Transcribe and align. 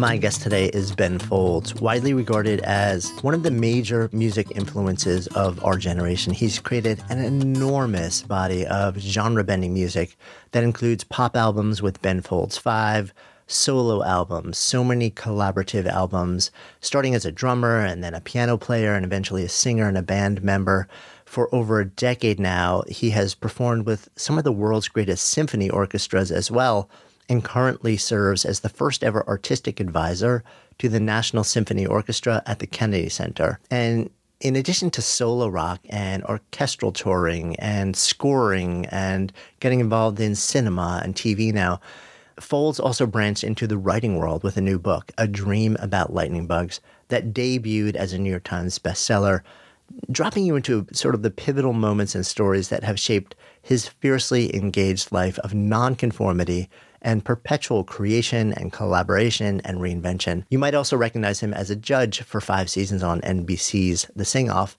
My 0.00 0.16
guest 0.16 0.40
today 0.40 0.68
is 0.68 0.94
Ben 0.94 1.18
Folds, 1.18 1.74
widely 1.74 2.14
regarded 2.14 2.60
as 2.60 3.10
one 3.20 3.34
of 3.34 3.42
the 3.42 3.50
major 3.50 4.08
music 4.14 4.50
influences 4.52 5.26
of 5.26 5.62
our 5.62 5.76
generation. 5.76 6.32
He's 6.32 6.58
created 6.58 7.02
an 7.10 7.22
enormous 7.22 8.22
body 8.22 8.66
of 8.66 8.96
genre 8.96 9.44
bending 9.44 9.74
music 9.74 10.16
that 10.52 10.64
includes 10.64 11.04
pop 11.04 11.36
albums 11.36 11.82
with 11.82 12.00
Ben 12.00 12.22
Folds 12.22 12.56
5, 12.56 13.12
solo 13.46 14.02
albums, 14.02 14.56
so 14.56 14.82
many 14.82 15.10
collaborative 15.10 15.84
albums, 15.84 16.50
starting 16.80 17.14
as 17.14 17.26
a 17.26 17.30
drummer 17.30 17.84
and 17.84 18.02
then 18.02 18.14
a 18.14 18.22
piano 18.22 18.56
player 18.56 18.94
and 18.94 19.04
eventually 19.04 19.44
a 19.44 19.50
singer 19.50 19.86
and 19.86 19.98
a 19.98 20.02
band 20.02 20.42
member. 20.42 20.88
For 21.26 21.54
over 21.54 21.78
a 21.78 21.84
decade 21.84 22.40
now, 22.40 22.84
he 22.88 23.10
has 23.10 23.34
performed 23.34 23.84
with 23.84 24.08
some 24.16 24.38
of 24.38 24.44
the 24.44 24.50
world's 24.50 24.88
greatest 24.88 25.26
symphony 25.26 25.68
orchestras 25.68 26.32
as 26.32 26.50
well 26.50 26.88
and 27.30 27.42
currently 27.42 27.96
serves 27.96 28.44
as 28.44 28.60
the 28.60 28.68
first 28.68 29.02
ever 29.02 29.26
artistic 29.26 29.80
advisor 29.80 30.44
to 30.78 30.88
the 30.88 31.00
National 31.00 31.44
Symphony 31.44 31.86
Orchestra 31.86 32.42
at 32.44 32.58
the 32.58 32.66
Kennedy 32.66 33.08
Center. 33.08 33.60
And 33.70 34.10
in 34.40 34.56
addition 34.56 34.90
to 34.90 35.02
solo 35.02 35.48
rock 35.48 35.80
and 35.88 36.24
orchestral 36.24 36.92
touring 36.92 37.56
and 37.56 37.96
scoring 37.96 38.86
and 38.86 39.32
getting 39.60 39.80
involved 39.80 40.18
in 40.20 40.34
cinema 40.34 41.00
and 41.02 41.14
TV 41.14 41.52
now, 41.52 41.80
Folds 42.40 42.80
also 42.80 43.06
branched 43.06 43.44
into 43.44 43.66
the 43.66 43.76
writing 43.76 44.16
world 44.16 44.42
with 44.42 44.56
a 44.56 44.62
new 44.62 44.78
book, 44.78 45.12
A 45.18 45.28
Dream 45.28 45.76
About 45.78 46.14
Lightning 46.14 46.46
Bugs, 46.46 46.80
that 47.08 47.34
debuted 47.34 47.94
as 47.94 48.12
a 48.12 48.18
New 48.18 48.30
York 48.30 48.44
Times 48.44 48.78
bestseller, 48.78 49.42
dropping 50.10 50.44
you 50.44 50.56
into 50.56 50.86
sort 50.92 51.14
of 51.14 51.22
the 51.22 51.30
pivotal 51.30 51.74
moments 51.74 52.14
and 52.14 52.24
stories 52.24 52.70
that 52.70 52.82
have 52.82 52.98
shaped 52.98 53.36
his 53.60 53.88
fiercely 53.88 54.54
engaged 54.56 55.12
life 55.12 55.38
of 55.40 55.52
nonconformity 55.52 56.70
and 57.02 57.24
perpetual 57.24 57.84
creation 57.84 58.52
and 58.54 58.72
collaboration 58.72 59.60
and 59.64 59.78
reinvention. 59.78 60.44
You 60.50 60.58
might 60.58 60.74
also 60.74 60.96
recognize 60.96 61.40
him 61.40 61.54
as 61.54 61.70
a 61.70 61.76
judge 61.76 62.22
for 62.22 62.40
five 62.40 62.70
seasons 62.70 63.02
on 63.02 63.20
NBC's 63.22 64.10
The 64.14 64.24
Sing 64.24 64.50
Off. 64.50 64.76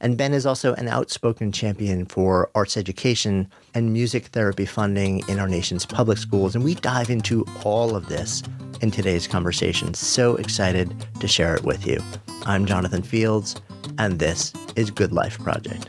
And 0.00 0.18
Ben 0.18 0.34
is 0.34 0.46
also 0.46 0.74
an 0.74 0.88
outspoken 0.88 1.52
champion 1.52 2.06
for 2.06 2.50
arts 2.56 2.76
education 2.76 3.48
and 3.72 3.92
music 3.92 4.26
therapy 4.26 4.66
funding 4.66 5.22
in 5.28 5.38
our 5.38 5.46
nation's 5.46 5.86
public 5.86 6.18
schools. 6.18 6.56
And 6.56 6.64
we 6.64 6.74
dive 6.74 7.08
into 7.08 7.46
all 7.64 7.94
of 7.94 8.08
this 8.08 8.42
in 8.80 8.90
today's 8.90 9.28
conversation. 9.28 9.94
So 9.94 10.34
excited 10.36 10.92
to 11.20 11.28
share 11.28 11.54
it 11.54 11.62
with 11.62 11.86
you. 11.86 12.02
I'm 12.46 12.66
Jonathan 12.66 13.02
Fields, 13.02 13.54
and 13.98 14.18
this 14.18 14.52
is 14.74 14.90
Good 14.90 15.12
Life 15.12 15.38
Project. 15.38 15.88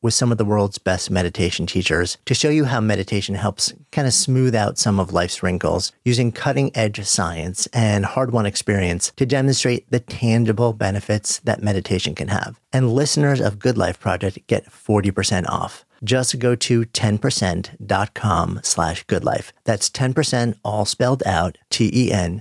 with 0.00 0.14
some 0.14 0.30
of 0.32 0.38
the 0.38 0.44
world's 0.44 0.78
best 0.78 1.10
meditation 1.10 1.66
teachers 1.66 2.18
to 2.24 2.34
show 2.34 2.48
you 2.48 2.64
how 2.66 2.80
meditation 2.80 3.34
helps 3.34 3.72
kind 3.92 4.06
of 4.06 4.14
smooth 4.14 4.54
out 4.54 4.78
some 4.78 5.00
of 5.00 5.12
life's 5.12 5.42
wrinkles 5.42 5.92
using 6.04 6.32
cutting 6.32 6.70
edge 6.76 7.04
science 7.04 7.66
and 7.72 8.04
hard 8.04 8.30
won 8.32 8.46
experience 8.46 9.12
to 9.16 9.26
demonstrate 9.26 9.90
the 9.90 10.00
tangible 10.00 10.72
benefits 10.72 11.40
that 11.40 11.62
meditation 11.62 12.14
can 12.14 12.28
have. 12.28 12.60
And 12.72 12.92
listeners 12.92 13.40
of 13.40 13.58
Good 13.58 13.78
Life 13.78 13.98
Project 13.98 14.46
get 14.46 14.70
40% 14.70 15.48
off. 15.48 15.84
Just 16.04 16.38
go 16.38 16.54
to 16.54 16.84
10%.com 16.84 18.60
slash 18.62 19.04
goodlife. 19.06 19.50
That's 19.64 19.90
10% 19.90 20.54
all 20.64 20.84
spelled 20.84 21.24
out, 21.26 21.58
T-E-N-P-E-R-C-E-N-T 21.70 22.38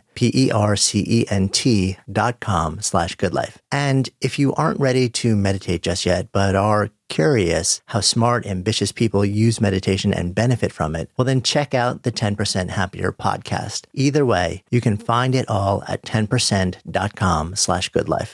dot 2.12 2.39
com 2.39 2.81
slash 2.81 3.18
goodlife. 3.18 3.56
And 3.72 4.09
if 4.22 4.38
you 4.38 4.53
aren't 4.53 4.79
ready 4.79 5.09
to 5.09 5.35
meditate 5.35 5.81
just 5.81 6.06
yet, 6.06 6.31
but 6.31 6.56
are 6.56 6.91
curious 7.07 7.81
how 7.88 8.01
smart, 8.01 8.45
ambitious 8.45 8.91
people 8.91 9.25
use 9.25 9.62
meditation 9.62 10.13
and 10.13 10.35
benefit 10.35 10.72
from 10.72 10.95
it, 10.95 11.09
well, 11.18 11.25
then 11.25 11.41
check 11.41 11.73
out 11.73 12.03
the 12.03 12.12
10% 12.12 12.69
Happier 12.69 13.12
podcast. 13.12 13.85
Either 13.94 14.25
way, 14.25 14.63
you 14.72 14.81
can 14.81 14.97
find 14.97 15.35
it 15.35 15.47
all 15.50 15.84
at 15.88 16.03
10%.com 16.03 17.56
slash 17.56 17.91
goodlife. 17.91 18.34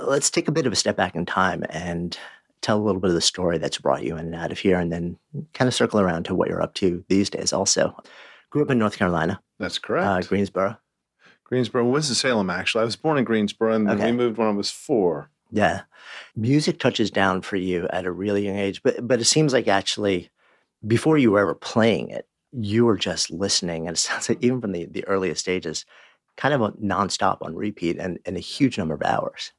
Let's 0.00 0.30
take 0.30 0.48
a 0.48 0.52
bit 0.52 0.66
of 0.66 0.72
a 0.72 0.76
step 0.76 0.96
back 0.96 1.14
in 1.14 1.26
time 1.26 1.64
and 1.70 2.16
tell 2.60 2.78
a 2.78 2.82
little 2.82 3.00
bit 3.00 3.10
of 3.10 3.14
the 3.14 3.20
story 3.20 3.58
that's 3.58 3.78
brought 3.78 4.04
you 4.04 4.16
in 4.16 4.26
and 4.26 4.34
out 4.34 4.52
of 4.52 4.58
here, 4.58 4.78
and 4.78 4.92
then 4.92 5.18
kind 5.52 5.68
of 5.68 5.74
circle 5.74 6.00
around 6.00 6.24
to 6.24 6.34
what 6.34 6.48
you're 6.48 6.62
up 6.62 6.74
to 6.74 7.04
these 7.08 7.28
days 7.28 7.52
also. 7.52 7.94
Grew 8.50 8.62
up 8.62 8.70
in 8.70 8.78
North 8.78 8.96
Carolina. 8.96 9.40
That's 9.58 9.78
correct. 9.78 10.06
Uh, 10.06 10.28
Greensboro. 10.28 10.78
Greensboro, 11.54 11.84
Was 11.84 11.92
Winston-Salem, 12.08 12.50
actually. 12.50 12.82
I 12.82 12.84
was 12.84 12.96
born 12.96 13.16
in 13.16 13.24
Greensboro 13.24 13.74
and 13.74 13.88
Okay. 13.88 14.06
we 14.10 14.16
moved 14.16 14.38
when 14.38 14.48
I 14.48 14.50
was 14.50 14.70
four. 14.72 15.30
Yeah. 15.52 15.82
Music 16.34 16.80
touches 16.80 17.12
down 17.12 17.42
for 17.42 17.54
you 17.56 17.86
at 17.90 18.06
a 18.06 18.10
really 18.10 18.46
young 18.46 18.58
age, 18.58 18.82
but 18.82 19.06
but 19.06 19.20
it 19.20 19.24
seems 19.26 19.52
like 19.52 19.68
actually 19.68 20.30
before 20.84 21.16
you 21.16 21.30
were 21.30 21.38
ever 21.38 21.54
playing 21.54 22.08
it, 22.08 22.26
you 22.52 22.84
were 22.84 22.96
just 22.96 23.30
listening. 23.30 23.86
And 23.86 23.96
it 23.96 24.00
sounds 24.08 24.28
like 24.28 24.42
even 24.42 24.60
from 24.60 24.72
the, 24.72 24.86
the 24.86 25.06
earliest 25.06 25.40
stages, 25.42 25.86
kind 26.36 26.54
of 26.54 26.60
a 26.60 26.72
nonstop 26.72 27.38
on 27.42 27.54
repeat 27.54 27.98
and, 27.98 28.18
and 28.26 28.36
a 28.36 28.40
huge 28.40 28.76
number 28.78 28.94
of 28.94 29.02
hours. 29.02 29.52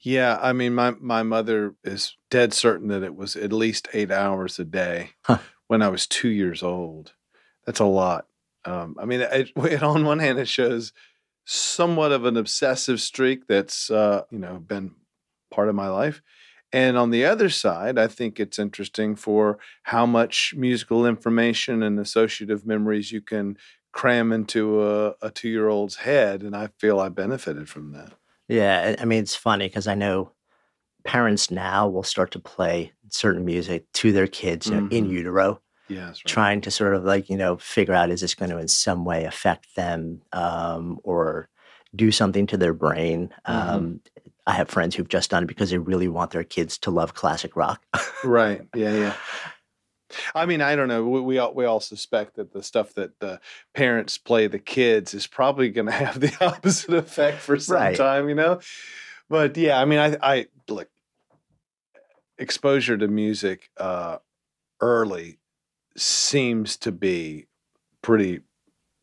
Yeah, 0.00 0.38
I 0.42 0.52
mean, 0.52 0.74
my, 0.74 0.90
my 1.00 1.22
mother 1.22 1.74
is 1.84 2.16
dead 2.28 2.52
certain 2.52 2.88
that 2.88 3.02
it 3.04 3.14
was 3.14 3.36
at 3.36 3.52
least 3.52 3.88
eight 3.94 4.10
hours 4.10 4.58
a 4.58 4.64
day 4.64 5.10
Huh. 5.22 5.38
when 5.68 5.80
I 5.80 5.88
was 5.88 6.06
two 6.08 6.28
years 6.28 6.62
old. 6.62 7.12
That's 7.64 7.80
a 7.80 7.84
lot. 7.86 8.26
Um, 8.64 8.96
I 9.00 9.04
mean, 9.06 9.20
it, 9.20 9.52
it, 9.56 9.82
on 9.82 10.04
one 10.04 10.18
hand, 10.18 10.38
it 10.40 10.48
shows 10.48 10.92
somewhat 11.46 12.12
of 12.12 12.24
an 12.26 12.36
obsessive 12.36 13.00
streak 13.00 13.46
that's, 13.46 13.90
uh, 13.90 14.24
you 14.30 14.38
know, 14.38 14.58
been 14.58 14.90
part 15.50 15.68
of 15.68 15.74
my 15.74 15.88
life. 15.88 16.20
And 16.72 16.98
on 16.98 17.10
the 17.10 17.24
other 17.24 17.48
side, 17.48 17.98
I 17.98 18.08
think 18.08 18.38
it's 18.38 18.58
interesting 18.58 19.14
for 19.16 19.58
how 19.84 20.04
much 20.04 20.52
musical 20.56 21.06
information 21.06 21.82
and 21.82 21.98
associative 21.98 22.66
memories 22.66 23.12
you 23.12 23.22
can 23.22 23.56
cram 23.92 24.32
into 24.32 24.82
a, 24.82 25.14
a 25.22 25.30
two 25.30 25.48
year 25.48 25.68
old's 25.68 25.96
head. 25.96 26.42
And 26.42 26.54
I 26.54 26.68
feel 26.78 26.98
I 27.00 27.08
benefited 27.08 27.68
from 27.68 27.92
that. 27.92 28.12
Yeah. 28.48 28.96
I- 29.00 29.04
mean, 29.04 29.22
it's 29.22 29.36
funny 29.36 29.68
because 29.68 29.86
I 29.86 29.94
know 29.94 30.32
parents 31.04 31.50
now 31.52 31.88
will 31.88 32.02
start 32.02 32.32
to 32.32 32.40
play 32.40 32.92
certain 33.10 33.44
music 33.44 33.84
to 33.94 34.10
their 34.10 34.26
kids 34.26 34.66
you 34.66 34.72
know, 34.72 34.88
in 34.90 35.06
Mhm. 35.06 35.10
utero. 35.10 35.62
Yeah, 35.88 36.06
right. 36.08 36.16
trying 36.24 36.60
to 36.62 36.70
sort 36.70 36.94
of 36.94 37.04
like 37.04 37.30
you 37.30 37.36
know 37.36 37.56
figure 37.56 37.94
out 37.94 38.10
is 38.10 38.20
this 38.20 38.34
going 38.34 38.50
to 38.50 38.58
in 38.58 38.68
some 38.68 39.04
way 39.04 39.24
affect 39.24 39.74
them 39.76 40.22
um, 40.32 40.98
or 41.04 41.48
do 41.94 42.10
something 42.10 42.46
to 42.48 42.56
their 42.56 42.74
brain 42.74 43.32
Mhm. 43.48 43.52
um, 43.74 44.00
i 44.46 44.52
have 44.52 44.68
friends 44.68 44.94
who've 44.94 45.08
just 45.08 45.30
done 45.30 45.44
it 45.44 45.46
because 45.46 45.70
they 45.70 45.78
really 45.78 46.08
want 46.08 46.30
their 46.32 46.44
kids 46.44 46.76
to 46.78 46.90
love 46.90 47.14
classic 47.14 47.56
rock 47.56 47.82
Right. 48.24 48.62
Yeah. 48.74 48.92
Yeah. 48.92 49.14
I 50.36 50.46
mean, 50.46 50.60
I 50.62 50.76
don't 50.76 50.86
know. 50.88 51.04
We, 51.04 51.20
we 51.20 51.38
all 51.38 51.52
we 51.54 51.64
all 51.64 51.80
suspect 51.80 52.36
that 52.36 52.52
the 52.52 52.62
stuff 52.62 52.94
that 52.94 53.18
the 53.18 53.40
parents 53.74 54.18
play 54.18 54.46
the 54.46 54.58
kids 54.60 55.14
is 55.14 55.26
probably 55.26 55.68
going 55.70 55.86
to 55.92 55.92
have 55.92 56.20
the 56.20 56.32
opposite 56.40 56.94
effect 56.94 57.38
for 57.40 57.58
some 57.58 57.74
Right. 57.76 57.96
time, 57.96 58.28
you 58.28 58.34
know. 58.36 58.60
But 59.28 59.56
yeah, 59.56 59.80
I 59.80 59.84
mean, 59.84 59.98
I 59.98 60.16
I 60.22 60.46
look 60.68 60.88
exposure 62.38 62.96
to 62.96 63.08
music 63.08 63.70
uh, 63.76 64.18
early 64.80 65.38
seems 65.96 66.76
to 66.76 66.92
be 66.92 67.46
pretty 68.02 68.40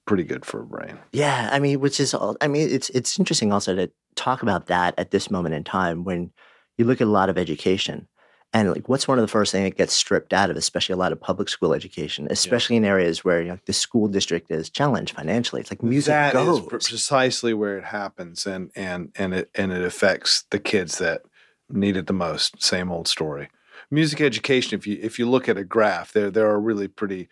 pretty 0.06 0.24
good 0.24 0.45
for 0.45 0.62
a 0.62 0.66
brain. 0.66 1.00
yeah 1.13 1.50
i 1.51 1.60
mean 1.60 1.80
which 1.80 2.00
is 2.00 2.13
all 2.13 2.36
i 2.42 2.48
mean 2.48 2.69
it's 2.69 2.90
it's 2.90 3.18
interesting 3.18 3.54
also 3.54 3.74
to 3.75 3.90
talk 4.16 4.42
about 4.42 4.68
that 4.68 4.94
at 4.98 5.12
this 5.12 5.31
moment 5.31 5.56
in 5.56 5.63
time 5.63 6.04
when 6.04 6.30
you 6.78 6.86
look 6.86 7.00
at 7.00 7.07
a 7.07 7.10
lot 7.10 7.30
of 7.30 7.38
education 7.38 8.07
and 8.51 8.69
like 8.72 8.88
what's 8.90 9.07
one 9.07 9.18
of 9.18 9.24
the 9.24 9.30
first 9.30 9.51
things 9.51 9.69
that 9.69 9.78
gets 9.78 9.94
stripped 9.94 10.34
out 10.34 10.50
of 10.50 10.57
especially 10.57 10.94
a 10.94 10.98
lot 10.98 11.12
of 11.13 11.19
public 11.22 11.48
school 11.48 11.74
education 11.74 12.28
especially 12.30 12.75
in 12.75 12.84
areas 12.86 13.24
where 13.24 13.42
you 13.42 13.48
know, 13.48 13.60
the 13.66 13.74
school 13.74 14.07
district 14.10 14.51
is 14.51 14.69
challenged 14.69 15.16
financially 15.16 15.62
it's 15.62 15.72
like 15.72 15.81
music 15.81 16.12
That 16.12 16.36
is 16.36 16.45
goes 16.45 16.60
pre- 16.60 16.80
precisely 16.80 17.54
where 17.54 17.78
it 17.78 17.86
happens, 17.86 18.45
and 18.45 18.72
and 18.75 19.12
and 19.16 19.34
it 19.34 19.50
and 19.56 19.72
it 19.72 19.84
affects 19.84 20.44
the 20.51 20.60
kids 20.60 20.98
that 20.98 21.22
need 21.69 21.98
it 21.98 22.07
the 22.07 22.13
most. 22.13 22.62
Same 22.62 22.92
old 22.92 23.07
story. 23.07 23.50
Music 23.91 24.21
education. 24.21 24.77
If 24.77 24.88
you 24.88 25.00
if 25.01 25.19
you 25.19 25.30
look 25.30 25.47
at 25.50 25.57
a 25.57 25.63
graph, 25.63 26.13
there 26.13 26.31
there 26.31 26.50
are 26.50 26.59
really 26.59 26.88
pretty 26.88 27.30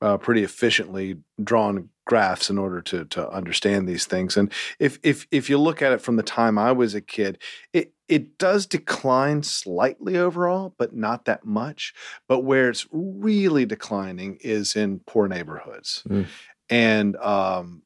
uh, 0.00 0.18
pretty 0.18 0.42
efficiently 0.42 1.16
drawn 1.42 1.88
graphs 2.04 2.50
in 2.50 2.58
order 2.58 2.80
to 2.80 3.04
to 3.06 3.28
understand 3.30 3.88
these 3.88 4.06
things. 4.06 4.36
And 4.36 4.52
if 4.78 4.98
if 5.02 5.26
if 5.30 5.50
you 5.50 5.58
look 5.58 5.82
at 5.82 5.92
it 5.92 6.00
from 6.00 6.16
the 6.16 6.22
time 6.22 6.58
I 6.58 6.72
was 6.72 6.94
a 6.94 7.00
kid, 7.00 7.38
it 7.72 7.92
it 8.08 8.38
does 8.38 8.66
decline 8.66 9.42
slightly 9.42 10.16
overall, 10.16 10.74
but 10.78 10.94
not 10.94 11.24
that 11.24 11.44
much. 11.44 11.92
But 12.28 12.40
where 12.40 12.68
it's 12.70 12.86
really 12.92 13.66
declining 13.66 14.38
is 14.40 14.76
in 14.76 15.00
poor 15.00 15.28
neighborhoods. 15.28 16.04
Mm. 16.08 16.26
and 16.70 17.16
um, 17.16 17.82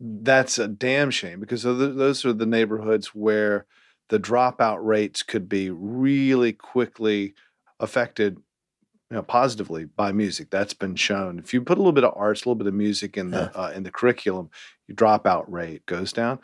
that's 0.00 0.58
a 0.58 0.68
damn 0.68 1.10
shame 1.10 1.40
because 1.40 1.62
those 1.62 2.24
are 2.24 2.32
the 2.32 2.46
neighborhoods 2.46 3.08
where 3.08 3.66
the 4.08 4.18
dropout 4.18 4.78
rates 4.82 5.22
could 5.22 5.48
be 5.48 5.70
really 5.70 6.52
quickly 6.52 7.34
affected 7.84 8.38
you 9.10 9.16
know, 9.16 9.22
positively 9.22 9.84
by 9.84 10.10
music. 10.10 10.50
That's 10.50 10.74
been 10.74 10.96
shown. 10.96 11.38
If 11.38 11.54
you 11.54 11.62
put 11.62 11.78
a 11.78 11.80
little 11.80 11.92
bit 11.92 12.04
of 12.04 12.14
arts, 12.16 12.44
a 12.44 12.48
little 12.48 12.56
bit 12.56 12.66
of 12.66 12.74
music 12.74 13.16
in 13.16 13.30
the 13.30 13.52
yeah. 13.54 13.60
uh, 13.60 13.70
in 13.70 13.84
the 13.84 13.90
curriculum, 13.90 14.50
your 14.88 14.96
dropout 14.96 15.44
rate 15.46 15.86
goes 15.86 16.12
down. 16.12 16.40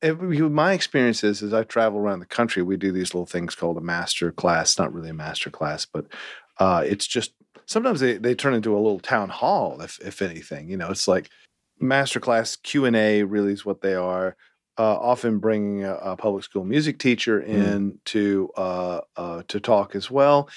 It, 0.00 0.20
my 0.20 0.72
experience 0.72 1.22
is, 1.24 1.42
as 1.42 1.52
I 1.52 1.64
travel 1.64 1.98
around 1.98 2.20
the 2.20 2.26
country, 2.26 2.62
we 2.62 2.76
do 2.76 2.92
these 2.92 3.14
little 3.14 3.26
things 3.26 3.54
called 3.54 3.76
a 3.76 3.80
master 3.80 4.32
class. 4.32 4.78
Not 4.78 4.92
really 4.92 5.10
a 5.10 5.14
master 5.14 5.50
class, 5.50 5.86
but 5.86 6.06
uh, 6.58 6.82
it's 6.84 7.06
just 7.06 7.32
sometimes 7.66 8.00
they, 8.00 8.16
they 8.16 8.34
turn 8.34 8.54
into 8.54 8.74
a 8.74 8.80
little 8.80 9.00
town 9.00 9.28
hall, 9.28 9.80
if 9.80 10.00
if 10.00 10.22
anything. 10.22 10.70
You 10.70 10.76
know, 10.76 10.90
it's 10.90 11.08
like 11.08 11.30
master 11.78 12.20
class 12.20 12.56
Q 12.56 12.86
and 12.86 12.96
A. 12.96 13.22
Really 13.22 13.52
is 13.52 13.64
what 13.64 13.82
they 13.82 13.94
are. 13.94 14.36
Uh, 14.80 14.94
often 14.94 15.38
bringing 15.38 15.82
a, 15.82 15.94
a, 15.94 16.16
public 16.16 16.44
school 16.44 16.62
music 16.62 17.00
teacher 17.00 17.40
mm. 17.40 17.48
in 17.48 17.92
mm. 17.92 17.96
to 18.04 18.48
uh, 18.56 19.00
uh, 19.16 19.42
to 19.48 19.58
talk 19.58 19.96
as 19.96 20.08
well. 20.08 20.48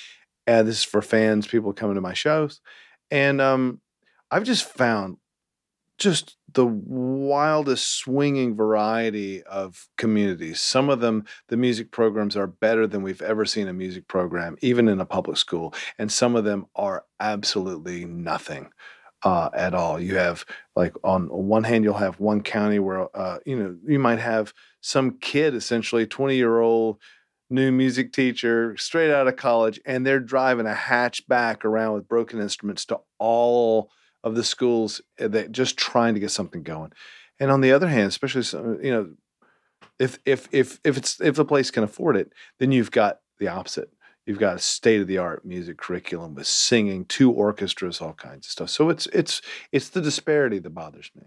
And 0.48 0.68
this 0.68 0.80
is 0.80 0.84
for 0.84 1.02
fans, 1.02 1.48
people 1.48 1.74
coming 1.74 1.96
to 1.96 2.02
my 2.02 2.14
shows, 2.14 2.62
and 3.10 3.40
um, 3.40 3.82
I've 4.32 4.44
just 4.44 4.66
found 4.66 5.18
just 5.98 6.36
the 6.54 6.66
wildest 6.66 7.96
swinging 8.00 8.56
variety 8.56 9.44
of 9.44 9.88
communities. 9.98 10.60
Some 10.60 10.90
of 10.90 11.00
them, 11.00 11.26
the 11.50 11.58
music 11.58 11.92
programs 11.92 12.36
are 12.36 12.48
better 12.48 12.88
than 12.88 13.04
we've 13.04 13.22
ever 13.22 13.46
seen 13.46 13.68
a 13.68 13.74
music 13.74 14.08
program, 14.08 14.58
even 14.62 14.88
in 14.88 15.00
a 15.00 15.06
public 15.06 15.38
school, 15.38 15.74
and 16.00 16.12
some 16.12 16.36
of 16.36 16.44
them 16.44 16.66
are 16.76 17.06
absolutely 17.20 18.06
nothing 18.06 18.72
uh, 19.24 19.50
at 19.54 19.74
all. 19.74 20.00
You 20.00 20.16
have 20.16 20.46
like 20.76 20.96
on 21.04 21.28
one 21.28 21.64
hand, 21.64 21.84
you'll 21.84 21.94
have 21.96 22.20
one 22.20 22.42
county 22.42 22.80
where 22.80 23.16
uh, 23.16 23.38
you 23.46 23.56
know 23.56 23.78
you 23.86 24.00
might 24.00 24.20
have 24.20 24.54
some 24.82 25.20
kid, 25.20 25.54
essentially 25.54 26.08
twenty 26.08 26.36
year 26.36 26.60
old 26.60 26.98
new 27.52 27.72
music 27.72 28.14
teacher, 28.14 28.76
straight 28.78 29.12
out 29.12 29.28
of 29.28 29.36
college, 29.36 29.80
and 29.86 30.06
they're 30.06 30.20
driving 30.20 30.66
a 30.66 30.74
hatchback 30.74 31.66
around 31.66 31.94
with 31.94 32.08
broken 32.08 32.40
instruments 32.40 32.86
to 32.86 33.00
all 33.20 33.90
of 34.24 34.36
the 34.36 34.44
schools 34.44 35.02
eh, 35.20 35.28
that 35.28 35.52
just 35.52 35.78
trying 35.78 36.14
to 36.14 36.20
get 36.20 36.32
something 36.32 36.64
going. 36.64 36.92
And 37.40 37.52
on 37.52 37.62
the 37.62 37.72
other 37.72 37.88
hand, 37.88 38.08
especially 38.08 38.44
you 38.84 38.92
know, 38.92 39.10
if 40.00 40.20
if 40.26 40.48
if 40.52 40.80
if 40.84 40.98
it's 40.98 41.20
if 41.22 41.36
the 41.36 41.46
place 41.46 41.72
can 41.72 41.84
afford 41.84 42.16
it, 42.16 42.32
then 42.60 42.72
you've 42.72 42.92
got 42.92 43.20
the 43.40 43.48
opposite 43.48 43.92
You've 44.26 44.40
got 44.40 44.56
a 44.56 44.60
state 44.60 45.02
of 45.02 45.08
the 45.08 45.18
art 45.18 45.44
music 45.44 45.78
curriculum 45.78 46.36
with 46.36 46.46
singing, 46.46 47.06
two 47.06 47.32
orchestras, 47.32 48.02
all 48.02 48.14
kinds 48.14 48.48
of 48.48 48.52
stuff. 48.52 48.70
So 48.70 48.90
it's 48.90 49.08
it's 49.08 49.42
it's 49.72 49.90
the 49.90 50.02
disparity 50.02 50.60
that 50.60 50.70
bothers 50.70 51.12
me. 51.16 51.24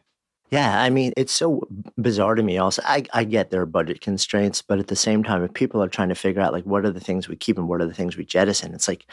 Yeah, 0.54 0.80
I 0.80 0.88
mean, 0.88 1.12
it's 1.16 1.32
so 1.32 1.66
bizarre 2.00 2.36
to 2.36 2.42
me. 2.44 2.58
Also, 2.58 2.80
I, 2.84 3.02
I 3.12 3.24
get 3.24 3.50
there 3.50 3.62
are 3.62 3.66
budget 3.66 4.00
constraints, 4.00 4.62
but 4.62 4.78
at 4.78 4.86
the 4.86 4.94
same 4.94 5.24
time, 5.24 5.42
if 5.42 5.52
people 5.52 5.82
are 5.82 5.88
trying 5.88 6.10
to 6.10 6.14
figure 6.14 6.40
out 6.40 6.52
like 6.52 6.62
what 6.62 6.84
are 6.84 6.92
the 6.92 7.00
things 7.00 7.28
we 7.28 7.34
keep 7.34 7.58
and 7.58 7.68
what 7.68 7.80
are 7.80 7.86
the 7.86 7.92
things 7.92 8.16
we 8.16 8.24
jettison, 8.24 8.72
it's 8.72 8.86
like 8.86 9.04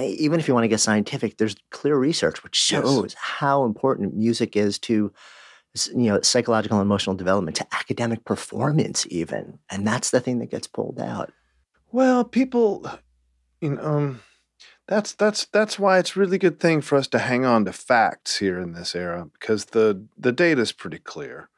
even 0.00 0.40
if 0.40 0.48
you 0.48 0.54
want 0.54 0.64
to 0.64 0.68
get 0.68 0.80
scientific, 0.80 1.36
there's 1.36 1.54
clear 1.70 1.96
research 1.96 2.42
which 2.42 2.56
shows 2.56 3.12
yes. 3.12 3.14
how 3.14 3.64
important 3.64 4.16
music 4.16 4.56
is 4.56 4.80
to 4.80 5.12
you 5.94 6.10
know 6.10 6.20
psychological 6.22 6.78
and 6.78 6.84
emotional 6.84 7.14
development 7.14 7.56
to 7.56 7.66
academic 7.72 8.24
performance 8.24 9.06
even 9.10 9.58
and 9.70 9.84
that's 9.84 10.10
the 10.10 10.20
thing 10.20 10.38
that 10.38 10.48
gets 10.48 10.68
pulled 10.68 11.00
out 11.00 11.32
well 11.90 12.22
people 12.22 12.88
you 13.60 13.70
know, 13.70 13.82
um, 13.82 14.20
that's 14.86 15.14
that's 15.14 15.46
that's 15.46 15.78
why 15.78 15.98
it's 15.98 16.16
really 16.16 16.38
good 16.38 16.60
thing 16.60 16.80
for 16.80 16.96
us 16.96 17.08
to 17.08 17.18
hang 17.18 17.44
on 17.44 17.64
to 17.64 17.72
facts 17.72 18.38
here 18.38 18.58
in 18.58 18.72
this 18.72 18.94
era 18.94 19.26
because 19.32 19.66
the 19.66 20.04
the 20.18 20.32
data 20.32 20.60
is 20.60 20.72
pretty 20.72 20.98
clear. 20.98 21.48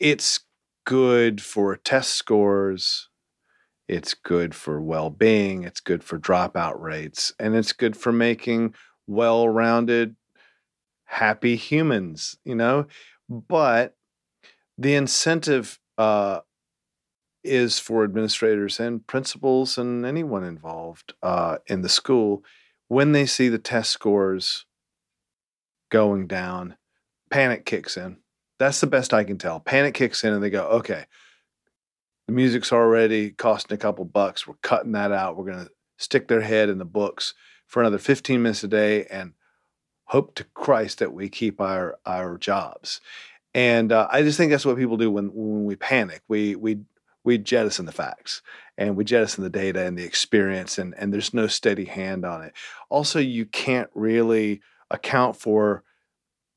It's 0.00 0.40
good 0.84 1.40
for 1.40 1.76
test 1.76 2.14
scores. 2.14 3.08
It's 3.86 4.14
good 4.14 4.54
for 4.54 4.80
well-being. 4.80 5.62
It's 5.62 5.80
good 5.80 6.02
for 6.02 6.18
dropout 6.18 6.80
rates, 6.80 7.32
and 7.38 7.54
it's 7.54 7.72
good 7.72 7.96
for 7.96 8.12
making 8.12 8.74
well-rounded, 9.06 10.16
happy 11.04 11.56
humans. 11.56 12.36
You 12.44 12.56
know, 12.56 12.86
but 13.28 13.94
the 14.78 14.94
incentive 14.94 15.78
uh, 15.96 16.40
is 17.44 17.78
for 17.78 18.02
administrators 18.02 18.80
and 18.80 19.06
principals 19.06 19.78
and 19.78 20.04
anyone 20.04 20.42
involved 20.42 21.12
uh, 21.22 21.58
in 21.68 21.82
the 21.82 21.88
school 21.88 22.42
when 22.88 23.12
they 23.12 23.26
see 23.26 23.48
the 23.48 23.58
test 23.58 23.90
scores 23.90 24.66
going 25.90 26.26
down, 26.26 26.76
panic 27.30 27.64
kicks 27.64 27.96
in. 27.96 28.18
That's 28.58 28.80
the 28.80 28.86
best 28.86 29.12
I 29.12 29.24
can 29.24 29.38
tell. 29.38 29.60
Panic 29.60 29.94
kicks 29.94 30.24
in 30.24 30.32
and 30.32 30.42
they 30.42 30.50
go, 30.50 30.66
okay, 30.66 31.06
the 32.26 32.32
music's 32.32 32.72
already 32.72 33.30
costing 33.30 33.74
a 33.74 33.78
couple 33.78 34.04
bucks. 34.04 34.46
We're 34.46 34.54
cutting 34.62 34.92
that 34.92 35.12
out. 35.12 35.36
We're 35.36 35.50
going 35.50 35.64
to 35.64 35.70
stick 35.98 36.28
their 36.28 36.40
head 36.40 36.68
in 36.68 36.78
the 36.78 36.84
books 36.84 37.34
for 37.66 37.80
another 37.80 37.98
15 37.98 38.42
minutes 38.42 38.64
a 38.64 38.68
day 38.68 39.06
and 39.06 39.32
hope 40.04 40.34
to 40.36 40.44
Christ 40.44 40.98
that 40.98 41.12
we 41.12 41.28
keep 41.28 41.60
our 41.60 41.98
our 42.06 42.38
jobs. 42.38 43.00
And 43.54 43.92
uh, 43.92 44.08
I 44.10 44.22
just 44.22 44.36
think 44.36 44.50
that's 44.50 44.64
what 44.64 44.76
people 44.76 44.96
do 44.96 45.10
when 45.10 45.26
when 45.28 45.64
we 45.64 45.76
panic. 45.76 46.22
We 46.28 46.56
we 46.56 46.80
we 47.24 47.38
jettison 47.38 47.86
the 47.86 47.92
facts 47.92 48.42
and 48.76 48.96
we 48.96 49.04
jettison 49.04 49.42
the 49.42 49.50
data 49.50 49.84
and 49.84 49.98
the 49.98 50.04
experience 50.04 50.78
and, 50.78 50.94
and 50.98 51.12
there's 51.12 51.34
no 51.34 51.46
steady 51.46 51.86
hand 51.86 52.24
on 52.24 52.42
it. 52.42 52.52
Also 52.90 53.18
you 53.18 53.46
can't 53.46 53.90
really 53.94 54.60
account 54.90 55.36
for 55.36 55.82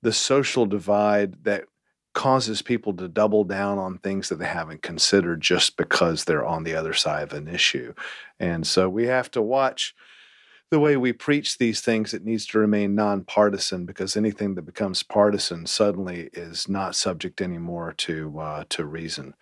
the 0.01 0.13
social 0.13 0.65
divide 0.65 1.43
that 1.43 1.65
causes 2.13 2.61
people 2.61 2.93
to 2.93 3.07
double 3.07 3.43
down 3.43 3.77
on 3.77 3.99
things 3.99 4.29
that 4.29 4.39
they 4.39 4.47
haven't 4.47 4.81
considered 4.81 5.39
just 5.39 5.77
because 5.77 6.23
they're 6.23 6.45
on 6.45 6.63
the 6.63 6.75
other 6.75 6.93
side 6.93 7.23
of 7.23 7.33
an 7.33 7.47
issue. 7.47 7.93
And 8.39 8.65
so 8.65 8.89
we 8.89 9.05
have 9.05 9.29
to 9.31 9.41
watch 9.41 9.93
the 10.69 10.79
way 10.79 10.97
we 10.97 11.13
preach 11.13 11.57
these 11.57 11.81
things. 11.81 12.13
It 12.13 12.25
needs 12.25 12.45
to 12.47 12.59
remain 12.59 12.95
nonpartisan 12.95 13.85
because 13.85 14.17
anything 14.17 14.55
that 14.55 14.63
becomes 14.63 15.03
partisan 15.03 15.65
suddenly 15.65 16.29
is 16.33 16.67
not 16.67 16.95
subject 16.95 17.39
anymore 17.39 17.93
to 17.97 18.39
uh, 18.39 18.63
to 18.69 18.85
reason 18.85 19.35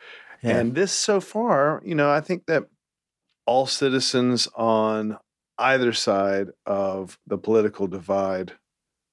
yeah. 0.46 0.58
And 0.58 0.76
this 0.76 0.92
so 0.92 1.20
far, 1.20 1.82
you 1.86 1.96
know, 1.96 2.10
I 2.10 2.22
think 2.22 2.46
that 2.46 2.64
all 3.46 3.66
citizens 3.66 4.48
on 4.56 5.18
either 5.58 5.94
side 5.94 6.48
of 6.66 7.18
the 7.26 7.38
political 7.38 7.88
divide 7.88 8.54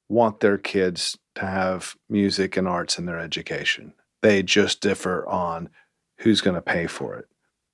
want 0.08 0.40
their 0.40 0.58
kids 0.58 1.16
to 1.36 1.46
have 1.46 1.96
music 2.08 2.56
and 2.56 2.68
arts 2.68 2.98
in 2.98 3.06
their 3.06 3.18
education. 3.18 3.94
They 4.20 4.42
just 4.42 4.80
differ 4.80 5.26
on 5.26 5.70
who's 6.18 6.40
going 6.40 6.56
to 6.56 6.62
pay 6.62 6.86
for 6.86 7.16
it. 7.16 7.26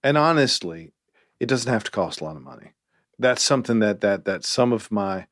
And 0.03 0.17
honestly, 0.17 0.93
it 1.41 1.47
doesn't 1.47 1.73
have 1.73 1.85
to 1.85 1.91
cost 1.91 2.21
a 2.21 2.25
lot 2.25 2.37
of 2.37 2.43
money. 2.43 2.73
That's 3.19 3.43
something 3.43 3.81
that 3.81 4.01
that 4.03 4.25
that 4.27 4.45
some 4.45 4.73
of 4.73 4.93
my 4.93 5.27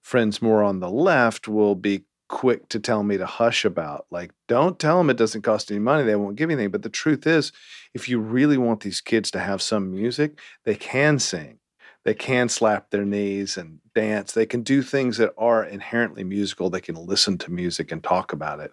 friends 0.00 0.40
more 0.40 0.62
on 0.62 0.78
the 0.78 0.90
left 0.90 1.48
will 1.48 1.74
be 1.74 2.04
quick 2.28 2.68
to 2.70 2.80
tell 2.80 3.02
me 3.02 3.16
to 3.16 3.26
hush 3.26 3.64
about. 3.64 4.06
Like, 4.10 4.32
don't 4.48 4.78
tell 4.78 4.98
them 4.98 5.10
it 5.10 5.16
doesn't 5.16 5.42
cost 5.42 5.70
any 5.70 5.80
money. 5.80 6.04
They 6.04 6.16
won't 6.16 6.36
give 6.36 6.50
anything. 6.50 6.70
But 6.70 6.82
the 6.82 6.88
truth 6.88 7.26
is, 7.26 7.52
if 7.94 8.08
you 8.08 8.18
really 8.18 8.58
want 8.58 8.80
these 8.80 9.00
kids 9.00 9.30
to 9.32 9.38
have 9.38 9.62
some 9.62 9.90
music, 9.90 10.38
they 10.64 10.74
can 10.74 11.18
sing. 11.18 11.58
They 12.04 12.14
can 12.14 12.48
slap 12.48 12.90
their 12.90 13.04
knees 13.04 13.56
and 13.56 13.80
dance. 13.94 14.32
They 14.32 14.46
can 14.46 14.62
do 14.62 14.82
things 14.82 15.16
that 15.18 15.32
are 15.36 15.64
inherently 15.64 16.22
musical. 16.22 16.70
They 16.70 16.80
can 16.80 16.94
listen 16.94 17.36
to 17.38 17.52
music 17.52 17.90
and 17.90 18.02
talk 18.02 18.32
about 18.32 18.60
it. 18.60 18.72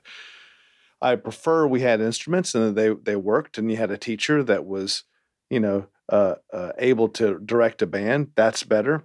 I 1.01 1.15
prefer 1.15 1.67
we 1.67 1.81
had 1.81 1.99
instruments 1.99 2.55
and 2.55 2.75
they 2.75 2.89
they 2.93 3.15
worked, 3.15 3.57
and 3.57 3.69
you 3.69 3.77
had 3.77 3.91
a 3.91 3.97
teacher 3.97 4.43
that 4.43 4.65
was, 4.65 5.03
you 5.49 5.59
know, 5.59 5.87
uh, 6.09 6.35
uh, 6.53 6.71
able 6.77 7.09
to 7.09 7.39
direct 7.39 7.81
a 7.81 7.87
band. 7.87 8.31
That's 8.35 8.63
better 8.63 9.03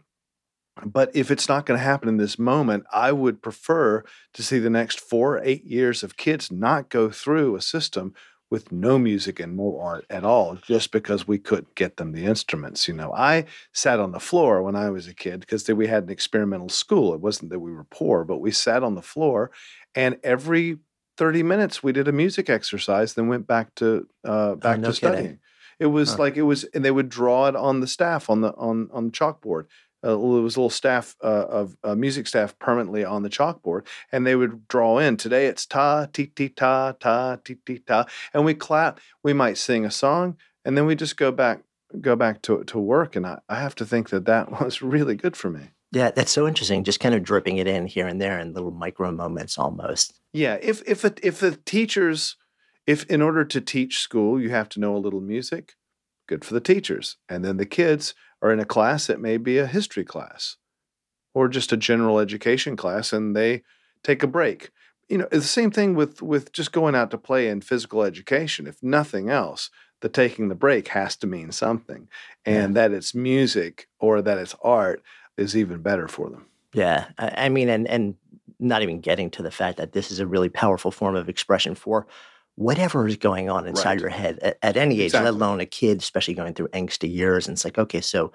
but 0.84 1.10
if 1.14 1.30
it's 1.30 1.48
not 1.48 1.66
going 1.66 1.78
to 1.78 1.84
happen 1.84 2.08
in 2.08 2.16
this 2.16 2.38
moment, 2.38 2.84
I 2.92 3.12
would 3.12 3.42
prefer 3.42 4.04
to 4.34 4.42
see 4.42 4.58
the 4.58 4.70
next 4.70 5.00
four, 5.00 5.40
eight 5.42 5.64
years 5.64 6.02
of 6.02 6.16
kids 6.16 6.50
not 6.50 6.88
go 6.88 7.10
through 7.10 7.56
a 7.56 7.62
system 7.62 8.14
with 8.50 8.72
no 8.72 8.98
music 8.98 9.40
and 9.40 9.56
no 9.56 9.78
art 9.78 10.06
at 10.08 10.24
all 10.24 10.56
just 10.56 10.90
because 10.90 11.28
we 11.28 11.38
couldn't 11.38 11.74
get 11.74 11.98
them 11.98 12.12
the 12.12 12.24
instruments. 12.24 12.88
You 12.88 12.94
know, 12.94 13.12
I 13.12 13.44
sat 13.72 14.00
on 14.00 14.12
the 14.12 14.20
floor 14.20 14.62
when 14.62 14.74
I 14.74 14.88
was 14.90 15.06
a 15.06 15.14
kid 15.14 15.40
because 15.40 15.68
we 15.68 15.86
had 15.86 16.04
an 16.04 16.10
experimental 16.10 16.70
school. 16.70 17.12
It 17.12 17.20
wasn't 17.20 17.50
that 17.50 17.60
we 17.60 17.72
were 17.72 17.84
poor, 17.84 18.24
but 18.24 18.38
we 18.38 18.50
sat 18.50 18.82
on 18.82 18.94
the 18.94 19.02
floor 19.02 19.50
and 19.94 20.18
every 20.24 20.78
30 21.18 21.42
minutes 21.42 21.82
we 21.82 21.92
did 21.92 22.08
a 22.08 22.12
music 22.12 22.48
exercise, 22.48 23.14
then 23.14 23.28
went 23.28 23.46
back 23.46 23.74
to 23.74 24.06
uh, 24.24 24.54
back 24.54 24.78
oh, 24.78 24.80
no 24.80 24.88
to 24.88 24.94
studying. 24.94 25.40
It 25.78 25.86
was 25.86 26.12
huh. 26.12 26.18
like 26.18 26.36
it 26.36 26.42
was, 26.42 26.64
and 26.64 26.84
they 26.84 26.90
would 26.90 27.08
draw 27.08 27.46
it 27.46 27.56
on 27.56 27.80
the 27.80 27.86
staff 27.86 28.30
on 28.30 28.40
the 28.40 28.52
on 28.54 28.88
on 28.92 29.06
the 29.06 29.12
chalkboard 29.12 29.66
uh, 30.02 30.10
there 30.10 30.18
was 30.18 30.56
a 30.56 30.60
little 30.60 30.70
staff 30.70 31.16
uh, 31.22 31.46
of 31.48 31.76
uh, 31.82 31.94
music 31.94 32.26
staff 32.26 32.58
permanently 32.58 33.04
on 33.04 33.22
the 33.22 33.28
chalkboard, 33.28 33.86
and 34.12 34.26
they 34.26 34.36
would 34.36 34.68
draw 34.68 34.98
in. 34.98 35.16
Today 35.16 35.46
it's 35.46 35.66
ta 35.66 36.06
ti 36.12 36.26
ti 36.26 36.48
ta 36.48 36.92
ta 36.92 37.36
ti 37.44 37.56
ti 37.66 37.78
ta, 37.78 38.06
and 38.32 38.44
we 38.44 38.54
clap. 38.54 39.00
We 39.22 39.32
might 39.32 39.58
sing 39.58 39.84
a 39.84 39.90
song, 39.90 40.36
and 40.64 40.76
then 40.76 40.86
we 40.86 40.94
just 40.94 41.16
go 41.16 41.32
back 41.32 41.62
go 42.00 42.14
back 42.14 42.42
to 42.42 42.62
to 42.64 42.78
work. 42.78 43.16
And 43.16 43.26
I, 43.26 43.40
I 43.48 43.56
have 43.56 43.74
to 43.76 43.86
think 43.86 44.10
that 44.10 44.26
that 44.26 44.50
was 44.62 44.82
really 44.82 45.16
good 45.16 45.36
for 45.36 45.50
me. 45.50 45.70
Yeah, 45.90 46.10
that's 46.10 46.32
so 46.32 46.46
interesting. 46.46 46.84
Just 46.84 47.00
kind 47.00 47.14
of 47.14 47.22
dripping 47.22 47.56
it 47.56 47.66
in 47.66 47.86
here 47.86 48.06
and 48.06 48.20
there 48.20 48.38
in 48.38 48.52
little 48.52 48.70
micro 48.70 49.10
moments 49.10 49.58
almost. 49.58 50.20
Yeah, 50.32 50.58
if 50.60 50.82
if 50.86 51.04
a, 51.04 51.14
if 51.22 51.40
the 51.40 51.56
teachers 51.64 52.36
if 52.86 53.04
in 53.04 53.20
order 53.20 53.44
to 53.44 53.60
teach 53.60 53.98
school 53.98 54.40
you 54.40 54.50
have 54.50 54.68
to 54.70 54.80
know 54.80 54.96
a 54.96 54.98
little 54.98 55.20
music, 55.20 55.74
good 56.28 56.44
for 56.44 56.54
the 56.54 56.60
teachers. 56.60 57.16
And 57.28 57.44
then 57.44 57.56
the 57.56 57.66
kids 57.66 58.14
are 58.42 58.52
in 58.52 58.60
a 58.60 58.64
class 58.64 59.06
that 59.06 59.20
may 59.20 59.36
be 59.36 59.58
a 59.58 59.66
history 59.66 60.04
class 60.04 60.56
or 61.34 61.48
just 61.48 61.72
a 61.72 61.76
general 61.76 62.18
education 62.18 62.76
class 62.76 63.12
and 63.12 63.34
they 63.34 63.62
take 64.02 64.22
a 64.22 64.26
break. 64.26 64.70
You 65.08 65.18
know, 65.18 65.28
it's 65.32 65.44
the 65.44 65.60
same 65.60 65.70
thing 65.70 65.94
with 65.94 66.20
with 66.22 66.52
just 66.52 66.72
going 66.72 66.94
out 66.94 67.10
to 67.12 67.18
play 67.18 67.48
in 67.48 67.60
physical 67.60 68.02
education. 68.02 68.66
If 68.66 68.82
nothing 68.82 69.30
else, 69.30 69.70
the 70.00 70.08
taking 70.08 70.48
the 70.48 70.54
break 70.54 70.88
has 70.88 71.16
to 71.16 71.26
mean 71.26 71.50
something. 71.50 72.08
And 72.44 72.74
yeah. 72.74 72.88
that 72.88 72.92
it's 72.92 73.14
music 73.14 73.88
or 73.98 74.22
that 74.22 74.38
it's 74.38 74.54
art 74.62 75.02
is 75.36 75.56
even 75.56 75.80
better 75.80 76.08
for 76.08 76.28
them. 76.28 76.46
Yeah. 76.74 77.06
I 77.18 77.48
mean 77.48 77.68
and 77.68 77.88
and 77.88 78.14
not 78.60 78.82
even 78.82 79.00
getting 79.00 79.30
to 79.30 79.42
the 79.42 79.50
fact 79.50 79.78
that 79.78 79.92
this 79.92 80.10
is 80.10 80.20
a 80.20 80.26
really 80.26 80.48
powerful 80.48 80.90
form 80.90 81.14
of 81.14 81.28
expression 81.28 81.74
for 81.74 82.06
whatever 82.58 83.06
is 83.06 83.16
going 83.16 83.48
on 83.48 83.68
inside 83.68 83.90
right. 83.90 84.00
your 84.00 84.10
head 84.10 84.38
at, 84.40 84.58
at 84.62 84.76
any 84.76 84.96
age, 84.96 85.06
exactly. 85.06 85.30
let 85.30 85.34
alone 85.34 85.60
a 85.60 85.66
kid, 85.66 85.98
especially 85.98 86.34
going 86.34 86.54
through 86.54 86.66
angsty 86.68 87.12
years. 87.12 87.46
And 87.46 87.54
it's 87.54 87.64
like, 87.64 87.78
okay, 87.78 88.00
so 88.00 88.32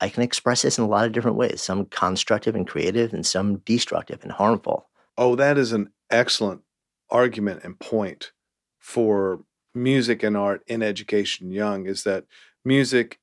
I 0.00 0.10
can 0.10 0.22
express 0.22 0.60
this 0.62 0.76
in 0.76 0.84
a 0.84 0.88
lot 0.88 1.06
of 1.06 1.12
different 1.12 1.38
ways, 1.38 1.62
some 1.62 1.86
constructive 1.86 2.54
and 2.54 2.68
creative, 2.68 3.14
and 3.14 3.24
some 3.24 3.56
destructive 3.58 4.22
and 4.22 4.32
harmful. 4.32 4.88
Oh, 5.16 5.36
that 5.36 5.56
is 5.56 5.72
an 5.72 5.90
excellent 6.10 6.60
argument 7.08 7.64
and 7.64 7.78
point 7.78 8.32
for 8.78 9.42
music 9.74 10.22
and 10.22 10.36
art 10.36 10.62
in 10.66 10.82
education 10.82 11.50
young 11.50 11.86
is 11.86 12.02
that 12.02 12.24
music 12.64 13.20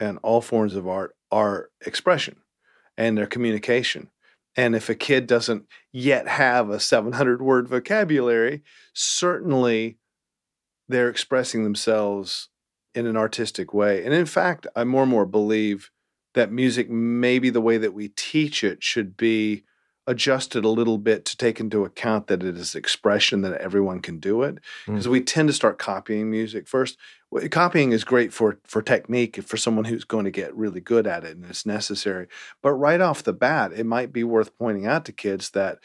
and 0.00 0.18
all 0.22 0.40
forms 0.40 0.74
of 0.74 0.88
art 0.88 1.14
are 1.30 1.70
expression 1.86 2.38
and 2.96 3.16
their 3.16 3.26
communication. 3.26 4.10
And 4.56 4.74
if 4.74 4.88
a 4.88 4.94
kid 4.94 5.26
doesn't 5.26 5.66
yet 5.92 6.28
have 6.28 6.68
a 6.68 6.80
700 6.80 7.40
word 7.40 7.68
vocabulary, 7.68 8.62
certainly 8.92 9.98
they're 10.88 11.08
expressing 11.08 11.64
themselves 11.64 12.48
in 12.94 13.06
an 13.06 13.16
artistic 13.16 13.72
way. 13.72 14.04
And 14.04 14.12
in 14.12 14.26
fact, 14.26 14.66
I 14.76 14.84
more 14.84 15.02
and 15.02 15.10
more 15.10 15.26
believe 15.26 15.90
that 16.34 16.52
music, 16.52 16.90
maybe 16.90 17.50
the 17.50 17.60
way 17.60 17.78
that 17.78 17.94
we 17.94 18.08
teach 18.08 18.62
it, 18.62 18.82
should 18.82 19.16
be 19.16 19.64
adjusted 20.06 20.64
a 20.64 20.68
little 20.68 20.98
bit 20.98 21.24
to 21.24 21.36
take 21.36 21.60
into 21.60 21.84
account 21.84 22.26
that 22.26 22.42
it 22.42 22.56
is 22.56 22.74
expression 22.74 23.42
that 23.42 23.60
everyone 23.60 24.00
can 24.00 24.18
do 24.18 24.42
it. 24.42 24.58
Because 24.86 25.06
mm. 25.06 25.10
we 25.10 25.20
tend 25.20 25.48
to 25.48 25.54
start 25.54 25.78
copying 25.78 26.30
music 26.30 26.66
first. 26.66 26.98
Copying 27.50 27.92
is 27.92 28.04
great 28.04 28.32
for 28.32 28.58
for 28.64 28.82
technique 28.82 29.42
for 29.42 29.56
someone 29.56 29.86
who's 29.86 30.04
going 30.04 30.24
to 30.24 30.30
get 30.30 30.54
really 30.54 30.80
good 30.80 31.06
at 31.06 31.24
it 31.24 31.36
and 31.36 31.46
it's 31.46 31.64
necessary. 31.64 32.26
But 32.62 32.72
right 32.72 33.00
off 33.00 33.22
the 33.22 33.32
bat 33.32 33.72
it 33.72 33.86
might 33.86 34.12
be 34.12 34.24
worth 34.24 34.56
pointing 34.58 34.86
out 34.86 35.04
to 35.06 35.12
kids 35.12 35.50
that 35.50 35.78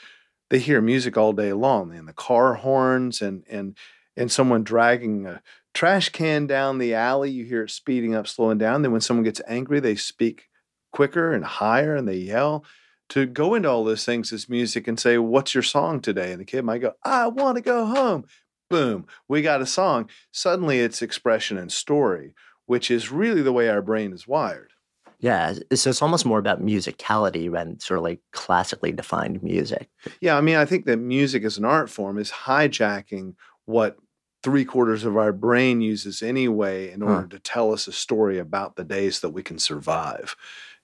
they 0.50 0.60
hear 0.60 0.82
music 0.82 1.18
all 1.18 1.34
day 1.34 1.54
long 1.54 1.94
and 1.94 2.08
the 2.08 2.14
car 2.14 2.56
horns 2.56 3.22
and 3.22 3.44
and 3.50 3.78
and 4.18 4.32
someone 4.32 4.64
dragging 4.64 5.26
a 5.26 5.42
trash 5.74 6.10
can 6.10 6.48
down 6.48 6.80
the 6.80 6.94
alley 6.94 7.30
you 7.30 7.46
hear 7.46 7.64
it 7.64 7.72
speeding 7.72 8.14
up 8.14 8.28
slowing 8.28 8.58
down. 8.58 8.82
Then 8.82 8.92
when 8.92 9.02
someone 9.02 9.24
gets 9.24 9.42
angry 9.48 9.80
they 9.80 9.96
speak 9.96 10.50
quicker 10.92 11.32
and 11.32 11.46
higher 11.46 11.96
and 11.96 12.08
they 12.08 12.18
yell 12.18 12.66
to 13.10 13.26
go 13.26 13.54
into 13.54 13.70
all 13.70 13.84
those 13.84 14.06
things 14.06 14.34
as 14.34 14.50
music 14.50 14.88
and 14.88 15.00
say, 15.00 15.18
What's 15.18 15.54
your 15.54 15.64
song 15.64 16.00
today? 16.02 16.32
And 16.32 16.42
the 16.42 16.46
kid 16.46 16.64
might 16.64 16.80
go, 16.80 16.94
I 17.04 17.28
want 17.28 17.58
to 17.58 17.62
go 17.62 17.86
home. 17.86 18.26
Boom, 18.70 19.06
we 19.28 19.42
got 19.42 19.62
a 19.62 19.66
song. 19.66 20.10
Suddenly 20.32 20.80
it's 20.80 21.02
expression 21.02 21.58
and 21.58 21.72
story, 21.72 22.34
which 22.66 22.92
is 22.92 23.12
really 23.12 23.42
the 23.42 23.54
way 23.54 23.70
our 23.70 23.82
brain 23.82 24.12
is 24.12 24.28
wired. 24.28 24.74
Yeah, 25.20 25.54
so 25.74 25.90
it's 25.90 26.02
almost 26.02 26.26
more 26.26 26.38
about 26.38 26.64
musicality 26.64 27.52
than 27.52 27.80
sort 27.80 27.98
of 27.98 28.04
like 28.04 28.20
classically 28.34 28.92
defined 28.92 29.42
music. 29.42 29.90
Yeah, 30.22 30.38
I 30.38 30.42
mean, 30.42 30.58
I 30.58 30.66
think 30.66 30.86
that 30.86 30.98
music 30.98 31.44
as 31.44 31.58
an 31.58 31.66
art 31.66 31.90
form 31.90 32.20
is 32.20 32.30
hijacking 32.30 33.34
what 33.66 33.98
three 34.44 34.64
quarters 34.64 35.04
of 35.04 35.18
our 35.18 35.34
brain 35.34 35.82
uses 35.82 36.22
anyway 36.22 36.92
in 36.92 37.02
order 37.02 37.22
huh. 37.22 37.28
to 37.30 37.40
tell 37.40 37.74
us 37.74 37.88
a 37.88 37.92
story 37.92 38.38
about 38.38 38.76
the 38.76 38.84
days 38.84 39.22
that 39.22 39.32
we 39.32 39.42
can 39.42 39.58
survive 39.58 40.36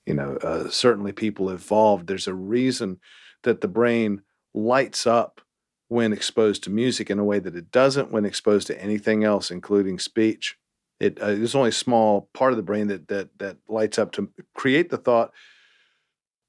you 0.05 0.13
know, 0.13 0.37
uh, 0.37 0.69
certainly 0.69 1.11
people 1.11 1.49
evolved. 1.49 2.07
There's 2.07 2.27
a 2.27 2.33
reason 2.33 2.99
that 3.43 3.61
the 3.61 3.67
brain 3.67 4.21
lights 4.53 5.07
up 5.07 5.41
when 5.87 6.13
exposed 6.13 6.63
to 6.63 6.69
music 6.69 7.09
in 7.09 7.19
a 7.19 7.23
way 7.23 7.39
that 7.39 7.55
it 7.55 7.71
doesn't 7.71 8.11
when 8.11 8.25
exposed 8.25 8.67
to 8.67 8.81
anything 8.81 9.23
else, 9.23 9.51
including 9.51 9.99
speech. 9.99 10.57
It, 10.99 11.19
uh, 11.19 11.27
there's 11.27 11.55
only 11.55 11.69
a 11.69 11.73
small 11.73 12.29
part 12.33 12.53
of 12.53 12.57
the 12.57 12.63
brain 12.63 12.87
that 12.87 13.07
that 13.09 13.37
that 13.39 13.57
lights 13.67 13.99
up 13.99 14.11
to 14.13 14.29
create 14.55 14.89
the 14.89 14.97
thought, 14.97 15.31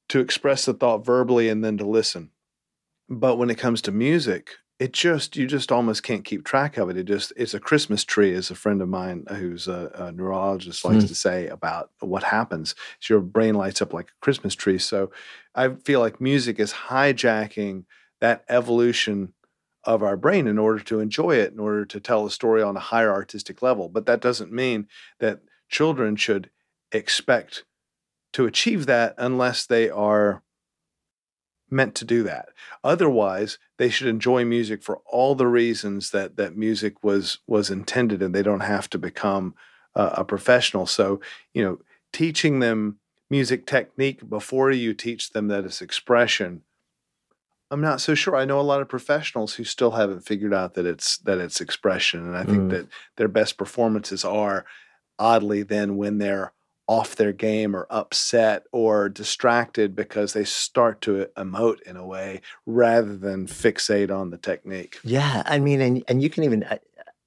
to 0.08 0.20
express 0.20 0.64
the 0.64 0.74
thought 0.74 1.04
verbally, 1.04 1.48
and 1.48 1.64
then 1.64 1.78
to 1.78 1.86
listen. 1.86 2.30
But 3.08 3.36
when 3.36 3.50
it 3.50 3.58
comes 3.58 3.82
to 3.82 3.92
music, 3.92 4.50
it 4.78 4.92
just 4.92 5.36
you 5.36 5.46
just 5.46 5.70
almost 5.70 6.02
can't 6.02 6.24
keep 6.24 6.44
track 6.44 6.76
of 6.76 6.90
it. 6.90 6.96
It 6.96 7.04
just 7.04 7.32
it's 7.36 7.54
a 7.54 7.60
Christmas 7.60 8.04
tree, 8.04 8.34
as 8.34 8.50
a 8.50 8.54
friend 8.54 8.82
of 8.82 8.88
mine 8.88 9.24
who's 9.28 9.68
a, 9.68 9.90
a 9.94 10.12
neurologist 10.12 10.84
likes 10.84 11.04
mm. 11.04 11.08
to 11.08 11.14
say 11.14 11.46
about 11.46 11.90
what 12.00 12.24
happens. 12.24 12.74
Is 13.00 13.08
your 13.08 13.20
brain 13.20 13.54
lights 13.54 13.80
up 13.80 13.92
like 13.92 14.08
a 14.08 14.20
Christmas 14.20 14.54
tree. 14.54 14.78
So 14.78 15.12
I 15.54 15.68
feel 15.68 16.00
like 16.00 16.20
music 16.20 16.58
is 16.58 16.72
hijacking 16.72 17.84
that 18.20 18.44
evolution 18.48 19.32
of 19.84 20.02
our 20.02 20.16
brain 20.16 20.46
in 20.48 20.58
order 20.58 20.82
to 20.82 20.98
enjoy 20.98 21.36
it, 21.36 21.52
in 21.52 21.60
order 21.60 21.84
to 21.84 22.00
tell 22.00 22.26
a 22.26 22.30
story 22.30 22.62
on 22.62 22.76
a 22.76 22.80
higher 22.80 23.12
artistic 23.12 23.62
level. 23.62 23.88
But 23.88 24.06
that 24.06 24.20
doesn't 24.20 24.50
mean 24.50 24.88
that 25.20 25.40
children 25.68 26.16
should 26.16 26.50
expect 26.90 27.64
to 28.32 28.46
achieve 28.46 28.86
that 28.86 29.14
unless 29.18 29.66
they 29.66 29.88
are 29.88 30.42
meant 31.70 31.94
to 31.96 32.04
do 32.04 32.22
that. 32.22 32.48
Otherwise, 32.82 33.58
they 33.78 33.88
should 33.88 34.06
enjoy 34.06 34.44
music 34.44 34.82
for 34.82 35.00
all 35.06 35.34
the 35.34 35.46
reasons 35.46 36.10
that 36.10 36.36
that 36.36 36.56
music 36.56 37.02
was 37.02 37.38
was 37.46 37.70
intended, 37.70 38.22
and 38.22 38.34
they 38.34 38.42
don't 38.42 38.60
have 38.60 38.88
to 38.90 38.98
become 38.98 39.54
uh, 39.94 40.10
a 40.14 40.24
professional. 40.24 40.86
So, 40.86 41.20
you 41.52 41.62
know, 41.64 41.78
teaching 42.12 42.60
them 42.60 42.98
music 43.30 43.66
technique 43.66 44.28
before 44.28 44.70
you 44.70 44.94
teach 44.94 45.30
them 45.30 45.48
that 45.48 45.64
it's 45.64 45.82
expression. 45.82 46.62
I'm 47.70 47.80
not 47.80 48.00
so 48.00 48.14
sure. 48.14 48.36
I 48.36 48.44
know 48.44 48.60
a 48.60 48.62
lot 48.62 48.82
of 48.82 48.88
professionals 48.88 49.54
who 49.54 49.64
still 49.64 49.92
haven't 49.92 50.20
figured 50.20 50.54
out 50.54 50.74
that 50.74 50.86
it's 50.86 51.18
that 51.18 51.38
it's 51.38 51.60
expression, 51.60 52.20
and 52.20 52.36
I 52.36 52.44
think 52.44 52.64
mm. 52.64 52.70
that 52.70 52.88
their 53.16 53.28
best 53.28 53.56
performances 53.56 54.24
are 54.24 54.64
oddly 55.18 55.62
then 55.62 55.96
when 55.96 56.18
they're 56.18 56.52
off 56.86 57.16
their 57.16 57.32
game 57.32 57.74
or 57.74 57.86
upset 57.90 58.64
or 58.72 59.08
distracted 59.08 59.96
because 59.96 60.32
they 60.32 60.44
start 60.44 61.00
to 61.00 61.26
emote 61.36 61.80
in 61.82 61.96
a 61.96 62.06
way 62.06 62.40
rather 62.66 63.16
than 63.16 63.46
fixate 63.46 64.10
on 64.10 64.30
the 64.30 64.36
technique. 64.36 64.98
Yeah, 65.02 65.42
I 65.46 65.58
mean, 65.58 65.80
and 65.80 66.04
and 66.08 66.22
you 66.22 66.30
can 66.30 66.44
even. 66.44 66.64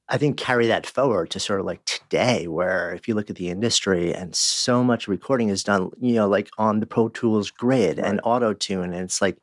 I 0.10 0.18
think 0.18 0.38
carry 0.38 0.68
that 0.68 0.86
forward 0.86 1.32
to 1.32 1.40
sort 1.40 1.60
of 1.60 1.66
like 1.66 1.84
today, 1.84 2.48
where 2.48 2.94
if 2.94 3.10
you 3.10 3.14
look 3.14 3.30
at 3.30 3.36
the 3.36 3.50
industry 3.50 4.16
and 4.16 4.34
so 4.34 4.82
much 4.82 5.10
recording 5.10 5.50
is 5.50 5.66
done, 5.66 5.90
you 6.00 6.14
know, 6.14 6.30
like 6.30 6.50
on 6.58 6.80
the 6.80 6.86
Pro 6.86 7.10
Tools 7.10 7.52
grid 7.52 7.98
right. 7.98 8.08
and 8.08 8.22
auto 8.24 8.54
tune, 8.54 8.94
and 8.94 9.04
it's 9.04 9.22
like 9.22 9.38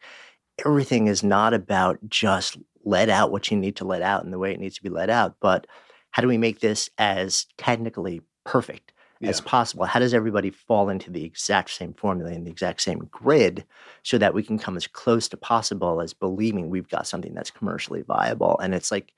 everything 0.64 1.06
is 1.06 1.22
not 1.22 1.52
about 1.52 1.98
just 2.08 2.56
let 2.82 3.10
out 3.10 3.30
what 3.30 3.50
you 3.50 3.58
need 3.58 3.76
to 3.76 3.84
let 3.84 4.00
out 4.00 4.24
and 4.24 4.32
the 4.32 4.38
way 4.38 4.52
it 4.52 4.60
needs 4.60 4.76
to 4.76 4.82
be 4.82 4.88
let 4.88 5.10
out, 5.10 5.36
but 5.38 5.66
how 6.12 6.22
do 6.22 6.28
we 6.28 6.38
make 6.38 6.60
this 6.60 6.88
as 6.96 7.46
technically 7.58 8.22
perfect 8.44 8.93
yeah. 9.20 9.28
as 9.28 9.40
possible. 9.40 9.84
How 9.84 10.00
does 10.00 10.14
everybody 10.14 10.50
fall 10.50 10.88
into 10.88 11.10
the 11.10 11.24
exact 11.24 11.70
same 11.70 11.94
formula 11.94 12.32
and 12.32 12.46
the 12.46 12.50
exact 12.50 12.82
same 12.82 13.08
grid 13.10 13.64
so 14.02 14.18
that 14.18 14.34
we 14.34 14.42
can 14.42 14.58
come 14.58 14.76
as 14.76 14.86
close 14.86 15.28
to 15.28 15.36
possible 15.36 16.00
as 16.00 16.12
believing 16.12 16.68
we've 16.68 16.88
got 16.88 17.06
something 17.06 17.34
that's 17.34 17.50
commercially 17.50 18.02
viable? 18.02 18.58
And 18.58 18.74
it's 18.74 18.90
like 18.90 19.12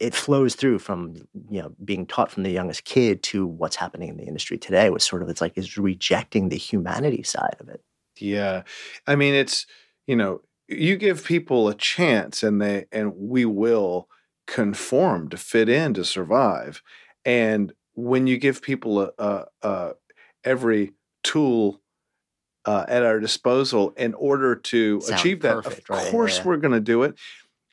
it 0.00 0.14
flows 0.14 0.54
through 0.54 0.78
from 0.78 1.14
you 1.50 1.60
know 1.62 1.72
being 1.84 2.06
taught 2.06 2.30
from 2.30 2.42
the 2.42 2.50
youngest 2.50 2.84
kid 2.84 3.22
to 3.22 3.46
what's 3.46 3.76
happening 3.76 4.08
in 4.08 4.16
the 4.16 4.24
industry 4.24 4.58
today 4.58 4.90
was 4.90 5.04
sort 5.04 5.22
of 5.22 5.28
it's 5.28 5.42
like 5.42 5.56
is 5.56 5.78
rejecting 5.78 6.48
the 6.48 6.56
humanity 6.56 7.22
side 7.22 7.56
of 7.60 7.68
it. 7.68 7.82
Yeah. 8.18 8.62
I 9.06 9.14
mean 9.14 9.34
it's 9.34 9.66
you 10.06 10.16
know 10.16 10.40
you 10.66 10.96
give 10.96 11.24
people 11.24 11.68
a 11.68 11.74
chance 11.74 12.42
and 12.42 12.60
they 12.60 12.86
and 12.90 13.12
we 13.16 13.44
will 13.44 14.08
conform 14.46 15.28
to 15.28 15.36
fit 15.36 15.68
in 15.68 15.94
to 15.94 16.04
survive 16.04 16.82
and 17.24 17.72
when 18.00 18.26
you 18.26 18.38
give 18.38 18.62
people 18.62 19.00
a, 19.00 19.10
a, 19.18 19.44
a 19.62 19.92
every 20.44 20.92
tool 21.22 21.80
uh, 22.64 22.84
at 22.88 23.02
our 23.02 23.20
disposal 23.20 23.90
in 23.96 24.14
order 24.14 24.54
to 24.54 25.00
Sound 25.00 25.20
achieve 25.20 25.40
that, 25.42 25.62
perfect, 25.62 25.90
of 25.90 25.96
right? 25.96 26.10
course 26.10 26.38
yeah. 26.38 26.44
we're 26.44 26.56
going 26.56 26.72
to 26.72 26.80
do 26.80 27.02
it. 27.02 27.18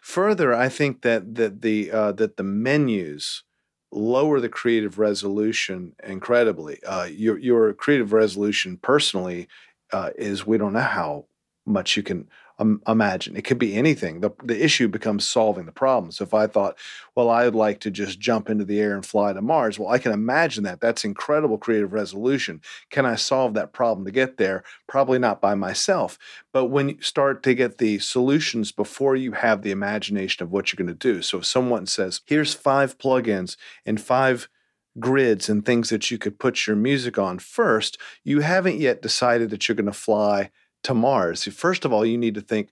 Further, 0.01 0.53
I 0.53 0.69
think 0.69 1.01
that 1.01 1.36
that 1.36 1.62
the 1.62 1.91
uh, 1.91 2.12
that 2.13 2.38
the 2.38 2.43
menus 2.43 3.43
lower 3.91 4.39
the 4.39 4.50
creative 4.50 5.00
resolution 5.00 5.93
incredibly. 6.03 6.81
Uh, 6.84 7.05
your 7.05 7.38
your 7.38 7.74
creative 7.74 8.13
resolution 8.13 8.77
personally 8.77 9.48
uh, 9.91 10.12
is 10.17 10.48
we 10.48 10.57
don't 10.57 10.74
know 10.74 10.79
how 10.79 11.25
much 11.65 11.98
you 11.98 12.03
can 12.03 12.29
um, 12.59 12.81
imagine. 12.87 13.35
It 13.35 13.43
could 13.43 13.59
be 13.59 13.75
anything. 13.75 14.21
The, 14.21 14.31
the 14.43 14.63
issue 14.63 14.87
becomes 14.87 15.27
solving 15.27 15.65
the 15.65 15.71
problem. 15.71 16.11
So 16.11 16.23
if 16.23 16.33
I 16.33 16.47
thought, 16.47 16.77
well, 17.15 17.29
I'd 17.29 17.53
like 17.53 17.79
to 17.81 17.91
just 17.91 18.19
jump 18.19 18.49
into 18.49 18.65
the 18.65 18.79
air 18.79 18.95
and 18.95 19.05
fly 19.05 19.33
to 19.33 19.41
Mars, 19.41 19.77
well, 19.77 19.89
I 19.89 19.99
can 19.99 20.11
imagine 20.11 20.63
that. 20.63 20.81
That's 20.81 21.05
incredible 21.05 21.57
creative 21.57 21.93
resolution. 21.93 22.61
Can 22.89 23.05
I 23.05 23.15
solve 23.15 23.53
that 23.53 23.73
problem 23.73 24.05
to 24.05 24.11
get 24.11 24.37
there? 24.37 24.63
Probably 24.87 25.19
not 25.19 25.39
by 25.39 25.55
myself. 25.55 26.17
But 26.51 26.65
when 26.65 26.89
you 26.89 27.01
start 27.01 27.43
to 27.43 27.53
get 27.53 27.77
the 27.77 27.99
solutions 27.99 28.71
before 28.71 29.15
you 29.15 29.33
have 29.33 29.61
the 29.61 29.71
imagination 29.71 30.43
of 30.43 30.51
what 30.51 30.71
you're 30.71 30.83
going 30.83 30.95
to 30.95 31.13
do. 31.13 31.21
So 31.21 31.39
if 31.39 31.45
someone 31.45 31.85
says, 31.85 32.21
here's 32.25 32.53
five 32.53 32.97
plugins 32.97 33.55
and 33.85 34.01
five 34.01 34.49
grids 34.99 35.47
and 35.47 35.63
things 35.63 35.89
that 35.89 36.09
you 36.09 36.17
could 36.17 36.39
put 36.39 36.65
your 36.65 36.75
music 36.75 37.19
on 37.19 37.37
first, 37.37 37.99
you 38.23 38.39
haven't 38.39 38.79
yet 38.79 39.01
decided 39.01 39.51
that 39.51 39.67
you're 39.67 39.75
going 39.75 39.85
to 39.85 39.91
fly 39.91 40.49
to 40.84 40.93
Mars. 40.93 41.43
First 41.46 41.86
of 41.86 41.93
all, 41.93 42.05
you 42.05 42.17
need 42.17 42.36
to 42.36 42.41
think 42.41 42.69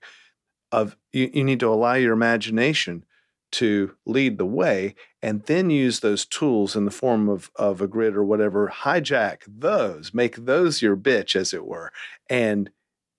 of 0.72 0.96
you, 1.12 1.30
you 1.32 1.44
need 1.44 1.60
to 1.60 1.72
allow 1.72 1.94
your 1.94 2.12
imagination 2.12 3.04
to 3.52 3.94
lead 4.04 4.38
the 4.38 4.46
way 4.46 4.94
and 5.22 5.42
then 5.44 5.70
use 5.70 6.00
those 6.00 6.24
tools 6.26 6.76
in 6.76 6.84
the 6.84 6.90
form 6.90 7.28
of, 7.28 7.50
of 7.56 7.80
a 7.80 7.86
grid 7.86 8.16
or 8.16 8.24
whatever, 8.24 8.68
hijack 8.68 9.42
those, 9.46 10.12
make 10.12 10.36
those 10.36 10.82
your 10.82 10.96
bitch, 10.96 11.36
as 11.36 11.54
it 11.54 11.64
were, 11.64 11.92
and 12.28 12.70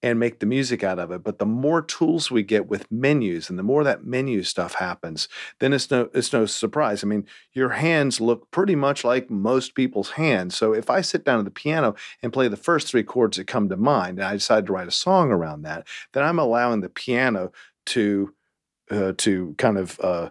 and 0.04 0.20
make 0.20 0.40
the 0.40 0.46
music 0.46 0.84
out 0.84 1.00
of 1.00 1.12
it. 1.12 1.24
But 1.24 1.40
the 1.40 1.46
more 1.46 1.82
tools 1.82 2.30
we 2.30 2.44
get 2.44 2.68
with 2.68 2.92
menus 2.92 3.50
and 3.50 3.58
the 3.58 3.64
more 3.64 3.84
that 3.84 4.06
menu 4.06 4.44
stuff 4.44 4.76
happens, 4.76 5.28
then 5.60 5.74
it's 5.74 5.90
no 5.90 6.10
it's 6.14 6.32
no 6.34 6.46
surprise. 6.46 7.04
I 7.04 7.08
mean, 7.08 7.26
your 7.54 7.70
hands 7.70 8.22
look 8.22 8.50
pretty 8.52 8.76
much 8.76 9.04
like 9.04 9.30
most 9.30 9.76
people's 9.76 10.12
hands. 10.12 10.56
So 10.56 10.74
if 10.74 10.90
I 10.90 11.02
sit 11.02 11.26
down 11.26 11.40
at 11.40 11.46
the 11.46 11.52
piano 11.52 11.96
and 12.22 12.34
play 12.34 12.48
the 12.48 12.58
first 12.58 12.88
three 12.88 13.04
chords 13.04 13.38
that 13.38 13.48
come 13.48 13.70
to 13.70 13.78
mind, 13.78 14.20
and 14.20 14.28
I 14.28 14.34
decide 14.34 14.68
to 14.68 14.74
write 14.74 14.88
a 14.88 14.92
song 14.92 15.32
around 15.32 15.64
that, 15.64 15.88
then 16.14 16.24
I'm 16.24 16.40
allowing 16.40 16.82
the 16.82 16.90
piano 16.90 17.52
to 17.88 18.34
uh, 18.90 19.14
to 19.18 19.56
kind 19.58 19.78
of 19.78 20.00
uh, 20.00 20.30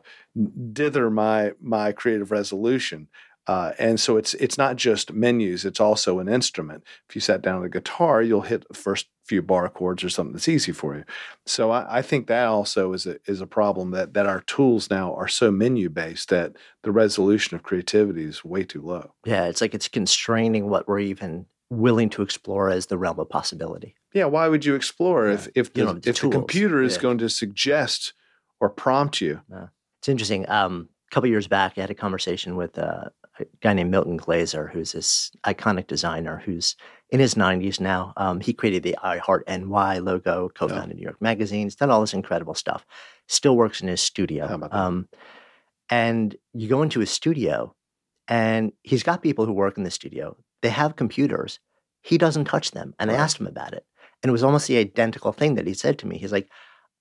dither 0.72 1.10
my 1.10 1.52
my 1.60 1.92
creative 1.92 2.30
resolution. 2.30 3.08
Uh, 3.46 3.72
and 3.78 4.00
so 4.00 4.16
it's 4.16 4.34
it's 4.34 4.58
not 4.58 4.76
just 4.76 5.12
menus; 5.12 5.64
it's 5.64 5.80
also 5.80 6.18
an 6.18 6.28
instrument. 6.28 6.82
If 7.08 7.14
you 7.14 7.20
sat 7.20 7.42
down 7.42 7.60
with 7.60 7.66
a 7.66 7.78
guitar, 7.78 8.20
you'll 8.20 8.40
hit 8.42 8.66
the 8.66 8.74
first 8.74 9.06
few 9.24 9.42
bar 9.42 9.68
chords 9.68 10.04
or 10.04 10.08
something 10.08 10.32
that's 10.32 10.48
easy 10.48 10.72
for 10.72 10.96
you. 10.96 11.04
So 11.46 11.70
I, 11.70 11.98
I, 11.98 12.02
think 12.02 12.28
that 12.28 12.46
also 12.46 12.92
is 12.92 13.06
a 13.06 13.18
is 13.26 13.40
a 13.40 13.46
problem 13.46 13.90
that 13.90 14.14
that 14.14 14.26
our 14.26 14.40
tools 14.42 14.90
now 14.90 15.14
are 15.14 15.28
so 15.28 15.50
menu 15.50 15.88
based 15.90 16.28
that 16.30 16.56
the 16.82 16.92
resolution 16.92 17.54
of 17.56 17.62
creativity 17.62 18.24
is 18.24 18.44
way 18.44 18.64
too 18.64 18.82
low. 18.82 19.12
Yeah, 19.24 19.44
it's 19.44 19.60
like 19.60 19.74
it's 19.74 19.88
constraining 19.88 20.68
what 20.68 20.88
we're 20.88 21.00
even 21.00 21.46
willing 21.70 22.08
to 22.10 22.22
explore 22.22 22.70
as 22.70 22.86
the 22.86 22.98
realm 22.98 23.18
of 23.18 23.28
possibility. 23.28 23.96
Yeah, 24.12 24.26
why 24.26 24.48
would 24.48 24.64
you 24.64 24.74
explore 24.74 25.28
yeah. 25.28 25.34
if 25.34 25.48
if 25.54 25.72
the, 25.72 25.84
the 25.94 26.10
if 26.10 26.20
the 26.20 26.30
computer 26.30 26.82
is 26.82 26.96
yeah. 26.96 27.02
going 27.02 27.18
to 27.18 27.28
suggest 27.28 28.12
or 28.60 28.70
prompt 28.70 29.20
you? 29.20 29.40
Yeah. 29.50 29.68
It's 30.00 30.08
interesting. 30.08 30.48
Um, 30.48 30.88
a 31.10 31.14
couple 31.14 31.30
years 31.30 31.48
back, 31.48 31.74
I 31.76 31.82
had 31.82 31.90
a 31.90 31.94
conversation 31.94 32.56
with 32.56 32.78
uh, 32.78 33.10
a 33.40 33.44
guy 33.60 33.72
named 33.72 33.90
Milton 33.90 34.16
Glaser, 34.16 34.68
who's 34.68 34.92
this 34.92 35.30
iconic 35.44 35.86
designer 35.86 36.42
who's 36.44 36.76
in 37.10 37.20
his 37.20 37.34
90s 37.34 37.80
now. 37.80 38.12
Um, 38.16 38.40
he 38.40 38.52
created 38.52 38.82
the 38.82 38.96
I 39.02 39.18
Heart 39.18 39.44
NY 39.48 39.98
logo, 39.98 40.48
co 40.48 40.68
founded. 40.68 40.96
New 40.96 41.02
York 41.02 41.20
Magazine, 41.20 41.64
he's 41.64 41.76
done 41.76 41.90
all 41.90 42.00
this 42.00 42.14
incredible 42.14 42.54
stuff. 42.54 42.84
Still 43.28 43.56
works 43.56 43.80
in 43.80 43.88
his 43.88 44.00
studio. 44.00 44.68
Um, 44.70 45.08
and 45.88 46.34
you 46.52 46.68
go 46.68 46.82
into 46.82 47.00
his 47.00 47.10
studio, 47.10 47.74
and 48.28 48.72
he's 48.82 49.02
got 49.02 49.22
people 49.22 49.46
who 49.46 49.52
work 49.52 49.78
in 49.78 49.84
the 49.84 49.90
studio. 49.90 50.36
They 50.62 50.70
have 50.70 50.96
computers. 50.96 51.60
He 52.02 52.18
doesn't 52.18 52.46
touch 52.46 52.72
them. 52.72 52.94
And 52.98 53.10
right. 53.10 53.18
I 53.18 53.22
asked 53.22 53.38
him 53.38 53.46
about 53.46 53.72
it. 53.72 53.84
And 54.22 54.30
it 54.30 54.32
was 54.32 54.42
almost 54.42 54.66
the 54.66 54.78
identical 54.78 55.32
thing 55.32 55.54
that 55.54 55.66
he 55.66 55.74
said 55.74 55.98
to 56.00 56.06
me. 56.06 56.18
He's 56.18 56.32
like, 56.32 56.48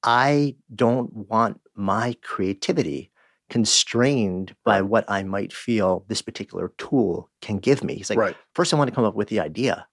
I 0.04 0.56
don't 0.74 1.12
want 1.14 1.62
my 1.74 2.16
creativity 2.22 3.12
constrained 3.50 4.56
by 4.64 4.82
what 4.82 5.06
I 5.08 5.24
might 5.24 5.54
feel 5.54 6.06
this 6.08 6.22
particular 6.22 6.74
tool 6.78 7.30
can 7.42 7.58
give 7.58 7.84
me. 7.84 7.96
He's 7.96 8.10
like, 8.10 8.20
right. 8.20 8.36
first, 8.54 8.74
I 8.74 8.78
want 8.78 8.90
to 8.90 8.96
come 8.96 9.06
up 9.06 9.16
with 9.16 9.30
the 9.30 9.40
idea. 9.40 9.88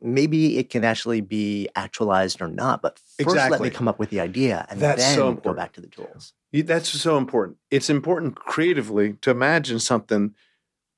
Maybe 0.00 0.58
it 0.58 0.70
can 0.70 0.84
actually 0.84 1.20
be 1.20 1.68
actualized 1.76 2.42
or 2.42 2.48
not, 2.48 2.82
but 2.82 2.98
first 2.98 3.20
exactly. 3.20 3.58
let 3.58 3.62
me 3.62 3.70
come 3.70 3.86
up 3.86 3.98
with 3.98 4.10
the 4.10 4.20
idea 4.20 4.66
and 4.68 4.80
That's 4.80 5.02
then 5.02 5.14
so 5.14 5.32
go 5.34 5.54
back 5.54 5.72
to 5.74 5.80
the 5.80 5.86
tools. 5.86 6.32
That's 6.52 6.88
so 6.88 7.16
important. 7.16 7.58
It's 7.70 7.88
important 7.88 8.34
creatively 8.34 9.14
to 9.22 9.30
imagine 9.30 9.78
something, 9.78 10.34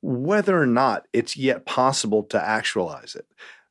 whether 0.00 0.60
or 0.60 0.66
not 0.66 1.06
it's 1.12 1.36
yet 1.36 1.66
possible 1.66 2.22
to 2.24 2.42
actualize 2.42 3.14
it 3.14 3.26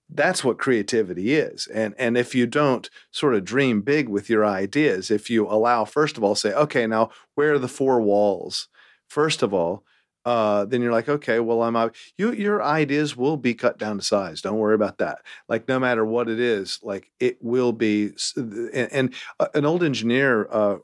that's 0.10 0.44
what 0.44 0.58
creativity 0.58 1.34
is. 1.34 1.68
And 1.68 1.96
and 1.98 2.18
if 2.18 2.36
you 2.36 2.46
don't 2.46 2.90
sort 3.12 3.36
of 3.36 3.46
dream 3.46 3.82
big 3.82 4.10
with 4.10 4.30
your 4.30 4.46
ideas 4.46 5.10
if 5.10 5.30
you 5.30 5.48
allow 5.48 5.86
first 5.86 6.18
of 6.18 6.24
all 6.24 6.36
say 6.36 6.54
okay 6.54 6.88
now 6.88 7.10
where 7.36 7.54
are 7.54 7.60
the 7.60 7.68
four 7.68 8.02
walls? 8.02 8.68
First 9.08 9.44
of 9.44 9.54
all 9.54 9.84
uh, 10.26 10.64
then 10.66 10.82
you're 10.82 10.92
like 10.92 11.10
okay 11.10 11.42
well 11.42 11.62
i'm 11.64 11.76
out 11.76 11.96
you 12.18 12.32
your 12.32 12.64
ideas 12.64 13.18
will 13.18 13.36
be 13.36 13.54
cut 13.54 13.78
down 13.78 13.98
to 13.98 14.04
size 14.04 14.42
don't 14.42 14.58
worry 14.58 14.76
about 14.76 14.98
that. 15.00 15.20
Like 15.50 15.68
no 15.68 15.80
matter 15.80 16.06
what 16.06 16.30
it 16.30 16.40
is 16.40 16.80
like 16.82 17.12
it 17.20 17.38
will 17.42 17.74
be 17.74 18.12
and, 18.36 18.90
and 18.92 19.14
uh, 19.40 19.48
an 19.54 19.66
old 19.66 19.84
engineer 19.84 20.48
uh, 20.50 20.78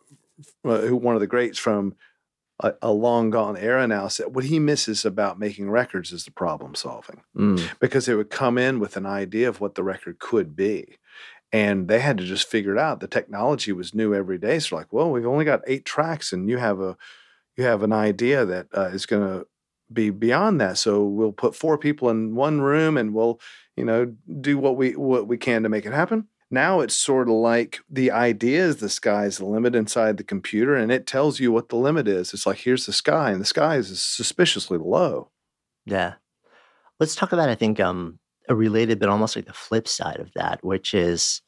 uh, 0.65 0.81
who 0.81 0.95
one 0.95 1.15
of 1.15 1.21
the 1.21 1.27
greats 1.27 1.57
from 1.57 1.95
a, 2.59 2.73
a, 2.81 2.91
long 2.91 3.29
gone 3.29 3.57
era 3.57 3.87
now 3.87 4.07
said 4.07 4.35
what 4.35 4.45
he 4.45 4.59
misses 4.59 5.05
about 5.05 5.39
making 5.39 5.69
records 5.69 6.11
is 6.11 6.25
the 6.25 6.31
problem 6.31 6.75
solving. 6.75 7.21
Mm. 7.35 7.69
because 7.79 8.05
they 8.05 8.15
would 8.15 8.29
come 8.29 8.57
in 8.57 8.79
with 8.79 8.97
an 8.97 9.05
idea 9.05 9.47
of 9.47 9.61
what 9.61 9.75
the 9.75 9.83
record 9.83 10.19
could 10.19 10.55
be 10.55 10.97
and 11.51 11.87
they 11.87 11.99
had 11.99 12.17
to 12.19 12.25
just 12.25 12.47
figure 12.47 12.73
it 12.73 12.79
out. 12.79 12.99
The 12.99 13.07
technology 13.07 13.71
was 13.71 13.95
new 13.95 14.13
every 14.13 14.37
day 14.37 14.59
so 14.59 14.75
like 14.75 14.91
well 14.91 15.11
we've 15.11 15.25
only 15.25 15.45
got 15.45 15.61
eight 15.67 15.85
tracks 15.85 16.33
and 16.33 16.49
you 16.49 16.57
have 16.57 16.79
a 16.79 16.97
you 17.57 17.63
have 17.63 17.83
an 17.83 17.93
idea 17.93 18.45
that 18.45 18.67
uh, 18.75 18.89
is 18.93 19.05
going 19.05 19.27
to 19.27 19.45
be 19.91 20.11
beyond 20.11 20.61
that 20.61 20.77
so 20.77 21.03
we'll 21.03 21.31
put 21.31 21.55
four 21.55 21.77
people 21.77 22.09
in 22.09 22.35
one 22.35 22.61
room 22.61 22.95
and 22.95 23.13
we'll 23.13 23.39
you 23.75 23.83
know 23.83 24.13
do 24.39 24.57
what 24.57 24.77
we 24.77 24.91
what 24.91 25.27
we 25.27 25.37
can 25.37 25.63
to 25.63 25.69
make 25.69 25.85
it 25.85 25.93
happen 25.93 26.27
now 26.51 26.79
it's 26.79 26.95
sort 26.95 27.27
of 27.27 27.35
like 27.35 27.79
the 27.89 28.11
idea 28.11 28.65
is 28.65 28.77
the 28.77 28.89
sky 28.89 29.25
is 29.25 29.37
the 29.37 29.45
limit 29.45 29.75
inside 29.75 30.17
the 30.17 30.23
computer, 30.23 30.75
and 30.75 30.91
it 30.91 31.05
tells 31.05 31.39
you 31.39 31.51
what 31.51 31.69
the 31.69 31.75
limit 31.75 32.07
is. 32.07 32.33
It's 32.33 32.45
like, 32.45 32.59
here's 32.59 32.85
the 32.85 32.93
sky, 32.93 33.31
and 33.31 33.41
the 33.41 33.45
sky 33.45 33.77
is 33.77 34.01
suspiciously 34.01 34.77
low. 34.77 35.29
Yeah. 35.85 36.13
Let's 36.99 37.15
talk 37.15 37.31
about, 37.31 37.49
I 37.49 37.55
think, 37.55 37.79
um, 37.79 38.19
a 38.49 38.55
related 38.55 38.99
but 38.99 39.09
almost 39.09 39.35
like 39.35 39.45
the 39.45 39.53
flip 39.53 39.87
side 39.87 40.19
of 40.19 40.31
that, 40.33 40.63
which 40.63 40.93
is 40.93 41.41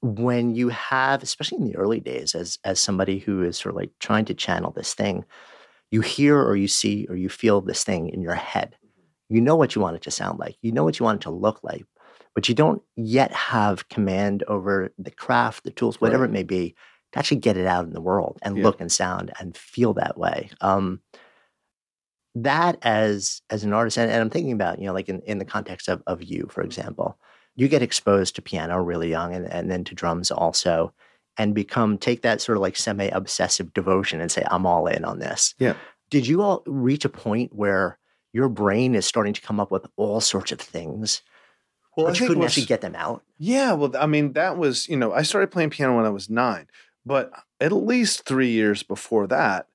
when 0.00 0.54
you 0.54 0.68
have, 0.68 1.22
especially 1.22 1.58
in 1.58 1.64
the 1.64 1.76
early 1.76 2.00
days, 2.00 2.34
as 2.34 2.58
as 2.64 2.78
somebody 2.78 3.18
who 3.18 3.42
is 3.42 3.56
sort 3.56 3.74
of 3.74 3.76
like 3.76 3.90
trying 3.98 4.24
to 4.26 4.34
channel 4.34 4.70
this 4.70 4.94
thing, 4.94 5.24
you 5.90 6.00
hear 6.00 6.40
or 6.40 6.56
you 6.56 6.68
see 6.68 7.06
or 7.08 7.16
you 7.16 7.28
feel 7.28 7.60
this 7.60 7.84
thing 7.84 8.08
in 8.08 8.22
your 8.22 8.34
head. 8.34 8.76
You 9.28 9.40
know 9.40 9.56
what 9.56 9.74
you 9.74 9.80
want 9.80 9.96
it 9.96 10.02
to 10.02 10.10
sound 10.10 10.38
like. 10.38 10.56
You 10.62 10.72
know 10.72 10.84
what 10.84 10.98
you 10.98 11.04
want 11.04 11.22
it 11.22 11.24
to 11.24 11.30
look 11.30 11.60
like, 11.64 11.84
but 12.34 12.48
you 12.48 12.54
don't 12.54 12.82
yet 12.96 13.32
have 13.32 13.88
command 13.88 14.42
over 14.48 14.92
the 14.98 15.10
craft, 15.10 15.64
the 15.64 15.70
tools, 15.70 16.00
whatever 16.00 16.22
right. 16.22 16.30
it 16.30 16.32
may 16.32 16.42
be, 16.42 16.74
to 17.12 17.18
actually 17.18 17.38
get 17.38 17.56
it 17.56 17.66
out 17.66 17.84
in 17.84 17.92
the 17.92 18.00
world 18.00 18.38
and 18.42 18.56
yeah. 18.56 18.64
look 18.64 18.80
and 18.80 18.90
sound 18.90 19.32
and 19.38 19.56
feel 19.56 19.94
that 19.94 20.18
way. 20.18 20.50
Um, 20.60 21.00
that 22.34 22.78
as 22.82 23.42
as 23.50 23.62
an 23.62 23.72
artist, 23.72 23.96
and, 23.96 24.10
and, 24.10 24.20
I'm 24.20 24.30
thinking 24.30 24.52
about, 24.52 24.80
you 24.80 24.86
know, 24.86 24.92
like 24.92 25.08
in, 25.08 25.20
in 25.20 25.38
the 25.38 25.44
context 25.44 25.88
of 25.88 26.02
of 26.08 26.22
you, 26.22 26.48
for 26.50 26.62
example, 26.62 27.16
you 27.54 27.68
get 27.68 27.82
exposed 27.82 28.34
to 28.34 28.42
piano 28.42 28.82
really 28.82 29.08
young 29.08 29.32
and, 29.34 29.46
and 29.46 29.70
then 29.70 29.84
to 29.84 29.94
drums 29.94 30.32
also, 30.32 30.92
and 31.38 31.54
become 31.54 31.96
take 31.96 32.22
that 32.22 32.40
sort 32.40 32.58
of 32.58 32.62
like 32.62 32.76
semi-obsessive 32.76 33.72
devotion 33.72 34.20
and 34.20 34.32
say, 34.32 34.44
I'm 34.50 34.66
all 34.66 34.88
in 34.88 35.04
on 35.04 35.20
this. 35.20 35.54
Yeah. 35.60 35.74
Did 36.10 36.26
you 36.26 36.42
all 36.42 36.64
reach 36.66 37.04
a 37.04 37.08
point 37.08 37.54
where 37.54 37.98
your 38.32 38.48
brain 38.48 38.96
is 38.96 39.06
starting 39.06 39.32
to 39.32 39.40
come 39.40 39.60
up 39.60 39.70
with 39.70 39.86
all 39.96 40.20
sorts 40.20 40.50
of 40.50 40.60
things 40.60 41.22
well, 41.96 42.12
you 42.12 42.26
couldn't 42.26 42.38
was, 42.38 42.52
actually 42.52 42.66
get 42.66 42.80
them 42.80 42.94
out. 42.94 43.22
Yeah, 43.38 43.72
well, 43.72 43.92
I 43.98 44.06
mean, 44.06 44.32
that 44.32 44.56
was 44.56 44.88
you 44.88 44.96
know, 44.96 45.12
I 45.12 45.22
started 45.22 45.50
playing 45.50 45.70
piano 45.70 45.96
when 45.96 46.06
I 46.06 46.10
was 46.10 46.30
nine, 46.30 46.68
but 47.04 47.32
at 47.60 47.72
least 47.72 48.24
three 48.24 48.50
years 48.50 48.82
before 48.82 49.26
that, 49.28 49.68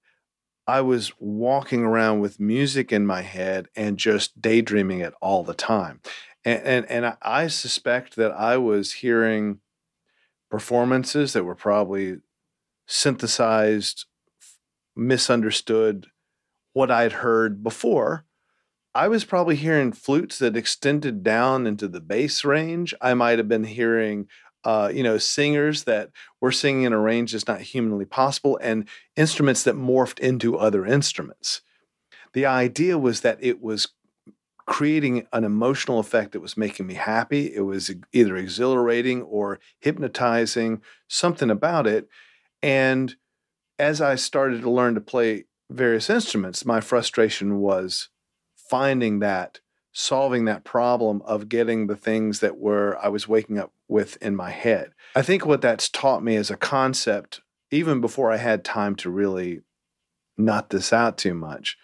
I 0.67 0.81
was 0.81 1.13
walking 1.19 1.81
around 1.81 2.19
with 2.19 2.39
music 2.39 2.91
in 2.91 3.05
my 3.05 3.21
head 3.21 3.67
and 3.75 3.97
just 3.97 4.41
daydreaming 4.41 4.99
it 4.99 5.13
all 5.21 5.43
the 5.43 5.53
time, 5.53 6.01
and 6.43 6.61
and, 6.63 6.85
and 6.85 7.17
I 7.21 7.47
suspect 7.47 8.15
that 8.15 8.31
I 8.31 8.57
was 8.57 8.93
hearing 8.93 9.59
performances 10.49 11.33
that 11.33 11.43
were 11.43 11.55
probably 11.55 12.17
synthesized, 12.87 14.05
misunderstood 14.95 16.07
what 16.73 16.89
I'd 16.89 17.11
heard 17.13 17.63
before 17.63 18.25
I 18.95 19.07
was 19.07 19.23
probably 19.23 19.55
hearing 19.55 19.91
flutes 19.91 20.39
that 20.39 20.57
extended 20.57 21.23
down 21.23 21.67
into 21.67 21.87
the 21.87 22.01
bass 22.01 22.43
range. 22.43 22.93
I 23.01 23.13
might 23.13 23.37
have 23.37 23.47
been 23.47 23.65
hearing, 23.65 24.27
uh, 24.63 24.91
you 24.93 25.03
know, 25.03 25.17
singers 25.17 25.83
that 25.83 26.09
were 26.41 26.51
singing 26.51 26.83
in 26.83 26.93
a 26.93 26.99
range 26.99 27.31
that's 27.31 27.47
not 27.47 27.61
humanly 27.61 28.05
possible, 28.05 28.57
and 28.61 28.87
instruments 29.15 29.63
that 29.63 29.75
morphed 29.75 30.19
into 30.19 30.57
other 30.57 30.85
instruments. 30.85 31.61
The 32.33 32.45
idea 32.45 32.97
was 32.97 33.21
that 33.21 33.37
it 33.41 33.61
was 33.61 33.89
creating 34.65 35.27
an 35.33 35.43
emotional 35.43 35.99
effect 35.99 36.31
that 36.31 36.41
was 36.41 36.57
making 36.57 36.85
me 36.85 36.93
happy. 36.93 37.53
It 37.55 37.61
was 37.61 37.91
either 38.11 38.37
exhilarating 38.37 39.23
or 39.23 39.59
hypnotizing, 39.79 40.81
something 41.07 41.49
about 41.49 41.87
it. 41.87 42.07
And 42.61 43.15
as 43.79 43.99
I 43.99 44.15
started 44.15 44.61
to 44.61 44.69
learn 44.69 44.93
to 44.95 45.01
play 45.01 45.45
various 45.71 46.09
instruments, 46.09 46.65
my 46.65 46.81
frustration 46.81 47.59
was 47.59 48.09
finding 48.69 49.19
that, 49.19 49.59
solving 49.91 50.45
that 50.45 50.63
problem 50.63 51.21
of 51.23 51.49
getting 51.49 51.87
the 51.87 51.95
things 51.95 52.39
that 52.39 52.57
were 52.57 52.97
I 53.01 53.09
was 53.09 53.27
waking 53.27 53.57
up 53.57 53.73
with 53.87 54.17
in 54.21 54.35
my 54.35 54.51
head. 54.51 54.91
I 55.15 55.23
think 55.23 55.45
what 55.45 55.61
that's 55.61 55.89
taught 55.89 56.23
me 56.23 56.35
as 56.35 56.51
a 56.51 56.57
concept, 56.57 57.41
even 57.71 57.99
before 57.99 58.31
I 58.31 58.37
had 58.37 58.63
time 58.63 58.95
to 58.97 59.09
really 59.09 59.61
nut 60.37 60.69
this 60.69 60.93
out 60.93 61.17
too 61.17 61.33
much, 61.33 61.77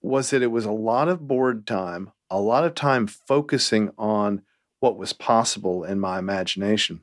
was 0.00 0.30
that 0.30 0.42
it 0.42 0.52
was 0.52 0.64
a 0.64 0.72
lot 0.72 1.08
of 1.08 1.26
board 1.26 1.66
time, 1.66 2.12
a 2.30 2.40
lot 2.40 2.64
of 2.64 2.74
time 2.74 3.06
focusing 3.06 3.90
on 3.98 4.42
what 4.80 4.96
was 4.96 5.12
possible 5.12 5.82
in 5.82 5.98
my 5.98 6.18
imagination. 6.18 7.00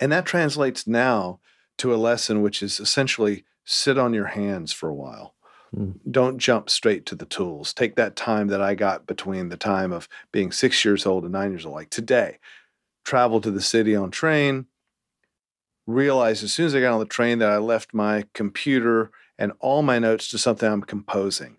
And 0.00 0.10
that 0.10 0.24
translates 0.24 0.86
now 0.86 1.40
to 1.78 1.94
a 1.94 1.96
lesson 1.96 2.40
which 2.40 2.62
is 2.62 2.80
essentially 2.80 3.44
sit 3.64 3.98
on 3.98 4.14
your 4.14 4.26
hands 4.26 4.72
for 4.72 4.88
a 4.88 4.94
while. 4.94 5.34
Mm. 5.76 5.94
Don't 6.10 6.38
jump 6.38 6.68
straight 6.68 7.06
to 7.06 7.14
the 7.14 7.24
tools. 7.24 7.72
Take 7.72 7.96
that 7.96 8.16
time 8.16 8.48
that 8.48 8.60
I 8.60 8.74
got 8.74 9.06
between 9.06 9.48
the 9.48 9.56
time 9.56 9.92
of 9.92 10.08
being 10.30 10.52
six 10.52 10.84
years 10.84 11.06
old 11.06 11.24
and 11.24 11.32
nine 11.32 11.50
years 11.50 11.64
old, 11.64 11.74
like 11.74 11.90
today, 11.90 12.38
travel 13.04 13.40
to 13.40 13.50
the 13.50 13.62
city 13.62 13.96
on 13.96 14.10
train, 14.10 14.66
realize 15.86 16.42
as 16.42 16.52
soon 16.52 16.66
as 16.66 16.74
I 16.74 16.80
got 16.80 16.92
on 16.92 17.00
the 17.00 17.06
train 17.06 17.38
that 17.38 17.50
I 17.50 17.58
left 17.58 17.94
my 17.94 18.24
computer 18.34 19.10
and 19.38 19.52
all 19.60 19.82
my 19.82 19.98
notes 19.98 20.28
to 20.28 20.38
something 20.38 20.70
I'm 20.70 20.82
composing. 20.82 21.56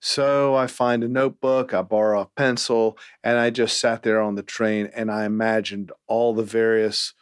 So 0.00 0.54
I 0.54 0.68
find 0.68 1.02
a 1.02 1.08
notebook, 1.08 1.74
I 1.74 1.82
borrow 1.82 2.20
a 2.20 2.26
pencil, 2.26 2.96
and 3.24 3.36
I 3.36 3.50
just 3.50 3.80
sat 3.80 4.04
there 4.04 4.20
on 4.20 4.36
the 4.36 4.44
train 4.44 4.88
and 4.94 5.10
I 5.10 5.24
imagined 5.24 5.90
all 6.06 6.34
the 6.34 6.44
various, 6.44 7.14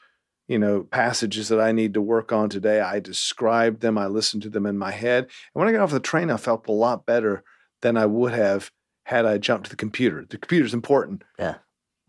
you 0.49 0.59
know, 0.59 0.83
passages 0.85 1.49
that 1.49 1.61
I 1.61 1.73
need 1.73 1.95
to 1.95 2.01
work 2.01 2.33
on 2.33 2.49
today. 2.49 2.81
I 2.81 3.01
described 3.01 3.81
them, 3.81 3.99
I 3.99 4.07
listened 4.07 4.43
to 4.45 4.51
them 4.51 4.67
in 4.67 4.79
my 4.79 4.93
head. 4.93 5.25
And 5.25 5.31
when 5.55 5.69
I 5.69 5.73
got 5.73 5.83
off 5.83 5.91
the 5.91 6.01
train, 6.01 6.31
I 6.31 6.37
felt 6.37 6.69
a 6.69 6.73
lot 6.73 7.07
better 7.07 7.43
than 7.83 7.97
I 7.97 8.07
would 8.07 8.33
have 8.33 8.71
had 9.05 9.27
I 9.27 9.39
jumped 9.39 9.65
to 9.65 9.71
the 9.71 9.77
computer. 9.77 10.25
The 10.29 10.39
computer 10.39 10.67
is 10.67 10.75
important. 10.75 11.23
Yeah. 11.39 11.57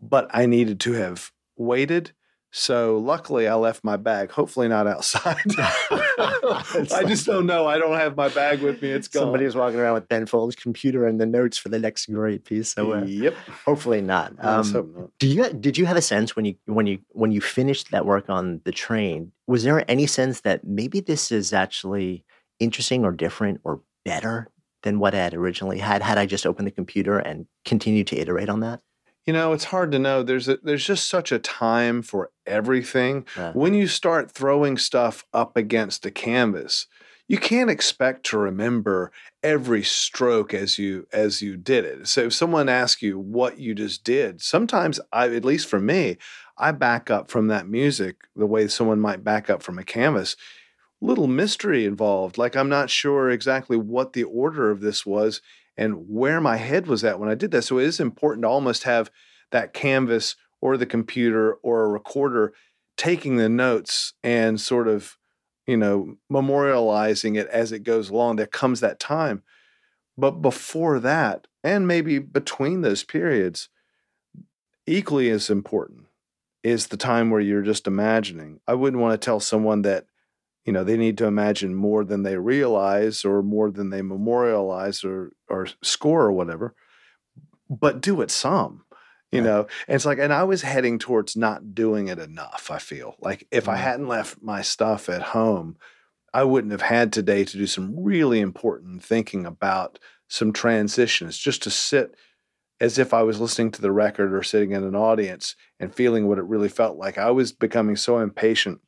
But 0.00 0.28
I 0.32 0.46
needed 0.46 0.80
to 0.80 0.92
have 0.92 1.32
waited 1.56 2.12
so 2.50 2.98
luckily, 2.98 3.46
I 3.46 3.54
left 3.54 3.84
my 3.84 3.96
bag. 3.96 4.30
Hopefully, 4.30 4.68
not 4.68 4.86
outside. 4.86 5.36
I 6.94 7.04
just 7.06 7.26
don't 7.26 7.46
know. 7.46 7.66
I 7.66 7.78
don't 7.78 7.96
have 7.96 8.16
my 8.16 8.28
bag 8.28 8.60
with 8.60 8.82
me. 8.82 8.90
It's 8.90 9.08
gone. 9.08 9.24
Somebody's 9.24 9.54
walking 9.54 9.78
around 9.78 9.94
with 9.94 10.08
Ben 10.08 10.26
Folds' 10.26 10.56
computer 10.56 11.06
and 11.06 11.20
the 11.20 11.26
notes 11.26 11.56
for 11.56 11.68
the 11.68 11.78
next 11.78 12.06
great 12.06 12.44
piece. 12.44 12.70
So, 12.70 12.94
uh, 12.94 13.04
yep. 13.04 13.34
Hopefully 13.64 14.00
not. 14.00 14.32
Um, 14.40 14.72
hope 14.72 14.96
not. 14.96 15.10
Do 15.18 15.28
you 15.28 15.52
did 15.52 15.78
you 15.78 15.86
have 15.86 15.96
a 15.96 16.02
sense 16.02 16.34
when 16.34 16.44
you 16.44 16.56
when 16.66 16.86
you 16.86 16.98
when 17.10 17.30
you 17.30 17.40
finished 17.40 17.90
that 17.90 18.06
work 18.06 18.28
on 18.28 18.60
the 18.64 18.72
train? 18.72 19.32
Was 19.46 19.62
there 19.62 19.88
any 19.90 20.06
sense 20.06 20.40
that 20.40 20.64
maybe 20.64 21.00
this 21.00 21.30
is 21.30 21.52
actually 21.52 22.24
interesting 22.58 23.04
or 23.04 23.12
different 23.12 23.60
or 23.64 23.80
better 24.04 24.48
than 24.82 24.98
what 24.98 25.14
I 25.14 25.18
had 25.18 25.34
originally 25.34 25.78
had? 25.78 26.02
Had 26.02 26.18
I 26.18 26.26
just 26.26 26.46
opened 26.46 26.66
the 26.66 26.72
computer 26.72 27.18
and 27.18 27.46
continued 27.64 28.08
to 28.08 28.18
iterate 28.18 28.48
on 28.48 28.60
that? 28.60 28.82
You 29.26 29.32
know, 29.34 29.52
it's 29.52 29.64
hard 29.64 29.92
to 29.92 29.98
know. 29.98 30.22
There's 30.22 30.48
a, 30.48 30.58
there's 30.62 30.86
just 30.86 31.08
such 31.08 31.32
a 31.32 31.38
time 31.38 32.00
for 32.02 32.30
everything. 32.46 33.26
Yeah. 33.36 33.52
When 33.52 33.74
you 33.74 33.86
start 33.86 34.30
throwing 34.30 34.78
stuff 34.78 35.26
up 35.34 35.56
against 35.56 36.06
a 36.06 36.10
canvas, 36.10 36.86
you 37.28 37.36
can't 37.36 37.68
expect 37.68 38.24
to 38.26 38.38
remember 38.38 39.12
every 39.42 39.82
stroke 39.82 40.54
as 40.54 40.78
you 40.78 41.06
as 41.12 41.42
you 41.42 41.56
did 41.56 41.84
it. 41.84 42.08
So 42.08 42.22
if 42.22 42.32
someone 42.32 42.70
asks 42.70 43.02
you 43.02 43.18
what 43.18 43.58
you 43.58 43.74
just 43.74 44.02
did, 44.02 44.40
sometimes 44.40 44.98
I 45.12 45.28
at 45.28 45.44
least 45.44 45.68
for 45.68 45.78
me, 45.78 46.16
I 46.56 46.72
back 46.72 47.10
up 47.10 47.30
from 47.30 47.48
that 47.48 47.68
music 47.68 48.16
the 48.34 48.46
way 48.46 48.66
someone 48.66 48.98
might 48.98 49.22
back 49.22 49.50
up 49.50 49.62
from 49.62 49.78
a 49.78 49.84
canvas. 49.84 50.36
Little 51.00 51.28
mystery 51.28 51.84
involved. 51.84 52.38
Like 52.38 52.56
I'm 52.56 52.70
not 52.70 52.90
sure 52.90 53.30
exactly 53.30 53.76
what 53.76 54.14
the 54.14 54.24
order 54.24 54.70
of 54.70 54.80
this 54.80 55.04
was 55.04 55.42
and 55.78 56.08
where 56.08 56.40
my 56.40 56.56
head 56.56 56.88
was 56.88 57.04
at 57.04 57.20
when 57.20 57.30
I 57.30 57.36
did 57.36 57.52
that. 57.52 57.62
So 57.62 57.78
it 57.78 57.86
is 57.86 58.00
important 58.00 58.42
to 58.42 58.48
almost 58.48 58.82
have 58.82 59.10
that 59.52 59.72
canvas 59.72 60.34
or 60.60 60.76
the 60.76 60.84
computer 60.84 61.54
or 61.62 61.84
a 61.84 61.88
recorder 61.88 62.52
taking 62.96 63.36
the 63.36 63.48
notes 63.48 64.12
and 64.24 64.60
sort 64.60 64.88
of, 64.88 65.16
you 65.66 65.76
know, 65.76 66.16
memorializing 66.30 67.38
it 67.38 67.46
as 67.46 67.70
it 67.70 67.84
goes 67.84 68.10
along. 68.10 68.36
There 68.36 68.46
comes 68.46 68.80
that 68.80 68.98
time. 68.98 69.44
But 70.18 70.42
before 70.42 70.98
that, 70.98 71.46
and 71.62 71.86
maybe 71.86 72.18
between 72.18 72.80
those 72.80 73.04
periods, 73.04 73.68
equally 74.84 75.30
as 75.30 75.48
important 75.48 76.06
is 76.64 76.88
the 76.88 76.96
time 76.96 77.30
where 77.30 77.40
you're 77.40 77.62
just 77.62 77.86
imagining. 77.86 78.58
I 78.66 78.74
wouldn't 78.74 79.00
want 79.00 79.12
to 79.12 79.24
tell 79.24 79.38
someone 79.38 79.82
that 79.82 80.06
you 80.68 80.72
know 80.72 80.84
they 80.84 80.98
need 80.98 81.16
to 81.16 81.24
imagine 81.24 81.74
more 81.74 82.04
than 82.04 82.24
they 82.24 82.36
realize 82.36 83.24
or 83.24 83.42
more 83.42 83.70
than 83.70 83.88
they 83.88 84.02
memorialize 84.02 85.02
or 85.02 85.32
or 85.48 85.66
score 85.82 86.24
or 86.24 86.32
whatever 86.32 86.74
but 87.70 88.02
do 88.02 88.20
it 88.20 88.30
some 88.30 88.84
you 89.32 89.38
right. 89.40 89.46
know 89.46 89.60
and 89.60 89.94
it's 89.94 90.04
like 90.04 90.18
and 90.18 90.30
i 90.30 90.44
was 90.44 90.60
heading 90.60 90.98
towards 90.98 91.38
not 91.38 91.74
doing 91.74 92.08
it 92.08 92.18
enough 92.18 92.70
i 92.70 92.78
feel 92.78 93.16
like 93.18 93.48
if 93.50 93.66
i 93.66 93.76
mm-hmm. 93.76 93.82
hadn't 93.82 94.08
left 94.08 94.42
my 94.42 94.60
stuff 94.60 95.08
at 95.08 95.22
home 95.22 95.74
i 96.34 96.44
wouldn't 96.44 96.72
have 96.72 96.82
had 96.82 97.14
today 97.14 97.46
to 97.46 97.56
do 97.56 97.66
some 97.66 97.98
really 97.98 98.38
important 98.38 99.02
thinking 99.02 99.46
about 99.46 99.98
some 100.28 100.52
transitions 100.52 101.38
just 101.38 101.62
to 101.62 101.70
sit 101.70 102.14
as 102.78 102.98
if 102.98 103.14
i 103.14 103.22
was 103.22 103.40
listening 103.40 103.70
to 103.70 103.80
the 103.80 103.90
record 103.90 104.34
or 104.34 104.42
sitting 104.42 104.72
in 104.72 104.84
an 104.84 104.94
audience 104.94 105.56
and 105.80 105.94
feeling 105.94 106.28
what 106.28 106.36
it 106.36 106.44
really 106.44 106.68
felt 106.68 106.98
like 106.98 107.16
i 107.16 107.30
was 107.30 107.52
becoming 107.52 107.96
so 107.96 108.18
impatient 108.18 108.82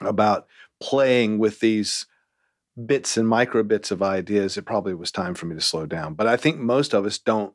about 0.00 0.46
playing 0.84 1.38
with 1.38 1.60
these 1.60 2.06
bits 2.84 3.16
and 3.16 3.26
micro 3.26 3.62
bits 3.62 3.90
of 3.90 4.02
ideas, 4.02 4.58
it 4.58 4.66
probably 4.66 4.92
was 4.92 5.10
time 5.10 5.34
for 5.34 5.46
me 5.46 5.54
to 5.54 5.60
slow 5.62 5.86
down. 5.86 6.12
But 6.12 6.26
I 6.26 6.36
think 6.36 6.58
most 6.58 6.92
of 6.92 7.06
us 7.06 7.16
don't 7.16 7.54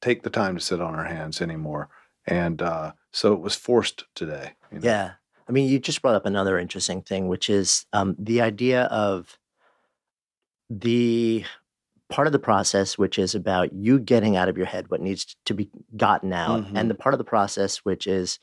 take 0.00 0.22
the 0.22 0.30
time 0.30 0.56
to 0.56 0.64
sit 0.64 0.80
on 0.80 0.94
our 0.94 1.04
hands 1.04 1.42
anymore. 1.42 1.90
And 2.26 2.62
uh, 2.62 2.92
so 3.12 3.34
it 3.34 3.40
was 3.40 3.56
forced 3.56 4.04
today. 4.14 4.52
You 4.72 4.78
know? 4.78 4.88
Yeah. 4.88 5.10
I 5.46 5.52
mean, 5.52 5.68
you 5.68 5.78
just 5.78 6.00
brought 6.00 6.14
up 6.14 6.24
another 6.24 6.58
interesting 6.58 7.02
thing, 7.02 7.28
which 7.28 7.50
is 7.50 7.84
um, 7.92 8.16
the 8.18 8.40
idea 8.40 8.84
of 8.84 9.38
the 10.70 11.44
part 12.08 12.26
of 12.26 12.32
the 12.32 12.38
process, 12.38 12.96
which 12.96 13.18
is 13.18 13.34
about 13.34 13.74
you 13.74 13.98
getting 13.98 14.36
out 14.36 14.48
of 14.48 14.56
your 14.56 14.66
head 14.66 14.90
what 14.90 15.02
needs 15.02 15.36
to 15.44 15.52
be 15.52 15.68
gotten 15.94 16.32
out, 16.32 16.62
mm-hmm. 16.62 16.76
and 16.76 16.88
the 16.88 16.94
part 16.94 17.14
of 17.14 17.18
the 17.18 17.24
process, 17.24 17.78
which 17.78 18.06
is 18.06 18.38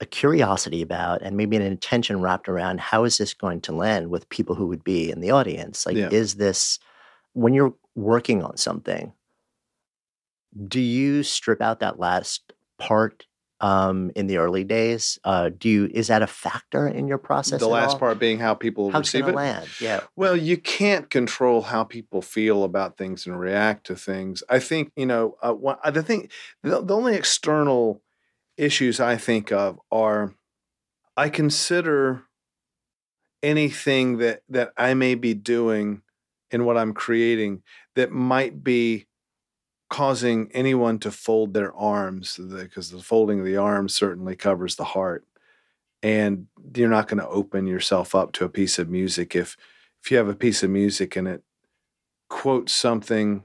a 0.00 0.06
curiosity 0.06 0.80
about 0.80 1.22
and 1.22 1.36
maybe 1.36 1.56
an 1.56 1.62
intention 1.62 2.20
wrapped 2.20 2.48
around 2.48 2.80
how 2.80 3.04
is 3.04 3.18
this 3.18 3.34
going 3.34 3.60
to 3.62 3.72
land 3.72 4.10
with 4.10 4.28
people 4.28 4.54
who 4.54 4.66
would 4.66 4.84
be 4.84 5.10
in 5.10 5.20
the 5.20 5.30
audience? 5.30 5.86
Like 5.86 5.96
yeah. 5.96 6.08
is 6.10 6.36
this 6.36 6.78
when 7.32 7.52
you're 7.54 7.74
working 7.94 8.42
on 8.42 8.56
something 8.56 9.12
do 10.66 10.80
you 10.80 11.22
strip 11.22 11.60
out 11.60 11.80
that 11.80 11.98
last 11.98 12.52
part 12.78 13.26
um, 13.60 14.12
in 14.14 14.28
the 14.28 14.36
early 14.38 14.62
days? 14.64 15.18
Uh, 15.24 15.50
do 15.56 15.68
you 15.68 15.90
is 15.92 16.08
that 16.08 16.22
a 16.22 16.26
factor 16.26 16.86
in 16.86 17.08
your 17.08 17.18
process 17.18 17.60
the 17.60 17.68
last 17.68 17.94
all? 17.94 17.98
part 17.98 18.18
being 18.18 18.38
how 18.38 18.54
people 18.54 18.90
how 18.90 19.00
receive 19.00 19.26
it? 19.26 19.34
land? 19.34 19.68
Yeah. 19.80 20.00
Well 20.16 20.36
you 20.36 20.56
can't 20.56 21.10
control 21.10 21.62
how 21.62 21.84
people 21.84 22.22
feel 22.22 22.64
about 22.64 22.96
things 22.96 23.26
and 23.26 23.38
react 23.38 23.86
to 23.86 23.96
things. 23.96 24.42
I 24.48 24.58
think 24.58 24.92
you 24.96 25.06
know 25.06 25.36
uh, 25.42 25.90
the 25.90 26.02
thing 26.02 26.28
the, 26.62 26.82
the 26.82 26.94
only 26.94 27.14
external 27.14 28.00
issues 28.58 29.00
I 29.00 29.16
think 29.16 29.52
of 29.52 29.80
are 29.90 30.34
I 31.16 31.30
consider 31.30 32.24
anything 33.42 34.18
that 34.18 34.42
that 34.48 34.72
I 34.76 34.94
may 34.94 35.14
be 35.14 35.32
doing 35.32 36.02
in 36.50 36.64
what 36.64 36.76
I'm 36.76 36.92
creating 36.92 37.62
that 37.94 38.10
might 38.10 38.62
be 38.62 39.06
causing 39.90 40.50
anyone 40.52 40.98
to 40.98 41.10
fold 41.10 41.54
their 41.54 41.74
arms 41.74 42.38
because 42.38 42.90
the 42.90 43.02
folding 43.02 43.40
of 43.40 43.46
the 43.46 43.56
arms 43.56 43.94
certainly 43.94 44.36
covers 44.36 44.76
the 44.76 44.84
heart. 44.84 45.24
And 46.02 46.46
you're 46.74 46.88
not 46.88 47.08
going 47.08 47.20
to 47.20 47.28
open 47.28 47.66
yourself 47.66 48.14
up 48.14 48.32
to 48.32 48.44
a 48.44 48.48
piece 48.48 48.78
of 48.78 48.88
music 48.88 49.34
if 49.34 49.56
if 50.02 50.10
you 50.10 50.16
have 50.16 50.28
a 50.28 50.34
piece 50.34 50.62
of 50.62 50.70
music 50.70 51.16
and 51.16 51.26
it 51.26 51.42
quotes 52.28 52.72
something 52.72 53.42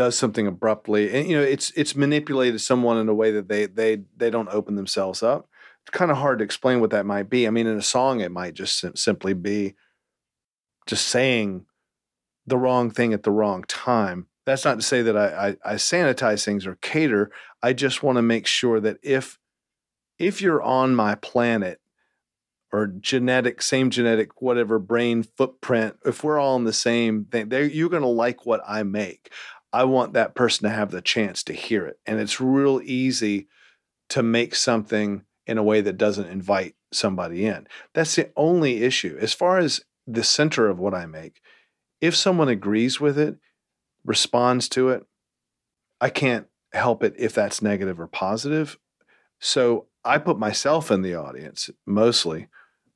does 0.00 0.16
something 0.16 0.46
abruptly 0.46 1.12
and 1.12 1.28
you 1.28 1.36
know 1.36 1.42
it's 1.42 1.72
it's 1.76 1.94
manipulated 1.94 2.58
someone 2.58 2.96
in 2.96 3.06
a 3.06 3.12
way 3.12 3.30
that 3.30 3.48
they 3.48 3.66
they 3.66 3.98
they 4.16 4.30
don't 4.30 4.48
open 4.48 4.74
themselves 4.74 5.22
up. 5.22 5.46
It's 5.82 5.94
kind 5.94 6.10
of 6.10 6.16
hard 6.16 6.38
to 6.38 6.44
explain 6.44 6.80
what 6.80 6.88
that 6.88 7.04
might 7.04 7.28
be. 7.28 7.46
I 7.46 7.50
mean 7.50 7.66
in 7.66 7.76
a 7.76 7.82
song 7.82 8.20
it 8.20 8.32
might 8.32 8.54
just 8.54 8.80
sim- 8.80 8.96
simply 8.96 9.34
be 9.34 9.74
just 10.86 11.06
saying 11.06 11.66
the 12.46 12.56
wrong 12.56 12.90
thing 12.90 13.12
at 13.12 13.24
the 13.24 13.30
wrong 13.30 13.62
time. 13.68 14.28
That's 14.46 14.64
not 14.64 14.76
to 14.76 14.82
say 14.82 15.02
that 15.02 15.18
I, 15.18 15.48
I, 15.48 15.72
I 15.72 15.74
sanitize 15.74 16.46
things 16.46 16.66
or 16.66 16.76
cater. 16.76 17.30
I 17.62 17.74
just 17.74 18.02
want 18.02 18.16
to 18.16 18.22
make 18.22 18.46
sure 18.46 18.80
that 18.80 18.96
if 19.02 19.38
if 20.18 20.40
you're 20.40 20.62
on 20.62 20.94
my 20.94 21.14
planet 21.14 21.78
or 22.72 22.86
genetic, 22.86 23.60
same 23.60 23.90
genetic, 23.90 24.40
whatever 24.40 24.78
brain 24.78 25.24
footprint, 25.24 25.96
if 26.06 26.24
we're 26.24 26.38
all 26.38 26.56
in 26.56 26.64
the 26.64 26.72
same 26.72 27.26
thing, 27.26 27.50
you're 27.50 27.90
going 27.90 28.00
to 28.00 28.08
like 28.08 28.46
what 28.46 28.62
I 28.66 28.82
make. 28.82 29.30
I 29.72 29.84
want 29.84 30.12
that 30.14 30.34
person 30.34 30.68
to 30.68 30.74
have 30.74 30.90
the 30.90 31.02
chance 31.02 31.42
to 31.44 31.52
hear 31.52 31.86
it. 31.86 31.98
And 32.06 32.18
it's 32.18 32.40
real 32.40 32.80
easy 32.82 33.48
to 34.10 34.22
make 34.22 34.54
something 34.54 35.22
in 35.46 35.58
a 35.58 35.62
way 35.62 35.80
that 35.80 35.98
doesn't 35.98 36.28
invite 36.28 36.74
somebody 36.92 37.46
in. 37.46 37.66
That's 37.94 38.16
the 38.16 38.30
only 38.36 38.82
issue. 38.82 39.16
As 39.20 39.32
far 39.32 39.58
as 39.58 39.80
the 40.06 40.24
center 40.24 40.68
of 40.68 40.78
what 40.78 40.94
I 40.94 41.06
make, 41.06 41.40
if 42.00 42.16
someone 42.16 42.48
agrees 42.48 43.00
with 43.00 43.18
it, 43.18 43.36
responds 44.04 44.68
to 44.70 44.88
it, 44.90 45.04
I 46.00 46.08
can't 46.10 46.46
help 46.72 47.04
it 47.04 47.14
if 47.18 47.34
that's 47.34 47.62
negative 47.62 48.00
or 48.00 48.06
positive. 48.06 48.78
So 49.38 49.86
I 50.04 50.18
put 50.18 50.38
myself 50.38 50.90
in 50.90 51.02
the 51.02 51.14
audience 51.14 51.70
mostly. 51.86 52.48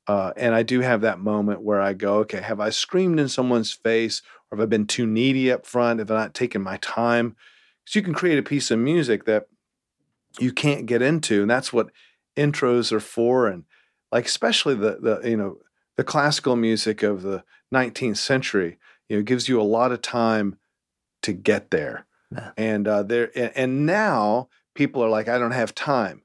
Uh, 0.07 0.33
and 0.37 0.53
I 0.53 0.63
do 0.63 0.81
have 0.81 1.01
that 1.01 1.19
moment 1.19 1.61
where 1.61 1.81
I 1.81 1.93
go, 1.93 2.17
okay, 2.19 2.41
have 2.41 2.59
I 2.59 2.69
screamed 2.69 3.19
in 3.19 3.27
someone's 3.27 3.71
face 3.71 4.21
or 4.55 4.61
have 4.61 4.67
I 4.67 4.69
been 4.69 4.87
too 4.87 5.05
needy 5.05 5.51
up 5.51 5.65
front? 5.65 5.99
Have 5.99 6.11
I 6.11 6.15
not 6.15 6.33
taken 6.33 6.61
my 6.61 6.77
time? 6.77 7.35
Because 7.83 7.95
you 7.95 8.01
can 8.01 8.13
create 8.13 8.39
a 8.39 8.43
piece 8.43 8.71
of 8.71 8.79
music 8.79 9.25
that 9.25 9.47
you 10.39 10.51
can't 10.51 10.85
get 10.85 11.01
into. 11.01 11.41
And 11.41 11.51
that's 11.51 11.73
what 11.73 11.91
intros 12.35 12.91
are 12.91 12.99
for. 12.99 13.47
And 13.47 13.65
like, 14.11 14.25
especially 14.25 14.75
the, 14.75 14.97
the, 14.99 15.29
you 15.29 15.37
know, 15.37 15.57
the 15.97 16.03
classical 16.03 16.55
music 16.55 17.03
of 17.03 17.21
the 17.21 17.43
19th 17.73 18.17
century, 18.17 18.77
you 19.09 19.17
know, 19.17 19.23
gives 19.23 19.47
you 19.47 19.59
a 19.59 19.63
lot 19.63 19.91
of 19.91 20.01
time 20.01 20.57
to 21.21 21.33
get 21.33 21.71
there. 21.71 22.05
Yeah. 22.31 22.51
And 22.57 22.87
uh, 22.87 23.03
there, 23.03 23.31
and 23.55 23.85
now 23.85 24.49
people 24.73 25.03
are 25.03 25.09
like, 25.09 25.27
I 25.27 25.37
don't 25.37 25.51
have 25.51 25.75
time. 25.75 26.23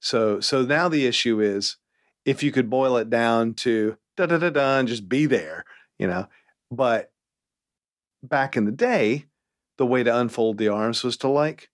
So, 0.00 0.40
so 0.40 0.62
now 0.62 0.88
the 0.88 1.06
issue 1.06 1.40
is, 1.40 1.76
if 2.24 2.42
you 2.42 2.50
could 2.50 2.68
boil 2.68 2.96
it 2.96 3.08
down 3.08 3.54
to 3.54 3.96
da 4.16 4.26
da 4.26 4.38
da 4.38 4.50
da 4.50 4.78
and 4.78 4.88
just 4.88 5.08
be 5.08 5.26
there, 5.26 5.64
you 5.98 6.06
know. 6.06 6.26
But 6.70 7.12
back 8.22 8.56
in 8.56 8.64
the 8.64 8.72
day, 8.72 9.26
the 9.78 9.86
way 9.86 10.02
to 10.02 10.16
unfold 10.16 10.58
the 10.58 10.68
arms 10.68 11.02
was 11.02 11.16
to 11.18 11.28
like 11.28 11.70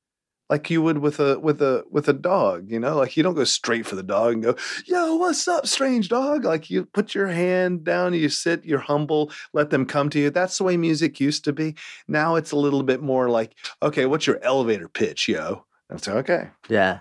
like 0.52 0.68
you 0.68 0.82
would 0.82 0.98
with 0.98 1.18
a 1.18 1.38
with 1.40 1.62
a 1.62 1.82
with 1.90 2.08
a 2.08 2.12
dog, 2.12 2.70
you 2.70 2.78
know, 2.78 2.96
like 2.96 3.16
you 3.16 3.22
don't 3.22 3.34
go 3.34 3.44
straight 3.44 3.86
for 3.86 3.96
the 3.96 4.02
dog 4.02 4.34
and 4.34 4.42
go, 4.42 4.54
"Yo, 4.84 5.16
what's 5.16 5.48
up, 5.48 5.66
strange 5.66 6.10
dog?" 6.10 6.44
Like 6.44 6.68
you 6.68 6.84
put 6.84 7.14
your 7.14 7.28
hand 7.28 7.84
down, 7.84 8.12
you 8.12 8.28
sit, 8.28 8.62
you're 8.64 8.78
humble, 8.78 9.32
let 9.54 9.70
them 9.70 9.86
come 9.86 10.10
to 10.10 10.18
you. 10.18 10.28
That's 10.28 10.58
the 10.58 10.64
way 10.64 10.76
music 10.76 11.20
used 11.20 11.44
to 11.44 11.54
be. 11.54 11.74
Now 12.06 12.34
it's 12.36 12.52
a 12.52 12.56
little 12.56 12.82
bit 12.82 13.00
more 13.00 13.30
like, 13.30 13.54
"Okay, 13.82 14.04
what's 14.04 14.26
your 14.26 14.44
elevator 14.44 14.88
pitch, 14.88 15.26
yo?" 15.26 15.64
That's 15.88 16.06
okay. 16.06 16.50
Yeah. 16.68 17.00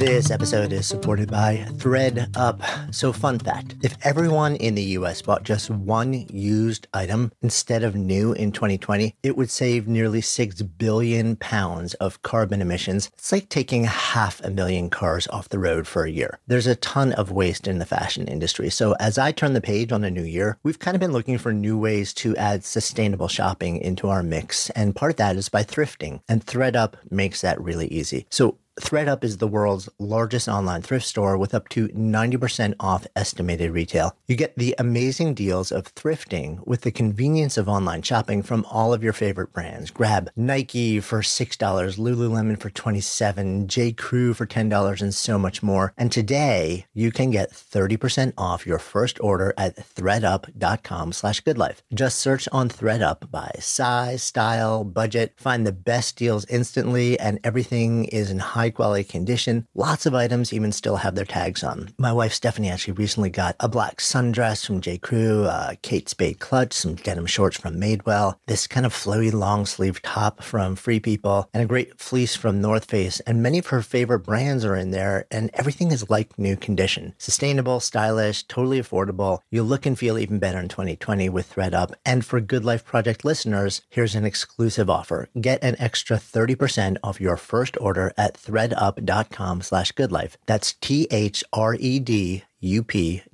This 0.00 0.30
episode 0.30 0.72
is 0.72 0.86
supported 0.86 1.30
by 1.30 1.66
ThredUp. 1.72 2.94
So, 2.94 3.12
fun 3.12 3.38
fact 3.38 3.74
if 3.82 3.98
everyone 4.02 4.56
in 4.56 4.74
the 4.74 4.96
US 4.96 5.20
bought 5.20 5.42
just 5.42 5.68
one 5.68 6.26
used 6.32 6.88
item 6.94 7.32
instead 7.42 7.84
of 7.84 7.94
new 7.94 8.32
in 8.32 8.50
2020, 8.50 9.14
it 9.22 9.36
would 9.36 9.50
save 9.50 9.86
nearly 9.86 10.22
6 10.22 10.62
billion 10.62 11.36
pounds 11.36 11.92
of 11.94 12.22
carbon 12.22 12.62
emissions. 12.62 13.10
It's 13.18 13.30
like 13.30 13.50
taking 13.50 13.84
half 13.84 14.40
a 14.40 14.48
million 14.48 14.88
cars 14.88 15.28
off 15.28 15.50
the 15.50 15.58
road 15.58 15.86
for 15.86 16.04
a 16.04 16.10
year. 16.10 16.38
There's 16.46 16.66
a 16.66 16.76
ton 16.76 17.12
of 17.12 17.30
waste 17.30 17.68
in 17.68 17.78
the 17.78 17.84
fashion 17.84 18.26
industry. 18.26 18.70
So, 18.70 18.96
as 18.98 19.18
I 19.18 19.32
turn 19.32 19.52
the 19.52 19.60
page 19.60 19.92
on 19.92 20.02
a 20.02 20.10
new 20.10 20.24
year, 20.24 20.56
we've 20.62 20.78
kind 20.78 20.94
of 20.94 21.00
been 21.00 21.12
looking 21.12 21.36
for 21.36 21.52
new 21.52 21.76
ways 21.76 22.14
to 22.14 22.34
add 22.38 22.64
sustainable 22.64 23.28
shopping 23.28 23.76
into 23.76 24.08
our 24.08 24.22
mix. 24.22 24.70
And 24.70 24.96
part 24.96 25.10
of 25.10 25.16
that 25.18 25.36
is 25.36 25.50
by 25.50 25.62
thrifting. 25.62 26.22
And 26.26 26.46
ThredUp 26.46 26.94
makes 27.10 27.42
that 27.42 27.60
really 27.60 27.88
easy. 27.88 28.26
So, 28.30 28.56
ThredUp 28.78 29.24
is 29.24 29.38
the 29.38 29.48
world's 29.48 29.88
largest 29.98 30.48
online 30.48 30.82
thrift 30.82 31.04
store 31.04 31.36
with 31.36 31.54
up 31.54 31.68
to 31.70 31.88
90% 31.88 32.74
off 32.80 33.06
estimated 33.14 33.72
retail. 33.72 34.16
You 34.26 34.36
get 34.36 34.56
the 34.56 34.74
amazing 34.78 35.34
deals 35.34 35.70
of 35.72 35.94
thrifting 35.94 36.66
with 36.66 36.82
the 36.82 36.90
convenience 36.90 37.58
of 37.58 37.68
online 37.68 38.02
shopping 38.02 38.42
from 38.42 38.64
all 38.70 38.94
of 38.94 39.02
your 39.02 39.12
favorite 39.12 39.52
brands. 39.52 39.90
Grab 39.90 40.30
Nike 40.36 41.00
for 41.00 41.20
$6, 41.20 41.58
Lululemon 41.58 42.58
for 42.58 42.70
$27, 42.70 43.66
J. 43.66 43.92
Crew 43.92 44.32
for 44.34 44.46
$10, 44.46 45.02
and 45.02 45.14
so 45.14 45.38
much 45.38 45.62
more. 45.62 45.92
And 45.98 46.10
today, 46.10 46.86
you 46.94 47.10
can 47.10 47.30
get 47.30 47.52
30% 47.52 48.32
off 48.38 48.66
your 48.66 48.78
first 48.78 49.20
order 49.20 49.52
at 49.58 49.76
thredup.com 49.76 51.12
slash 51.12 51.42
goodlife. 51.42 51.78
Just 51.92 52.18
search 52.18 52.48
on 52.52 52.68
ThredUp 52.68 53.30
by 53.30 53.50
size, 53.58 54.22
style, 54.22 54.84
budget, 54.84 55.34
find 55.36 55.66
the 55.66 55.72
best 55.72 56.16
deals 56.16 56.44
instantly, 56.46 57.18
and 57.18 57.40
everything 57.44 58.04
is 58.06 58.30
in 58.30 58.38
high 58.38 58.59
high 58.60 58.68
quality 58.68 59.04
condition. 59.04 59.66
Lots 59.74 60.04
of 60.04 60.14
items 60.14 60.52
even 60.52 60.70
still 60.70 60.96
have 60.96 61.14
their 61.14 61.24
tags 61.24 61.64
on. 61.64 61.94
My 61.98 62.12
wife 62.12 62.34
Stephanie 62.34 62.68
actually 62.68 62.92
recently 62.92 63.30
got 63.30 63.56
a 63.58 63.70
black 63.70 63.96
sundress 63.96 64.66
from 64.66 64.82
J. 64.82 64.98
Crew, 64.98 65.44
a 65.44 65.78
Kate 65.80 66.10
Spade 66.10 66.40
clutch, 66.40 66.74
some 66.74 66.96
denim 66.96 67.24
shorts 67.24 67.56
from 67.56 67.80
Madewell, 67.80 68.34
this 68.48 68.66
kind 68.66 68.84
of 68.84 68.92
flowy 68.92 69.32
long 69.32 69.64
sleeve 69.64 70.02
top 70.02 70.42
from 70.42 70.76
Free 70.76 71.00
People, 71.00 71.48
and 71.54 71.62
a 71.62 71.66
great 71.66 71.98
fleece 71.98 72.36
from 72.36 72.60
North 72.60 72.84
Face. 72.84 73.20
And 73.20 73.42
many 73.42 73.60
of 73.60 73.68
her 73.68 73.80
favorite 73.80 74.20
brands 74.20 74.62
are 74.62 74.76
in 74.76 74.90
there, 74.90 75.26
and 75.30 75.50
everything 75.54 75.90
is 75.90 76.10
like 76.10 76.38
new 76.38 76.54
condition. 76.54 77.14
Sustainable, 77.16 77.80
stylish, 77.80 78.42
totally 78.42 78.78
affordable. 78.78 79.38
You'll 79.50 79.64
look 79.64 79.86
and 79.86 79.98
feel 79.98 80.18
even 80.18 80.38
better 80.38 80.58
in 80.58 80.68
2020 80.68 81.30
with 81.30 81.54
ThredUp. 81.54 81.94
And 82.04 82.26
for 82.26 82.42
Good 82.42 82.66
Life 82.66 82.84
Project 82.84 83.24
listeners, 83.24 83.80
here's 83.88 84.14
an 84.14 84.26
exclusive 84.26 84.90
offer. 84.90 85.30
Get 85.40 85.64
an 85.64 85.76
extra 85.78 86.18
30% 86.18 86.98
off 87.02 87.22
your 87.22 87.38
first 87.38 87.78
order 87.80 88.12
at 88.18 88.34
Thread 88.50 88.72
thredup.com 88.72 89.62
slash 89.62 89.92
goodlife. 89.92 90.34
That's 90.46 90.72
T-H-R-E-D-U-P 90.80 91.22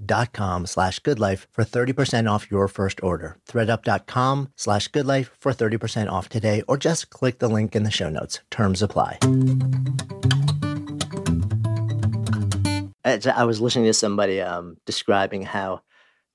dot 0.04 0.32
com 0.34 0.66
slash 0.66 1.00
goodlife 1.00 1.46
for 1.50 1.64
30% 1.64 2.30
off 2.30 2.50
your 2.50 2.68
first 2.68 3.02
order. 3.02 3.38
Thredup.com 3.48 4.52
slash 4.56 4.90
goodlife 4.90 5.30
for 5.40 5.52
30% 5.52 6.10
off 6.10 6.28
today, 6.28 6.62
or 6.68 6.76
just 6.76 7.08
click 7.08 7.38
the 7.38 7.48
link 7.48 7.74
in 7.74 7.84
the 7.84 7.90
show 7.90 8.10
notes. 8.10 8.40
Terms 8.50 8.82
apply. 8.82 9.18
I 13.02 13.44
was 13.44 13.62
listening 13.62 13.86
to 13.86 13.94
somebody 13.94 14.42
um, 14.42 14.76
describing 14.84 15.40
how 15.40 15.80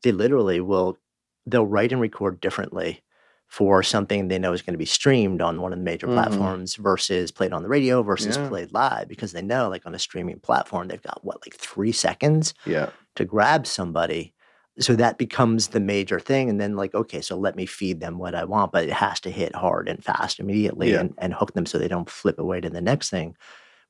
they 0.02 0.12
literally 0.12 0.60
will, 0.60 0.98
they'll 1.46 1.68
write 1.68 1.92
and 1.92 2.02
record 2.02 2.42
differently 2.42 3.04
for 3.52 3.84
something 3.84 4.30
they 4.30 4.40
know 4.40 4.54
is 4.54 4.62
going 4.62 4.74
to 4.74 4.78
be 4.78 4.86
streamed 4.86 5.42
on 5.42 5.60
one 5.60 5.74
of 5.74 5.78
the 5.78 5.84
major 5.84 6.08
mm-hmm. 6.08 6.16
platforms 6.16 6.76
versus 6.76 7.32
played 7.32 7.52
on 7.52 7.64
the 7.64 7.68
radio 7.68 8.02
versus 8.02 8.38
yeah. 8.38 8.48
played 8.48 8.72
live 8.72 9.10
because 9.10 9.34
they 9.34 9.42
know 9.42 9.68
like 9.68 9.86
on 9.86 9.94
a 9.94 10.00
streaming 10.00 10.40
platform 10.40 10.88
they've 10.88 11.02
got 11.02 11.20
what 11.26 11.46
like 11.46 11.54
3 11.56 11.92
seconds 11.92 12.54
yeah. 12.66 12.90
to 13.16 13.26
grab 13.26 13.68
somebody 13.68 14.34
so 14.80 14.96
that 14.96 15.18
becomes 15.18 15.68
the 15.68 15.82
major 15.82 16.18
thing 16.18 16.50
and 16.50 16.62
then 16.62 16.78
like 16.78 16.96
okay 16.96 17.20
so 17.20 17.38
let 17.38 17.58
me 17.58 17.66
feed 17.66 18.00
them 18.00 18.18
what 18.18 18.36
i 18.36 18.46
want 18.46 18.72
but 18.72 18.86
it 18.86 18.94
has 18.94 19.20
to 19.20 19.30
hit 19.30 19.54
hard 19.54 19.90
and 19.90 20.02
fast 20.02 20.40
immediately 20.40 20.92
yeah. 20.92 21.02
and, 21.02 21.14
and 21.18 21.34
hook 21.34 21.54
them 21.54 21.66
so 21.66 21.78
they 21.78 21.90
don't 21.90 22.10
flip 22.10 22.40
away 22.40 22.62
to 22.62 22.70
the 22.70 22.80
next 22.80 23.10
thing 23.10 23.36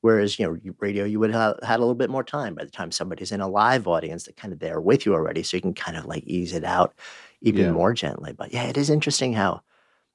whereas 0.00 0.40
you 0.40 0.44
know 0.44 0.74
radio 0.80 1.04
you 1.04 1.20
would 1.20 1.32
have 1.32 1.56
had 1.62 1.76
a 1.76 1.82
little 1.82 1.94
bit 1.94 2.10
more 2.10 2.24
time 2.24 2.56
by 2.56 2.64
the 2.64 2.70
time 2.70 2.90
somebody's 2.90 3.30
in 3.30 3.40
a 3.40 3.48
live 3.48 3.86
audience 3.86 4.24
that 4.24 4.36
kind 4.36 4.52
of 4.52 4.58
there 4.58 4.80
with 4.80 5.06
you 5.06 5.14
already 5.14 5.44
so 5.44 5.56
you 5.56 5.60
can 5.60 5.72
kind 5.72 5.96
of 5.96 6.04
like 6.04 6.24
ease 6.24 6.52
it 6.52 6.64
out 6.64 6.94
even 7.42 7.66
yeah. 7.66 7.72
more 7.72 7.92
gently. 7.92 8.32
But 8.32 8.52
yeah, 8.52 8.64
it 8.64 8.76
is 8.76 8.90
interesting 8.90 9.34
how 9.34 9.62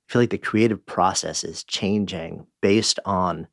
I 0.09 0.11
feel 0.13 0.21
like 0.21 0.29
the 0.31 0.37
creative 0.37 0.85
process 0.85 1.43
is 1.43 1.63
changing 1.63 2.47
based 2.61 2.99
on 3.05 3.47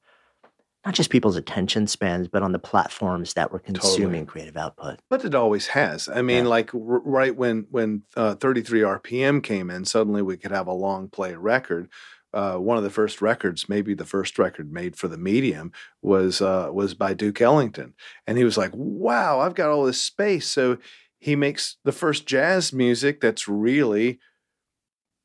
not 0.85 0.95
just 0.95 1.09
people's 1.11 1.37
attention 1.37 1.87
spans, 1.87 2.29
but 2.29 2.43
on 2.43 2.53
the 2.53 2.59
platforms 2.59 3.33
that 3.35 3.51
we're 3.51 3.59
consuming 3.59 4.01
Totally. 4.01 4.27
creative 4.27 4.57
output. 4.57 5.01
But 5.09 5.25
it 5.25 5.35
always 5.35 5.69
has. 5.69 6.09
I 6.09 6.21
mean, 6.21 6.45
Yeah. 6.45 6.51
like 6.51 6.75
r- 6.75 6.81
right 6.81 7.35
when 7.35 7.67
when 7.71 8.03
uh, 8.17 8.35
33 8.35 8.81
RPM 8.81 9.43
came 9.43 9.71
in, 9.71 9.85
suddenly 9.87 10.21
we 10.23 10.37
could 10.37 10.51
have 10.51 10.67
a 10.67 10.73
long 10.75 11.09
play 11.09 11.35
record. 11.35 11.89
Uh, 12.35 12.57
one 12.57 12.77
of 12.77 12.83
the 12.83 12.91
first 12.91 13.23
records, 13.23 13.69
maybe 13.69 13.95
the 13.95 14.05
first 14.05 14.39
record 14.41 14.73
made 14.73 14.97
for 14.97 15.07
the 15.09 15.17
medium, 15.17 15.71
was 16.03 16.43
uh, 16.43 16.69
was 16.73 16.93
by 16.93 17.15
Duke 17.15 17.41
Ellington, 17.41 17.95
and 18.27 18.37
he 18.37 18.45
was 18.45 18.59
like, 18.59 18.73
"Wow, 18.75 19.39
I've 19.41 19.55
got 19.55 19.71
all 19.71 19.85
this 19.85 20.03
space." 20.03 20.47
So 20.49 20.79
he 21.25 21.37
makes 21.37 21.77
the 21.85 21.93
first 21.93 22.27
jazz 22.27 22.73
music 22.73 23.21
that's 23.21 23.49
really 23.49 24.19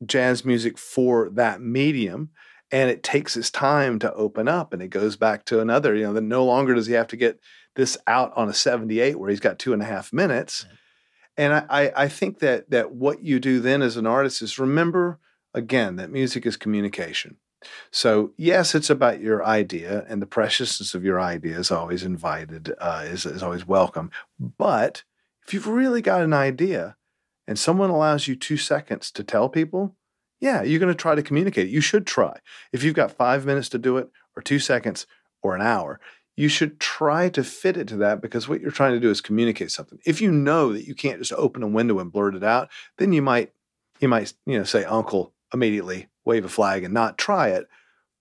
jazz 0.06 0.46
music 0.46 0.78
for 0.78 1.30
that 1.30 1.62
medium 1.62 2.30
and 2.72 2.90
it 2.90 3.02
takes 3.02 3.34
his 3.34 3.50
time 3.52 4.00
to 4.00 4.14
open 4.14 4.48
up 4.48 4.74
and 4.74 4.82
it 4.82 4.90
goes 4.90 5.16
back 5.16 5.44
to 5.46 5.60
another 5.60 5.96
you 5.96 6.04
know 6.04 6.14
then 6.14 6.28
no 6.28 6.46
longer 6.46 6.74
does 6.74 6.88
he 6.88 6.94
have 6.94 7.08
to 7.08 7.18
get 7.18 7.40
this 7.76 7.98
out 8.08 8.34
on 8.36 8.50
a 8.50 8.54
78 8.54 9.18
where 9.18 9.30
he's 9.30 9.40
got 9.40 9.58
two 9.58 9.74
and 9.74 9.82
a 9.82 9.86
half 9.86 10.12
minutes. 10.12 10.66
And 11.38 11.54
I, 11.54 11.66
I 11.70 12.04
i 12.04 12.08
think 12.08 12.40
that 12.40 12.70
that 12.70 12.92
what 12.92 13.24
you 13.24 13.40
do 13.40 13.60
then 13.60 13.82
as 13.82 13.96
an 13.96 14.06
artist 14.06 14.42
is 14.42 14.60
remember 14.60 15.20
again 15.54 15.96
that 15.96 16.12
music 16.12 16.46
is 16.46 16.58
communication. 16.58 17.38
So 17.92 18.32
yes 18.38 18.76
it's 18.76 18.90
about 18.90 19.22
your 19.22 19.46
idea 19.46 20.06
and 20.10 20.22
the 20.22 20.26
preciousness 20.26 20.94
of 20.94 21.06
your 21.06 21.22
idea 21.22 21.58
is 21.58 21.72
always 21.72 22.04
invited 22.04 22.74
uh, 22.80 23.06
is, 23.06 23.26
is 23.26 23.44
always 23.44 23.66
welcome 23.66 24.12
but 24.40 25.04
if 25.50 25.54
you've 25.56 25.68
really 25.68 26.00
got 26.00 26.22
an 26.22 26.32
idea 26.32 26.96
and 27.48 27.58
someone 27.58 27.90
allows 27.90 28.28
you 28.28 28.36
two 28.36 28.56
seconds 28.56 29.10
to 29.10 29.24
tell 29.24 29.50
people 29.50 29.96
yeah, 30.40 30.62
you're 30.62 30.80
going 30.80 30.94
to 30.94 30.96
try 30.96 31.16
to 31.16 31.24
communicate. 31.24 31.68
You 31.68 31.82
should 31.82 32.08
try. 32.08 32.40
If 32.72 32.82
you've 32.82 32.96
got 32.96 33.12
five 33.12 33.46
minutes 33.46 33.68
to 33.70 33.78
do 33.78 33.98
it, 33.98 34.10
or 34.38 34.42
two 34.42 34.60
seconds, 34.60 35.06
or 35.42 35.54
an 35.54 35.62
hour, 35.62 36.00
you 36.38 36.48
should 36.48 36.80
try 36.80 37.28
to 37.30 37.44
fit 37.44 37.76
it 37.76 37.90
to 37.90 37.98
that 37.98 38.22
because 38.22 38.48
what 38.48 38.62
you're 38.62 38.72
trying 38.72 38.94
to 38.94 39.02
do 39.02 39.10
is 39.10 39.20
communicate 39.20 39.70
something. 39.70 40.00
If 40.06 40.22
you 40.22 40.32
know 40.32 40.72
that 40.72 40.88
you 40.88 40.96
can't 40.96 41.20
just 41.20 41.34
open 41.34 41.62
a 41.62 41.68
window 41.68 42.00
and 42.00 42.10
blurt 42.10 42.36
it 42.36 42.44
out, 42.44 42.70
then 43.00 43.12
you 43.12 43.22
might, 43.22 43.52
you 44.00 44.08
might, 44.08 44.32
you 44.46 44.58
know, 44.58 44.64
say 44.64 44.86
uncle 44.86 45.34
immediately, 45.54 46.08
wave 46.24 46.46
a 46.46 46.50
flag, 46.50 46.86
and 46.86 46.94
not 46.94 47.18
try 47.18 47.50
it. 47.50 47.68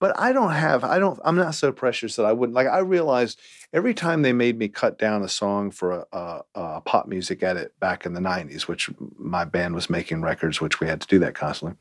But 0.01 0.19
I 0.19 0.33
don't 0.33 0.53
have, 0.53 0.85
I 0.85 0.99
don't, 0.99 1.19
I'm 1.25 1.37
not 1.37 1.57
so 1.57 1.73
precious 1.73 2.17
that 2.17 2.25
I 2.25 2.33
wouldn't 2.33 2.55
like. 2.55 2.69
I 2.69 2.79
realized 2.79 3.41
every 3.73 3.95
time 3.95 4.23
they 4.23 4.33
made 4.33 4.57
me 4.57 4.69
cut 4.69 4.99
down 4.99 5.23
a 5.23 5.29
song 5.29 5.73
for 5.73 5.93
a, 5.93 6.07
a, 6.13 6.43
a 6.55 6.81
pop 6.81 7.09
music 7.09 7.43
edit 7.43 7.79
back 7.81 8.07
in 8.07 8.15
the 8.15 8.21
'90s, 8.21 8.63
which 8.63 8.91
my 9.19 9.45
band 9.45 9.75
was 9.75 9.91
making 9.91 10.23
records, 10.23 10.61
which 10.61 10.79
we 10.79 10.87
had 10.87 11.01
to 11.01 11.09
do 11.09 11.19
that 11.19 11.35
constantly 11.35 11.77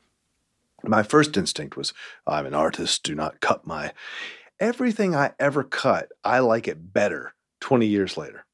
my 0.84 1.02
first 1.02 1.36
instinct 1.36 1.76
was 1.76 1.92
i'm 2.26 2.46
an 2.46 2.54
artist 2.54 3.02
do 3.02 3.14
not 3.14 3.40
cut 3.40 3.66
my 3.66 3.92
everything 4.60 5.14
i 5.14 5.32
ever 5.38 5.64
cut 5.64 6.10
i 6.24 6.38
like 6.38 6.68
it 6.68 6.92
better 6.92 7.34
20 7.60 7.86
years 7.86 8.16
later 8.16 8.44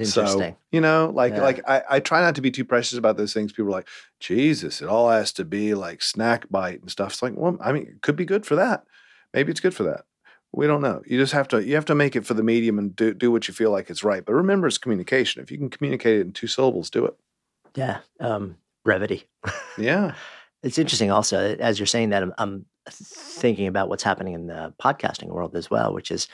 Interesting. 0.00 0.52
so 0.52 0.56
you 0.72 0.80
know 0.80 1.10
like 1.14 1.32
Yeah. 1.34 1.42
like 1.42 1.68
I, 1.68 1.82
I 1.90 2.00
try 2.00 2.20
not 2.20 2.34
to 2.36 2.40
be 2.40 2.50
too 2.50 2.64
precious 2.64 2.98
about 2.98 3.16
those 3.16 3.32
things. 3.32 3.52
People 3.52 3.68
are 3.68 3.78
like 3.78 3.88
jesus 4.20 4.80
it 4.82 4.88
all 4.88 5.10
has 5.10 5.32
to 5.34 5.44
be 5.44 5.74
like 5.74 6.02
snack 6.02 6.46
bite 6.50 6.80
and 6.80 6.90
stuff. 6.90 7.12
It's 7.12 7.22
like 7.22 7.34
well 7.36 7.56
i 7.60 7.72
mean 7.72 7.82
it 7.86 8.02
could 8.02 8.16
be 8.16 8.24
good 8.24 8.44
for 8.46 8.56
that. 8.56 8.84
Maybe 9.34 9.50
it's 9.50 9.60
good 9.60 9.74
for 9.74 9.84
that. 9.84 10.04
We 10.52 10.66
don't 10.66 10.82
know. 10.82 11.00
You 11.06 11.16
just 11.18 11.32
have 11.32 11.46
to 11.48 11.64
you 11.64 11.74
have 11.76 11.84
to 11.86 11.94
make 11.94 12.16
it 12.16 12.26
for 12.26 12.34
the 12.34 12.42
medium 12.42 12.78
and 12.78 12.94
do, 12.96 13.14
do 13.14 13.30
what 13.30 13.46
you 13.46 13.54
feel 13.54 13.70
like 13.70 13.88
it's 13.90 14.02
right. 14.02 14.24
But 14.24 14.34
remember 14.34 14.66
it's 14.66 14.78
communication. 14.78 15.42
If 15.42 15.50
you 15.52 15.58
can 15.58 15.70
communicate 15.70 16.18
it 16.18 16.22
in 16.22 16.32
two 16.32 16.48
syllables 16.48 16.90
do 16.90 17.04
it. 17.06 17.14
Yeah. 17.76 17.98
Um, 18.18 18.56
brevity. 18.84 19.28
yeah. 19.78 20.14
It's 20.62 20.76
interesting 20.78 21.10
also, 21.10 21.56
as 21.56 21.78
you're 21.78 21.86
saying 21.86 22.10
that, 22.10 22.22
I'm, 22.22 22.34
I'm 22.36 22.66
thinking 22.90 23.66
about 23.68 23.88
what's 23.88 24.02
happening 24.02 24.34
in 24.34 24.46
the 24.48 24.74
podcasting 24.82 25.28
world 25.28 25.54
as 25.54 25.70
well, 25.70 25.94
which 25.94 26.10
is 26.10 26.26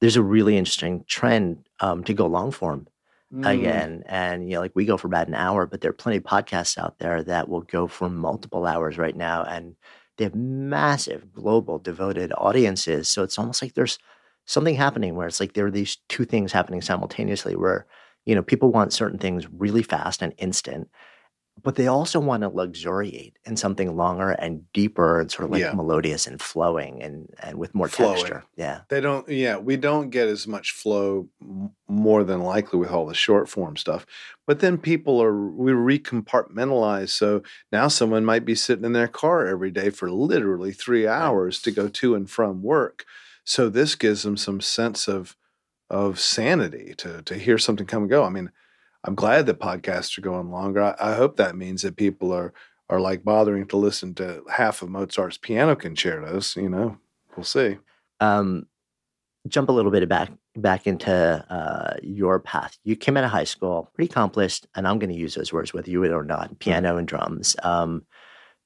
there's 0.00 0.16
a 0.16 0.22
really 0.22 0.56
interesting 0.58 1.04
trend 1.08 1.66
um, 1.80 2.04
to 2.04 2.12
go 2.12 2.26
long 2.26 2.50
form 2.50 2.86
Mm. 3.34 3.48
again. 3.50 4.02
And, 4.06 4.48
you 4.48 4.54
know, 4.54 4.60
like 4.60 4.72
we 4.74 4.84
go 4.84 4.96
for 4.96 5.08
about 5.08 5.28
an 5.28 5.34
hour, 5.34 5.66
but 5.66 5.80
there 5.80 5.90
are 5.90 5.94
plenty 5.94 6.18
of 6.18 6.24
podcasts 6.24 6.78
out 6.78 6.98
there 6.98 7.22
that 7.24 7.48
will 7.48 7.62
go 7.62 7.86
for 7.88 8.08
multiple 8.08 8.66
hours 8.66 8.98
right 8.98 9.16
now. 9.16 9.42
And 9.44 9.76
they 10.16 10.24
have 10.24 10.34
massive 10.34 11.32
global 11.32 11.78
devoted 11.78 12.32
audiences. 12.36 13.08
So 13.08 13.22
it's 13.22 13.38
almost 13.38 13.62
like 13.62 13.74
there's 13.74 13.98
something 14.46 14.74
happening 14.76 15.16
where 15.16 15.26
it's 15.26 15.40
like 15.40 15.54
there 15.54 15.66
are 15.66 15.70
these 15.70 15.96
two 16.08 16.24
things 16.24 16.52
happening 16.52 16.82
simultaneously 16.82 17.56
where, 17.56 17.86
you 18.24 18.34
know, 18.34 18.42
people 18.42 18.70
want 18.70 18.92
certain 18.92 19.18
things 19.18 19.48
really 19.50 19.82
fast 19.82 20.22
and 20.22 20.32
instant 20.38 20.88
but 21.62 21.76
they 21.76 21.86
also 21.86 22.18
want 22.20 22.42
to 22.42 22.48
luxuriate 22.48 23.38
in 23.46 23.56
something 23.56 23.96
longer 23.96 24.30
and 24.30 24.70
deeper 24.72 25.20
and 25.20 25.30
sort 25.30 25.44
of 25.46 25.50
like 25.50 25.60
Yeah. 25.60 25.72
melodious 25.72 26.26
and 26.26 26.40
flowing 26.42 27.02
and 27.02 27.28
and 27.38 27.56
with 27.58 27.74
more 27.74 27.88
Flowing. 27.88 28.16
texture. 28.16 28.44
Yeah. 28.56 28.80
They 28.88 29.00
don't, 29.00 29.26
yeah, 29.28 29.56
we 29.56 29.76
don't 29.76 30.10
get 30.10 30.28
as 30.28 30.46
much 30.46 30.72
flow 30.72 31.28
more 31.88 32.24
than 32.24 32.40
likely 32.40 32.78
with 32.80 32.90
all 32.90 33.06
the 33.06 33.14
short 33.14 33.48
form 33.48 33.76
stuff. 33.76 34.04
But 34.46 34.60
then 34.60 34.76
people 34.78 35.22
are, 35.22 35.48
we 35.48 35.72
recompartmentalize. 35.72 37.10
So 37.10 37.42
now 37.72 37.88
someone 37.88 38.24
might 38.24 38.44
be 38.44 38.54
sitting 38.54 38.84
in 38.84 38.92
their 38.92 39.08
car 39.08 39.46
every 39.46 39.70
day 39.70 39.90
for 39.90 40.10
literally 40.10 40.72
three 40.72 41.06
hours 41.06 41.60
to 41.62 41.70
go 41.70 41.88
to 41.88 42.14
and 42.14 42.28
from 42.28 42.62
work. 42.62 43.04
So 43.44 43.68
this 43.68 43.94
gives 43.94 44.22
them 44.22 44.36
some 44.36 44.60
sense 44.60 45.06
of, 45.08 45.36
of 45.90 46.18
sanity 46.18 46.94
to, 46.98 47.22
to 47.22 47.34
hear 47.36 47.58
something 47.58 47.86
come 47.86 48.02
and 48.04 48.10
go. 48.10 48.24
I 48.24 48.30
mean, 48.30 48.50
I'm 49.04 49.14
glad 49.14 49.46
that 49.46 49.60
podcasts 49.60 50.16
are 50.18 50.22
going 50.22 50.50
longer. 50.50 50.82
I, 50.82 50.94
I 50.98 51.14
hope 51.14 51.36
that 51.36 51.56
means 51.56 51.82
that 51.82 51.96
people 51.96 52.32
are, 52.32 52.52
are 52.88 53.00
like 53.00 53.22
bothering 53.22 53.66
to 53.68 53.76
listen 53.76 54.14
to 54.14 54.42
half 54.50 54.82
of 54.82 54.88
Mozart's 54.88 55.38
piano 55.38 55.76
concertos, 55.76 56.56
you 56.56 56.68
know, 56.70 56.96
we'll 57.36 57.44
see. 57.44 57.76
Um, 58.20 58.66
jump 59.48 59.68
a 59.68 59.72
little 59.72 59.90
bit 59.90 60.08
back 60.08 60.30
back 60.56 60.86
into 60.86 61.12
uh, 61.12 61.96
your 62.02 62.38
path. 62.38 62.78
You 62.84 62.94
came 62.96 63.16
out 63.16 63.24
of 63.24 63.30
high 63.30 63.44
school, 63.44 63.90
pretty 63.94 64.10
accomplished, 64.10 64.66
and 64.76 64.86
I'm 64.86 64.98
going 65.00 65.10
to 65.10 65.16
use 65.18 65.34
those 65.34 65.52
words 65.52 65.74
whether 65.74 65.90
you 65.90 66.00
would 66.00 66.12
or 66.12 66.24
not, 66.24 66.58
piano 66.60 66.96
and 66.96 67.08
drums. 67.08 67.56
Um, 67.62 68.04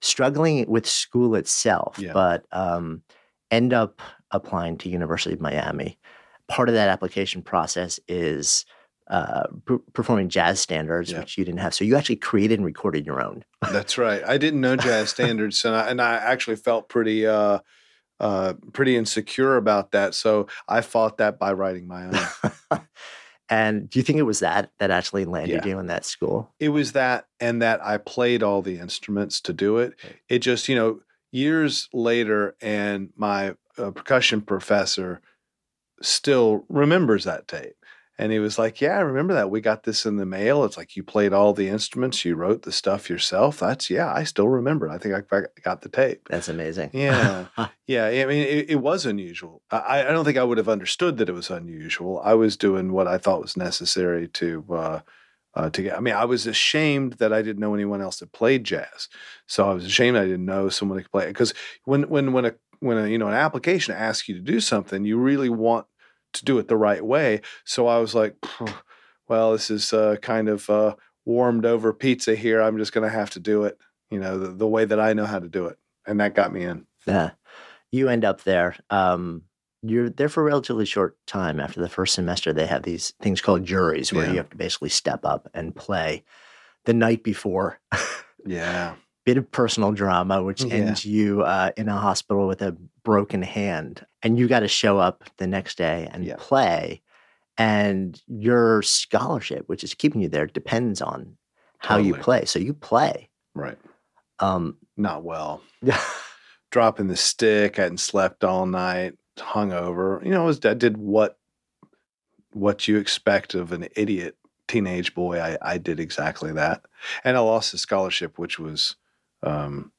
struggling 0.03 0.69
with 0.69 0.87
school 0.87 1.35
itself, 1.35 1.99
Yeah. 1.99 2.13
but 2.13 2.45
um, 2.53 3.03
end 3.51 3.73
up 3.73 4.01
applying 4.31 4.77
to 4.79 4.89
University 4.91 5.35
of 5.35 5.41
Miami. 5.41 5.99
Part 6.47 6.69
of 6.69 6.75
that 6.75 6.89
application 6.91 7.43
process 7.43 7.99
is 8.07 8.65
uh, 9.09 9.45
per- 9.65 9.79
performing 9.95 10.29
jazz 10.29 10.61
standards, 10.61 11.11
Yeah. 11.11 11.21
which 11.21 11.39
you 11.39 11.45
didn't 11.45 11.61
have. 11.61 11.75
So 11.75 11.85
you 11.85 11.97
actually 11.97 12.17
created 12.17 12.59
and 12.59 12.67
recorded 12.67 13.07
your 13.07 13.23
own. 13.25 13.45
That's 13.73 13.97
right. 13.99 14.23
I 14.27 14.37
didn't 14.39 14.61
know 14.61 14.77
jazz 14.77 15.11
standards, 15.11 15.65
and 15.65 15.75
I, 15.75 15.89
and 15.89 16.01
I 16.01 16.15
actually 16.17 16.57
felt 16.57 16.89
pretty 16.89 17.27
uh, 17.27 17.61
uh, 18.21 18.55
pretty 18.73 18.97
insecure 18.97 19.57
about 19.57 19.93
that. 19.93 20.15
So 20.15 20.49
I 20.69 20.81
fought 20.83 21.19
that 21.19 21.39
by 21.39 21.53
writing 21.53 21.87
my 21.87 22.07
own. 22.07 22.81
and 23.49 23.89
do 23.89 23.99
you 23.99 24.03
think 24.03 24.19
it 24.19 24.23
was 24.23 24.41
that 24.41 24.71
that 24.79 24.91
actually 24.91 25.25
landed 25.25 25.65
Yeah. 25.65 25.71
you 25.71 25.79
in 25.79 25.87
that 25.87 26.05
school? 26.05 26.53
it 26.61 26.69
was 26.71 26.93
that, 26.93 27.27
and 27.41 27.63
that 27.63 27.83
I 27.85 27.97
played 27.99 28.43
all 28.43 28.61
the 28.63 28.79
instruments 28.79 29.41
to 29.43 29.53
do 29.53 29.79
it. 29.79 29.95
Right. 30.05 30.17
It 30.29 30.39
just, 30.41 30.69
you 30.69 30.75
know, 30.75 31.01
years 31.33 31.89
later, 31.93 32.57
and 32.61 33.11
my 33.17 33.55
uh, 33.79 33.91
percussion 33.93 34.41
professor 34.43 35.21
still 36.03 36.65
remembers 36.69 37.25
that 37.25 37.49
tape. 37.49 37.75
And 38.19 38.33
he 38.33 38.41
was 38.41 38.59
like, 38.59 38.81
Yeah, 38.81 38.97
I 38.99 39.01
remember 39.01 39.35
that. 39.35 39.51
We 39.51 39.61
got 39.61 39.85
this 39.85 40.05
in 40.05 40.17
the 40.17 40.27
mail. 40.27 40.65
It's 40.65 40.77
like 40.77 40.97
you 40.97 41.05
played 41.05 41.33
all 41.33 41.53
the 41.53 41.69
instruments, 41.69 42.25
you 42.25 42.35
wrote 42.35 42.63
the 42.63 42.73
stuff 42.73 43.09
yourself. 43.09 43.61
That's, 43.61 43.89
yeah, 43.89 44.13
I 44.13 44.25
still 44.25 44.49
remember. 44.49 44.89
it. 44.89 44.93
I 44.93 44.99
think 44.99 45.15
I 45.15 45.43
got 45.63 45.83
the 45.83 45.89
tape. 45.89 46.29
That's 46.29 46.49
amazing. 46.49 46.91
Yeah. 46.93 47.47
Yeah, 47.87 48.05
I 48.05 48.27
mean, 48.27 48.47
it, 48.47 48.69
it 48.69 48.77
was 48.83 49.07
unusual. 49.07 49.63
I, 49.71 50.01
I 50.01 50.11
don't 50.11 50.27
think 50.27 50.37
I 50.37 50.45
would 50.45 50.59
have 50.59 50.69
understood 50.69 51.17
that 51.17 51.31
it 51.31 51.33
was 51.33 51.49
unusual. 51.49 52.21
I 52.23 52.35
was 52.35 52.55
doing 52.59 52.93
what 52.93 53.09
I 53.09 53.17
thought 53.17 53.41
was 53.41 53.57
necessary 53.57 54.29
to 54.29 54.63
uh, 54.71 55.01
uh, 55.55 55.71
to 55.71 55.83
get. 55.83 55.97
I 55.97 56.01
mean, 56.01 56.13
I 56.13 56.27
was 56.27 56.47
ashamed 56.47 57.15
that 57.15 57.33
I 57.33 57.41
didn't 57.41 57.61
know 57.61 57.75
anyone 57.75 58.03
else 58.03 58.19
that 58.19 58.33
played 58.33 58.65
jazz. 58.65 59.09
So 59.47 59.69
I 59.71 59.73
was 59.73 59.87
ashamed 59.87 60.19
I 60.19 60.25
didn't 60.25 60.45
know 60.45 60.69
someone 60.69 60.99
that 60.99 61.05
could 61.05 61.13
play 61.13 61.25
it. 61.25 61.29
Because 61.29 61.55
when 61.85 62.11
when 62.11 62.35
when 62.35 62.45
a 62.45 62.55
when 62.81 62.99
a 62.99 63.09
you 63.09 63.17
know 63.17 63.29
an 63.29 63.35
application 63.35 63.95
asks 63.95 64.29
you 64.29 64.35
to 64.35 64.43
do 64.43 64.61
something, 64.61 65.07
you 65.07 65.19
really 65.19 65.49
want 65.49 65.87
to 66.35 66.45
do 66.45 66.59
it 66.59 66.69
the 66.69 66.77
right 66.77 67.05
way. 67.05 67.41
So 67.65 67.87
I 67.87 67.99
was 67.99 68.15
like, 68.15 68.35
well, 69.29 69.53
this 69.53 69.71
is 69.71 69.93
uh, 69.93 70.17
kind 70.23 70.49
of 70.49 70.69
uh, 70.71 70.95
warmed 71.25 71.67
over 71.67 71.93
pizza 71.93 72.35
here. 72.35 72.61
I'm 72.63 72.79
just 72.79 72.93
going 72.93 73.09
to 73.09 73.15
have 73.15 73.31
to 73.31 73.41
do 73.41 73.65
it, 73.65 73.79
you 74.11 74.19
know, 74.19 74.39
the, 74.39 74.49
the 74.49 74.67
way 74.69 74.85
that 74.85 75.01
I 75.01 75.13
know 75.13 75.27
how 75.27 75.39
to 75.39 75.49
do 75.49 75.67
it, 75.67 75.79
and 76.07 76.21
that 76.21 76.35
got 76.35 76.53
me 76.53 76.65
in. 76.65 76.87
Yeah. 77.07 77.31
You 77.91 78.09
end 78.09 78.25
up 78.25 78.43
there. 78.45 78.77
Um, 78.91 79.43
you're 79.83 80.11
there 80.11 80.29
for 80.29 80.41
a 80.43 80.45
relatively 80.45 80.85
short 80.85 81.17
time. 81.27 81.61
After 81.61 81.81
the 81.81 81.89
first 81.89 82.15
semester, 82.15 82.53
they 82.53 82.67
have 82.67 82.83
these 82.83 83.13
things 83.23 83.41
called 83.41 83.65
juries 83.65 84.13
where 84.13 84.25
Yeah. 84.27 84.31
you 84.33 84.37
have 84.39 84.51
to 84.51 84.57
basically 84.57 84.89
step 84.89 85.25
up 85.25 85.49
and 85.55 85.75
play 85.75 86.25
the 86.85 86.95
night 86.95 87.23
before. 87.23 87.81
Yeah. 88.47 88.95
Bit 89.29 89.37
of 89.37 89.51
personal 89.51 89.93
drama, 89.93 90.43
which 90.43 90.65
Yeah. 90.65 90.73
ends 90.77 91.05
you 91.05 91.43
uh, 91.43 91.71
in 91.77 91.87
a 91.87 91.99
hospital 91.99 92.47
with 92.49 92.63
a 92.63 92.73
broken 93.05 93.43
hand. 93.43 94.07
And 94.23 94.39
you 94.39 94.49
got 94.49 94.61
to 94.61 94.69
show 94.69 94.97
up 94.97 95.23
the 95.37 95.47
next 95.47 95.77
day 95.77 96.09
and 96.11 96.25
Yeah. 96.25 96.37
play. 96.39 97.03
And 97.59 98.19
your 98.27 98.81
scholarship, 98.81 99.65
which 99.69 99.85
is 99.85 99.93
keeping 99.93 100.23
you 100.23 100.31
there, 100.31 100.47
depends 100.47 101.03
on 101.03 101.37
how 101.77 101.99
you 101.99 102.15
play. 102.15 102.47
So 102.47 102.59
you 102.59 102.73
play. 102.73 103.29
Right. 103.55 103.77
Um, 104.39 104.79
Not 104.97 105.25
well. 105.25 105.61
Dropping 106.71 107.09
the 107.09 107.17
stick. 107.17 107.79
I 107.79 107.83
hadn't 107.83 107.99
slept 108.01 108.45
all 108.45 108.65
night. 108.65 109.19
hungover. 109.37 110.25
You 110.25 110.31
know, 110.31 110.45
I 110.45 110.47
was 110.47 110.65
I 110.65 110.73
did 110.73 110.97
what 110.97 111.39
what 112.55 112.89
you 112.89 112.97
expect 112.97 113.55
of 113.55 113.73
an 113.73 113.89
idiot 113.95 114.39
teenage 114.69 115.15
boy. 115.15 115.39
I, 115.39 115.59
I 115.61 115.77
did 115.77 116.01
exactly 116.01 116.51
that, 116.53 116.87
and 117.25 117.37
I 117.37 117.41
lost 117.41 117.73
the 117.73 117.79
scholarship, 117.79 118.39
which 118.39 118.59
was, 118.59 118.97
um, 119.43 119.93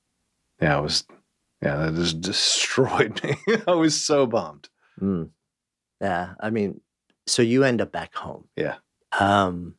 yeah, 0.61 0.77
I 0.77 0.79
was, 0.79 1.03
yeah, 1.61 1.75
that 1.77 1.95
just 1.95 2.21
destroyed 2.21 3.21
me. 3.23 3.37
I 3.67 3.71
was 3.73 4.03
so 4.03 4.25
bummed. 4.25 4.69
Mm. 5.01 5.29
Yeah, 6.01 6.33
I 6.39 6.49
mean, 6.49 6.81
so 7.27 7.41
you 7.41 7.63
end 7.63 7.81
up 7.81 7.91
back 7.91 8.15
home. 8.15 8.47
Yeah. 8.55 8.75
Um, 9.19 9.75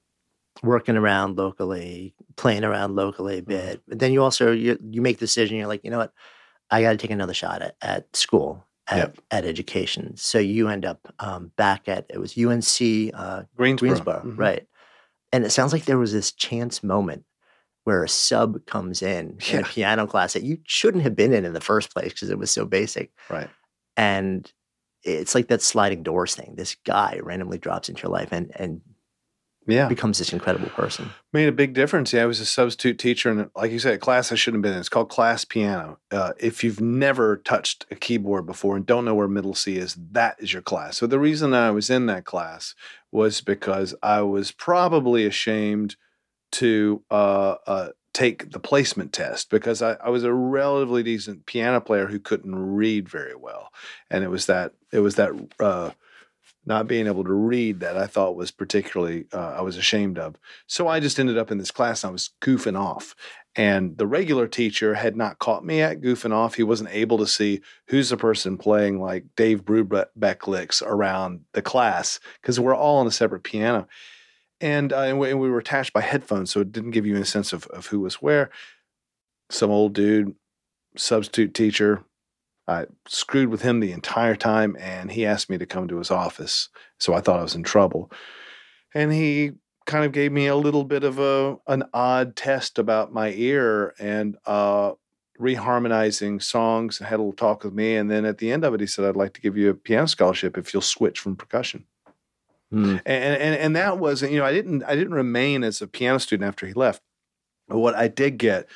working 0.62 0.96
around 0.96 1.36
locally, 1.36 2.14
playing 2.36 2.64
around 2.64 2.94
locally 2.96 3.38
a 3.38 3.42
Mm-hmm. 3.42 3.48
bit. 3.50 3.82
But 3.88 3.98
then 3.98 4.12
you 4.12 4.22
also 4.22 4.52
you 4.52 4.78
you 4.90 5.00
make 5.00 5.18
the 5.18 5.24
decision. 5.26 5.56
You're 5.56 5.66
like, 5.66 5.84
you 5.84 5.90
know 5.90 5.98
what, 5.98 6.12
I 6.70 6.82
got 6.82 6.90
to 6.92 6.96
take 6.98 7.10
another 7.10 7.34
shot 7.34 7.62
at, 7.62 7.76
at 7.82 8.14
school 8.16 8.64
at, 8.86 8.98
Yep. 8.98 9.18
at 9.30 9.44
education. 9.44 10.16
So 10.16 10.38
you 10.38 10.68
end 10.68 10.84
up 10.84 11.12
um, 11.18 11.52
back 11.56 11.88
at 11.88 12.06
it 12.10 12.18
was 12.18 12.36
UNC 12.36 13.12
uh, 13.14 13.44
Greensboro, 13.56 13.88
Greensboro, 13.88 14.22
Mhm. 14.26 14.38
right? 14.38 14.66
And 15.32 15.44
it 15.44 15.50
sounds 15.50 15.72
like 15.72 15.84
there 15.84 15.98
was 15.98 16.12
this 16.12 16.32
chance 16.32 16.82
moment 16.82 17.24
where 17.84 18.04
a 18.04 18.08
sub 18.08 18.64
comes 18.66 19.02
in 19.02 19.38
in 19.50 19.60
a 19.60 19.64
piano 19.64 20.06
class 20.06 20.34
that 20.34 20.42
you 20.42 20.58
shouldn't 20.66 21.02
have 21.02 21.16
been 21.16 21.32
in 21.32 21.44
in 21.44 21.52
the 21.52 21.60
first 21.60 21.92
place 21.92 22.12
because 22.12 22.30
it 22.30 22.38
was 22.38 22.50
so 22.50 22.64
basic 22.64 23.10
Right. 23.28 23.48
and 23.96 24.50
it's 25.02 25.34
like 25.34 25.48
that 25.48 25.62
sliding 25.62 26.02
doors 26.02 26.34
thing. 26.34 26.54
This 26.56 26.76
guy 26.84 27.18
randomly 27.22 27.56
drops 27.58 27.88
into 27.88 28.02
your 28.02 28.12
life 28.12 28.32
and 28.32 28.52
and 28.56 28.82
Yeah. 29.66 29.88
becomes 29.88 30.18
this 30.18 30.32
incredible 30.32 30.68
person. 30.70 31.10
Made 31.32 31.48
a 31.48 31.52
big 31.52 31.74
difference. 31.74 32.12
Yeah, 32.12 32.24
I 32.24 32.26
was 32.26 32.40
a 32.40 32.44
substitute 32.46 32.98
teacher, 32.98 33.30
and 33.30 33.50
like 33.54 33.70
you 33.72 33.78
said, 33.78 33.94
a 33.94 33.98
class 33.98 34.30
I 34.32 34.34
shouldn't 34.34 34.58
have 34.58 34.62
been 34.62 34.72
in. 34.74 34.80
It's 34.80 34.88
called 34.90 35.08
class 35.10 35.44
piano. 35.46 35.98
Uh, 36.10 36.32
if 36.38 36.62
you've 36.64 36.80
never 36.80 37.36
touched 37.38 37.86
a 37.90 37.94
keyboard 37.94 38.46
before 38.46 38.76
and 38.76 38.84
don't 38.84 39.04
know 39.06 39.14
where 39.14 39.28
middle 39.28 39.54
C 39.54 39.76
is, 39.76 39.96
that 40.12 40.36
is 40.38 40.52
your 40.52 40.62
class. 40.62 40.96
So 40.98 41.06
the 41.06 41.18
reason 41.20 41.54
I 41.54 41.70
was 41.70 41.88
in 41.88 42.06
that 42.06 42.24
class 42.24 42.74
was 43.12 43.40
because 43.40 43.94
I 44.02 44.22
was 44.22 44.50
probably 44.50 45.24
ashamed 45.24 45.96
to 46.52 47.02
uh, 47.10 47.56
uh, 47.66 47.88
take 48.12 48.50
the 48.50 48.60
placement 48.60 49.12
test 49.12 49.50
because 49.50 49.82
I, 49.82 49.92
I 49.94 50.10
was 50.10 50.24
a 50.24 50.32
relatively 50.32 51.02
decent 51.02 51.46
piano 51.46 51.80
player 51.80 52.06
who 52.06 52.18
couldn't 52.18 52.54
read 52.54 53.08
very 53.08 53.34
well, 53.34 53.72
and 54.10 54.24
it 54.24 54.28
was 54.28 54.46
that 54.46 54.72
it 54.92 55.00
was 55.00 55.16
that. 55.16 55.32
Uh, 55.58 55.90
not 56.66 56.86
being 56.86 57.06
able 57.06 57.24
to 57.24 57.32
read 57.32 57.80
that 57.80 57.96
I 57.96 58.06
thought 58.06 58.36
was 58.36 58.50
particularly 58.50 59.24
uh, 59.32 59.54
I 59.56 59.62
was 59.62 59.76
ashamed 59.76 60.18
of. 60.18 60.36
So 60.66 60.88
I 60.88 61.00
just 61.00 61.18
ended 61.18 61.38
up 61.38 61.50
in 61.50 61.58
this 61.58 61.70
class 61.70 62.04
and 62.04 62.10
I 62.10 62.12
was 62.12 62.30
goofing 62.40 62.78
off. 62.78 63.16
And 63.56 63.96
the 63.98 64.06
regular 64.06 64.46
teacher 64.46 64.94
had 64.94 65.16
not 65.16 65.38
caught 65.38 65.64
me 65.64 65.80
at 65.80 66.00
goofing 66.00 66.32
off. 66.32 66.54
He 66.54 66.62
wasn't 66.62 66.90
able 66.92 67.18
to 67.18 67.26
see 67.26 67.62
who's 67.86 68.10
the 68.10 68.16
person 68.16 68.56
playing 68.56 69.00
like 69.00 69.24
Dave 69.36 69.64
Brubeck 69.64 70.46
licks 70.46 70.82
around 70.82 71.40
the 71.52 71.62
class 71.62 72.20
because 72.40 72.60
we're 72.60 72.76
all 72.76 72.98
on 72.98 73.06
a 73.06 73.10
separate 73.10 73.42
piano. 73.42 73.88
And, 74.60 74.92
uh, 74.92 75.00
and, 75.00 75.18
we, 75.18 75.30
and 75.30 75.40
we 75.40 75.48
were 75.48 75.58
attached 75.58 75.92
by 75.92 76.02
headphones, 76.02 76.50
so 76.50 76.60
it 76.60 76.72
didn't 76.72 76.90
give 76.90 77.06
you 77.06 77.14
any 77.14 77.24
sense 77.24 77.52
of, 77.52 77.66
of 77.68 77.86
who 77.86 78.00
was 78.00 78.16
where. 78.16 78.50
Some 79.50 79.70
old 79.70 79.94
dude, 79.94 80.34
substitute 80.96 81.54
teacher, 81.54 82.04
I 82.70 82.86
screwed 83.08 83.48
with 83.48 83.62
him 83.62 83.80
the 83.80 83.90
entire 83.90 84.36
time, 84.36 84.76
and 84.78 85.10
he 85.10 85.26
asked 85.26 85.50
me 85.50 85.58
to 85.58 85.66
come 85.66 85.88
to 85.88 85.98
his 85.98 86.10
office. 86.10 86.68
So 86.98 87.14
I 87.14 87.20
thought 87.20 87.40
I 87.40 87.42
was 87.42 87.56
in 87.56 87.64
trouble. 87.64 88.12
And 88.94 89.12
he 89.12 89.52
kind 89.86 90.04
of 90.04 90.12
gave 90.12 90.30
me 90.30 90.46
a 90.46 90.54
little 90.54 90.84
bit 90.84 91.02
of 91.02 91.18
a 91.18 91.56
an 91.66 91.82
odd 91.92 92.36
test 92.36 92.78
about 92.78 93.12
my 93.12 93.32
ear 93.32 93.94
and 93.98 94.36
uh, 94.46 94.92
reharmonizing 95.40 96.40
songs. 96.40 97.00
and 97.00 97.08
Had 97.08 97.16
a 97.16 97.22
little 97.22 97.32
talk 97.32 97.64
with 97.64 97.74
me, 97.74 97.96
and 97.96 98.08
then 98.08 98.24
at 98.24 98.38
the 98.38 98.52
end 98.52 98.64
of 98.64 98.72
it, 98.72 98.80
he 98.80 98.86
said, 98.86 99.04
"I'd 99.04 99.16
like 99.16 99.34
to 99.34 99.40
give 99.40 99.56
you 99.56 99.70
a 99.70 99.74
piano 99.74 100.06
scholarship 100.06 100.56
if 100.56 100.72
you'll 100.72 100.82
switch 100.82 101.18
from 101.18 101.34
percussion." 101.34 101.86
Hmm. 102.70 102.98
and 103.04 103.34
and 103.34 103.54
and 103.56 103.76
that 103.76 103.98
was 103.98 104.22
you 104.22 104.38
know 104.38 104.44
I 104.44 104.52
didn't 104.52 104.84
I 104.84 104.94
didn't 104.94 105.14
remain 105.14 105.64
as 105.64 105.82
a 105.82 105.88
piano 105.88 106.20
student 106.20 106.46
after 106.46 106.66
he 106.66 106.72
left. 106.72 107.02
But 107.68 107.78
what 107.78 107.94
I 107.94 108.08
did 108.08 108.38
get 108.38 108.68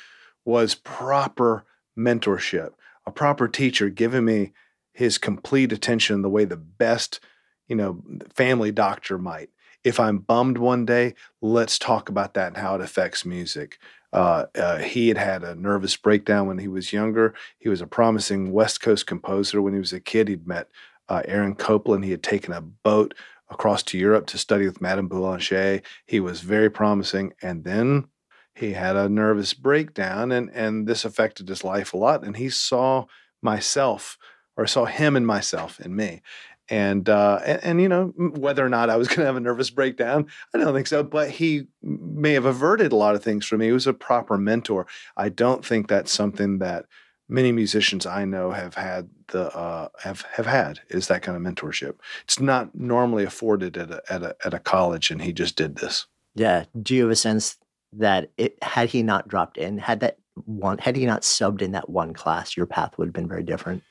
was 0.43 0.75
proper 0.75 1.65
mentorship, 1.97 2.71
a 3.05 3.11
proper 3.11 3.47
teacher 3.47 3.89
giving 3.89 4.25
me 4.25 4.51
his 4.93 5.17
complete 5.17 5.71
attention 5.71 6.21
the 6.21 6.29
way 6.29 6.45
the 6.45 6.57
best 6.57 7.19
you 7.67 7.75
know 7.75 8.01
family 8.33 8.71
doctor 8.71 9.17
might. 9.17 9.49
If 9.83 9.99
I'm 9.99 10.17
bummed 10.17 10.57
one 10.57 10.85
day, 10.85 11.13
let's 11.41 11.77
talk 11.77 12.09
about 12.09 12.33
that 12.33 12.47
and 12.47 12.57
how 12.57 12.75
it 12.75 12.81
affects 12.81 13.23
music. 13.23 13.77
Uh, 14.11 14.45
uh, 14.55 14.77
he 14.77 15.09
had 15.09 15.17
had 15.17 15.43
a 15.43 15.55
nervous 15.55 15.95
breakdown 15.95 16.47
when 16.47 16.57
he 16.57 16.67
was 16.67 16.93
younger. 16.93 17.33
He 17.59 17.69
was 17.69 17.81
a 17.81 17.87
promising 17.87 18.51
West 18.51 18.81
Coast 18.81 19.05
composer 19.05 19.61
when 19.61 19.73
he 19.73 19.79
was 19.79 19.93
a 19.93 19.99
kid. 19.99 20.27
He'd 20.27 20.47
met 20.47 20.69
uh, 21.09 21.21
Aaron 21.25 21.53
Copland. 21.53 22.05
He 22.05 22.11
had 22.11 22.23
taken 22.23 22.53
a 22.53 22.61
boat 22.61 23.13
across 23.49 23.83
to 23.83 23.97
Europe 23.97 24.25
to 24.27 24.37
study 24.37 24.65
with 24.65 24.81
Madame 24.81 25.07
Boulanger. 25.07 25.81
He 26.05 26.19
was 26.19 26.41
very 26.41 26.69
promising. 26.69 27.33
And 27.41 27.63
then 27.63 28.07
he 28.53 28.73
had 28.73 28.95
a 28.95 29.09
nervous 29.09 29.53
breakdown, 29.53 30.31
and, 30.31 30.49
and 30.51 30.87
this 30.87 31.05
affected 31.05 31.49
his 31.49 31.63
life 31.63 31.93
a 31.93 31.97
lot. 31.97 32.23
And 32.23 32.37
he 32.37 32.49
saw 32.49 33.05
myself, 33.41 34.17
or 34.55 34.65
saw 34.65 34.85
him 34.85 35.15
and 35.15 35.27
myself 35.27 35.79
in 35.79 35.95
me. 35.95 36.21
And, 36.67 37.07
uh, 37.09 37.41
and, 37.45 37.63
and, 37.63 37.81
you 37.81 37.89
know, 37.89 38.07
whether 38.17 38.65
or 38.65 38.69
not 38.69 38.89
I 38.89 38.95
was 38.95 39.07
going 39.09 39.19
to 39.19 39.25
have 39.25 39.35
a 39.35 39.41
nervous 39.41 39.69
breakdown, 39.69 40.27
I 40.53 40.57
don't 40.57 40.73
think 40.73 40.87
so. 40.87 41.03
But 41.03 41.29
he 41.31 41.67
may 41.83 42.33
have 42.33 42.45
averted 42.45 42.91
a 42.91 42.95
lot 42.95 43.15
of 43.15 43.23
things 43.23 43.45
from 43.45 43.59
me. 43.59 43.67
He 43.67 43.71
was 43.71 43.87
a 43.87 43.93
proper 43.93 44.37
mentor. 44.37 44.87
I 45.15 45.29
don't 45.29 45.63
think 45.63 45.87
that's 45.87 46.11
something 46.11 46.59
that 46.59 46.85
many 47.27 47.51
musicians 47.51 48.05
I 48.05 48.25
know 48.25 48.51
have 48.51 48.75
had 48.75 49.09
the 49.29 49.55
uh, 49.55 49.89
have 50.03 50.21
have 50.33 50.45
had 50.45 50.81
is 50.89 51.07
that 51.07 51.21
kind 51.21 51.35
of 51.35 51.41
mentorship. 51.53 51.95
It's 52.23 52.39
not 52.39 52.75
normally 52.75 53.23
afforded 53.23 53.77
at 53.77 53.91
a, 53.91 54.01
at 54.09 54.23
a 54.23 54.35
at 54.45 54.53
a 54.53 54.59
college, 54.59 55.11
and 55.11 55.21
he 55.21 55.33
just 55.33 55.55
did 55.55 55.77
this. 55.77 56.05
Yeah. 56.35 56.65
Do 56.81 56.95
you 56.95 57.03
have 57.03 57.11
a 57.11 57.15
sense 57.15 57.57
that 57.93 58.31
it 58.37 58.57
had 58.61 58.89
he 58.89 59.01
not 59.03 59.27
dropped 59.27 59.57
in, 59.57 59.77
had 59.77 60.01
that 60.01 60.17
one, 60.45 60.77
had 60.79 60.95
he 60.97 61.05
not 61.05 61.21
subbed 61.21 61.61
in 61.61 61.71
that 61.71 61.89
one 61.89 62.13
class, 62.13 62.57
your 62.57 62.65
path 62.65 62.97
would 62.97 63.07
have 63.07 63.13
been 63.13 63.27
very 63.27 63.43
different. 63.43 63.83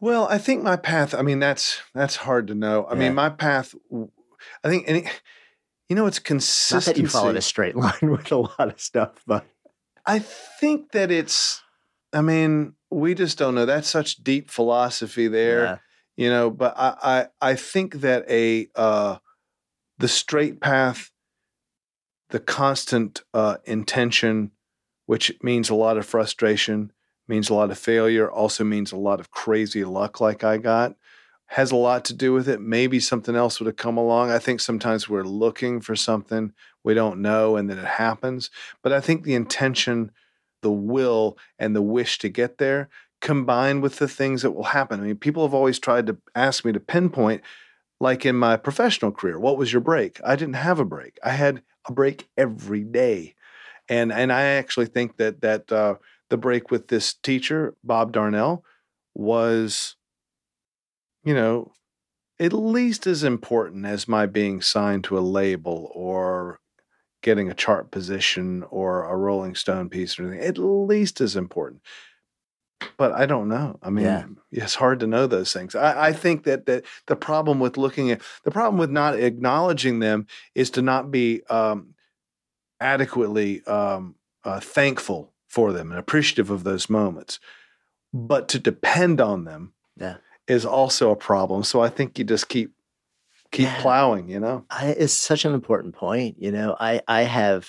Well, 0.00 0.28
I 0.28 0.38
think 0.38 0.62
my 0.62 0.76
path. 0.76 1.14
I 1.14 1.22
mean, 1.22 1.40
that's 1.40 1.80
that's 1.94 2.16
hard 2.16 2.46
to 2.48 2.54
know. 2.54 2.84
I 2.84 2.92
Yeah. 2.94 2.98
mean, 3.00 3.14
my 3.14 3.28
path. 3.30 3.74
I 4.62 4.68
think 4.68 4.84
any. 4.86 5.06
You 5.88 5.96
know, 5.96 6.06
it's 6.06 6.18
Not 6.18 6.24
consistency. 6.24 6.92
that 6.92 6.98
you 7.00 7.08
followed 7.08 7.36
a 7.36 7.42
straight 7.42 7.76
line 7.84 8.10
with 8.10 8.30
a 8.32 8.36
lot 8.36 8.58
of 8.68 8.80
stuff, 8.80 9.10
but 9.26 9.44
I 10.06 10.18
think 10.20 10.92
that 10.92 11.10
it's. 11.10 11.62
I 12.14 12.20
mean, 12.22 12.74
we 12.90 13.14
just 13.14 13.38
don't 13.38 13.54
know. 13.54 13.66
That's 13.66 13.88
such 13.88 14.22
deep 14.22 14.50
philosophy 14.50 15.28
there. 15.28 15.64
yeah. 15.64 15.78
you 16.16 16.30
know 16.30 16.50
but 16.50 16.74
i 16.76 17.26
i, 17.40 17.50
I 17.50 17.54
think 17.56 17.96
that 18.00 18.24
a 18.30 18.68
uh 18.76 19.18
the 19.98 20.08
straight 20.08 20.60
path 20.60 21.10
the 22.30 22.40
constant 22.40 23.22
uh 23.32 23.56
intention 23.64 24.52
which 25.06 25.32
means 25.42 25.70
a 25.70 25.74
lot 25.74 25.98
of 25.98 26.06
frustration 26.06 26.92
means 27.28 27.50
a 27.50 27.54
lot 27.54 27.70
of 27.70 27.78
failure 27.78 28.30
also 28.30 28.64
means 28.64 28.92
a 28.92 28.96
lot 28.96 29.20
of 29.20 29.30
crazy 29.30 29.84
luck 29.84 30.20
like 30.20 30.44
i 30.44 30.56
got 30.56 30.94
has 31.46 31.70
a 31.70 31.76
lot 31.76 32.04
to 32.06 32.14
do 32.14 32.32
with 32.32 32.48
it 32.48 32.60
maybe 32.60 32.98
something 33.00 33.36
else 33.36 33.58
would 33.60 33.66
have 33.66 33.76
come 33.76 33.96
along 33.96 34.30
i 34.30 34.38
think 34.38 34.60
sometimes 34.60 35.08
we're 35.08 35.24
looking 35.24 35.80
for 35.80 35.96
something 35.96 36.52
we 36.84 36.94
don't 36.94 37.20
know 37.20 37.56
and 37.56 37.68
then 37.68 37.78
it 37.78 37.84
happens 37.84 38.50
but 38.82 38.92
i 38.92 39.00
think 39.00 39.24
the 39.24 39.34
intention 39.34 40.10
the 40.64 40.72
will 40.72 41.38
and 41.60 41.76
the 41.76 41.82
wish 41.82 42.18
to 42.18 42.28
get 42.28 42.58
there 42.58 42.88
combined 43.20 43.82
with 43.82 43.98
the 43.98 44.08
things 44.08 44.42
that 44.42 44.50
will 44.50 44.64
happen. 44.64 45.00
I 45.00 45.04
mean, 45.04 45.16
people 45.16 45.44
have 45.46 45.54
always 45.54 45.78
tried 45.78 46.06
to 46.08 46.18
ask 46.34 46.64
me 46.64 46.72
to 46.72 46.80
pinpoint, 46.80 47.42
like 48.00 48.26
in 48.26 48.34
my 48.34 48.56
professional 48.56 49.12
career, 49.12 49.38
what 49.38 49.56
was 49.56 49.72
your 49.72 49.80
break? 49.80 50.20
I 50.24 50.34
didn't 50.34 50.56
have 50.56 50.80
a 50.80 50.84
break. 50.84 51.18
I 51.22 51.30
had 51.30 51.62
a 51.88 51.92
break 51.92 52.28
every 52.36 52.82
day, 52.82 53.34
and 53.88 54.12
and 54.12 54.32
I 54.32 54.42
actually 54.42 54.86
think 54.86 55.16
that 55.18 55.42
that 55.42 55.70
uh, 55.70 55.94
the 56.28 56.36
break 56.36 56.70
with 56.70 56.88
this 56.88 57.14
teacher, 57.14 57.74
Bob 57.84 58.12
Darnell, 58.12 58.64
was, 59.14 59.96
you 61.22 61.34
know, 61.34 61.72
at 62.40 62.52
least 62.52 63.06
as 63.06 63.22
important 63.22 63.86
as 63.86 64.08
my 64.08 64.26
being 64.26 64.60
signed 64.60 65.04
to 65.04 65.18
a 65.18 65.20
label 65.20 65.90
or 65.94 66.58
getting 67.24 67.50
a 67.50 67.54
chart 67.54 67.90
position 67.90 68.62
or 68.70 69.04
a 69.04 69.16
Rolling 69.16 69.56
Stone 69.56 69.88
piece 69.88 70.16
or 70.18 70.26
anything. 70.28 70.46
At 70.46 70.58
least 70.58 71.20
as 71.20 71.34
important 71.34 71.82
but 72.96 73.12
I 73.12 73.26
don't 73.26 73.48
know. 73.48 73.78
I 73.82 73.90
mean, 73.90 74.04
Yeah. 74.04 74.26
it's 74.52 74.74
hard 74.74 75.00
to 75.00 75.06
know 75.06 75.26
those 75.26 75.52
things. 75.52 75.74
I, 75.74 76.08
I 76.08 76.12
think 76.12 76.44
that 76.44 76.66
that 76.66 76.84
the 77.06 77.16
problem 77.16 77.58
with 77.60 77.76
looking 77.76 78.10
at 78.10 78.20
the 78.44 78.50
problem 78.50 78.78
with 78.78 78.90
not 78.90 79.18
acknowledging 79.18 79.98
them 80.00 80.26
is 80.54 80.70
to 80.70 80.82
not 80.82 81.10
be 81.10 81.42
um, 81.48 81.94
adequately 82.80 83.64
um, 83.66 84.16
uh, 84.44 84.60
thankful 84.60 85.32
for 85.48 85.72
them 85.72 85.90
and 85.90 85.98
appreciative 85.98 86.50
of 86.50 86.64
those 86.64 86.90
moments. 86.90 87.40
But 88.12 88.48
to 88.50 88.58
depend 88.58 89.20
on 89.20 89.44
them 89.44 89.72
Yeah. 89.96 90.16
is 90.46 90.64
also 90.64 91.10
a 91.10 91.16
problem. 91.16 91.64
So 91.64 91.80
I 91.80 91.88
think 91.88 92.18
you 92.18 92.24
just 92.24 92.48
keep 92.48 92.72
keep 93.54 93.66
Yeah. 93.66 93.80
plowing. 93.80 94.28
You 94.28 94.40
know. 94.40 94.64
I, 94.70 94.88
it's 94.88 95.14
such 95.14 95.44
an 95.44 95.54
important 95.54 95.94
point. 95.94 96.36
You 96.38 96.52
know, 96.52 96.76
I 96.78 97.00
I 97.08 97.22
have 97.22 97.68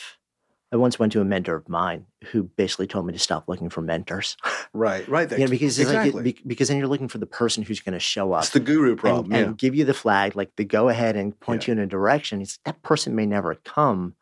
I 0.72 0.78
once 0.78 1.00
went 1.00 1.14
to 1.14 1.22
a 1.22 1.26
mentor 1.26 1.56
of 1.56 1.70
mine 1.70 2.06
who 2.32 2.44
basically 2.44 2.88
told 2.88 3.06
me 3.06 3.14
to 3.14 3.20
stop 3.20 3.48
looking 3.48 3.70
for 3.70 3.82
mentors. 3.82 4.36
Right, 4.74 5.08
right. 5.08 5.32
Yeah, 5.32 5.46
because 5.48 5.80
it's 5.80 5.90
exactly. 5.90 6.22
like, 6.22 6.42
because 6.46 6.68
then 6.68 6.78
you're 6.78 6.90
looking 6.90 7.08
for 7.08 7.18
the 7.18 7.26
person 7.26 7.64
who's 7.64 7.80
going 7.80 7.94
to 7.94 8.00
show 8.00 8.34
up 8.34 8.44
it's 8.44 8.52
the 8.52 8.60
guru 8.60 8.98
problem. 8.98 9.32
and 9.32 9.46
yeah. 9.48 9.54
give 9.56 9.74
you 9.74 9.86
the 9.86 9.94
flag, 9.94 10.36
like 10.36 10.54
the 10.58 10.66
go 10.66 10.90
ahead 10.90 11.16
and 11.16 11.40
point 11.40 11.66
you 11.66 11.72
in 11.72 11.80
a 11.80 11.88
direction. 11.88 12.42
It's, 12.42 12.60
that 12.66 12.82
person 12.82 13.16
may 13.16 13.26
never 13.26 13.56
come. 13.56 14.16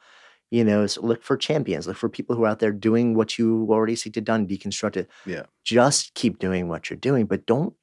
You 0.51 0.63
know, 0.63 0.85
so 0.85 1.01
look 1.01 1.23
for 1.23 1.37
champions, 1.37 1.87
look 1.87 1.97
for 1.97 2.07
people 2.07 2.35
who 2.35 2.43
are 2.43 2.49
out 2.49 2.59
there 2.59 2.71
doing 2.71 3.15
what 3.15 3.39
you 3.39 3.65
already 3.71 3.95
seek 3.95 4.13
to 4.13 4.21
done, 4.21 4.45
deconstruct 4.45 4.95
it. 4.95 5.09
Yeah. 5.25 5.43
Just 5.63 6.13
keep 6.13 6.37
doing 6.37 6.67
what 6.67 6.87
you're 6.87 6.97
doing, 6.97 7.25
but 7.25 7.47
don't 7.47 7.73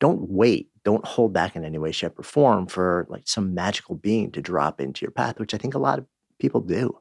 don't 0.00 0.30
wait. 0.30 0.70
Don't 0.86 1.04
hold 1.04 1.32
back 1.32 1.56
in 1.56 1.64
any 1.64 1.78
way, 1.78 1.90
shape, 1.90 2.16
or 2.16 2.22
form 2.22 2.68
for 2.68 3.08
like 3.10 3.26
some 3.26 3.54
magical 3.54 3.96
being 3.96 4.30
to 4.30 4.40
drop 4.40 4.80
into 4.80 5.04
your 5.04 5.10
path, 5.10 5.40
which 5.40 5.52
I 5.52 5.58
think 5.58 5.74
a 5.74 5.80
lot 5.80 5.98
of 5.98 6.06
people 6.38 6.60
do. 6.60 7.00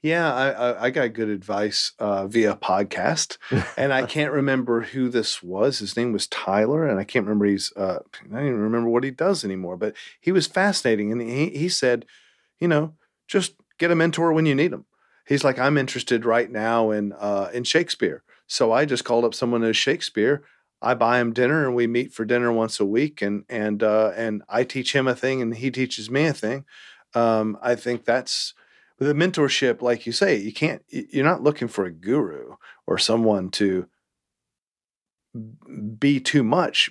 Yeah, 0.00 0.32
I, 0.32 0.48
I, 0.48 0.82
I 0.84 0.90
got 0.90 1.12
good 1.12 1.28
advice 1.28 1.92
uh, 1.98 2.26
via 2.26 2.56
podcast, 2.56 3.36
and 3.76 3.92
I 3.92 4.06
can't 4.06 4.32
remember 4.32 4.80
who 4.80 5.10
this 5.10 5.42
was. 5.42 5.80
His 5.80 5.98
name 5.98 6.14
was 6.14 6.26
Tyler, 6.28 6.86
and 6.86 6.98
I 6.98 7.04
can't 7.04 7.26
remember 7.26 7.44
he's. 7.44 7.74
Uh, 7.76 7.98
I 8.24 8.36
don't 8.36 8.46
even 8.46 8.60
remember 8.60 8.88
what 8.88 9.04
he 9.04 9.10
does 9.10 9.44
anymore. 9.44 9.76
But 9.76 9.94
he 10.18 10.32
was 10.32 10.46
fascinating, 10.46 11.12
and 11.12 11.20
he 11.20 11.50
he 11.50 11.68
said, 11.68 12.06
you 12.58 12.68
know, 12.68 12.94
just 13.28 13.52
get 13.76 13.90
a 13.90 13.94
mentor 13.94 14.32
when 14.32 14.46
you 14.46 14.54
need 14.54 14.70
them. 14.70 14.86
He's 15.26 15.44
like, 15.44 15.58
I'm 15.58 15.76
interested 15.76 16.24
right 16.24 16.50
now 16.50 16.90
in 16.90 17.12
uh, 17.12 17.50
in 17.52 17.64
Shakespeare, 17.64 18.22
so 18.46 18.72
I 18.72 18.86
just 18.86 19.04
called 19.04 19.26
up 19.26 19.34
someone 19.34 19.60
who's 19.60 19.76
Shakespeare. 19.76 20.42
I 20.82 20.94
buy 20.94 21.20
him 21.20 21.32
dinner, 21.32 21.66
and 21.66 21.74
we 21.74 21.86
meet 21.86 22.12
for 22.12 22.24
dinner 22.24 22.52
once 22.52 22.80
a 22.80 22.84
week, 22.84 23.22
and 23.22 23.44
and 23.48 23.82
uh, 23.82 24.12
and 24.16 24.42
I 24.48 24.64
teach 24.64 24.94
him 24.94 25.08
a 25.08 25.14
thing, 25.14 25.40
and 25.40 25.54
he 25.54 25.70
teaches 25.70 26.10
me 26.10 26.26
a 26.26 26.32
thing. 26.32 26.64
Um, 27.14 27.56
I 27.62 27.74
think 27.74 28.04
that's 28.04 28.54
a 29.00 29.04
mentorship, 29.04 29.82
like 29.82 30.06
you 30.06 30.12
say, 30.12 30.36
you 30.36 30.52
can't. 30.52 30.82
You're 30.88 31.24
not 31.24 31.42
looking 31.42 31.68
for 31.68 31.84
a 31.84 31.92
guru 31.92 32.54
or 32.86 32.98
someone 32.98 33.50
to 33.52 33.86
be 35.98 36.20
too 36.20 36.42
much, 36.42 36.90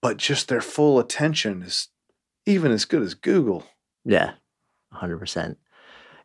but 0.00 0.16
just 0.16 0.48
their 0.48 0.60
full 0.60 0.98
attention 0.98 1.62
is 1.62 1.88
even 2.46 2.72
as 2.72 2.84
good 2.84 3.02
as 3.02 3.14
Google. 3.14 3.64
Yeah, 4.04 4.32
100%. 4.94 5.56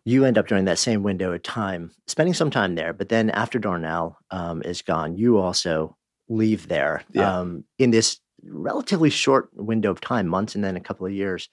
You 0.05 0.25
end 0.25 0.37
up 0.37 0.47
during 0.47 0.65
that 0.65 0.79
same 0.79 1.03
window 1.03 1.33
of 1.33 1.43
time, 1.43 1.91
spending 2.07 2.33
some 2.33 2.49
time 2.49 2.75
there, 2.75 2.93
but 2.93 3.09
then 3.09 3.29
after 3.29 3.59
Darnell 3.59 4.17
um, 4.31 4.61
is 4.63 4.81
gone, 4.81 5.15
you 5.17 5.37
also 5.37 5.97
leave 6.29 6.67
there 6.67 7.03
Yeah. 7.11 7.39
um, 7.39 7.63
in 7.77 7.91
this 7.91 8.19
relatively 8.43 9.09
short 9.09 9.49
window 9.53 9.91
of 9.91 9.99
time, 9.99 10.27
months 10.27 10.55
and 10.55 10.63
then 10.63 10.77
a 10.77 10.79
couple 10.81 11.05
of 11.05 11.11
years. 11.11 11.49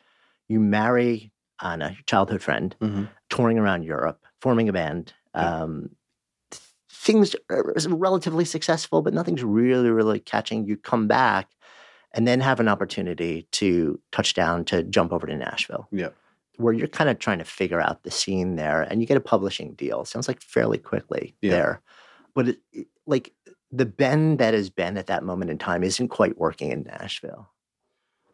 You 0.49 0.61
marry 0.61 1.33
Anna, 1.61 1.91
your 1.91 2.03
childhood 2.07 2.43
friend, 2.43 2.77
touring 3.31 3.59
around 3.59 3.83
Europe, 3.83 4.21
forming 4.41 4.69
a 4.69 4.73
band. 4.73 5.13
Yeah. 5.35 5.63
Um, 5.63 5.91
th- 6.51 6.63
things 6.91 7.35
are 7.51 7.73
relatively 7.89 8.45
successful, 8.45 9.03
but 9.03 9.15
nothing's 9.15 9.43
really, 9.43 9.91
really 9.91 10.21
catching. 10.21 10.67
You 10.67 10.77
come 10.77 11.09
back 11.09 11.49
and 12.13 12.29
then 12.29 12.41
have 12.41 12.61
an 12.61 12.69
opportunity 12.69 13.49
to 13.53 13.99
touch 14.13 14.35
down 14.35 14.65
to 14.67 14.83
jump 14.83 15.13
over 15.13 15.27
to 15.27 15.35
Nashville. 15.35 15.89
Yeah. 15.91 16.11
Where 16.59 16.73
you're 16.73 16.89
kind 16.89 17.11
of 17.11 17.19
trying 17.19 17.39
to 17.39 17.45
figure 17.45 17.81
out 17.81 18.03
the 18.03 18.11
scene 18.11 18.57
there 18.57 18.83
and 18.83 19.01
you 19.01 19.07
get 19.07 19.17
a 19.17 19.21
publishing 19.21 19.75
deal. 19.75 20.05
Sounds 20.05 20.29
like 20.29 20.41
fairly 20.43 20.79
quickly 20.79 21.35
Yeah. 21.43 21.51
there. 21.51 21.83
But 22.35 22.49
it, 22.51 22.59
it- 22.73 22.87
like 23.09 23.33
the 23.77 23.87
Ben 23.87 24.37
that 24.39 24.55
is 24.55 24.71
Ben 24.71 24.97
at 24.97 25.07
that 25.07 25.25
moment 25.25 25.51
in 25.51 25.59
time 25.59 25.83
isn't 25.83 26.09
quite 26.09 26.39
working 26.39 26.71
in 26.73 26.83
Nashville. 26.85 27.51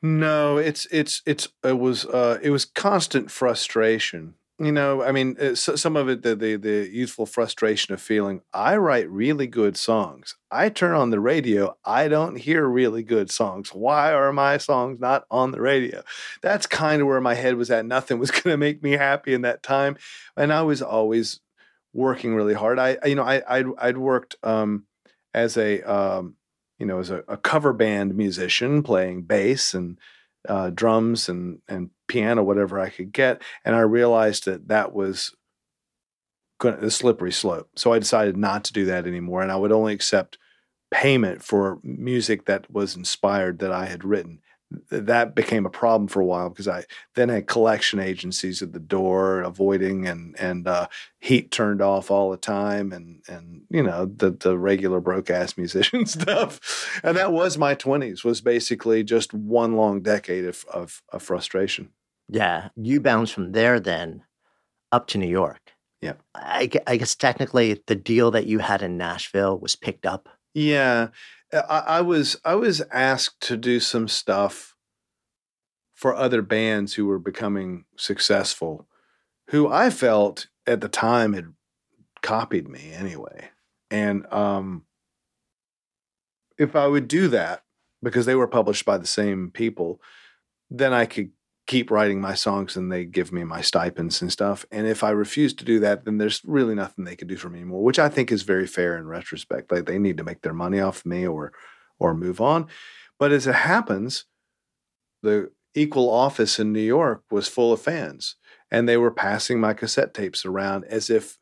No, 0.02 0.56
it's 0.56 0.86
it's 0.90 1.22
it's 1.26 1.48
it 1.62 1.78
was 1.78 2.04
uh 2.06 2.38
it 2.42 2.50
was 2.50 2.64
constant 2.64 3.30
frustration. 3.30 4.34
You 4.58 4.70
know, 4.70 5.02
I 5.02 5.12
mean, 5.12 5.36
uh, 5.40 5.54
so, 5.54 5.76
some 5.76 5.96
of 5.96 6.08
it 6.08 6.22
the, 6.22 6.34
the 6.36 6.56
the 6.56 6.88
youthful 6.92 7.26
frustration 7.26 7.94
of 7.94 8.00
feeling 8.00 8.42
I 8.52 8.76
write 8.76 9.08
really 9.10 9.46
good 9.46 9.76
songs. 9.76 10.36
I 10.50 10.68
turn 10.68 10.94
on 10.94 11.10
the 11.10 11.20
radio, 11.20 11.76
I 11.84 12.08
don't 12.08 12.36
hear 12.36 12.66
really 12.66 13.02
good 13.02 13.30
songs. 13.30 13.70
Why 13.70 14.12
are 14.12 14.32
my 14.32 14.58
songs 14.58 15.00
not 15.00 15.24
on 15.30 15.52
the 15.52 15.60
radio? 15.60 16.02
That's 16.42 16.66
kind 16.66 17.00
of 17.00 17.08
where 17.08 17.20
my 17.20 17.34
head 17.34 17.54
was 17.56 17.70
at. 17.70 17.86
Nothing 17.86 18.18
was 18.18 18.30
going 18.32 18.52
to 18.52 18.56
make 18.56 18.82
me 18.82 18.92
happy 18.92 19.34
in 19.34 19.42
that 19.42 19.62
time, 19.62 19.96
and 20.36 20.52
I 20.52 20.62
was 20.62 20.82
always 20.82 21.40
working 21.92 22.34
really 22.34 22.54
hard. 22.54 22.78
I 22.78 22.98
I- 23.02 23.06
you 23.06 23.14
know 23.14 23.24
I 23.24 23.42
I'd, 23.48 23.66
I'd 23.78 23.98
worked 23.98 24.36
um 24.42 24.84
as 25.34 25.56
a 25.56 25.82
um 25.82 26.36
you 26.78 26.86
know, 26.86 26.98
as 26.98 27.10
a, 27.10 27.22
a 27.28 27.36
cover 27.36 27.72
band 27.72 28.16
musician 28.16 28.82
playing 28.82 29.22
bass 29.22 29.72
and 29.72 29.98
uh, 30.48 30.70
drums 30.70 31.28
and 31.28 31.60
and 31.68 31.90
piano, 32.08 32.42
whatever 32.42 32.80
I 32.80 32.90
could 32.90 33.12
get, 33.12 33.40
and 33.64 33.76
I 33.76 33.80
realized 33.82 34.46
that 34.46 34.66
that 34.66 34.92
was 34.92 35.32
going 36.58 36.74
a 36.82 36.90
slippery 36.90 37.30
slope. 37.30 37.68
So 37.76 37.92
I 37.92 38.00
decided 38.00 38.36
not 38.36 38.64
to 38.64 38.72
do 38.72 38.84
that 38.86 39.06
anymore, 39.06 39.42
and 39.42 39.52
I 39.52 39.56
would 39.56 39.70
only 39.70 39.94
accept 39.94 40.38
payment 40.90 41.42
for 41.44 41.78
music 41.84 42.46
that 42.46 42.68
was 42.68 42.96
inspired 42.96 43.60
that 43.60 43.72
I 43.72 43.86
had 43.86 44.04
written. 44.04 44.40
Th- 44.90 45.02
That 45.04 45.34
became 45.34 45.66
a 45.66 45.70
problem 45.70 46.08
for 46.08 46.20
a 46.20 46.24
while 46.24 46.48
because 46.48 46.68
I 46.68 46.84
then 47.14 47.28
had 47.28 47.46
collection 47.46 47.98
agencies 48.00 48.62
at 48.62 48.72
the 48.72 48.80
door, 48.80 49.40
avoiding 49.42 50.06
and 50.06 50.38
and 50.38 50.66
uh, 50.66 50.88
heat 51.20 51.50
turned 51.50 51.80
off 51.82 52.10
all 52.10 52.30
the 52.30 52.36
time, 52.36 52.92
and 52.92 53.22
and 53.28 53.62
you 53.70 53.82
know 53.82 54.06
the 54.06 54.30
the 54.30 54.58
regular 54.58 55.00
broke 55.00 55.30
ass 55.30 55.56
musician 55.58 56.06
stuff. 56.06 57.00
And 57.02 57.16
that 57.16 57.32
was 57.32 57.58
my 57.58 57.74
twenties. 57.74 58.24
Was 58.24 58.40
basically 58.40 59.02
just 59.04 59.32
one 59.34 59.76
long 59.76 60.02
decade 60.02 60.44
of 60.44 60.64
of, 60.72 61.02
of 61.12 61.22
frustration. 61.22 61.90
Yeah. 62.28 62.68
You 62.76 63.00
bounced 63.00 63.34
from 63.34 63.52
there 63.52 63.78
then 63.80 64.22
up 64.90 65.06
to 65.08 65.18
New 65.18 65.28
York. 65.28 65.72
Yeah. 66.00 66.14
I, 66.34 66.70
I 66.86 66.96
guess 66.96 67.14
technically 67.14 67.80
the 67.86 67.94
deal 67.94 68.30
that 68.30 68.46
you 68.46 68.58
had 68.58 68.82
in 68.82 68.96
Nashville 68.96 69.58
was 69.58 69.76
picked 69.76 70.06
up. 70.06 70.28
Yeah, 70.54 71.08
I, 71.52 71.84
I 71.86 72.00
was 72.00 72.36
I 72.44 72.54
was 72.54 72.82
asked 72.92 73.40
to 73.42 73.56
do 73.56 73.80
some 73.80 74.08
stuff 74.08 74.76
for 75.94 76.14
other 76.14 76.42
bands 76.42 76.94
who 76.94 77.06
were 77.06 77.18
becoming 77.18 77.84
successful, 77.96 78.88
who 79.50 79.68
I 79.68 79.90
felt 79.90 80.48
at 80.66 80.80
the 80.80 80.88
time 80.88 81.32
had 81.32 81.52
copied 82.22 82.68
me 82.68 82.92
anyway, 82.92 83.50
and 83.90 84.30
um, 84.32 84.84
if 86.58 86.74
I 86.74 86.86
would 86.86 87.08
do 87.08 87.28
that 87.28 87.64
because 88.02 88.26
they 88.26 88.34
were 88.34 88.48
published 88.48 88.84
by 88.84 88.98
the 88.98 89.06
same 89.06 89.50
people, 89.50 90.00
then 90.70 90.92
I 90.92 91.06
could 91.06 91.30
keep 91.66 91.90
writing 91.90 92.20
my 92.20 92.34
songs 92.34 92.76
and 92.76 92.90
they 92.90 93.04
give 93.04 93.32
me 93.32 93.44
my 93.44 93.60
stipends 93.60 94.20
and 94.20 94.32
stuff. 94.32 94.66
And 94.70 94.86
if 94.86 95.04
I 95.04 95.10
refuse 95.10 95.54
to 95.54 95.64
do 95.64 95.78
that, 95.80 96.04
then 96.04 96.18
there's 96.18 96.42
really 96.44 96.74
nothing 96.74 97.04
they 97.04 97.16
could 97.16 97.28
do 97.28 97.36
for 97.36 97.48
me 97.48 97.60
anymore, 97.60 97.84
which 97.84 97.98
I 97.98 98.08
think 98.08 98.32
is 98.32 98.42
very 98.42 98.66
fair 98.66 98.96
in 98.96 99.06
retrospect. 99.06 99.70
Like 99.70 99.86
they 99.86 99.98
need 99.98 100.16
to 100.16 100.24
make 100.24 100.42
their 100.42 100.54
money 100.54 100.80
off 100.80 101.06
me 101.06 101.26
or 101.26 101.52
or 101.98 102.14
move 102.14 102.40
on. 102.40 102.66
But 103.18 103.30
as 103.30 103.46
it 103.46 103.54
happens, 103.54 104.24
the 105.22 105.50
Equal 105.74 106.10
office 106.10 106.58
in 106.58 106.72
New 106.72 106.80
York 106.80 107.22
was 107.30 107.48
full 107.48 107.72
of 107.72 107.80
fans, 107.80 108.36
and 108.70 108.86
they 108.86 108.98
were 108.98 109.10
passing 109.10 109.58
my 109.58 109.72
cassette 109.72 110.12
tapes 110.12 110.44
around 110.44 110.84
as 110.84 111.08
if, 111.08 111.38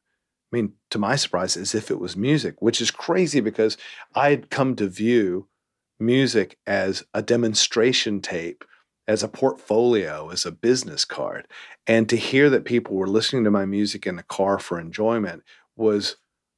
I 0.53 0.57
mean, 0.57 0.75
to 0.91 0.99
my 0.99 1.17
surprise, 1.17 1.57
as 1.57 1.75
if 1.75 1.91
it 1.91 1.99
was 1.99 2.17
music, 2.17 2.63
which 2.63 2.81
is 2.81 2.93
crazy 2.93 3.41
because 3.41 3.77
I 4.15 4.31
had 4.31 4.49
come 4.49 4.77
to 4.77 4.87
view 4.87 5.49
music 5.99 6.59
as 6.65 7.03
a 7.13 7.23
demonstration 7.23 8.21
tape, 8.21 8.65
as 9.09 9.23
a 9.23 9.29
portfolio, 9.29 10.31
as 10.31 10.47
a 10.47 10.53
business 10.53 11.05
card. 11.05 11.49
And 11.87 12.09
to 12.09 12.17
hear 12.17 12.49
that 12.51 12.65
people 12.65 12.97
were 12.97 13.09
listening 13.09 13.45
to 13.45 13.51
my 13.51 13.65
music 13.65 14.07
in 14.07 14.17
the 14.17 14.23
car 14.23 14.59
for 14.59 14.79
enjoyment 14.79 15.43
was 15.77 16.17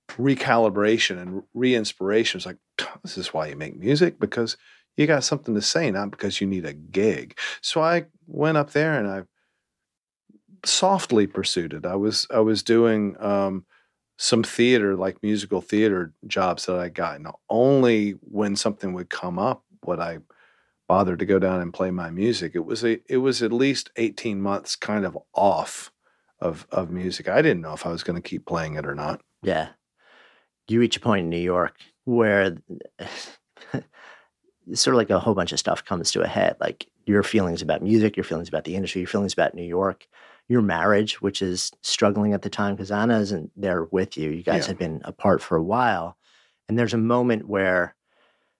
recalibration 0.08 1.20
and 1.20 1.42
re-inspiration. 1.54 2.38
It's 2.38 2.46
like, 2.46 2.58
this 3.02 3.16
is 3.16 3.32
why 3.32 3.46
you 3.46 3.56
make 3.56 3.78
music, 3.78 4.18
because 4.18 4.56
you 4.96 5.06
got 5.06 5.24
something 5.24 5.54
to 5.54 5.62
say, 5.62 5.90
not 5.90 6.10
because 6.10 6.40
you 6.40 6.46
need 6.46 6.66
a 6.66 6.74
gig. 6.74 7.38
So 7.62 7.80
I 7.82 8.06
went 8.26 8.58
up 8.58 8.72
there 8.72 8.98
and 8.98 9.08
I 9.08 9.22
softly 10.66 11.26
pursued 11.26 11.72
it. 11.72 11.86
I 11.86 11.96
was 11.96 12.26
I 12.30 12.40
was 12.40 12.62
doing 12.62 13.16
um, 13.18 13.64
some 14.18 14.42
theater, 14.42 14.94
like 14.94 15.22
musical 15.22 15.60
theater 15.62 16.12
jobs 16.26 16.66
that 16.66 16.78
I 16.78 16.88
got. 16.88 17.16
And 17.16 17.28
only 17.48 18.12
when 18.20 18.54
something 18.54 18.92
would 18.92 19.08
come 19.08 19.38
up 19.38 19.64
would 19.86 19.98
I 19.98 20.18
bother 20.92 21.16
to 21.16 21.24
go 21.24 21.38
down 21.38 21.62
and 21.62 21.72
play 21.72 21.90
my 21.90 22.10
music. 22.10 22.52
It 22.54 22.66
was 22.66 22.84
a 22.84 23.00
it 23.10 23.16
was 23.16 23.42
at 23.42 23.50
least 23.50 23.90
18 23.96 24.42
months 24.42 24.76
kind 24.76 25.06
of 25.06 25.16
off 25.34 25.90
of 26.38 26.66
of 26.70 26.90
music. 26.90 27.28
I 27.30 27.40
didn't 27.40 27.62
know 27.62 27.72
if 27.72 27.86
I 27.86 27.88
was 27.90 28.02
going 28.02 28.20
to 28.20 28.28
keep 28.28 28.44
playing 28.44 28.74
it 28.74 28.84
or 28.84 28.94
not. 28.94 29.22
Yeah. 29.42 29.68
You 30.68 30.80
reach 30.80 30.98
a 30.98 31.00
point 31.00 31.24
in 31.24 31.30
New 31.30 31.38
York 31.38 31.76
where 32.04 32.58
sort 34.74 34.94
of 34.94 34.98
like 34.98 35.08
a 35.08 35.18
whole 35.18 35.34
bunch 35.34 35.52
of 35.52 35.58
stuff 35.58 35.82
comes 35.82 36.12
to 36.12 36.20
a 36.20 36.26
head. 36.28 36.56
Like 36.60 36.86
your 37.06 37.22
feelings 37.22 37.62
about 37.62 37.82
music, 37.82 38.14
your 38.16 38.24
feelings 38.24 38.48
about 38.48 38.64
the 38.64 38.76
industry, 38.76 39.00
your 39.00 39.08
feelings 39.08 39.32
about 39.32 39.54
New 39.54 39.64
York, 39.64 40.06
your 40.48 40.60
marriage, 40.60 41.22
which 41.22 41.40
is 41.40 41.72
struggling 41.80 42.34
at 42.34 42.42
the 42.42 42.50
time 42.50 42.74
because 42.76 42.90
Anna 42.90 43.18
isn't 43.18 43.50
there 43.56 43.84
with 43.84 44.18
you. 44.18 44.28
You 44.30 44.42
guys 44.42 44.64
Yeah. 44.64 44.68
had 44.68 44.78
been 44.78 45.00
apart 45.04 45.40
for 45.40 45.56
a 45.56 45.62
while. 45.62 46.18
And 46.68 46.78
there's 46.78 46.94
a 46.94 46.98
moment 46.98 47.48
where 47.48 47.96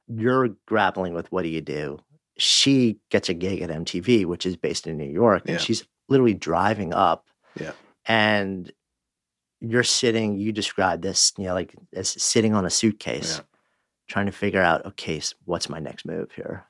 you're 0.09 0.49
grappling 0.67 1.13
with 1.13 1.31
what 1.31 1.43
do 1.43 1.49
you 1.49 1.61
do? 1.61 1.99
She 2.39 2.99
gets 3.11 3.29
a 3.29 3.35
gig 3.35 3.61
at 3.63 3.71
MTV, 3.71 4.25
which 4.25 4.47
is 4.47 4.57
based 4.57 4.87
in 4.87 4.97
New 4.97 5.11
York, 5.11 5.43
and 5.47 5.55
Yeah. 5.55 5.59
she's 5.59 5.85
literally 6.09 6.35
driving 6.35 6.93
up. 6.95 7.27
Yeah. 7.61 7.73
And 8.07 8.73
you're 9.61 9.85
sitting, 9.85 10.39
you 10.39 10.51
describe 10.53 11.03
this, 11.03 11.33
you 11.39 11.45
know, 11.45 11.55
like 11.55 11.75
as 11.95 12.09
sitting 12.23 12.55
on 12.55 12.65
a 12.65 12.71
suitcase, 12.71 13.37
Yeah. 13.39 13.45
trying 14.09 14.27
to 14.27 14.33
figure 14.33 14.61
out, 14.63 14.85
okay, 14.87 15.21
what's 15.45 15.69
my 15.69 15.79
next 15.79 16.05
move 16.05 16.33
here? 16.33 16.65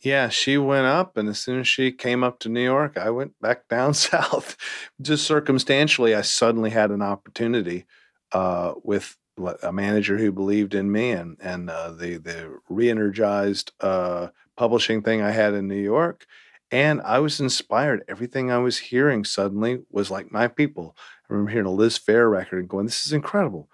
Yeah, 0.00 0.28
she 0.28 0.58
went 0.58 0.86
up, 0.86 1.16
and 1.16 1.28
as 1.28 1.38
soon 1.38 1.60
as 1.60 1.68
she 1.68 1.90
came 1.90 2.22
up 2.22 2.38
to 2.40 2.48
New 2.50 2.62
York, 2.64 2.98
I 2.98 3.10
went 3.10 3.40
back 3.40 3.68
down 3.68 3.94
south. 3.94 4.56
Just 5.00 5.26
circumstantially, 5.26 6.14
I 6.14 6.20
suddenly 6.22 6.70
had 6.70 6.90
an 6.90 7.00
opportunity 7.00 7.86
uh, 8.32 8.74
with 8.82 9.16
a 9.62 9.72
manager 9.72 10.18
who 10.18 10.30
believed 10.30 10.74
in 10.74 10.90
me, 10.92 11.10
and 11.12 11.36
and 11.40 11.70
uh, 11.70 11.90
the 11.92 12.16
the 12.18 12.58
re-energized 12.68 13.72
uh, 13.80 14.28
publishing 14.56 15.02
thing 15.02 15.22
I 15.22 15.30
had 15.30 15.54
in 15.54 15.68
New 15.68 15.74
York, 15.80 16.26
and 16.70 17.00
I 17.02 17.18
was 17.18 17.40
inspired. 17.40 18.04
Everything 18.08 18.50
I 18.50 18.58
was 18.58 18.78
hearing 18.78 19.24
suddenly 19.24 19.82
was 19.90 20.10
like 20.10 20.32
my 20.32 20.48
people. 20.48 20.96
I 21.28 21.32
remember 21.32 21.50
hearing 21.52 21.66
a 21.66 21.72
Liz 21.72 21.98
Phair 21.98 22.30
record 22.30 22.60
and 22.60 22.68
going, 22.68 22.86
"This 22.86 23.06
is 23.06 23.12
incredible." 23.12 23.68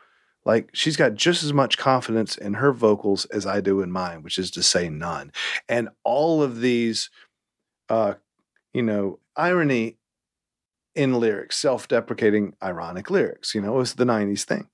Like 0.45 0.70
she's 0.72 0.97
got 0.97 1.14
just 1.14 1.43
as 1.43 1.53
much 1.53 1.76
confidence 1.78 2.37
in 2.37 2.55
her 2.55 2.72
vocals 2.72 3.26
as 3.26 3.47
I 3.47 3.61
do 3.61 3.83
in 3.83 3.93
mine, 3.93 4.22
which 4.22 4.39
is 4.39 4.51
to 4.53 4.62
say 4.62 4.89
none 4.89 5.33
and 5.68 5.89
all 6.05 6.43
of 6.43 6.61
these 6.61 7.11
uh 7.89 8.14
you 8.72 8.83
know 8.83 9.18
irony 9.37 9.97
in 10.95 11.14
lyrics 11.14 11.57
self-deprecating 11.57 12.55
ironic 12.62 13.11
lyrics 13.11 13.55
you 13.55 13.61
know 13.61 13.74
it 13.74 13.78
was 13.78 13.95
the 13.95 14.05
90s 14.05 14.45
thing 14.45 14.68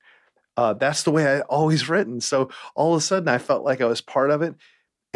uh 0.56 0.72
that's 0.74 1.02
the 1.02 1.10
way 1.10 1.26
i 1.26 1.40
always 1.42 1.88
written 1.88 2.20
so 2.20 2.48
all 2.74 2.94
of 2.94 2.98
a 2.98 3.02
sudden 3.02 3.28
i 3.28 3.38
felt 3.38 3.64
like 3.64 3.80
i 3.80 3.86
was 3.86 4.00
part 4.00 4.30
of 4.30 4.42
it 4.42 4.54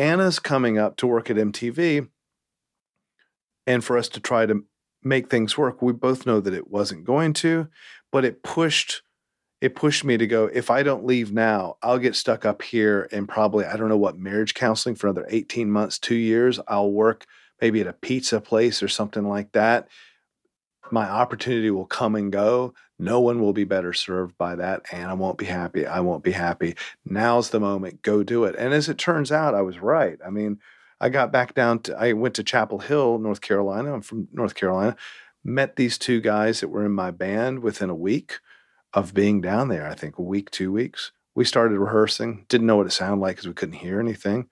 anna's 0.01 0.39
coming 0.39 0.79
up 0.79 0.97
to 0.97 1.07
work 1.07 1.29
at 1.29 1.37
mtv 1.37 2.09
and 3.67 3.85
for 3.85 3.99
us 3.99 4.09
to 4.09 4.19
try 4.19 4.47
to 4.47 4.65
make 5.03 5.31
things 5.31 5.57
work. 5.57 5.81
We 5.81 5.93
both 5.93 6.27
know 6.27 6.41
that 6.41 6.55
it 6.55 6.71
wasn't 6.71 7.05
going 7.05 7.35
to 7.35 7.69
but 8.11 8.25
it 8.25 8.43
pushed 8.43 9.03
it 9.61 9.75
pushed 9.75 10.05
me 10.05 10.17
to 10.17 10.27
go 10.27 10.47
if 10.47 10.71
i 10.71 10.83
don't 10.83 11.05
leave 11.05 11.33
now 11.33 11.77
i'll 11.83 11.99
get 11.99 12.17
stuck 12.17 12.47
up 12.47 12.63
here 12.63 13.09
and 13.13 13.29
probably 13.29 13.67
i 13.67 13.77
don't 13.77 13.91
know 13.91 13.97
what 13.99 14.19
marriage 14.19 14.55
counseling 14.55 14.95
for 14.95 15.07
another 15.07 15.27
18 15.29 15.71
months 15.71 15.99
two 15.99 16.15
years. 16.15 16.59
I'll 16.67 16.91
work 16.91 17.27
maybe 17.61 17.81
at 17.83 17.87
a 17.87 17.93
pizza 17.93 18.41
place 18.41 18.83
or 18.83 18.89
something 18.89 19.29
like 19.29 19.53
that 19.53 19.89
my 20.93 21.09
opportunity 21.09 21.71
will 21.71 21.87
come 21.87 22.15
and 22.15 22.33
go. 22.33 22.75
No 22.99 23.21
one 23.21 23.41
will 23.41 23.53
be 23.53 23.65
better 23.65 23.93
served 23.93 24.37
by 24.37 24.57
that 24.57 24.83
and 24.93 25.11
i 25.11 25.15
won't 25.15 25.39
be 25.39 25.47
happy. 25.47 25.87
I 25.87 26.01
won't 26.01 26.25
be 26.25 26.33
happy. 26.33 26.77
Now's 27.05 27.51
the 27.51 27.61
moment. 27.61 28.03
Go 28.03 28.23
do 28.23 28.45
it. 28.45 28.55
And 28.57 28.75
as 28.75 28.89
it 28.89 28.99
turns 28.99 29.33
out 29.33 29.55
i 29.55 29.63
was 29.63 29.81
right. 29.81 30.19
I 30.25 30.31
mean 30.31 30.59
i 31.01 31.09
got 31.09 31.33
back 31.33 31.55
down 31.55 31.81
to 31.81 31.97
i 31.97 32.13
went 32.13 32.35
to 32.37 32.45
chapel 32.45 32.79
hill 32.79 33.19
north 33.19 33.41
carolina. 33.41 33.95
I'm 33.95 34.03
from 34.03 34.29
north 34.33 34.55
carolina. 34.55 34.97
Met 35.43 35.77
these 35.77 35.97
two 35.97 36.21
guys 36.21 36.61
that 36.61 36.69
were 36.69 36.85
in 36.85 36.93
my 36.93 37.11
band 37.11 37.61
within 37.61 37.89
a 37.91 37.95
week 37.95 38.41
of 38.93 39.15
being 39.15 39.41
down 39.41 39.69
there. 39.69 39.87
I 39.87 39.95
think 39.95 40.19
a 40.19 40.23
week, 40.23 40.51
two 40.51 40.73
weeks. 40.73 41.13
We 41.35 41.45
started 41.45 41.79
rehearsing, 41.79 42.45
didn't 42.49 42.67
know 42.67 42.77
what 42.77 42.87
it 42.87 42.93
sounded 42.93 43.23
like 43.23 43.37
because 43.37 43.49
we 43.49 43.55
couldn't 43.55 43.77
hear 43.77 44.01
anything. 44.01 44.49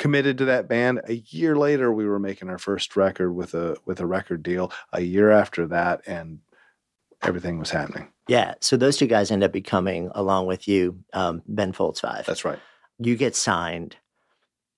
Committed 0.00 0.38
to 0.38 0.46
that 0.46 0.66
band. 0.66 1.02
A 1.08 1.22
year 1.28 1.56
later, 1.56 1.92
we 1.92 2.06
were 2.06 2.18
making 2.18 2.48
our 2.48 2.56
first 2.56 2.96
record 2.96 3.32
with 3.32 3.52
a 3.52 3.76
with 3.84 4.00
a 4.00 4.06
record 4.06 4.42
deal. 4.42 4.72
A 4.94 5.02
year 5.02 5.30
after 5.30 5.66
that, 5.66 6.00
and 6.06 6.38
everything 7.22 7.58
was 7.58 7.68
happening. 7.68 8.08
Yeah. 8.26 8.54
So 8.60 8.78
those 8.78 8.96
two 8.96 9.06
guys 9.06 9.30
end 9.30 9.44
up 9.44 9.52
becoming, 9.52 10.10
along 10.14 10.46
with 10.46 10.66
you, 10.66 10.98
um, 11.12 11.42
Ben 11.46 11.74
Folds 11.74 12.00
Five. 12.00 12.24
That's 12.24 12.46
right. 12.46 12.58
you 12.98 13.14
get 13.14 13.36
signed. 13.36 13.96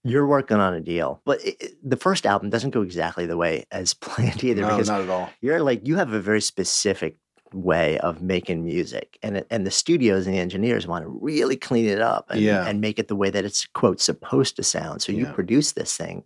You're 0.02 0.26
working 0.26 0.56
on 0.56 0.74
a 0.74 0.80
deal, 0.80 1.20
but 1.24 1.38
it, 1.44 1.76
the 1.88 1.96
first 1.96 2.26
album 2.26 2.50
doesn't 2.50 2.70
go 2.70 2.82
exactly 2.82 3.24
the 3.26 3.36
way 3.36 3.64
as 3.70 3.94
planned 3.94 4.42
either. 4.42 4.62
No, 4.62 4.70
because 4.70 4.88
not 4.88 5.02
at 5.02 5.08
all. 5.08 5.30
you're 5.40 5.60
like 5.60 5.86
you 5.86 5.98
have 5.98 6.12
a 6.12 6.20
very 6.20 6.40
specific 6.40 7.18
way 7.55 7.98
of 7.98 8.22
making 8.22 8.64
music, 8.64 9.18
and 9.22 9.44
and 9.50 9.66
the 9.66 9.70
studios 9.70 10.26
and 10.26 10.34
the 10.34 10.40
engineers 10.40 10.86
want 10.86 11.05
to 11.05 11.09
really 11.09 11.57
clean 11.57 11.86
it 11.86 12.00
up 12.00 12.26
and, 12.30 12.40
Yeah. 12.40 12.66
and 12.66 12.80
make 12.80 12.98
it 12.98 13.09
the 13.09 13.16
way 13.16 13.30
that 13.30 13.44
it's 13.44 13.66
quote 13.74 14.00
supposed 14.00 14.57
to 14.57 14.62
sound. 14.62 15.03
So 15.03 15.12
you 15.12 15.24
Yeah. 15.26 15.32
produce 15.32 15.72
this 15.72 15.96
thing, 15.96 16.24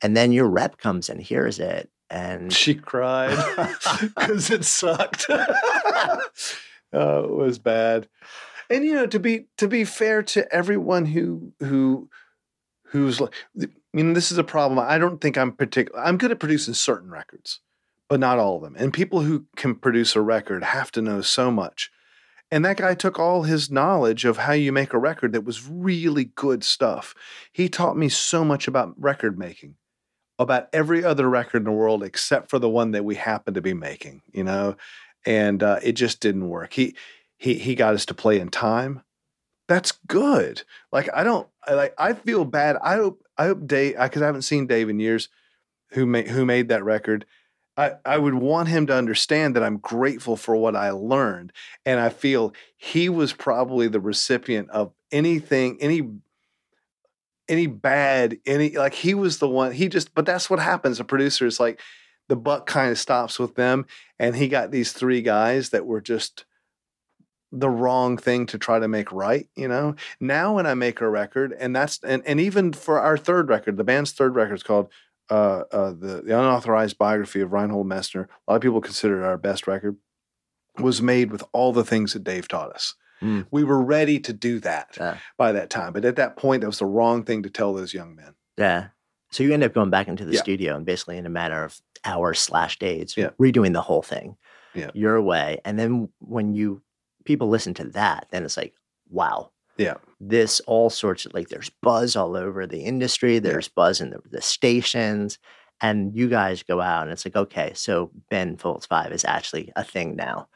and 0.00 0.16
then 0.16 0.32
your 0.32 0.48
rep 0.48 0.78
comes 0.78 1.08
and 1.08 1.20
hears 1.20 1.58
it, 1.58 1.90
and 2.10 2.52
She 2.52 2.74
cried 2.74 3.36
because 4.02 4.50
it 4.50 4.64
sucked. 4.64 5.26
oh, 6.92 7.24
it 7.24 7.30
was 7.30 7.58
bad. 7.58 8.08
And 8.70 8.84
you 8.84 8.94
know, 8.94 9.06
to 9.06 9.18
be 9.18 9.46
to 9.58 9.68
be 9.68 9.84
fair 9.84 10.22
to 10.24 10.50
everyone 10.54 11.06
who 11.06 11.52
who 11.60 12.08
who's 12.86 13.20
like, 13.20 13.32
I 13.60 13.66
mean, 13.92 14.12
this 14.14 14.32
is 14.32 14.38
a 14.38 14.44
problem. 14.44 14.78
I 14.78 14.98
don't 14.98 15.20
think 15.20 15.36
I'm 15.36 15.52
particular. 15.52 16.00
I'm 16.00 16.16
good 16.18 16.30
at 16.30 16.38
producing 16.38 16.74
certain 16.74 17.10
records, 17.10 17.60
but 18.12 18.20
not 18.20 18.38
all 18.38 18.56
of 18.56 18.62
them. 18.62 18.76
And 18.76 18.92
people 18.92 19.22
who 19.22 19.46
can 19.56 19.74
produce 19.74 20.14
a 20.14 20.20
record 20.20 20.62
have 20.62 20.92
to 20.92 21.00
know 21.00 21.22
so 21.22 21.50
much. 21.50 21.90
And 22.50 22.62
that 22.62 22.76
guy 22.76 22.94
took 22.94 23.18
all 23.18 23.44
his 23.44 23.70
knowledge 23.70 24.26
of 24.26 24.36
how 24.36 24.52
you 24.52 24.70
make 24.70 24.92
a 24.92 24.98
record 24.98 25.32
that 25.32 25.46
was 25.46 25.66
really 25.66 26.26
good 26.26 26.62
stuff. 26.62 27.14
He 27.54 27.70
taught 27.70 27.96
me 27.96 28.10
so 28.10 28.44
much 28.44 28.68
about 28.68 28.92
record 29.00 29.38
making 29.38 29.76
about 30.38 30.68
every 30.74 31.02
other 31.02 31.26
record 31.26 31.62
in 31.62 31.64
the 31.64 31.72
world 31.72 32.04
except 32.04 32.50
for 32.50 32.58
the 32.58 32.68
one 32.68 32.90
that 32.90 33.02
we 33.02 33.14
happen 33.14 33.54
to 33.54 33.62
be 33.62 33.72
making, 33.72 34.20
you 34.30 34.44
know, 34.44 34.76
and 35.24 35.62
uh, 35.62 35.78
it 35.82 35.92
just 35.92 36.20
didn't 36.20 36.50
work. 36.50 36.74
He 36.74 36.94
he 37.38 37.54
he 37.54 37.74
got 37.74 37.94
us 37.94 38.04
to 38.04 38.14
play 38.14 38.38
in 38.38 38.50
time. 38.50 39.00
That's 39.68 39.92
good. 40.06 40.64
Like 40.92 41.08
I 41.14 41.24
don't 41.24 41.48
I, 41.66 41.72
like 41.72 41.94
I 41.96 42.12
feel 42.12 42.44
bad. 42.44 42.76
I 42.82 42.96
hope 42.96 43.24
I 43.38 43.46
hope 43.46 43.66
Dave 43.66 43.96
because 43.98 44.20
I 44.20 44.26
haven't 44.26 44.42
seen 44.42 44.66
Dave 44.66 44.90
in 44.90 45.00
years 45.00 45.30
who 45.92 46.04
made 46.04 46.28
who 46.28 46.44
made 46.44 46.68
that 46.68 46.84
record. 46.84 47.24
I, 47.76 47.92
I 48.04 48.18
would 48.18 48.34
want 48.34 48.68
him 48.68 48.86
to 48.88 48.94
understand 48.94 49.56
that 49.56 49.62
I'm 49.62 49.78
grateful 49.78 50.36
for 50.36 50.54
what 50.56 50.76
I 50.76 50.90
learned. 50.90 51.52
And 51.86 52.00
I 52.00 52.10
feel 52.10 52.52
he 52.76 53.08
was 53.08 53.32
probably 53.32 53.88
the 53.88 54.00
recipient 54.00 54.68
of 54.70 54.92
anything, 55.10 55.78
any 55.80 56.02
any 57.48 57.66
bad 57.66 58.38
any 58.46 58.70
like 58.70 58.94
he 58.94 59.14
was 59.14 59.38
the 59.38 59.48
one 59.48 59.72
he 59.72 59.88
just 59.88 60.14
but 60.14 60.24
that's 60.24 60.48
what 60.48 60.60
happens 60.60 61.00
a 61.00 61.04
producer 61.04 61.44
is 61.44 61.58
like 61.58 61.80
the 62.28 62.36
buck 62.36 62.66
kind 62.66 62.90
of 62.90 62.98
stops 62.98 63.38
with 63.38 63.56
them 63.56 63.84
and 64.18 64.36
he 64.36 64.48
got 64.48 64.70
these 64.70 64.92
three 64.92 65.20
guys 65.20 65.70
that 65.70 65.84
were 65.84 66.00
just 66.00 66.44
the 67.50 67.68
wrong 67.68 68.16
thing 68.16 68.46
to 68.46 68.56
try 68.56 68.78
to 68.78 68.88
make 68.88 69.12
right 69.12 69.48
you 69.56 69.66
know 69.66 69.94
now 70.20 70.54
when 70.54 70.66
i 70.66 70.72
make 70.72 71.00
a 71.00 71.08
record 71.08 71.54
and 71.58 71.74
that's 71.74 71.98
and, 72.04 72.22
and 72.26 72.40
even 72.40 72.72
for 72.72 73.00
our 73.00 73.18
third 73.18 73.48
record 73.48 73.76
the 73.76 73.84
band's 73.84 74.12
third 74.12 74.34
record 74.34 74.54
is 74.54 74.62
called 74.62 74.88
uh, 75.32 75.64
uh, 75.78 75.90
the, 76.04 76.22
the 76.26 76.38
unauthorized 76.38 76.96
biography 76.98 77.40
of 77.40 77.52
reinhold 77.52 77.86
messner 77.86 78.24
a 78.46 78.50
lot 78.52 78.56
of 78.56 78.62
people 78.62 78.80
consider 78.80 79.22
it 79.22 79.26
our 79.26 79.38
best 79.38 79.66
record 79.66 79.96
was 80.78 81.00
made 81.02 81.30
with 81.30 81.42
all 81.52 81.72
the 81.72 81.84
things 81.84 82.12
that 82.12 82.24
dave 82.24 82.46
taught 82.48 82.70
us 82.72 82.94
Mm. 83.22 83.46
we 83.52 83.62
were 83.62 83.80
ready 83.80 84.18
to 84.18 84.32
do 84.32 84.58
that 84.60 84.98
by 85.38 85.52
that 85.52 85.70
time. 85.70 85.92
But 85.92 86.04
at 86.04 86.16
that 86.16 86.36
point, 86.36 86.62
that 86.62 86.66
was 86.66 86.80
the 86.80 86.86
wrong 86.86 87.22
thing 87.22 87.44
to 87.44 87.50
tell 87.50 87.72
those 87.72 87.94
young 87.94 88.16
men. 88.16 88.34
yeah. 88.56 88.88
So 89.30 89.44
you 89.44 89.52
end 89.54 89.62
up 89.62 89.72
going 89.72 89.90
back 89.90 90.08
into 90.08 90.24
the 90.24 90.32
Yeah. 90.32 90.40
studio 90.40 90.74
and 90.74 90.84
basically 90.84 91.18
in 91.18 91.24
a 91.24 91.30
matter 91.30 91.62
of 91.62 91.80
hours 92.04 92.40
slash 92.40 92.80
days, 92.80 93.14
Yeah. 93.16 93.30
redoing 93.40 93.74
the 93.74 93.80
whole 93.80 94.02
thing 94.02 94.36
your 94.92 95.22
way. 95.22 95.60
And 95.64 95.78
then 95.78 96.08
when 96.18 96.52
you 96.52 96.82
people 97.24 97.48
listen 97.48 97.74
to 97.74 97.84
that, 97.90 98.26
then 98.32 98.42
it's 98.44 98.56
like, 98.56 98.74
wow, 99.08 99.52
Yeah. 99.78 99.94
this 100.20 100.60
all 100.60 100.90
sorts 100.90 101.26
of 101.26 101.34
like 101.34 101.48
there's 101.48 101.70
buzz 101.82 102.16
all 102.16 102.36
over 102.36 102.66
the 102.66 102.84
industry, 102.84 103.38
there's 103.38 103.68
buzz 103.68 104.00
in 104.00 104.10
the, 104.10 104.20
the 104.30 104.42
stations, 104.42 105.38
and 105.80 106.14
you 106.14 106.28
guys 106.28 106.62
go 106.62 106.80
out 106.80 107.04
and 107.04 107.12
it's 107.12 107.24
like, 107.24 107.36
okay, 107.36 107.72
so 107.74 108.10
Ben 108.30 108.56
Folds 108.56 108.86
Five 108.86 109.12
is 109.12 109.24
actually 109.24 109.72
a 109.74 109.84
thing 109.84 110.16
now. 110.16 110.48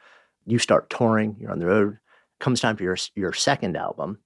You 0.45 0.59
start 0.59 0.89
touring, 0.89 1.35
you're 1.39 1.51
on 1.51 1.59
the 1.59 1.65
road. 1.65 1.97
Comes 2.39 2.61
time 2.61 2.77
for 2.77 2.83
your 2.83 2.97
your 3.15 3.33
second 3.33 3.75
album, 3.75 4.19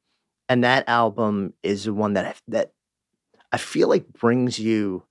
and 0.49 0.63
that 0.63 0.87
album 0.89 1.53
is 1.63 1.85
the 1.85 1.93
one 1.93 2.13
that 2.13 2.25
I, 2.25 2.33
that 2.49 2.73
I 3.51 3.57
feel 3.57 3.87
like 3.87 4.11
brings 4.11 4.59
you 4.59 5.03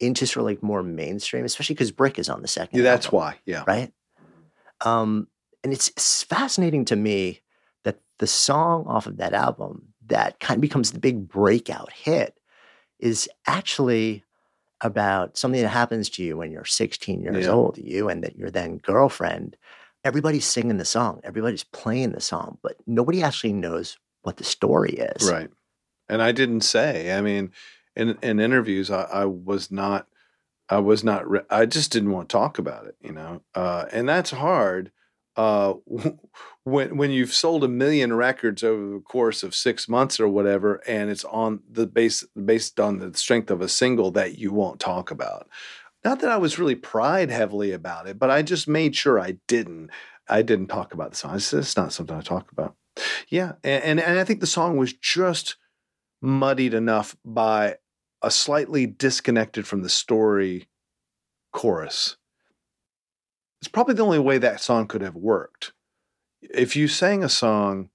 into 0.00 0.26
sort 0.26 0.42
of 0.42 0.46
like 0.46 0.62
more 0.62 0.82
mainstream, 0.82 1.44
especially 1.44 1.74
because 1.74 1.92
Brick 1.92 2.18
is 2.18 2.28
on 2.28 2.42
the 2.42 2.48
second. 2.48 2.78
Yeah, 2.78 2.84
that's 2.84 3.06
album 3.06 3.18
why. 3.20 3.36
Yeah. 3.46 3.64
right? 3.66 3.92
Um, 4.84 5.28
and 5.62 5.72
it's, 5.72 5.88
it's 5.88 6.22
fascinating 6.24 6.84
to 6.86 6.96
me 6.96 7.40
the 8.18 8.26
song 8.26 8.84
off 8.86 9.06
of 9.06 9.16
that 9.18 9.32
album 9.34 9.88
that 10.06 10.38
kind 10.40 10.58
of 10.58 10.62
becomes 10.62 10.92
the 10.92 10.98
big 11.00 11.28
breakout 11.28 11.92
hit 11.92 12.38
is 13.00 13.28
actually 13.46 14.22
about 14.80 15.36
something 15.36 15.62
that 15.62 15.68
happens 15.68 16.10
to 16.10 16.22
you 16.22 16.36
when 16.36 16.50
you're 16.50 16.64
16 16.64 17.22
years 17.22 17.46
Yeah. 17.46 17.52
old, 17.52 17.78
you 17.78 18.08
and 18.08 18.22
that 18.22 18.36
your 18.36 18.50
then 18.50 18.78
girlfriend. 18.78 19.56
Everybody's 20.04 20.44
singing 20.44 20.76
the 20.76 20.84
song, 20.84 21.20
everybody's 21.24 21.64
playing 21.64 22.12
the 22.12 22.20
song, 22.20 22.58
but 22.62 22.76
nobody 22.86 23.22
actually 23.22 23.54
knows 23.54 23.96
what 24.22 24.36
the 24.36 24.44
story 24.44 24.92
is. 24.92 25.30
Right. 25.30 25.50
And 26.08 26.20
I 26.22 26.32
didn't 26.32 26.60
say. 26.60 27.16
I 27.16 27.22
mean, 27.22 27.50
in 27.96 28.18
in 28.22 28.38
interviews, 28.40 28.90
I, 28.90 29.02
I 29.04 29.24
was 29.24 29.70
not. 29.70 30.06
I 30.68 30.78
was 30.78 31.02
not. 31.04 31.28
Re- 31.28 31.40
I 31.48 31.64
just 31.64 31.90
didn't 31.90 32.10
want 32.10 32.28
to 32.28 32.32
talk 32.34 32.58
about 32.58 32.86
it. 32.86 32.96
You 33.00 33.12
know, 33.12 33.40
uh, 33.54 33.86
and 33.90 34.06
that's 34.06 34.30
hard. 34.30 34.90
Uh, 35.36 35.74
when 36.64 36.96
when 36.96 37.10
you've 37.10 37.32
sold 37.32 37.64
a 37.64 37.68
million 37.68 38.12
records 38.12 38.62
over 38.62 38.94
the 38.94 39.00
course 39.00 39.42
of 39.42 39.54
six 39.54 39.88
months 39.88 40.18
or 40.20 40.28
whatever, 40.28 40.76
and 40.86 41.10
it's 41.10 41.24
on 41.24 41.60
the 41.70 41.86
base 41.86 42.24
based 42.44 42.80
on 42.80 42.98
the 42.98 43.16
strength 43.16 43.50
of 43.50 43.60
a 43.60 43.68
single 43.68 44.10
that 44.12 44.38
you 44.38 44.52
won't 44.52 44.80
talk 44.80 45.10
about. 45.10 45.48
Not 46.04 46.20
that 46.20 46.30
I 46.30 46.36
was 46.36 46.58
really 46.58 46.74
pride 46.74 47.30
heavily 47.30 47.72
about 47.72 48.06
it, 48.06 48.18
but 48.18 48.30
I 48.30 48.42
just 48.42 48.68
made 48.68 48.94
sure 48.94 49.18
I 49.18 49.38
didn't. 49.48 49.90
I 50.28 50.42
didn't 50.42 50.68
talk 50.68 50.94
about 50.94 51.10
the 51.10 51.16
song. 51.16 51.38
Said, 51.38 51.60
it's 51.60 51.76
not 51.76 51.92
something 51.92 52.16
I 52.16 52.20
talk 52.20 52.50
about. 52.50 52.76
Yeah. 53.28 53.52
And, 53.62 53.84
and, 53.84 54.00
and 54.00 54.18
I 54.18 54.24
think 54.24 54.40
the 54.40 54.46
song 54.46 54.76
was 54.76 54.92
just 54.92 55.56
muddied 56.22 56.74
enough 56.74 57.16
by 57.24 57.76
a 58.22 58.30
slightly 58.30 58.86
disconnected 58.86 59.66
from 59.66 59.82
the 59.82 59.88
story 59.88 60.68
chorus. 61.52 62.16
It's 63.64 63.70
probably 63.70 63.94
the 63.94 64.04
only 64.04 64.18
way 64.18 64.36
that 64.36 64.60
song 64.60 64.86
could 64.86 65.00
have 65.00 65.16
worked. 65.16 65.72
If 66.42 66.76
you 66.76 66.86
sang 66.86 67.24
a 67.24 67.30
song 67.30 67.88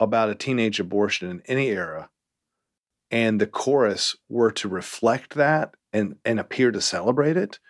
about 0.00 0.28
a 0.28 0.34
teenage 0.34 0.80
abortion 0.80 1.30
in 1.30 1.40
any 1.46 1.68
era 1.68 2.10
and 3.08 3.40
the 3.40 3.46
chorus 3.46 4.16
were 4.28 4.50
to 4.50 4.68
reflect 4.68 5.34
that 5.34 5.76
and, 5.92 6.16
and 6.24 6.40
appear 6.40 6.72
to 6.72 6.80
celebrate 6.80 7.36
it, 7.36 7.60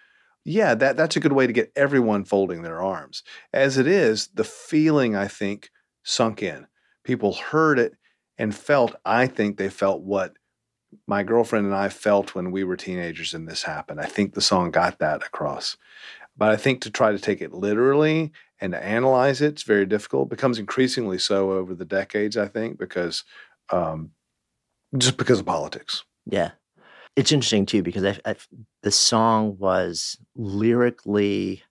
yeah, 0.47 0.75
that, 0.75 0.97
that's 0.97 1.15
a 1.15 1.21
good 1.21 1.35
way 1.35 1.47
to 1.47 1.53
get 1.53 1.71
everyone 1.77 2.25
folding 2.25 2.63
their 2.63 2.81
arms. 2.81 3.23
As 3.53 3.77
it 3.77 3.87
is, 3.87 4.29
the 4.29 4.43
feeling, 4.43 5.15
I 5.15 5.29
think, 5.29 5.69
sunk 6.03 6.43
in. 6.43 6.67
People 7.05 7.35
heard 7.35 7.79
it 7.79 7.93
and 8.39 8.55
felt, 8.55 8.95
I 9.05 9.27
think 9.27 9.59
they 9.59 9.69
felt 9.69 10.01
what 10.01 10.33
my 11.07 11.23
girlfriend 11.23 11.67
and 11.67 11.75
I 11.75 11.91
felt 11.91 12.35
when 12.35 12.51
we 12.51 12.65
were 12.65 12.77
teenagers 12.77 13.35
and 13.35 13.47
this 13.47 13.65
happened. 13.65 14.01
I 14.01 14.07
think 14.07 14.33
the 14.33 14.41
song 14.41 14.71
got 14.71 14.99
that 15.01 15.23
across. 15.23 15.77
But 16.37 16.51
I 16.51 16.57
think 16.57 16.81
to 16.83 16.91
try 16.91 17.13
to 17.13 17.19
take 17.19 17.41
it 17.41 17.53
literally 17.53 18.33
and 18.61 18.73
to 18.73 18.85
analyze 18.85 19.43
it, 19.43 19.53
it's 19.53 19.63
very 19.63 19.87
difficult. 19.87 20.29
It 20.29 20.37
becomes 20.37 20.59
increasingly 20.59 21.19
so 21.19 21.53
over 21.53 21.75
the 21.75 21.85
decades, 21.85 22.37
I 22.37 22.49
think, 22.49 22.79
because 22.79 23.25
um, 23.71 24.11
just 24.97 25.17
because 25.17 25.41
of 25.41 25.47
politics. 25.47 26.05
Yeah. 26.27 26.53
It's 27.17 27.33
interesting 27.33 27.67
too 27.67 27.83
because 27.83 28.05
I, 28.05 28.19
I, 28.25 28.37
the 28.83 28.91
song 28.91 29.57
was 29.59 30.19
lyrically, 30.35 31.63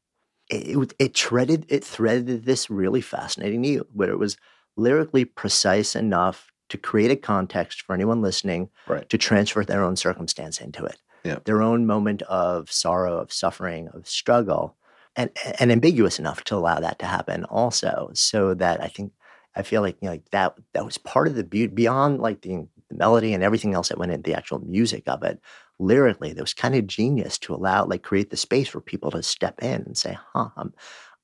it, 0.49 0.93
it 0.99 1.17
threaded 1.17 1.65
it 1.69 1.83
threaded 1.83 2.45
this 2.45 2.69
really 2.69 3.01
fascinating 3.01 3.61
needle 3.61 3.87
where 3.93 4.11
it 4.11 4.19
was 4.19 4.37
lyrically 4.77 5.25
precise 5.25 5.95
enough 5.95 6.51
to 6.69 6.77
create 6.77 7.11
a 7.11 7.15
context 7.15 7.81
for 7.81 7.93
anyone 7.93 8.21
listening 8.21 8.69
right. 8.87 9.09
to 9.09 9.17
transfer 9.17 9.63
their 9.65 9.83
own 9.83 9.95
circumstance 9.95 10.61
into 10.61 10.85
it, 10.85 10.97
yeah. 11.23 11.39
their 11.45 11.61
own 11.61 11.85
moment 11.85 12.21
of 12.23 12.71
sorrow, 12.71 13.17
of 13.17 13.31
suffering, 13.31 13.87
of 13.89 14.07
struggle, 14.07 14.75
and 15.15 15.29
and 15.59 15.71
ambiguous 15.71 16.19
enough 16.19 16.43
to 16.45 16.55
allow 16.55 16.79
that 16.79 16.99
to 16.99 17.05
happen 17.05 17.45
also, 17.45 18.11
so 18.13 18.53
that 18.55 18.81
I 18.81 18.87
think 18.87 19.13
I 19.55 19.63
feel 19.63 19.81
like 19.81 19.97
you 20.01 20.07
know 20.07 20.13
like 20.13 20.29
that 20.31 20.55
that 20.73 20.85
was 20.85 20.97
part 20.97 21.27
of 21.27 21.35
the 21.35 21.43
beauty 21.43 21.73
beyond 21.73 22.19
like 22.19 22.41
the 22.41 22.67
the 22.91 22.97
melody 22.97 23.33
and 23.33 23.43
everything 23.43 23.73
else 23.73 23.89
that 23.89 23.97
went 23.97 24.11
into 24.11 24.29
the 24.29 24.37
actual 24.37 24.59
music 24.59 25.03
of 25.07 25.23
it 25.23 25.39
lyrically 25.79 26.33
there 26.33 26.43
was 26.43 26.53
kind 26.53 26.75
of 26.75 26.85
genius 26.85 27.37
to 27.39 27.55
allow 27.55 27.85
like 27.85 28.03
create 28.03 28.29
the 28.29 28.37
space 28.37 28.67
for 28.67 28.81
people 28.81 29.09
to 29.09 29.23
step 29.23 29.63
in 29.63 29.81
and 29.81 29.97
say 29.97 30.15
huh 30.33 30.49
i'm 30.57 30.73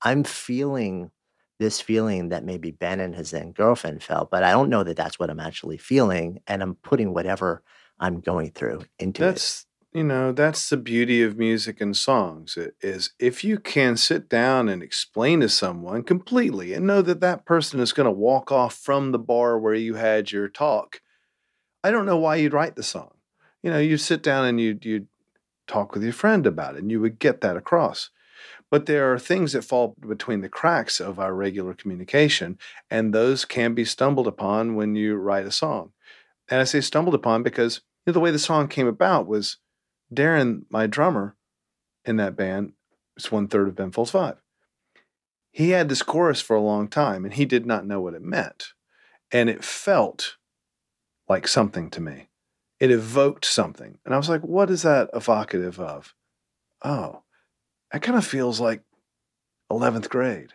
i'm 0.02 0.24
feeling 0.24 1.12
this 1.60 1.80
feeling 1.80 2.30
that 2.30 2.44
maybe 2.44 2.72
ben 2.72 3.00
and 3.00 3.16
his 3.16 3.32
then 3.32 3.52
girlfriend 3.52 4.02
felt 4.02 4.32
but 4.32 4.44
i 4.44 4.52
don't 4.52 4.70
know 4.70 4.84
that 4.84 4.98
that's 4.98 5.20
what 5.20 5.30
i'm 5.30 5.40
actually 5.40 5.78
feeling 5.78 6.40
and 6.48 6.64
i'm 6.64 6.76
putting 6.76 7.14
whatever 7.14 7.62
i'm 8.00 8.20
going 8.20 8.50
through 8.52 8.82
into 8.98 9.22
that's 9.22 9.62
it. 9.62 9.67
You 9.98 10.04
know 10.04 10.32
that's 10.32 10.70
the 10.70 10.78
beauty 10.78 11.22
of 11.24 11.38
music 11.38 11.82
and 11.82 11.98
songs 11.98 12.58
is 12.82 13.12
if 13.20 13.44
you 13.44 13.58
can 13.58 13.98
sit 13.98 14.30
down 14.30 14.70
and 14.70 14.84
explain 14.84 15.40
to 15.42 15.50
someone 15.50 16.04
completely 16.04 16.74
and 16.74 16.86
know 16.86 17.02
that 17.02 17.22
that 17.22 17.46
person 17.46 17.80
is 17.80 17.94
going 17.94 18.06
to 18.06 18.12
walk 18.12 18.52
off 18.52 18.76
from 18.76 19.12
the 19.12 19.20
bar 19.20 19.58
where 19.60 19.74
you 19.74 19.96
had 19.96 20.32
your 20.32 20.48
talk 20.48 21.02
I 21.84 21.92
don't 21.92 22.06
know 22.06 22.18
why 22.18 22.36
you'd 22.36 22.54
write 22.54 22.76
the 22.76 22.84
song. 22.84 23.12
You 23.64 23.72
know, 23.72 23.80
you 23.80 23.98
sit 23.98 24.24
down 24.24 24.46
and 24.46 24.60
you 24.60 24.78
you 24.82 25.08
talk 25.68 25.94
with 25.94 26.04
your 26.04 26.14
friend 26.14 26.46
about 26.46 26.76
it, 26.76 26.82
and 26.82 26.92
you 26.92 27.00
would 27.00 27.18
get 27.18 27.42
that 27.42 27.58
across. 27.58 28.10
But 28.70 28.86
there 28.86 29.14
are 29.14 29.20
things 29.20 29.54
that 29.54 29.64
fall 29.64 29.96
between 30.06 30.42
the 30.42 30.50
cracks 30.50 31.00
of 31.00 31.20
our 31.20 31.34
regular 31.34 31.74
communication, 31.74 32.58
and 32.92 33.14
those 33.14 33.46
can 33.46 33.74
be 33.74 33.86
stumbled 33.86 34.28
upon 34.28 34.76
when 34.76 34.96
you 34.96 35.16
write 35.16 35.46
a 35.46 35.52
song. 35.52 35.94
And 36.50 36.60
I 36.60 36.66
say 36.66 36.82
stumbled 36.82 37.16
upon 37.16 37.44
because 37.44 37.82
you 38.06 38.12
know, 38.12 38.14
the 38.14 38.20
way 38.20 38.32
the 38.32 38.40
song 38.40 38.68
came 38.68 38.88
about 38.88 39.28
was 39.28 39.58
Darren, 40.14 40.64
my 40.70 40.88
drummer 40.88 41.36
in 42.06 42.18
that 42.18 42.36
band, 42.36 42.74
is 43.16 43.32
one 43.32 43.48
third 43.48 43.68
of 43.68 43.76
Ben 43.76 43.92
Folds 43.92 44.12
Five. 44.12 44.42
He 45.52 45.72
had 45.72 45.90
this 45.90 46.04
chorus 46.04 46.42
for 46.42 46.56
a 46.56 46.62
long 46.62 46.88
time, 46.88 47.26
and 47.26 47.34
he 47.34 47.46
did 47.46 47.66
not 47.66 47.86
know 47.86 48.00
what 48.00 48.14
it 48.14 48.22
meant, 48.22 48.74
and 49.32 49.50
it 49.50 49.64
felt 49.64 50.38
like 51.28 51.48
something 51.48 51.90
to 51.92 52.02
me. 52.02 52.30
It 52.80 52.92
evoked 52.92 53.46
something. 53.46 53.98
And 54.06 54.14
I 54.14 54.18
was 54.18 54.30
like, 54.30 54.42
what 54.42 54.70
is 54.70 54.84
that 54.84 55.10
evocative 55.14 55.80
of? 55.80 56.14
Oh, 56.84 57.24
that 57.92 58.04
kind 58.04 58.18
of 58.18 58.26
feels 58.26 58.60
like 58.60 58.84
11th 59.72 60.10
grade. 60.10 60.54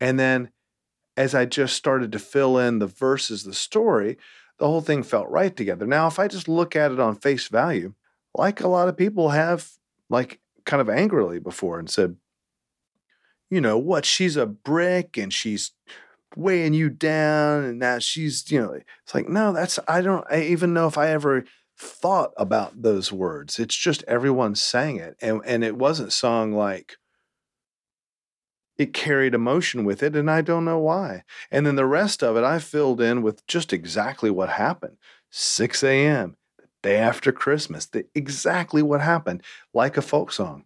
And 0.00 0.18
then 0.18 0.50
as 1.16 1.34
I 1.34 1.44
just 1.44 1.76
started 1.76 2.10
to 2.12 2.18
fill 2.18 2.58
in 2.58 2.78
the 2.78 2.86
verses, 2.86 3.44
the 3.44 3.54
story, 3.54 4.18
the 4.58 4.66
whole 4.66 4.80
thing 4.80 5.02
felt 5.02 5.28
right 5.28 5.54
together. 5.54 5.86
Now, 5.86 6.06
if 6.08 6.18
I 6.18 6.28
just 6.28 6.48
look 6.48 6.74
at 6.74 6.90
it 6.90 7.00
on 7.00 7.14
face 7.14 7.48
value, 7.48 7.94
like 8.34 8.60
a 8.60 8.68
lot 8.68 8.88
of 8.88 8.96
people 8.96 9.30
have, 9.30 9.68
like 10.08 10.40
kind 10.64 10.80
of 10.80 10.88
angrily 10.88 11.38
before 11.38 11.78
and 11.78 11.88
said, 11.90 12.16
you 13.50 13.60
know 13.60 13.78
what, 13.78 14.04
she's 14.04 14.36
a 14.36 14.46
brick 14.46 15.16
and 15.16 15.32
she's 15.32 15.72
weighing 16.34 16.72
you 16.72 16.88
down 16.88 17.62
and 17.62 17.78
now 17.78 17.98
she's 17.98 18.50
you 18.50 18.58
know 18.58 18.72
it's 18.72 19.14
like 19.14 19.28
no 19.28 19.52
that's 19.52 19.78
i 19.86 20.00
don't 20.00 20.24
I 20.30 20.44
even 20.44 20.72
know 20.72 20.86
if 20.86 20.96
i 20.96 21.08
ever 21.10 21.44
thought 21.82 22.32
about 22.36 22.80
those 22.80 23.10
words. 23.12 23.58
It's 23.58 23.74
just 23.74 24.04
everyone 24.06 24.54
sang 24.54 24.96
it. 24.96 25.16
And 25.20 25.40
and 25.44 25.64
it 25.64 25.76
wasn't 25.76 26.12
sung 26.12 26.52
like 26.52 26.96
it 28.78 28.94
carried 28.94 29.34
emotion 29.34 29.84
with 29.84 30.02
it 30.02 30.16
and 30.16 30.30
i 30.30 30.40
don't 30.40 30.64
know 30.64 30.78
why. 30.78 31.24
And 31.50 31.66
then 31.66 31.76
the 31.76 31.86
rest 31.86 32.22
of 32.22 32.36
it 32.36 32.44
i 32.44 32.58
filled 32.58 33.00
in 33.00 33.22
with 33.22 33.46
just 33.46 33.72
exactly 33.72 34.30
what 34.30 34.48
happened. 34.50 34.96
6 35.30 35.82
a.m 35.82 36.36
day 36.82 36.96
after 36.96 37.32
christmas 37.32 37.86
the, 37.86 38.04
exactly 38.14 38.82
what 38.82 39.00
happened 39.00 39.42
like 39.72 39.96
a 39.96 40.02
folk 40.02 40.32
song 40.32 40.64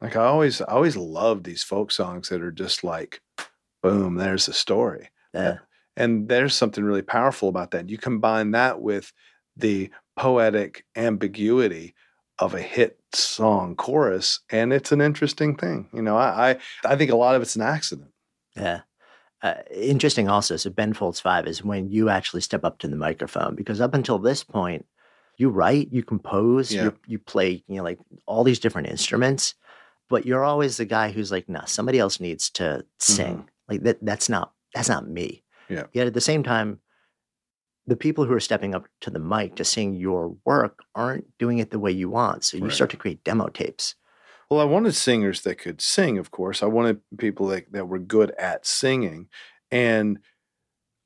like 0.00 0.16
i 0.16 0.24
always 0.24 0.60
i 0.62 0.72
always 0.72 0.96
love 0.96 1.42
these 1.42 1.62
folk 1.62 1.90
songs 1.90 2.28
that 2.28 2.42
are 2.42 2.52
just 2.52 2.84
like 2.84 3.20
boom, 3.82 4.16
there's 4.16 4.46
the 4.46 4.52
story. 4.52 5.10
Yeah. 5.34 5.58
And 5.96 6.28
there's 6.28 6.54
something 6.54 6.84
really 6.84 7.02
powerful 7.02 7.48
about 7.48 7.72
that. 7.72 7.88
You 7.88 7.98
combine 7.98 8.52
that 8.52 8.80
with 8.80 9.12
the 9.56 9.90
poetic 10.16 10.84
ambiguity 10.96 11.94
of 12.38 12.54
a 12.54 12.62
hit 12.62 12.98
song 13.12 13.74
chorus, 13.74 14.40
and 14.50 14.72
it's 14.72 14.92
an 14.92 15.00
interesting 15.00 15.56
thing. 15.56 15.88
You 15.92 16.02
know, 16.02 16.16
I 16.16 16.50
I, 16.50 16.92
I 16.92 16.96
think 16.96 17.10
a 17.10 17.16
lot 17.16 17.34
of 17.34 17.42
it's 17.42 17.56
an 17.56 17.62
accident. 17.62 18.10
Yeah. 18.56 18.82
Uh, 19.42 19.54
interesting 19.72 20.28
also. 20.28 20.56
So 20.56 20.70
Ben 20.70 20.92
Folds 20.92 21.18
Five 21.18 21.46
is 21.46 21.64
when 21.64 21.90
you 21.90 22.08
actually 22.08 22.42
step 22.42 22.64
up 22.64 22.78
to 22.78 22.88
the 22.88 22.96
microphone 22.96 23.56
because 23.56 23.80
up 23.80 23.94
until 23.94 24.18
this 24.18 24.44
point, 24.44 24.86
you 25.38 25.48
write, 25.48 25.88
you 25.92 26.02
compose, 26.02 26.72
Yeah. 26.72 26.84
you 26.84 26.94
you 27.06 27.18
play, 27.18 27.64
you 27.66 27.76
know, 27.76 27.82
like 27.84 27.98
all 28.26 28.44
these 28.44 28.58
different 28.58 28.88
instruments, 28.88 29.54
but 30.10 30.26
you're 30.26 30.44
always 30.44 30.76
the 30.76 30.84
guy 30.84 31.10
who's 31.10 31.30
like, 31.32 31.48
nah, 31.48 31.64
somebody 31.64 31.98
else 31.98 32.20
needs 32.20 32.50
to 32.50 32.84
sing. 32.98 33.36
Mm-hmm. 33.38 33.46
Like 33.68 33.82
that 33.84 33.98
that's 34.04 34.28
not 34.28 34.52
that's 34.74 34.88
not 34.88 35.08
me. 35.08 35.42
Yeah. 35.70 35.84
Yet 35.92 36.06
at 36.08 36.14
the 36.14 36.20
same 36.20 36.42
time, 36.42 36.80
the 37.86 37.96
people 37.96 38.24
who 38.24 38.34
are 38.34 38.40
stepping 38.40 38.74
up 38.74 38.86
to 39.00 39.10
the 39.10 39.18
mic 39.18 39.54
to 39.56 39.64
sing 39.64 39.94
your 39.94 40.36
work 40.44 40.80
aren't 40.94 41.26
doing 41.38 41.58
it 41.58 41.70
the 41.70 41.78
way 41.78 41.90
you 41.90 42.10
want. 42.10 42.44
So 42.44 42.56
you 42.58 42.64
Right. 42.64 42.72
start 42.72 42.90
to 42.90 42.96
create 42.98 43.24
demo 43.24 43.48
tapes. 43.48 43.94
Well, 44.50 44.60
I 44.60 44.64
wanted 44.64 44.94
singers 44.94 45.42
that 45.42 45.56
could 45.58 45.80
sing, 45.80 46.18
of 46.18 46.30
course. 46.30 46.62
I 46.62 46.66
wanted 46.66 47.00
people 47.18 47.46
that, 47.48 47.70
that 47.72 47.86
were 47.86 47.98
good 47.98 48.30
at 48.32 48.66
singing. 48.66 49.28
And 49.70 50.18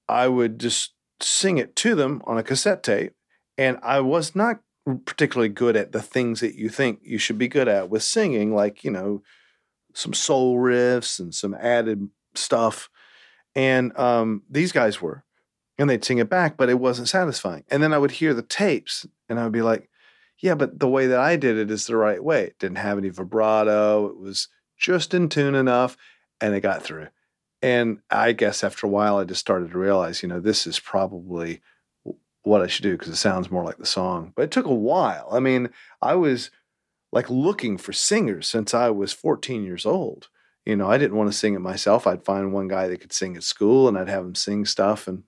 I 0.08 0.28
would 0.28 0.58
just 0.60 0.94
sing 1.20 1.58
it 1.58 1.74
to 1.76 1.94
them 1.96 2.22
on 2.24 2.38
a 2.38 2.42
cassette 2.44 2.82
tape. 2.84 3.14
And 3.62 3.78
I 3.80 4.00
was 4.00 4.34
not 4.34 4.58
particularly 5.04 5.48
good 5.48 5.76
at 5.76 5.92
the 5.92 6.02
things 6.02 6.40
that 6.40 6.56
you 6.56 6.68
think 6.68 6.98
you 7.04 7.16
should 7.16 7.38
be 7.38 7.46
good 7.46 7.68
at 7.68 7.88
with 7.88 8.02
singing, 8.02 8.52
like, 8.52 8.82
you 8.82 8.90
know, 8.90 9.22
some 9.94 10.12
soul 10.12 10.58
riffs 10.58 11.20
and 11.20 11.32
some 11.32 11.54
added 11.54 12.08
stuff. 12.34 12.90
And 13.54 13.96
um, 13.96 14.42
these 14.50 14.72
guys 14.72 15.00
were. 15.00 15.22
And 15.78 15.88
they'd 15.88 16.04
sing 16.04 16.18
it 16.18 16.28
back, 16.28 16.56
but 16.56 16.70
it 16.70 16.80
wasn't 16.80 17.08
satisfying. 17.08 17.62
And 17.70 17.80
then 17.80 17.92
I 17.92 17.98
would 17.98 18.10
hear 18.10 18.34
the 18.34 18.42
tapes 18.42 19.06
and 19.28 19.38
I 19.38 19.44
would 19.44 19.52
be 19.52 19.62
like, 19.62 19.88
yeah, 20.40 20.56
but 20.56 20.80
the 20.80 20.88
way 20.88 21.06
that 21.06 21.20
I 21.20 21.36
did 21.36 21.56
it 21.56 21.70
is 21.70 21.86
the 21.86 21.96
right 21.96 22.22
way. 22.22 22.46
It 22.46 22.58
didn't 22.58 22.78
have 22.78 22.98
any 22.98 23.10
vibrato. 23.10 24.06
It 24.08 24.18
was 24.18 24.48
just 24.76 25.14
in 25.14 25.28
tune 25.28 25.54
enough 25.54 25.96
and 26.40 26.52
it 26.52 26.62
got 26.62 26.82
through. 26.82 27.08
And 27.62 28.00
I 28.10 28.32
guess 28.32 28.64
after 28.64 28.88
a 28.88 28.90
while, 28.90 29.18
I 29.18 29.24
just 29.24 29.40
started 29.40 29.70
to 29.70 29.78
realize, 29.78 30.20
you 30.20 30.28
know, 30.28 30.40
this 30.40 30.66
is 30.66 30.80
probably 30.80 31.60
what 32.42 32.62
I 32.62 32.66
should 32.66 32.82
do 32.82 32.92
because 32.92 33.08
it 33.08 33.16
sounds 33.16 33.50
more 33.50 33.64
like 33.64 33.78
the 33.78 33.86
song. 33.86 34.32
But 34.34 34.42
it 34.42 34.50
took 34.50 34.66
a 34.66 34.74
while. 34.74 35.28
I 35.32 35.40
mean, 35.40 35.70
I 36.00 36.14
was 36.14 36.50
like 37.12 37.30
looking 37.30 37.78
for 37.78 37.92
singers 37.92 38.48
since 38.48 38.74
I 38.74 38.90
was 38.90 39.12
14 39.12 39.64
years 39.64 39.86
old. 39.86 40.28
You 40.64 40.76
know, 40.76 40.90
I 40.90 40.98
didn't 40.98 41.16
want 41.16 41.30
to 41.30 41.36
sing 41.36 41.54
it 41.54 41.60
myself. 41.60 42.06
I'd 42.06 42.24
find 42.24 42.52
one 42.52 42.68
guy 42.68 42.88
that 42.88 43.00
could 43.00 43.12
sing 43.12 43.36
at 43.36 43.42
school 43.42 43.88
and 43.88 43.98
I'd 43.98 44.08
have 44.08 44.24
him 44.24 44.34
sing 44.34 44.64
stuff, 44.64 45.08
and 45.08 45.24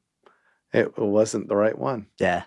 it 0.73 0.97
wasn't 0.97 1.49
the 1.49 1.57
right 1.57 1.77
one. 1.77 2.07
Yeah. 2.19 2.45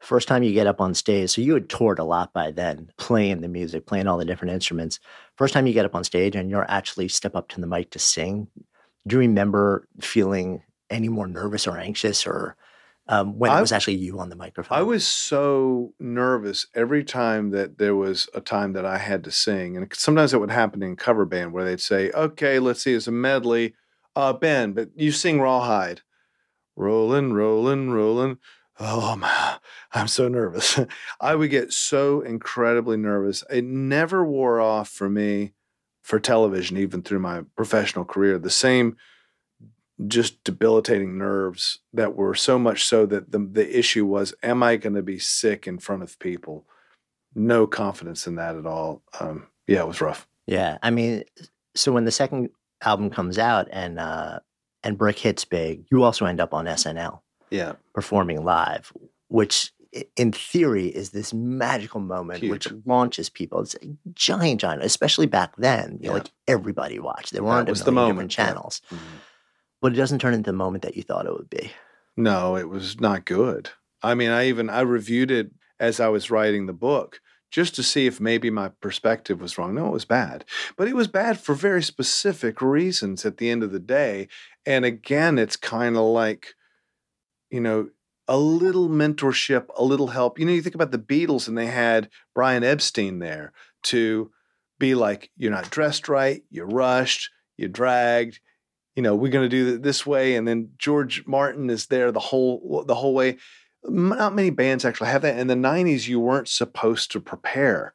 First 0.00 0.28
time 0.28 0.42
you 0.42 0.52
get 0.52 0.66
up 0.66 0.80
on 0.80 0.92
stage, 0.92 1.30
so 1.30 1.40
you 1.40 1.54
had 1.54 1.70
toured 1.70 1.98
a 1.98 2.04
lot 2.04 2.32
by 2.34 2.50
then, 2.50 2.90
playing 2.98 3.40
the 3.40 3.48
music, 3.48 3.86
playing 3.86 4.06
all 4.06 4.18
the 4.18 4.24
different 4.24 4.52
instruments. 4.52 5.00
First 5.38 5.54
time 5.54 5.66
you 5.66 5.72
get 5.72 5.86
up 5.86 5.94
on 5.94 6.04
stage 6.04 6.36
and 6.36 6.50
you're 6.50 6.70
actually 6.70 7.08
step 7.08 7.34
up 7.34 7.48
to 7.48 7.60
the 7.60 7.66
mic 7.66 7.90
to 7.92 7.98
sing, 7.98 8.48
Do 9.06 9.16
you 9.16 9.20
remember 9.20 9.88
feeling 10.00 10.62
any 10.90 11.08
more 11.08 11.26
nervous 11.26 11.66
or 11.66 11.78
anxious 11.78 12.26
or 12.26 12.56
um, 13.08 13.38
when 13.38 13.50
I- 13.50 13.58
it 13.58 13.60
was 13.60 13.72
actually 13.72 13.96
you 13.96 14.18
on 14.18 14.28
the 14.30 14.36
microphone? 14.36 14.78
I 14.78 14.82
was 14.82 15.06
so 15.06 15.92
nervous 16.00 16.66
every 16.74 17.04
time 17.04 17.50
that 17.50 17.78
there 17.78 17.94
was 17.94 18.28
a 18.34 18.40
time 18.40 18.72
that 18.74 18.86
I 18.86 18.98
had 18.98 19.24
to 19.24 19.30
sing. 19.30 19.76
And 19.76 19.92
sometimes 19.94 20.32
it 20.32 20.40
would 20.40 20.50
happen 20.50 20.82
in 20.82 20.96
cover 20.96 21.24
band 21.24 21.52
where 21.52 21.64
they'd 21.64 21.80
say, 21.80 22.10
okay, 22.12 22.58
let's 22.58 22.82
see, 22.82 22.94
it's 22.94 23.06
a 23.06 23.12
medley. 23.12 23.74
Uh, 24.16 24.32
ben, 24.32 24.72
but 24.72 24.90
you 24.96 25.12
sing 25.12 25.40
Rawhide. 25.40 26.00
Rolling, 26.76 27.32
rolling, 27.32 27.90
rolling. 27.90 28.38
Oh, 28.80 29.16
my, 29.16 29.56
I'm 29.92 30.08
so 30.08 30.28
nervous. 30.28 30.78
I 31.20 31.34
would 31.34 31.50
get 31.50 31.72
so 31.72 32.20
incredibly 32.20 32.96
nervous. 32.96 33.44
It 33.50 33.64
never 33.64 34.24
wore 34.24 34.60
off 34.60 34.88
for 34.88 35.08
me 35.08 35.52
for 36.02 36.18
television, 36.18 36.76
even 36.76 37.02
through 37.02 37.20
my 37.20 37.42
professional 37.56 38.04
career. 38.04 38.38
The 38.38 38.50
same 38.50 38.96
just 40.08 40.42
debilitating 40.44 41.16
nerves 41.18 41.78
that 41.92 42.16
were 42.16 42.34
so 42.34 42.58
much 42.58 42.84
so 42.84 43.06
that 43.06 43.30
the 43.32 43.38
the 43.38 43.78
issue 43.78 44.04
was 44.04 44.34
am 44.42 44.62
I 44.62 44.76
going 44.76 44.94
to 44.94 45.02
be 45.02 45.18
sick 45.18 45.66
in 45.66 45.78
front 45.78 46.02
of 46.02 46.18
people? 46.18 46.64
No 47.34 47.66
confidence 47.66 48.26
in 48.26 48.36
that 48.36 48.56
at 48.56 48.66
all. 48.66 49.02
Um, 49.20 49.46
yeah, 49.66 49.80
it 49.80 49.88
was 49.88 50.00
rough. 50.00 50.26
Yeah, 50.46 50.78
I 50.82 50.90
mean, 50.90 51.24
so 51.74 51.92
when 51.92 52.04
the 52.04 52.10
second 52.10 52.50
album 52.82 53.10
comes 53.10 53.38
out 53.38 53.68
and 53.72 53.98
uh, 53.98 54.40
and 54.82 54.98
Brick 54.98 55.18
hits 55.18 55.44
big, 55.44 55.84
you 55.90 56.02
also 56.02 56.26
end 56.26 56.40
up 56.40 56.52
on 56.54 56.66
SNL 56.66 57.20
Yeah, 57.50 57.74
performing 57.94 58.44
live, 58.44 58.92
which 59.28 59.72
in 60.16 60.32
theory 60.32 60.88
is 60.88 61.10
this 61.10 61.32
magical 61.32 62.00
moment 62.00 62.42
which 62.50 62.66
launches 62.84 63.28
people. 63.30 63.60
It's 63.60 63.76
a 63.76 63.78
giant, 64.12 64.60
giant, 64.60 64.82
especially 64.82 65.26
back 65.26 65.54
then. 65.56 65.98
You 66.00 66.08
know, 66.08 66.16
Yeah. 66.16 66.22
like 66.22 66.30
everybody 66.48 66.98
watched. 66.98 67.32
There 67.32 67.44
weren't 67.44 67.68
was 67.68 67.80
a 67.80 67.84
the 67.84 67.92
million 67.92 68.16
moment, 68.16 68.30
different 68.32 68.48
yeah. 68.48 68.54
channels, 68.54 68.82
but 69.84 69.92
it 69.92 69.96
doesn't 69.96 70.18
turn 70.18 70.32
into 70.32 70.50
the 70.50 70.56
moment 70.56 70.80
that 70.80 70.96
you 70.96 71.02
thought 71.02 71.26
it 71.26 71.34
would 71.34 71.50
be. 71.50 71.70
No, 72.16 72.56
it 72.56 72.70
was 72.70 72.98
not 73.00 73.26
good. 73.26 73.68
I 74.02 74.14
mean, 74.14 74.30
I 74.30 74.46
even 74.46 74.70
I 74.70 74.80
reviewed 74.80 75.30
it 75.30 75.50
as 75.78 76.00
I 76.00 76.08
was 76.08 76.30
writing 76.30 76.64
the 76.64 76.72
book 76.72 77.20
just 77.50 77.74
to 77.74 77.82
see 77.82 78.06
if 78.06 78.18
maybe 78.18 78.48
my 78.48 78.68
perspective 78.80 79.42
was 79.42 79.58
wrong. 79.58 79.74
No, 79.74 79.88
it 79.88 79.92
was 79.92 80.06
bad. 80.06 80.46
But 80.78 80.88
it 80.88 80.96
was 80.96 81.06
bad 81.06 81.38
for 81.38 81.54
very 81.54 81.82
specific 81.82 82.62
reasons 82.62 83.26
at 83.26 83.36
the 83.36 83.50
end 83.50 83.62
of 83.62 83.72
the 83.72 83.78
day. 83.78 84.28
And 84.64 84.86
again, 84.86 85.36
it's 85.36 85.54
kind 85.54 85.98
of 85.98 86.04
like 86.04 86.54
you 87.50 87.60
know, 87.60 87.90
a 88.26 88.38
little 88.38 88.88
mentorship, 88.88 89.66
a 89.76 89.84
little 89.84 90.08
help. 90.08 90.38
You 90.38 90.46
know, 90.46 90.52
you 90.52 90.62
think 90.62 90.74
about 90.74 90.92
the 90.92 90.98
Beatles 90.98 91.46
and 91.46 91.58
they 91.58 91.66
had 91.66 92.08
Brian 92.34 92.64
Epstein 92.64 93.18
there 93.18 93.52
to 93.82 94.30
be 94.78 94.94
like, 94.94 95.30
you're 95.36 95.52
not 95.52 95.68
dressed 95.68 96.08
right, 96.08 96.42
you're 96.48 96.66
rushed, 96.66 97.28
you're 97.58 97.68
dragged, 97.68 98.40
you 98.94 99.02
know, 99.02 99.14
we're 99.14 99.32
going 99.32 99.48
to 99.48 99.56
do 99.56 99.74
it 99.74 99.82
this 99.82 100.06
way. 100.06 100.36
And 100.36 100.46
then 100.46 100.70
George 100.78 101.26
Martin 101.26 101.70
is 101.70 101.86
there 101.86 102.12
the 102.12 102.20
whole 102.20 102.84
the 102.86 102.94
whole 102.94 103.14
way. 103.14 103.38
Not 103.84 104.34
many 104.34 104.50
bands 104.50 104.84
actually 104.84 105.10
have 105.10 105.22
that. 105.22 105.38
In 105.38 105.46
the 105.46 105.54
90s, 105.54 106.08
you 106.08 106.18
weren't 106.18 106.48
supposed 106.48 107.10
to 107.12 107.20
prepare. 107.20 107.92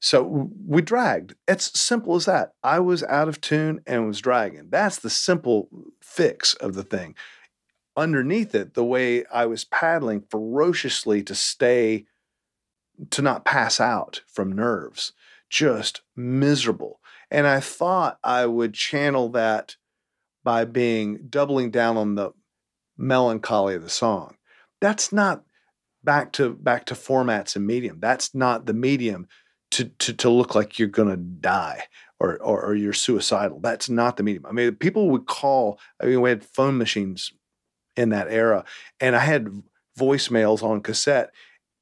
So 0.00 0.50
we 0.66 0.82
dragged. 0.82 1.34
It's 1.48 1.80
simple 1.80 2.14
as 2.14 2.26
that. 2.26 2.52
I 2.62 2.78
was 2.78 3.02
out 3.04 3.26
of 3.26 3.40
tune 3.40 3.80
and 3.86 4.06
was 4.06 4.20
dragging. 4.20 4.68
That's 4.68 4.98
the 4.98 5.10
simple 5.10 5.68
fix 6.02 6.54
of 6.54 6.74
the 6.74 6.82
thing. 6.84 7.14
Underneath 7.96 8.54
it, 8.54 8.74
the 8.74 8.84
way 8.84 9.24
I 9.32 9.46
was 9.46 9.64
paddling 9.64 10.20
ferociously 10.28 11.22
to 11.22 11.34
stay, 11.34 12.04
to 13.10 13.22
not 13.22 13.46
pass 13.46 13.80
out 13.80 14.20
from 14.26 14.52
nerves, 14.52 15.12
just 15.48 16.02
miserable. 16.14 17.00
And 17.30 17.46
I 17.46 17.60
thought 17.60 18.18
I 18.22 18.46
would 18.46 18.74
channel 18.74 19.30
that 19.30 19.76
by 20.44 20.64
being 20.64 21.26
doubling 21.28 21.70
down 21.70 21.96
on 21.96 22.14
the 22.14 22.30
melancholy 22.96 23.74
of 23.74 23.82
the 23.82 23.90
song. 23.90 24.36
That's 24.80 25.12
not 25.12 25.42
back 26.04 26.32
to 26.34 26.50
back 26.54 26.84
to 26.86 26.94
formats 26.94 27.56
and 27.56 27.66
medium. 27.66 27.98
That's 28.00 28.34
not 28.34 28.66
the 28.66 28.74
medium 28.74 29.26
to 29.72 29.86
to 29.86 30.12
to 30.12 30.30
look 30.30 30.54
like 30.54 30.78
you're 30.78 30.88
gonna 30.88 31.16
die 31.16 31.84
or, 32.20 32.36
or 32.42 32.62
or 32.62 32.74
you're 32.74 32.92
suicidal. 32.92 33.60
That's 33.60 33.88
not 33.88 34.16
the 34.16 34.22
medium. 34.22 34.46
I 34.46 34.52
mean, 34.52 34.74
people 34.76 35.10
would 35.10 35.26
call. 35.26 35.80
I 36.00 36.06
mean, 36.06 36.20
we 36.20 36.30
had 36.30 36.44
phone 36.44 36.78
machines 36.78 37.32
in 37.96 38.10
that 38.10 38.28
era, 38.30 38.64
and 39.00 39.16
I 39.16 39.20
had 39.20 39.48
voicemails 39.98 40.62
on 40.62 40.80
cassette. 40.82 41.30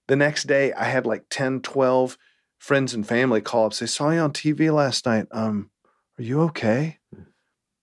The 0.08 0.16
next 0.16 0.44
day, 0.44 0.72
I 0.72 0.84
had 0.84 1.06
like 1.06 1.24
10, 1.30 1.60
12 1.60 2.18
friends 2.58 2.92
and 2.92 3.06
family 3.06 3.40
call 3.40 3.66
up, 3.66 3.74
say, 3.74 3.86
"Saw 3.86 4.10
you 4.10 4.20
on 4.20 4.32
TV 4.32 4.72
last 4.72 5.06
night. 5.06 5.26
Um, 5.30 5.70
are 6.18 6.22
you 6.22 6.42
okay?" 6.42 6.98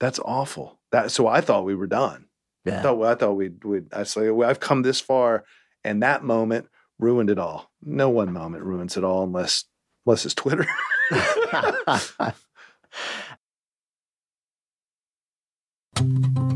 That's 0.00 0.18
awful. 0.18 0.80
That 0.92 1.10
so 1.12 1.26
I 1.28 1.40
thought 1.40 1.64
we 1.64 1.74
were 1.74 1.86
done. 1.86 2.26
I 2.66 2.70
Yeah. 2.70 2.82
thought 2.82 3.02
I 3.04 3.14
thought 3.14 3.34
we'd 3.34 3.62
we'd 3.64 3.92
I 3.94 4.02
say 4.04 4.30
well, 4.30 4.48
I've 4.48 4.60
come 4.60 4.82
this 4.82 5.00
far, 5.00 5.44
and 5.84 6.02
that 6.02 6.24
moment 6.24 6.66
ruined 6.98 7.30
it 7.30 7.38
all. 7.38 7.70
No 7.82 8.08
one 8.10 8.32
moment 8.32 8.64
ruins 8.64 8.96
it 8.96 9.04
all 9.04 9.22
unless 9.22 9.64
unless 10.06 10.24
it's 10.24 10.34
Twitter. 10.34 10.66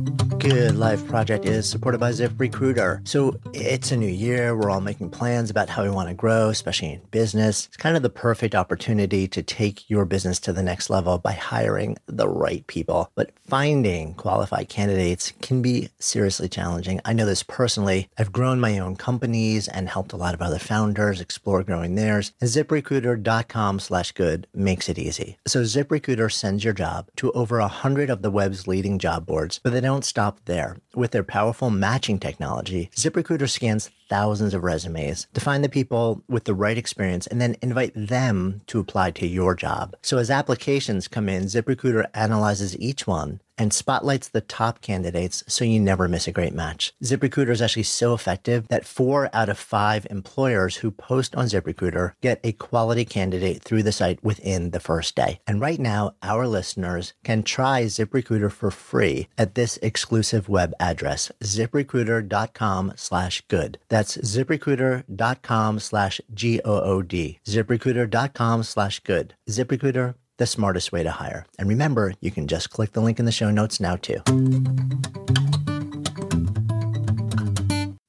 Good 0.45 0.77
Life 0.77 1.09
Project 1.09 1.47
is 1.47 1.67
supported 1.67 1.97
by 1.97 2.11
ZipRecruiter. 2.11 3.09
So 3.09 3.41
it's 3.55 3.93
a 3.93 3.97
new 3.97 4.07
year. 4.07 4.55
We're 4.55 4.69
all 4.69 4.83
making 4.83 5.09
plans 5.09 5.49
about 5.49 5.71
how 5.71 5.85
we 5.85 5.89
want 5.89 6.11
to 6.11 6.15
grow, 6.15 6.51
especially 6.51 6.93
in 6.93 7.01
business. 7.11 7.67
It's 7.69 7.79
kind 7.79 7.97
of 7.97 8.03
the 8.03 8.11
perfect 8.11 8.55
opportunity 8.55 9.27
to 9.27 9.43
take 9.43 9.89
your 9.89 10.05
business 10.05 10.39
to 10.41 10.53
the 10.53 10.63
next 10.63 10.91
level 10.91 11.17
by 11.17 11.33
hiring 11.33 11.97
the 12.05 12.29
right 12.29 12.67
people. 12.67 13.11
But 13.15 13.31
finding 13.47 14.13
qualified 14.15 14.69
candidates 14.69 15.33
can 15.41 15.63
be 15.63 15.89
seriously 15.99 16.51
challenging. 16.51 17.01
I 17.07 17.15
know 17.15 17.25
this 17.25 17.43
personally. 17.43 18.11
I've 18.19 18.31
grown 18.31 18.61
my 18.61 18.79
own 18.79 18.97
companies 18.97 19.67
and 19.67 19.89
helped 19.89 20.13
a 20.13 20.19
lot 20.19 20.35
of 20.35 20.43
other 20.43 20.59
founders 20.59 21.23
explore 21.23 21.63
growing 21.63 21.95
theirs. 21.95 22.33
And 22.43 22.51
ziprecruiter.com 22.51 23.81
slash 23.81 24.13
good 24.13 24.47
makes 24.53 24.91
it 24.91 24.99
easy. 24.99 25.39
So 25.47 25.63
ZipRecruiter 25.63 26.31
sends 26.31 26.65
your 26.65 26.75
job 26.75 27.09
to 27.17 27.33
over 27.33 27.61
a 27.61 27.69
hundred 27.69 28.11
of 28.11 28.21
the 28.21 28.31
web's 28.31 28.69
leading 28.69 28.99
job 28.99 29.25
boards, 29.25 29.59
but 29.63 29.73
they 29.73 29.81
don't 29.81 30.05
stop 30.05 30.34
there. 30.45 30.79
With 30.95 31.11
their 31.11 31.25
powerful 31.25 31.71
matching 31.71 32.19
technology, 32.19 32.91
ZipRecruiter 32.95 33.49
scans 33.49 33.91
thousands 34.09 34.55
of 34.55 34.63
resumes 34.63 35.27
to 35.35 35.41
find 35.41 35.65
the 35.65 35.69
people 35.69 36.23
with 36.29 36.45
the 36.45 36.55
right 36.55 36.77
experience 36.77 37.27
and 37.27 37.41
then 37.41 37.57
invite 37.63 37.93
them 37.95 38.61
to 38.67 38.79
apply 38.79 39.11
to 39.13 39.27
your 39.27 39.55
job. 39.55 39.97
So 40.03 40.19
as 40.19 40.31
applications 40.31 41.09
come 41.09 41.29
in, 41.29 41.45
ZipRecruiter 41.45 42.07
analyzes 42.15 42.79
each 42.79 43.07
one 43.07 43.41
and 43.59 43.73
spotlights 43.73 44.29
the 44.29 44.41
top 44.41 44.81
candidates 44.81 45.43
so 45.47 45.65
you 45.65 45.81
never 45.81 46.09
miss 46.09 46.27
a 46.27 46.33
great 46.33 46.55
match. 46.55 46.93
ZipRecruiter 47.03 47.51
is 47.51 47.63
actually 47.63 47.85
so 47.85 48.15
effective 48.15 48.67
that 48.69 48.85
four 48.85 49.31
out 49.33 49.49
of 49.49 49.59
five 49.59 50.07
employers 50.11 50.77
who 50.77 50.91
post 50.91 51.35
on 51.35 51.47
ZipRecruiter 51.47 52.13
get 52.21 52.41
a 52.45 52.53
quality 52.53 53.05
candidate 53.05 53.63
through 53.63 53.83
the 53.83 53.93
site 53.93 54.23
within 54.23 54.71
the 54.71 54.81
first 54.81 55.15
day. 55.15 55.41
And 55.47 55.61
right 55.61 55.79
now, 55.79 56.15
our 56.23 56.47
listeners 56.47 57.15
can 57.25 57.43
try 57.43 57.85
ZipRecruiter 57.85 58.51
for 58.51 58.71
free 58.71 59.29
at 59.39 59.55
this 59.55 59.79
exclusive 59.79 60.49
web 60.49 60.73
address, 60.81 61.31
ziprecruiter.com 61.43 62.93
slash 62.97 63.43
good. 63.49 63.79
That's 63.89 64.17
ziprecruiter.com 64.17 65.79
slash 65.81 66.21
G-O-O-D. 66.33 67.41
ZipRecruiter.com 67.45 68.63
slash 68.63 69.01
good. 69.01 69.35
ZipRecruiter, 69.49 70.15
the 70.39 70.47
smartest 70.47 70.91
way 70.93 71.03
to 71.03 71.11
hire. 71.11 71.47
And 71.59 71.69
remember, 71.69 72.13
you 72.21 72.31
can 72.31 72.47
just 72.49 72.71
click 72.71 72.93
the 72.93 73.01
link 73.01 73.19
in 73.19 73.25
the 73.25 73.33
show 73.33 73.51
notes 73.51 73.81
now 73.81 73.97
too. 73.97 74.21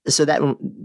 So 0.08 0.24
that 0.26 0.40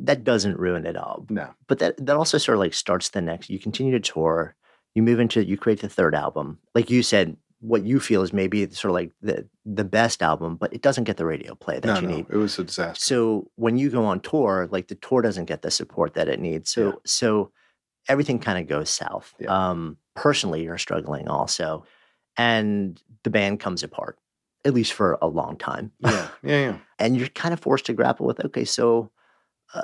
that 0.04 0.24
doesn't 0.24 0.58
ruin 0.58 0.86
it 0.86 0.96
all. 0.96 1.26
no. 1.28 1.50
But 1.68 1.78
that 1.80 2.04
that 2.06 2.16
also 2.16 2.38
sort 2.38 2.56
of 2.56 2.60
like 2.60 2.72
starts 2.74 3.10
the 3.10 3.20
next. 3.20 3.50
You 3.50 3.58
continue 3.58 3.92
to 3.92 4.00
tour, 4.00 4.56
you 4.94 5.02
move 5.02 5.20
into 5.20 5.44
you 5.44 5.58
create 5.58 5.80
the 5.80 5.90
third 5.90 6.14
album. 6.14 6.58
Like 6.74 6.88
you 6.90 7.02
said, 7.02 7.36
what 7.60 7.84
you 7.84 8.00
feel 8.00 8.22
is 8.22 8.32
maybe 8.32 8.68
sort 8.70 8.90
of 8.90 8.94
like 8.94 9.12
the 9.20 9.46
the 9.66 9.84
best 9.84 10.22
album, 10.22 10.56
but 10.56 10.72
it 10.72 10.80
doesn't 10.80 11.04
get 11.04 11.18
the 11.18 11.26
radio 11.26 11.54
play 11.54 11.78
that 11.80 11.86
No, 11.86 12.00
you 12.00 12.08
no, 12.08 12.16
need. 12.16 12.26
it 12.30 12.36
was 12.36 12.58
a 12.58 12.64
disaster. 12.64 13.04
So 13.04 13.50
when 13.56 13.76
you 13.76 13.90
go 13.90 14.06
on 14.06 14.20
tour, 14.20 14.68
like 14.70 14.88
the 14.88 14.94
tour 14.94 15.20
doesn't 15.20 15.44
get 15.44 15.60
the 15.60 15.70
support 15.70 16.14
that 16.14 16.28
it 16.28 16.40
needs. 16.40 16.70
So 16.70 16.86
Yeah. 16.86 16.92
so 17.04 17.52
everything 18.08 18.38
kind 18.38 18.58
of 18.58 18.66
goes 18.68 18.88
south. 18.88 19.34
Yeah. 19.38 19.50
Um, 19.70 19.98
personally, 20.20 20.62
you're 20.64 20.76
struggling 20.76 21.28
also, 21.28 21.84
and 22.36 23.00
the 23.22 23.30
band 23.30 23.58
comes 23.58 23.82
apart, 23.82 24.18
at 24.66 24.74
least 24.74 24.92
for 24.92 25.18
a 25.22 25.26
long 25.26 25.56
time. 25.56 25.92
yeah, 25.98 26.28
yeah, 26.42 26.60
yeah. 26.60 26.76
and 26.98 27.16
you're 27.16 27.28
kind 27.28 27.54
of 27.54 27.60
forced 27.60 27.86
to 27.86 27.94
grapple 27.94 28.26
with 28.26 28.44
okay, 28.44 28.66
so 28.66 29.10
uh, 29.74 29.80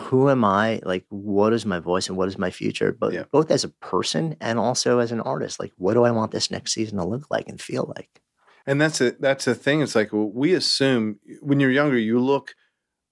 who 0.00 0.30
am 0.30 0.44
I? 0.46 0.80
Like, 0.82 1.04
what 1.10 1.52
is 1.52 1.66
my 1.66 1.78
voice 1.78 2.08
and 2.08 2.16
what 2.16 2.28
is 2.28 2.38
my 2.38 2.50
future? 2.50 2.90
But 2.90 3.12
Yeah. 3.12 3.24
both 3.30 3.50
as 3.50 3.64
a 3.64 3.68
person 3.68 4.36
and 4.40 4.58
also 4.58 4.98
as 4.98 5.12
an 5.12 5.20
artist. 5.20 5.60
Like, 5.60 5.72
what 5.76 5.92
do 5.92 6.04
I 6.04 6.10
want 6.10 6.32
this 6.32 6.50
next 6.50 6.72
season 6.72 6.96
to 6.96 7.04
look 7.04 7.30
like 7.30 7.46
and 7.46 7.60
feel 7.60 7.92
like? 7.96 8.22
And 8.66 8.80
that's 8.80 9.02
a 9.02 9.12
that's 9.20 9.46
a 9.46 9.54
thing. 9.54 9.82
It's 9.82 9.94
like 9.94 10.12
well, 10.12 10.30
we 10.32 10.54
assume 10.54 11.20
when 11.42 11.60
you're 11.60 11.70
younger, 11.70 11.98
you 11.98 12.18
look 12.18 12.54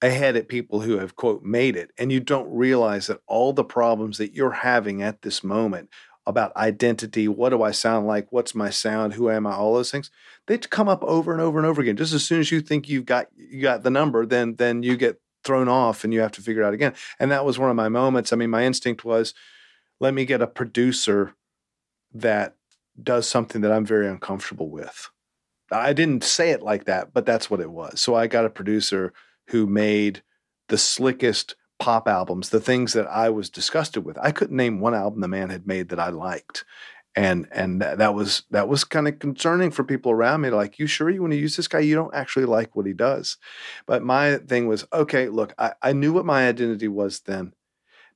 ahead 0.00 0.36
at 0.36 0.48
people 0.48 0.80
who 0.80 0.98
have 0.98 1.14
quote 1.14 1.42
made 1.42 1.76
it, 1.76 1.90
and 1.98 2.10
you 2.10 2.20
don't 2.20 2.50
realize 2.50 3.06
that 3.08 3.20
all 3.26 3.52
the 3.52 3.64
problems 3.64 4.16
that 4.16 4.32
you're 4.32 4.50
having 4.50 5.02
at 5.02 5.20
this 5.20 5.44
moment 5.44 5.90
about 6.27 6.57
identity. 6.57 7.29
What 7.29 7.51
do 7.51 7.62
I 7.62 7.70
sound 7.70 8.07
like? 8.07 8.29
What's 8.31 8.55
my 8.55 8.70
sound? 8.70 9.14
Who 9.14 9.31
am 9.31 9.47
I? 9.47 9.53
All 9.55 9.75
those 9.75 9.91
things. 9.91 10.11
They 10.47 10.59
come 10.59 10.89
up 10.89 11.03
over 11.05 11.33
and 11.33 11.41
over 11.41 11.59
and 11.59 11.66
over 11.66 11.83
again. 11.83 11.97
Just 11.97 12.14
as 12.14 12.25
soon 12.25 12.41
as 12.41 12.51
you 12.51 12.61
think 12.61 12.89
you've 12.89 13.05
got 13.05 13.29
you 13.37 13.62
got 13.62 13.83
the 13.83 13.91
number, 13.91 14.25
then 14.25 14.57
then 14.57 14.83
you 14.83 14.97
get 14.97 15.20
thrown 15.45 15.68
off 15.68 16.05
and 16.05 16.12
you 16.12 16.20
have 16.20 16.33
to 16.33 16.41
figure 16.41 16.62
it 16.62 16.66
out 16.66 16.75
again. 16.75 16.95
And 17.20 17.31
that 17.31 17.45
was 17.45 17.59
one 17.59 17.70
of 17.70 17.77
my 17.77 17.89
moments. 17.89 18.33
I 18.33 18.37
mean, 18.37 18.51
my 18.51 18.64
instinct 18.64 19.05
was, 19.05 19.35
let 20.01 20.14
me 20.14 20.25
get 20.25 20.41
a 20.43 20.47
producer 20.47 21.35
that 22.12 22.57
does 23.01 23.29
something 23.29 23.61
that 23.61 23.72
I'm 23.72 23.85
very 23.85 24.09
uncomfortable 24.09 24.70
with. 24.70 25.11
I 25.70 25.93
didn't 25.93 26.25
say 26.25 26.51
it 26.51 26.62
like 26.62 26.85
that, 26.85 27.12
but 27.12 27.27
that's 27.27 27.51
what 27.51 27.61
it 27.61 27.70
was. 27.70 28.01
So 28.01 28.14
I 28.14 28.27
got 28.27 28.45
a 28.45 28.51
producer 28.51 29.12
who 29.49 29.66
made 29.66 30.22
the 30.68 30.79
slickest 30.79 31.57
pop 31.79 32.09
albums, 32.09 32.51
the 32.51 32.61
things 32.61 32.93
that 32.93 33.07
I 33.07 33.31
was 33.31 33.51
disgusted 33.51 34.05
with. 34.05 34.18
I 34.20 34.31
couldn't 34.31 34.57
name 34.57 34.81
one 34.81 34.95
album 34.95 35.20
the 35.20 35.29
man 35.29 35.51
had 35.51 35.66
made 35.66 35.89
that 35.89 36.01
I 36.01 36.11
liked. 36.11 36.64
And 37.16 37.47
and 37.53 37.81
that, 37.81 38.14
was 38.14 38.43
that 38.51 38.68
was 38.68 38.83
kind 38.83 39.07
of 39.07 39.20
concerning 39.20 39.70
for 39.70 39.85
people 39.85 40.11
around 40.11 40.41
me. 40.41 40.51
Like, 40.51 40.81
you 40.81 40.89
sure 40.89 41.09
you 41.09 41.20
want 41.20 41.33
to 41.33 41.39
use 41.39 41.57
this 41.57 41.68
guy? 41.68 41.79
You 41.79 41.95
don't 41.95 42.14
actually 42.14 42.47
like 42.47 42.75
what 42.75 42.87
he 42.87 42.93
does. 42.93 43.37
But 43.87 44.03
my 44.03 44.39
thing 44.39 44.66
was, 44.66 44.85
okay, 44.93 45.29
look, 45.29 45.55
I, 45.57 45.75
I 45.81 45.93
knew 45.93 46.12
what 46.12 46.27
my 46.27 46.49
identity 46.49 46.89
was 46.89 47.20
then. 47.20 47.55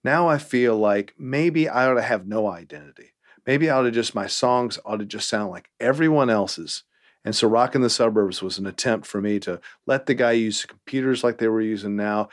Now 0.03 0.29
I 0.29 0.39
feel 0.39 0.77
like 0.77 1.15
maybe 1.17 1.69
I 1.69 1.89
ought 1.89 1.95
to 1.95 2.03
have 2.03 2.27
no 2.27 2.49
identity. 2.49 3.13
Maybe 3.47 3.71
I 3.71 3.79
ought 3.79 3.83
to 3.83 3.91
just 3.91 4.15
my 4.15 4.27
songs 4.27 4.79
ought 4.85 4.99
to 4.99 5.05
just 5.05 5.29
sound 5.29 5.51
like 5.51 5.71
everyone 5.81 6.31
else's. 6.31 6.85
And 7.25 7.35
so 7.35 7.49
Rockin' 7.49 7.83
the 7.83 7.91
Suburbs 7.91 8.43
was 8.43 8.59
an 8.59 8.67
attempt 8.67 9.07
for 9.07 9.21
me 9.21 9.39
to 9.41 9.61
let 9.87 10.07
the 10.07 10.15
guy 10.15 10.33
use 10.33 10.65
computers 10.65 11.25
like 11.25 11.39
they 11.39 11.49
were 11.49 11.61
using 11.61 11.97
now, 11.97 12.29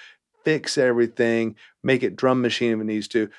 fix 0.45 0.77
everything, 0.77 1.55
make 1.83 2.03
it 2.03 2.15
drum 2.15 2.41
machine 2.41 2.71
if 2.71 2.79
it 2.79 2.85
needs 2.85 3.07
to, 3.09 3.29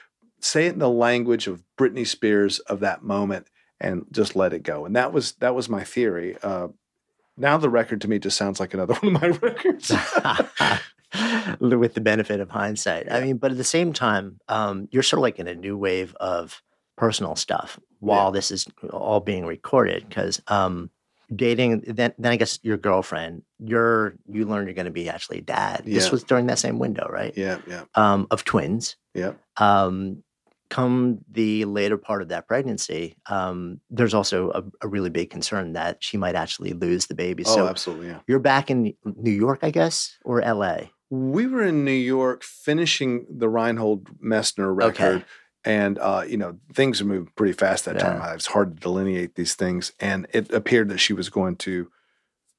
say 0.41 0.67
it 0.67 0.75
in 0.75 0.79
the 0.79 0.91
language 0.91 1.47
of 1.47 1.63
Britney 1.79 2.07
Spears 2.07 2.59
of 2.61 2.81
that 2.81 3.03
moment, 3.03 3.49
and 3.81 4.05
just 4.11 4.37
let 4.37 4.53
it 4.53 4.63
go. 4.63 4.85
And 4.85 4.95
that 4.97 5.13
was 5.13 5.33
that 5.35 5.55
was 5.55 5.69
my 5.69 5.85
theory. 5.85 6.37
Uh, 6.43 6.69
now 7.37 7.57
the 7.57 7.71
record 7.71 8.01
to 8.03 8.09
me 8.09 8.19
just 8.19 8.37
sounds 8.37 8.61
like 8.61 8.75
another 8.75 8.95
one 9.01 9.17
of 9.17 9.23
my 9.23 9.29
records. 9.29 9.93
With 11.61 11.95
the 11.95 12.01
benefit 12.01 12.41
of 12.41 12.51
hindsight, 12.51 13.11
I 13.11 13.21
mean, 13.21 13.37
but 13.39 13.53
at 13.53 13.57
the 13.57 13.65
same 13.65 13.93
time, 13.93 14.41
um, 14.49 14.89
you're 14.91 15.05
sort 15.05 15.19
of 15.19 15.23
like 15.23 15.39
in 15.39 15.47
a 15.47 15.55
new 15.55 15.79
wave 15.79 16.15
of 16.17 16.63
personal 16.97 17.37
stuff 17.37 17.79
while 18.01 18.27
yeah. 18.27 18.33
this 18.33 18.51
is 18.51 18.67
all 18.91 19.21
being 19.21 19.47
recorded 19.47 20.07
because 20.09 20.43
um, 20.49 20.91
dating 21.35 21.83
then 21.87 22.13
then 22.19 22.33
I 22.33 22.37
guess 22.37 22.59
your 22.63 22.77
girlfriend, 22.77 23.43
you're 23.59 24.15
you 24.29 24.45
learn 24.45 24.67
you're 24.67 24.75
going 24.75 24.87
to 24.87 24.93
be 24.93 25.09
actually 25.09 25.39
a 25.39 25.43
dad. 25.43 25.83
Yeah. 25.85 25.95
This 25.95 26.11
was 26.11 26.23
during 26.23 26.47
that 26.47 26.59
same 26.59 26.79
window, 26.79 27.09
right? 27.11 27.33
Yeah, 27.37 27.59
yeah. 27.67 27.85
Um, 27.95 28.27
of 28.31 28.45
twins. 28.45 28.97
Yeah. 29.15 29.33
Um, 29.57 30.23
come 30.69 31.19
the 31.31 31.65
later 31.65 31.97
part 31.97 32.23
of 32.23 32.29
that 32.29 32.47
pregnancy, 32.49 33.17
um, 33.27 33.81
there's 33.91 34.15
also 34.15 34.51
a, 34.51 34.65
a, 34.83 34.89
really 34.89 35.11
big 35.11 35.31
concern 35.31 35.75
that 35.75 35.99
she 36.01 36.17
might 36.17 36.35
actually 36.35 36.73
lose 36.73 37.07
the 37.07 37.15
baby. 37.15 37.45
Oh, 37.47 37.55
so 37.55 37.69
absolutely. 37.69 38.09
Yeah. 38.09 38.19
You're 38.27 38.41
back 38.41 38.69
in 38.69 38.93
New 39.05 39.31
York, 39.31 39.61
I 39.63 39.71
guess, 39.71 40.19
or 40.25 40.43
L.A. 40.43 40.91
We 41.09 41.47
were 41.47 41.63
in 41.63 41.85
New 41.85 41.93
York 41.93 42.43
finishing 42.43 43.27
the 43.31 43.49
Reinhold 43.49 44.09
Messner 44.21 44.75
record. 44.75 45.19
Okay 45.19 45.25
and 45.67 45.99
uh, 45.99 46.25
you 46.27 46.37
know 46.39 46.57
things 46.73 47.03
moved 47.03 47.35
pretty 47.35 47.53
fast 47.53 47.85
that 47.85 47.97
yeah. 47.97 48.15
time. 48.15 48.35
It's 48.35 48.47
hard 48.47 48.77
to 48.77 48.81
delineate 48.81 49.35
these 49.35 49.55
things, 49.55 49.93
and 50.01 50.27
it 50.33 50.51
appeared 50.53 50.89
that 50.89 50.99
she 50.99 51.13
was 51.13 51.29
going 51.29 51.57
to. 51.57 51.91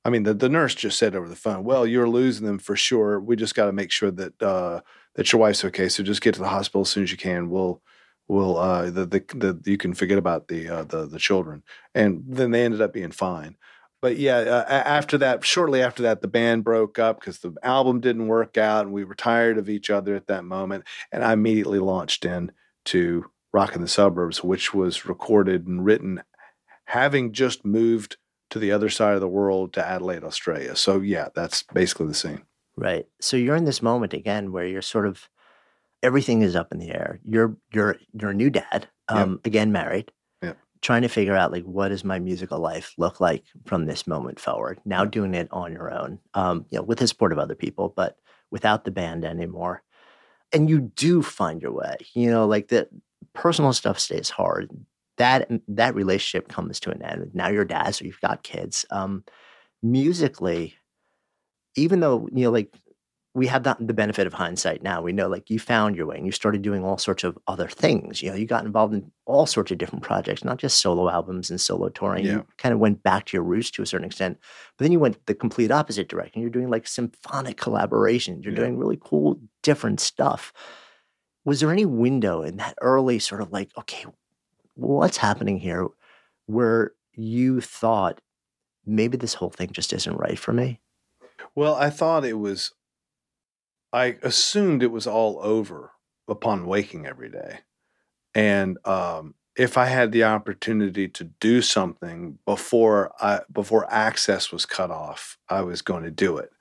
I 0.05 0.09
mean, 0.09 0.23
the, 0.23 0.33
the 0.33 0.49
nurse 0.49 0.75
just 0.75 0.99
said 0.99 1.15
over 1.15 1.27
the 1.27 1.35
phone, 1.35 1.63
"Well, 1.63 1.87
you're 1.87 2.09
losing 2.09 2.45
them 2.45 2.59
for 2.59 2.75
sure. 2.75 3.19
We 3.19 3.35
just 3.35 3.55
got 3.55 3.65
to 3.65 3.71
make 3.71 3.91
sure 3.91 4.11
that 4.11 4.41
uh, 4.41 4.81
that 5.15 5.31
your 5.31 5.41
wife's 5.41 5.65
okay. 5.65 5.89
So 5.89 6.03
just 6.03 6.21
get 6.21 6.35
to 6.35 6.41
the 6.41 6.49
hospital 6.49 6.81
as 6.81 6.89
soon 6.89 7.03
as 7.03 7.11
you 7.11 7.17
can. 7.17 7.49
We'll 7.49 7.81
we'll 8.27 8.57
uh, 8.57 8.91
the, 8.91 9.05
the 9.05 9.19
the 9.33 9.61
you 9.65 9.77
can 9.77 9.93
forget 9.93 10.17
about 10.17 10.49
the 10.49 10.67
uh, 10.67 10.83
the 10.83 11.07
the 11.07 11.19
children." 11.19 11.63
And 11.95 12.23
then 12.27 12.51
they 12.51 12.65
ended 12.65 12.81
up 12.81 12.93
being 12.93 13.11
fine. 13.11 13.55
But 13.99 14.17
yeah, 14.17 14.37
uh, 14.37 14.65
after 14.69 15.17
that, 15.19 15.43
shortly 15.43 15.81
after 15.81 16.03
that, 16.03 16.21
the 16.21 16.27
band 16.27 16.63
broke 16.63 16.99
up 16.99 17.19
because 17.19 17.39
the 17.39 17.55
album 17.63 17.99
didn't 17.99 18.27
work 18.27 18.57
out, 18.57 18.85
and 18.85 18.93
we 18.93 19.03
were 19.03 19.15
tired 19.15 19.57
of 19.57 19.69
each 19.69 19.89
other 19.89 20.15
at 20.15 20.27
that 20.27 20.43
moment. 20.43 20.83
And 21.11 21.23
I 21.23 21.33
immediately 21.33 21.79
launched 21.79 22.23
in 22.23 22.51
to 22.87 23.25
Rockin' 23.53 23.81
the 23.81 23.87
Suburbs, 23.87 24.43
which 24.43 24.73
was 24.73 25.05
recorded 25.05 25.67
and 25.67 25.83
written 25.83 26.21
having 26.85 27.33
just 27.33 27.65
moved 27.65 28.17
to 28.49 28.59
the 28.59 28.71
other 28.71 28.89
side 28.89 29.13
of 29.13 29.21
the 29.21 29.27
world 29.27 29.73
to 29.73 29.85
Adelaide, 29.85 30.23
Australia. 30.23 30.75
So 30.75 31.01
yeah, 31.01 31.27
that's 31.35 31.63
basically 31.73 32.07
the 32.07 32.13
scene. 32.13 32.43
Right. 32.75 33.05
So 33.19 33.35
you're 33.37 33.55
in 33.55 33.65
this 33.65 33.81
moment 33.81 34.13
again 34.13 34.51
where 34.51 34.65
you're 34.65 34.81
sort 34.81 35.05
of 35.05 35.27
everything 36.01 36.41
is 36.41 36.55
up 36.55 36.71
in 36.71 36.79
the 36.79 36.91
air. 36.91 37.19
You're 37.23 37.57
you're 37.73 37.97
you're 38.13 38.31
a 38.31 38.35
new 38.35 38.49
dad, 38.49 38.87
um, 39.09 39.31
yep. 39.31 39.45
again 39.45 39.71
married. 39.71 40.11
Yep. 40.41 40.57
Trying 40.81 41.01
to 41.01 41.09
figure 41.09 41.35
out 41.35 41.51
like 41.51 41.63
what 41.63 41.89
does 41.89 42.05
my 42.05 42.19
musical 42.19 42.59
life 42.59 42.93
look 42.97 43.19
like 43.19 43.43
from 43.65 43.85
this 43.85 44.07
moment 44.07 44.39
forward. 44.39 44.79
Now 44.85 45.03
doing 45.03 45.33
it 45.33 45.49
on 45.51 45.73
your 45.73 45.91
own, 45.91 46.19
um, 46.35 46.65
you 46.69 46.77
know, 46.77 46.83
with 46.83 46.99
the 46.99 47.07
support 47.07 47.33
of 47.33 47.39
other 47.39 47.55
people, 47.55 47.93
but 47.95 48.17
without 48.49 48.85
the 48.85 48.91
band 48.91 49.25
anymore 49.25 49.83
and 50.53 50.69
you 50.69 50.79
do 50.79 51.21
find 51.21 51.61
your 51.61 51.71
way. 51.71 51.97
You 52.13 52.29
know, 52.29 52.45
like 52.45 52.67
the 52.67 52.87
personal 53.33 53.73
stuff 53.73 53.99
stays 53.99 54.29
hard. 54.29 54.69
That 55.17 55.49
that 55.67 55.95
relationship 55.95 56.47
comes 56.47 56.79
to 56.81 56.91
an 56.91 57.01
end. 57.01 57.31
Now 57.33 57.49
you're 57.49 57.65
dad, 57.65 57.95
so 57.95 58.05
you've 58.05 58.21
got 58.21 58.43
kids. 58.43 58.85
Um, 58.91 59.23
musically, 59.81 60.75
even 61.75 61.99
though 61.99 62.27
you 62.31 62.43
know, 62.45 62.51
like 62.51 62.73
we 63.37 63.45
have 63.45 63.61
that, 63.61 63.77
the 63.79 63.93
benefit 63.93 64.25
of 64.25 64.33
hindsight 64.33 64.81
now. 64.81 64.99
We 64.99 65.11
know 65.11 65.27
like 65.27 65.51
you 65.51 65.59
found 65.59 65.95
your 65.95 66.07
way 66.07 66.17
and 66.17 66.25
you 66.25 66.31
started 66.31 66.63
doing 66.63 66.83
all 66.83 66.97
sorts 66.97 67.23
of 67.23 67.37
other 67.45 67.67
things. 67.67 68.23
You 68.23 68.31
know, 68.31 68.35
you 68.35 68.47
got 68.47 68.65
involved 68.65 68.95
in 68.95 69.11
all 69.27 69.45
sorts 69.45 69.71
of 69.71 69.77
different 69.77 70.03
projects, 70.03 70.43
not 70.43 70.57
just 70.57 70.81
solo 70.81 71.07
albums 71.07 71.51
and 71.51 71.61
solo 71.61 71.89
touring. 71.89 72.25
Yeah. 72.25 72.31
You 72.31 72.47
kind 72.57 72.73
of 72.73 72.79
went 72.79 73.03
back 73.03 73.27
to 73.27 73.37
your 73.37 73.43
roots 73.43 73.69
to 73.71 73.83
a 73.83 73.85
certain 73.85 74.07
extent. 74.07 74.39
But 74.75 74.85
then 74.85 74.91
you 74.91 74.99
went 74.99 75.23
the 75.27 75.35
complete 75.35 75.69
opposite 75.69 76.09
direction. 76.09 76.41
You're 76.41 76.49
doing 76.49 76.71
like 76.71 76.87
symphonic 76.87 77.57
collaborations. 77.57 78.43
You're 78.43 78.53
yeah. 78.53 78.61
doing 78.61 78.79
really 78.79 78.97
cool, 78.99 79.39
different 79.67 79.99
stuff. 79.99 80.53
Was 81.43 81.59
there 81.59 81.73
any 81.73 81.85
window 81.85 82.41
in 82.41 82.55
that 82.55 82.75
early 82.79 83.19
sort 83.19 83.41
of 83.41 83.51
like, 83.51 83.69
okay, 83.77 84.05
what's 84.75 85.17
happening 85.17 85.59
here 85.59 85.87
where 86.45 86.93
you 87.11 87.59
thought 87.59 88.21
maybe 88.85 89.17
this 89.17 89.33
whole 89.33 89.49
thing 89.49 89.71
just 89.73 89.91
isn't 89.91 90.15
right 90.15 90.39
for 90.39 90.53
me? 90.53 90.79
Well, 91.53 91.75
I 91.75 91.89
thought 91.89 92.23
it 92.23 92.39
was 92.39 92.71
I 93.91 94.17
assumed 94.23 94.83
it 94.83 94.91
was 94.91 95.05
all 95.05 95.37
over 95.41 95.91
upon 96.29 96.65
waking 96.65 97.05
every 97.05 97.29
day. 97.29 97.59
And 98.33 98.77
um, 98.85 99.35
if 99.57 99.77
I 99.77 99.87
had 99.87 100.13
the 100.13 100.23
opportunity 100.23 101.09
to 101.09 101.25
do 101.25 101.61
something 101.61 102.39
before 102.45 103.11
I 103.19 103.41
before 103.51 103.91
access 103.91 104.49
was 104.49 104.65
cut 104.65 104.91
off, 104.91 105.37
I 105.49 105.61
was 105.61 105.81
going 105.81 106.03
to 106.03 106.11
do 106.11 106.37
it. 106.37 106.51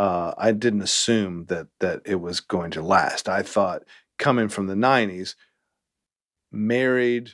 Uh, 0.00 0.32
I 0.38 0.52
didn't 0.52 0.80
assume 0.80 1.44
that 1.48 1.66
that 1.80 2.00
it 2.06 2.22
was 2.22 2.40
going 2.40 2.70
to 2.70 2.80
last. 2.80 3.28
I 3.28 3.42
thought 3.42 3.82
coming 4.18 4.48
from 4.48 4.66
the 4.66 4.74
'90s, 4.74 5.34
married 6.50 7.32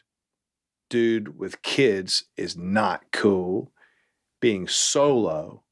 dude 0.91 1.39
with 1.39 1.62
kids 1.62 2.25
is 2.37 2.57
not 2.57 3.05
cool. 3.12 3.71
Being 4.41 4.67
solo 4.67 5.62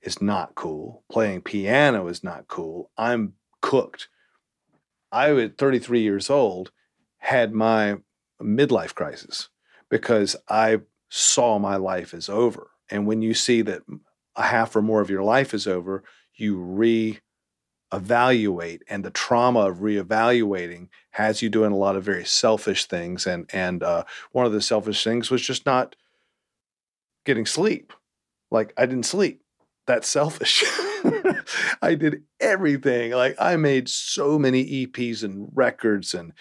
is 0.00 0.22
not 0.22 0.54
cool. 0.54 1.04
Playing 1.12 1.42
piano 1.42 2.08
is 2.08 2.24
not 2.24 2.48
cool. 2.48 2.90
I'm 2.96 3.34
cooked. 3.60 4.08
I, 5.12 5.32
at 5.32 5.58
33 5.58 6.00
years 6.00 6.30
old, 6.30 6.72
had 7.18 7.52
my 7.52 7.98
midlife 8.42 8.94
crisis 8.94 9.50
because 9.90 10.36
I 10.48 10.78
saw 11.10 11.58
my 11.58 11.76
life 11.76 12.14
as 12.14 12.30
over. 12.30 12.70
And 12.90 13.06
when 13.06 13.20
you 13.20 13.34
see 13.34 13.60
that 13.60 13.82
a 14.36 14.42
half 14.44 14.74
or 14.74 14.80
more 14.80 15.02
of 15.02 15.10
your 15.10 15.22
life 15.22 15.52
is 15.52 15.66
over, 15.66 16.02
you 16.40 16.56
re-evaluate, 16.56 18.82
and 18.88 19.04
the 19.04 19.10
trauma 19.10 19.68
of 19.68 19.82
re-evaluating 19.82 20.88
has 21.10 21.42
you 21.42 21.48
doing 21.48 21.72
a 21.72 21.76
lot 21.76 21.96
of 21.96 22.04
very 22.04 22.24
selfish 22.24 22.86
things. 22.86 23.26
And 23.26 23.50
and 23.52 23.82
uh, 23.82 24.04
one 24.32 24.46
of 24.46 24.52
the 24.52 24.62
selfish 24.62 25.04
things 25.04 25.30
was 25.30 25.42
just 25.42 25.66
not 25.66 25.96
getting 27.24 27.46
sleep. 27.46 27.92
Like 28.50 28.72
I 28.76 28.86
didn't 28.86 29.06
sleep 29.06 29.42
that 29.86 30.04
selfish. 30.04 30.64
I 31.82 31.94
did 31.94 32.22
everything. 32.40 33.12
Like 33.12 33.36
I 33.38 33.56
made 33.56 33.88
so 33.88 34.38
many 34.38 34.86
EPs 34.86 35.24
and 35.24 35.48
records 35.52 36.14
and 36.14 36.32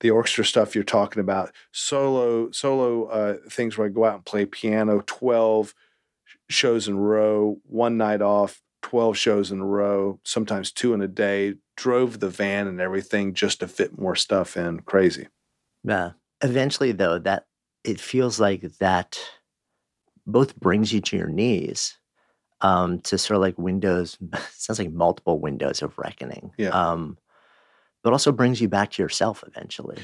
the 0.00 0.10
orchestra 0.10 0.44
stuff 0.44 0.74
you're 0.74 0.84
talking 0.84 1.20
about, 1.20 1.52
solo 1.72 2.50
solo 2.50 3.06
uh, 3.06 3.36
things 3.50 3.76
where 3.76 3.86
I 3.86 3.90
go 3.90 4.04
out 4.04 4.16
and 4.16 4.24
play 4.24 4.46
piano, 4.46 5.02
twelve 5.06 5.74
shows 6.48 6.88
in 6.88 6.94
a 6.94 7.00
row, 7.00 7.58
one 7.64 7.96
night 7.96 8.22
off, 8.22 8.61
twelve 8.82 9.16
shows 9.16 9.50
in 9.50 9.60
a 9.60 9.66
row, 9.66 10.20
sometimes 10.24 10.70
two 10.70 10.94
in 10.94 11.00
a 11.00 11.08
day. 11.08 11.54
Drove 11.76 12.20
the 12.20 12.28
van 12.28 12.66
and 12.66 12.80
everything 12.80 13.34
just 13.34 13.60
to 13.60 13.68
fit 13.68 13.98
more 13.98 14.16
stuff 14.16 14.56
in. 14.56 14.80
Crazy. 14.80 15.28
Yeah. 15.84 16.12
Eventually, 16.42 16.92
though, 16.92 17.18
that 17.18 17.46
it 17.84 18.00
feels 18.00 18.38
like 18.38 18.62
that 18.78 19.18
both 20.26 20.56
brings 20.56 20.92
you 20.92 21.00
to 21.00 21.16
your 21.16 21.28
knees 21.28 21.96
um, 22.60 23.00
to 23.00 23.18
sort 23.18 23.36
of 23.36 23.40
like 23.40 23.58
windows, 23.58 24.18
sounds 24.50 24.78
like 24.78 24.92
multiple 24.92 25.38
windows 25.38 25.82
of 25.82 25.98
reckoning. 25.98 26.52
Yeah. 26.56 26.68
Um, 26.68 27.18
but 28.02 28.12
also 28.12 28.32
brings 28.32 28.60
you 28.60 28.68
back 28.68 28.90
to 28.92 29.02
yourself 29.02 29.44
eventually. 29.46 29.98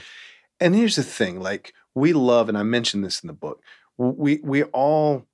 And 0.61 0.75
here's 0.75 0.97
the 0.97 1.03
thing 1.03 1.41
like 1.41 1.73
we 1.95 2.13
love, 2.13 2.49
and 2.49 2.59
I 2.59 2.63
mentioned 2.63 3.05
this 3.05 3.21
in 3.23 3.27
the 3.27 3.33
book. 3.33 3.63
We 3.97 4.41
we 4.43 4.65
all 4.65 5.27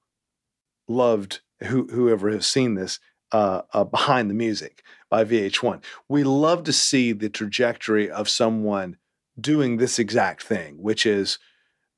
loved 0.88 1.40
who, 1.62 1.86
whoever 1.86 2.30
has 2.30 2.46
seen 2.46 2.74
this 2.74 3.00
uh, 3.34 3.62
uh, 3.72 3.82
behind 3.82 4.30
the 4.30 4.34
music 4.34 4.84
by 5.10 5.24
VH1. 5.24 5.82
We 6.08 6.22
love 6.22 6.62
to 6.64 6.72
see 6.72 7.10
the 7.10 7.28
trajectory 7.28 8.08
of 8.08 8.28
someone 8.28 8.96
doing 9.38 9.76
this 9.76 9.98
exact 9.98 10.44
thing, 10.44 10.80
which 10.80 11.04
is 11.04 11.40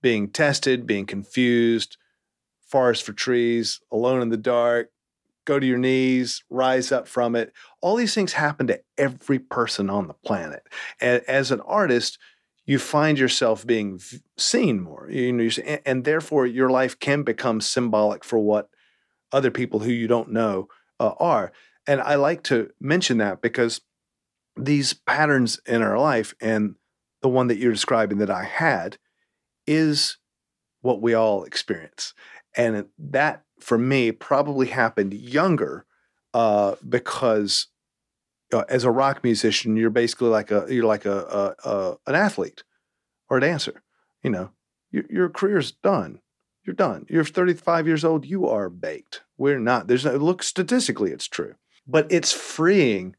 being 0.00 0.30
tested, 0.30 0.86
being 0.86 1.04
confused, 1.04 1.98
forest 2.66 3.02
for 3.02 3.12
trees, 3.12 3.80
alone 3.92 4.22
in 4.22 4.30
the 4.30 4.38
dark, 4.38 4.90
go 5.44 5.60
to 5.60 5.66
your 5.66 5.76
knees, 5.76 6.42
rise 6.48 6.90
up 6.90 7.06
from 7.06 7.36
it. 7.36 7.52
All 7.82 7.96
these 7.96 8.14
things 8.14 8.32
happen 8.32 8.66
to 8.68 8.80
every 8.96 9.38
person 9.38 9.90
on 9.90 10.08
the 10.08 10.14
planet. 10.14 10.62
And 11.02 11.22
as 11.28 11.50
an 11.50 11.60
artist, 11.60 12.18
you 12.64 12.78
find 12.78 13.18
yourself 13.18 13.66
being 13.66 14.00
seen 14.38 14.80
more, 14.80 15.10
you 15.10 15.34
know, 15.34 15.50
and 15.84 16.06
therefore 16.06 16.46
your 16.46 16.70
life 16.70 16.98
can 16.98 17.24
become 17.24 17.60
symbolic 17.60 18.24
for 18.24 18.38
what 18.38 18.70
other 19.32 19.50
people 19.50 19.80
who 19.80 19.92
you 19.92 20.08
don't 20.08 20.32
know 20.32 20.68
uh, 21.00 21.12
are. 21.18 21.52
And 21.86 22.00
I 22.00 22.16
like 22.16 22.42
to 22.44 22.70
mention 22.80 23.18
that 23.18 23.40
because 23.40 23.80
these 24.56 24.92
patterns 24.92 25.60
in 25.66 25.82
our 25.82 25.98
life 25.98 26.34
and 26.40 26.76
the 27.22 27.28
one 27.28 27.48
that 27.48 27.58
you're 27.58 27.72
describing 27.72 28.18
that 28.18 28.30
I 28.30 28.44
had 28.44 28.98
is 29.66 30.18
what 30.80 31.02
we 31.02 31.14
all 31.14 31.44
experience. 31.44 32.14
And 32.56 32.86
that 32.98 33.42
for 33.60 33.78
me 33.78 34.12
probably 34.12 34.68
happened 34.68 35.14
younger 35.14 35.84
uh, 36.34 36.76
because 36.86 37.68
uh, 38.52 38.64
as 38.68 38.84
a 38.84 38.90
rock 38.90 39.24
musician, 39.24 39.76
you're 39.76 39.90
basically 39.90 40.28
like 40.28 40.50
a 40.50 40.66
you're 40.68 40.84
like 40.84 41.04
a, 41.04 41.56
a, 41.64 41.68
a 41.68 41.96
an 42.06 42.14
athlete 42.14 42.62
or 43.28 43.38
a 43.38 43.40
dancer. 43.40 43.82
You 44.22 44.30
know, 44.30 44.50
your, 44.90 45.04
your 45.10 45.28
career's 45.28 45.72
done. 45.72 46.20
You're 46.66 46.74
done. 46.74 47.06
You're 47.08 47.24
35 47.24 47.86
years 47.86 48.04
old. 48.04 48.26
You 48.26 48.48
are 48.48 48.68
baked. 48.68 49.22
We're 49.38 49.60
not. 49.60 49.86
There's 49.86 50.04
no 50.04 50.16
look 50.16 50.42
statistically, 50.42 51.12
it's 51.12 51.28
true, 51.28 51.54
but 51.86 52.10
it's 52.10 52.32
freeing 52.32 53.14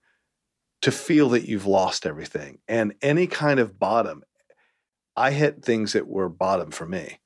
to 0.82 0.91
feel 0.91 1.30
that 1.30 1.48
you've 1.48 1.66
lost 1.66 2.06
everything 2.06 2.60
and 2.68 2.93
any 3.02 3.26
kind 3.26 3.60
of 3.60 3.80
bottom. 3.80 4.24
I 5.16 5.32
hit 5.32 5.64
things 5.64 5.93
that 5.93 6.08
were 6.08 6.30
bottom 6.30 6.72
for 6.72 6.86
me. 6.86 7.20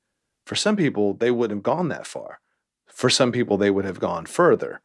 For 0.46 0.54
some 0.54 0.76
people, 0.76 1.12
they 1.12 1.30
wouldn't 1.30 1.58
have 1.58 1.62
gone 1.62 1.88
that 1.88 2.06
far. 2.06 2.40
For 2.86 3.10
some 3.10 3.32
people, 3.32 3.56
they 3.56 3.70
would 3.70 3.84
have 3.84 4.00
gone 4.00 4.26
further. 4.26 4.80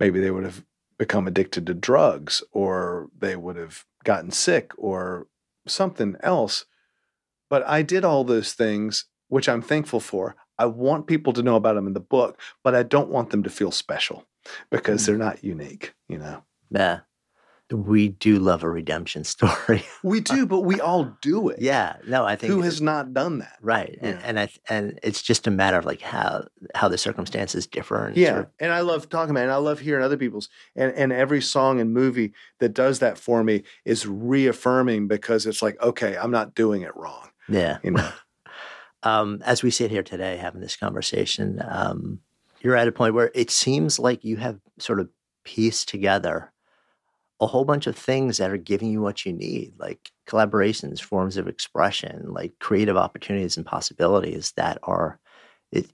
Maybe 0.00 0.20
they 0.20 0.30
would 0.30 0.44
have 0.44 0.64
become 0.98 1.26
addicted 1.26 1.66
to 1.66 1.74
drugs 1.74 2.42
or 2.52 3.08
they 3.16 3.36
would 3.36 3.56
have 3.56 3.84
gotten 4.02 4.30
sick 4.30 4.72
or 4.76 5.28
something 5.66 6.16
else. 6.20 6.66
But 7.48 7.66
I 7.66 7.82
did 7.82 8.04
all 8.04 8.24
those 8.24 8.52
things, 8.52 9.06
which 9.28 9.48
I'm 9.48 9.62
thankful 9.62 10.00
for. 10.00 10.36
I 10.58 10.66
want 10.66 11.06
people 11.06 11.32
to 11.34 11.42
know 11.42 11.56
about 11.56 11.74
them 11.74 11.86
in 11.86 11.94
the 11.94 12.00
book, 12.00 12.40
but 12.62 12.74
I 12.74 12.82
don't 12.82 13.10
want 13.10 13.30
them 13.30 13.42
to 13.42 13.50
feel 13.50 13.70
special 13.70 14.24
because 14.70 15.02
mm. 15.02 15.06
they're 15.06 15.18
not 15.18 15.42
unique, 15.44 15.94
you 16.08 16.18
know? 16.18 16.42
Yeah 16.70 17.00
we 17.72 18.08
do 18.08 18.38
love 18.38 18.62
a 18.62 18.68
redemption 18.68 19.24
story. 19.24 19.84
we 20.02 20.20
do, 20.20 20.46
but 20.46 20.60
we 20.60 20.80
all 20.80 21.16
do 21.22 21.48
it. 21.48 21.60
Yeah, 21.60 21.96
no, 22.06 22.24
I 22.24 22.36
think 22.36 22.52
who 22.52 22.62
has 22.62 22.80
not 22.80 23.14
done 23.14 23.38
that, 23.38 23.56
right? 23.60 23.98
Yeah. 24.00 24.08
And 24.08 24.22
and 24.24 24.40
I 24.40 24.48
and 24.68 25.00
it's 25.02 25.22
just 25.22 25.46
a 25.46 25.50
matter 25.50 25.78
of 25.78 25.84
like 25.84 26.00
how 26.00 26.46
how 26.74 26.88
the 26.88 26.98
circumstances 26.98 27.66
differ. 27.66 28.06
And 28.06 28.16
yeah, 28.16 28.44
and 28.58 28.72
I 28.72 28.80
love 28.80 29.08
talking 29.08 29.30
about, 29.30 29.40
it, 29.40 29.44
and 29.44 29.52
I 29.52 29.56
love 29.56 29.80
hearing 29.80 30.04
other 30.04 30.16
people's, 30.16 30.48
and 30.76 30.92
and 30.94 31.12
every 31.12 31.40
song 31.40 31.80
and 31.80 31.92
movie 31.92 32.32
that 32.60 32.74
does 32.74 32.98
that 32.98 33.18
for 33.18 33.42
me 33.42 33.62
is 33.84 34.06
reaffirming 34.06 35.08
because 35.08 35.46
it's 35.46 35.62
like, 35.62 35.80
okay, 35.82 36.16
I'm 36.16 36.30
not 36.30 36.54
doing 36.54 36.82
it 36.82 36.94
wrong. 36.96 37.30
Yeah, 37.48 37.78
you 37.82 37.92
know. 37.92 38.10
Um, 39.04 39.42
as 39.44 39.62
we 39.62 39.70
sit 39.70 39.90
here 39.90 40.02
today 40.02 40.36
having 40.36 40.60
this 40.60 40.76
conversation, 40.76 41.62
um, 41.68 42.20
you're 42.60 42.76
at 42.76 42.88
a 42.88 42.92
point 42.92 43.14
where 43.14 43.30
it 43.34 43.50
seems 43.50 43.98
like 43.98 44.24
you 44.24 44.38
have 44.38 44.58
sort 44.78 44.98
of 44.98 45.10
pieced 45.44 45.88
together 45.88 46.50
a 47.40 47.46
whole 47.46 47.64
bunch 47.64 47.86
of 47.86 47.96
things 47.96 48.38
that 48.38 48.50
are 48.50 48.56
giving 48.56 48.90
you 48.90 49.02
what 49.02 49.26
you 49.26 49.32
need, 49.32 49.74
like 49.78 50.10
collaborations, 50.26 51.00
forms 51.00 51.36
of 51.36 51.46
expression, 51.46 52.32
like 52.32 52.52
creative 52.58 52.96
opportunities 52.96 53.56
and 53.56 53.66
possibilities 53.66 54.52
that 54.56 54.78
are. 54.82 55.20
It, 55.72 55.90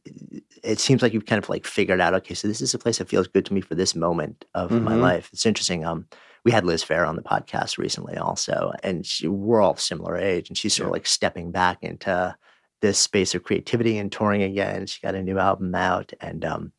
it 0.62 0.78
seems 0.78 1.00
like 1.00 1.14
you've 1.14 1.24
kind 1.24 1.42
of 1.42 1.48
like 1.48 1.64
figured 1.66 2.02
out 2.02 2.12
okay 2.12 2.34
so 2.34 2.46
this 2.46 2.60
is 2.60 2.74
a 2.74 2.78
place 2.78 2.98
that 2.98 3.08
feels 3.08 3.26
good 3.26 3.46
to 3.46 3.54
me 3.54 3.62
for 3.62 3.74
this 3.74 3.94
moment 3.94 4.44
of 4.54 4.68
mm-hmm. 4.68 4.84
my 4.84 4.94
life 4.94 5.30
it's 5.32 5.46
interesting 5.46 5.86
um 5.86 6.06
we 6.44 6.50
had 6.50 6.66
Liz 6.66 6.84
Phair 6.84 7.08
on 7.08 7.16
the 7.16 7.22
podcast 7.22 7.78
recently 7.78 8.14
also 8.18 8.74
and 8.82 9.06
she, 9.06 9.26
we're 9.26 9.62
all 9.62 9.76
similar 9.76 10.18
age 10.18 10.50
and 10.50 10.58
she's 10.58 10.74
sort 10.74 10.84
yeah. 10.84 10.88
of 10.88 10.92
like 10.92 11.06
stepping 11.06 11.50
back 11.50 11.78
into 11.80 12.36
this 12.80 12.98
space 12.98 13.34
of 13.34 13.42
creativity 13.42 13.98
and 13.98 14.10
touring 14.10 14.42
again 14.42 14.86
she 14.86 15.00
got 15.00 15.14
a 15.14 15.22
new 15.22 15.38
album 15.38 15.74
out 15.74 16.12
and 16.20 16.44
um 16.44 16.72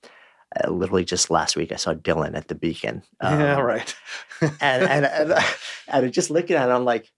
uh, 0.54 0.70
literally 0.70 1.06
just 1.06 1.30
last 1.30 1.56
week 1.56 1.72
I 1.72 1.78
saw 1.78 1.94
Dylan 1.94 2.36
at 2.36 2.50
the 2.50 2.56
Beacon. 2.56 3.04
Um, 3.22 3.40
yeah, 3.40 3.60
right. 3.60 3.96
and, 4.42 4.84
and, 4.84 5.06
and 5.06 5.34
and 5.88 6.14
just 6.14 6.30
looking 6.30 6.58
at 6.58 6.68
it, 6.68 6.74
I'm 6.74 6.84
like, 6.84 7.10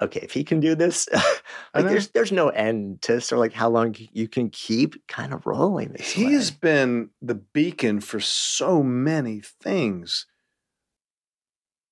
okay, 0.00 0.20
if 0.20 0.32
he 0.32 0.44
can 0.44 0.60
do 0.60 0.74
this, 0.74 1.08
like 1.74 1.84
there's 1.84 2.08
there's 2.08 2.32
no 2.32 2.48
end 2.48 3.02
to 3.02 3.20
sort 3.20 3.38
of 3.38 3.40
like 3.40 3.52
how 3.52 3.68
long 3.68 3.94
you 4.12 4.28
can 4.28 4.50
keep 4.50 5.06
kind 5.06 5.32
of 5.32 5.46
rolling. 5.46 5.96
He 6.00 6.32
has 6.32 6.50
been 6.50 7.10
the 7.20 7.34
beacon 7.34 8.00
for 8.00 8.20
so 8.20 8.82
many 8.82 9.40
things. 9.40 10.26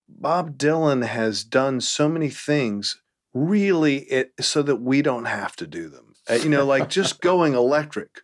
Bob 0.08 0.58
Dylan 0.58 1.06
has 1.06 1.44
done 1.44 1.80
so 1.80 2.08
many 2.08 2.30
things 2.30 3.00
really 3.32 3.98
it 4.10 4.32
so 4.40 4.60
that 4.62 4.76
we 4.76 5.02
don't 5.02 5.26
have 5.26 5.54
to 5.56 5.66
do 5.66 5.88
them. 5.88 6.09
Uh, 6.28 6.34
you 6.34 6.48
know, 6.48 6.64
like 6.64 6.88
just 6.88 7.20
going 7.20 7.54
electric. 7.54 8.22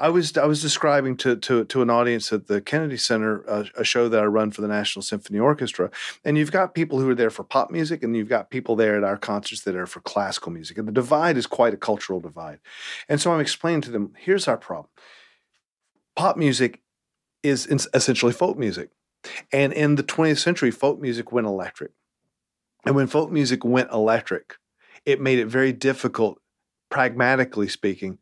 I 0.00 0.08
was 0.08 0.36
I 0.38 0.46
was 0.46 0.62
describing 0.62 1.16
to 1.18 1.36
to 1.36 1.64
to 1.66 1.82
an 1.82 1.90
audience 1.90 2.32
at 2.32 2.46
the 2.46 2.60
Kennedy 2.62 2.96
Center 2.96 3.48
uh, 3.48 3.64
a 3.76 3.84
show 3.84 4.08
that 4.08 4.22
I 4.22 4.24
run 4.24 4.50
for 4.50 4.62
the 4.62 4.68
National 4.68 5.02
Symphony 5.02 5.38
Orchestra, 5.38 5.90
and 6.24 6.38
you've 6.38 6.52
got 6.52 6.74
people 6.74 6.98
who 6.98 7.10
are 7.10 7.14
there 7.14 7.28
for 7.28 7.44
pop 7.44 7.70
music, 7.70 8.02
and 8.02 8.16
you've 8.16 8.28
got 8.28 8.50
people 8.50 8.76
there 8.76 8.96
at 8.96 9.04
our 9.04 9.18
concerts 9.18 9.62
that 9.62 9.76
are 9.76 9.86
for 9.86 10.00
classical 10.00 10.52
music, 10.52 10.78
and 10.78 10.88
the 10.88 10.92
divide 10.92 11.36
is 11.36 11.46
quite 11.46 11.74
a 11.74 11.76
cultural 11.76 12.18
divide. 12.18 12.60
And 13.08 13.20
so 13.20 13.32
I'm 13.32 13.40
explaining 13.40 13.82
to 13.82 13.90
them, 13.90 14.14
here's 14.16 14.48
our 14.48 14.56
problem: 14.56 14.88
pop 16.16 16.38
music 16.38 16.80
is 17.42 17.66
essentially 17.92 18.32
folk 18.32 18.56
music, 18.56 18.90
and 19.52 19.72
in 19.74 19.96
the 19.96 20.02
20th 20.02 20.38
century, 20.38 20.70
folk 20.70 20.98
music 20.98 21.30
went 21.30 21.46
electric, 21.46 21.92
and 22.86 22.94
when 22.94 23.06
folk 23.06 23.30
music 23.30 23.64
went 23.66 23.90
electric, 23.92 24.56
it 25.04 25.20
made 25.20 25.38
it 25.38 25.46
very 25.46 25.74
difficult, 25.74 26.40
pragmatically 26.90 27.68
speaking 27.68 28.18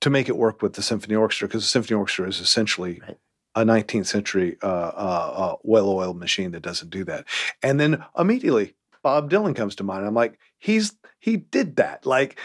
to 0.00 0.10
make 0.10 0.28
it 0.28 0.36
work 0.36 0.62
with 0.62 0.74
the 0.74 0.82
symphony 0.82 1.14
orchestra 1.14 1.48
because 1.48 1.62
the 1.62 1.68
symphony 1.68 1.96
orchestra 1.96 2.28
is 2.28 2.40
essentially 2.40 3.00
right. 3.06 3.18
a 3.54 3.64
19th 3.64 4.06
century 4.06 4.56
uh, 4.62 4.66
uh, 4.66 5.32
uh, 5.36 5.56
well-oiled 5.62 6.18
machine 6.18 6.52
that 6.52 6.62
doesn't 6.62 6.90
do 6.90 7.04
that. 7.04 7.26
And 7.62 7.78
then 7.78 8.04
immediately 8.16 8.74
Bob 9.02 9.30
Dylan 9.30 9.54
comes 9.54 9.74
to 9.76 9.84
mind. 9.84 10.06
I'm 10.06 10.14
like, 10.14 10.38
he's 10.58 10.96
he 11.20 11.36
did 11.36 11.76
that. 11.76 12.06
Like, 12.06 12.38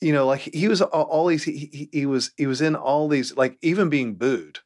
you 0.00 0.12
know, 0.12 0.26
like 0.26 0.40
he 0.40 0.68
was 0.68 0.82
all 0.82 1.26
these. 1.26 1.44
He, 1.44 1.70
he, 1.72 1.88
he 1.92 2.06
was 2.06 2.32
he 2.36 2.46
was 2.46 2.60
in 2.60 2.74
all 2.74 3.08
these. 3.08 3.36
Like 3.36 3.58
even 3.62 3.88
being 3.88 4.14
booed. 4.14 4.60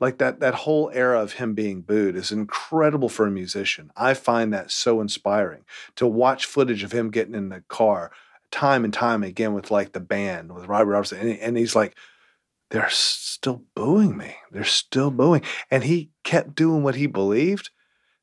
Like 0.00 0.16
that 0.18 0.40
that 0.40 0.54
whole 0.54 0.90
era 0.94 1.20
of 1.20 1.34
him 1.34 1.54
being 1.54 1.82
booed 1.82 2.16
is 2.16 2.32
incredible 2.32 3.10
for 3.10 3.26
a 3.26 3.30
musician. 3.30 3.90
I 3.96 4.14
find 4.14 4.52
that 4.52 4.70
so 4.70 5.00
inspiring 5.00 5.64
to 5.96 6.06
watch 6.06 6.46
footage 6.46 6.82
of 6.82 6.92
him 6.92 7.10
getting 7.10 7.34
in 7.34 7.50
the 7.50 7.62
car 7.68 8.10
time 8.50 8.84
and 8.84 8.92
time 8.92 9.22
again 9.22 9.54
with 9.54 9.70
like 9.70 9.92
the 9.92 10.00
band 10.00 10.52
with 10.52 10.66
Robert 10.66 10.90
Robertson, 10.90 11.18
and, 11.18 11.38
and 11.38 11.56
he's 11.56 11.76
like, 11.76 11.96
they're 12.70 12.90
still 12.90 13.64
booing 13.74 14.16
me. 14.16 14.36
They're 14.50 14.64
still 14.64 15.10
booing, 15.10 15.42
and 15.70 15.84
he 15.84 16.10
kept 16.24 16.54
doing 16.54 16.82
what 16.82 16.94
he 16.94 17.06
believed. 17.06 17.70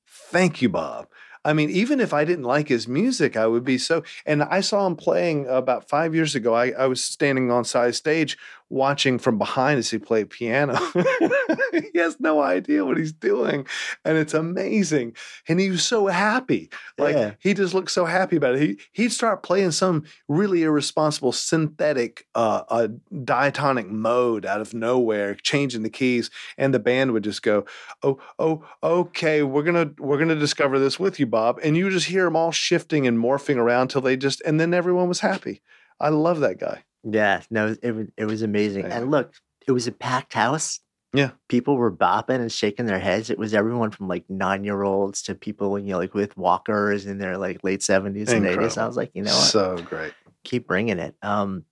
Thank 0.07 0.61
you, 0.61 0.69
Bob. 0.69 1.07
I 1.45 1.53
mean, 1.53 1.69
even 1.69 2.01
if 2.01 2.13
I 2.13 2.25
didn't 2.25 2.43
like 2.43 2.67
his 2.67 2.89
music, 2.89 3.37
I 3.37 3.47
would 3.47 3.63
be 3.63 3.77
so. 3.77 4.03
And 4.25 4.43
I 4.43 4.59
saw 4.59 4.85
him 4.85 4.97
playing 4.97 5.47
about 5.47 5.87
five 5.87 6.13
years 6.13 6.35
ago. 6.35 6.53
I, 6.53 6.71
I 6.71 6.87
was 6.87 7.01
standing 7.01 7.51
on 7.51 7.63
side 7.63 7.95
stage 7.95 8.37
watching 8.69 9.18
from 9.18 9.38
behind 9.38 9.80
as 9.80 9.89
he 9.89 9.98
played 9.98 10.30
piano. 10.30 10.76
he 11.72 11.98
has 11.98 12.19
no 12.19 12.41
idea 12.41 12.85
what 12.85 12.98
he's 12.98 13.14
doing. 13.14 13.65
And 14.03 14.18
it's 14.18 14.34
amazing. 14.34 15.15
And 15.48 15.60
he 15.60 15.69
was 15.69 15.84
so 15.84 16.07
happy. 16.07 16.69
Like 16.98 17.15
yeah. 17.15 17.31
he 17.39 17.53
just 17.53 17.73
looked 17.73 17.91
so 17.91 18.06
happy 18.06 18.35
about 18.35 18.56
it. 18.56 18.61
He 18.61 18.80
he'd 18.91 19.11
start 19.11 19.44
playing 19.44 19.72
some 19.72 20.03
really 20.27 20.64
irresponsible 20.64 21.31
synthetic 21.31 22.27
uh, 22.35 22.64
uh, 22.69 22.88
diatonic 23.23 23.89
mode 23.89 24.45
out 24.45 24.61
of 24.61 24.73
nowhere, 24.73 25.35
changing 25.35 25.84
the 25.84 25.89
keys, 25.89 26.30
and 26.57 26.73
the 26.73 26.80
band 26.80 27.11
would 27.14 27.23
just 27.23 27.41
go, 27.41 27.65
Oh, 28.03 28.19
oh, 28.38 28.65
okay, 28.84 29.44
we're 29.44 29.64
gonna 29.64 29.91
we're 29.98 30.18
gonna 30.18 30.35
discover 30.35 30.80
this 30.80 30.99
with 30.99 31.19
you, 31.19 31.26
Bob. 31.26 31.60
And 31.64 31.77
you 31.77 31.89
just 31.89 32.07
hear 32.07 32.26
them 32.26 32.35
all 32.35 32.52
shifting 32.52 33.07
and 33.07 33.18
morphing 33.18 33.57
around 33.57 33.89
till 33.89 34.02
they 34.02 34.18
just 34.18 34.41
and 34.41 34.60
then 34.60 34.73
everyone 34.73 35.07
was 35.07 35.22
happy. 35.22 35.61
I 35.99 36.10
love 36.10 36.41
that 36.41 36.60
guy. 36.60 36.84
Yeah, 37.03 37.41
no, 37.49 37.75
it 37.81 37.91
was 37.91 38.07
it 38.17 38.25
was 38.25 38.41
amazing. 38.41 38.85
Yeah. 38.85 38.97
And 38.97 39.11
look, 39.11 39.33
it 39.67 39.71
was 39.71 39.87
a 39.87 39.91
packed 39.91 40.33
house. 40.33 40.79
Yeah. 41.13 41.31
People 41.47 41.77
were 41.77 41.91
bopping 41.91 42.41
and 42.41 42.51
shaking 42.51 42.85
their 42.85 42.99
heads. 42.99 43.29
It 43.29 43.39
was 43.39 43.53
everyone 43.53 43.91
from 43.91 44.07
like 44.07 44.25
nine 44.29 44.63
year 44.63 44.83
olds 44.83 45.21
to 45.23 45.35
people, 45.35 45.79
you 45.79 45.91
know, 45.91 45.97
like 45.97 46.13
with 46.13 46.35
walkers 46.37 47.05
in 47.05 47.17
their 47.17 47.37
like 47.37 47.63
late 47.63 47.79
70s 47.79 48.29
and 48.29 48.45
80s. 48.45 48.77
I 48.77 48.85
was 48.85 48.97
like, 48.97 49.11
you 49.13 49.23
know 49.23 49.31
what? 49.31 49.45
So 49.45 49.77
great. 49.77 50.13
keep 50.43 50.67
bringing 50.67 50.99
it. 50.99 51.15
Um, 51.21 51.63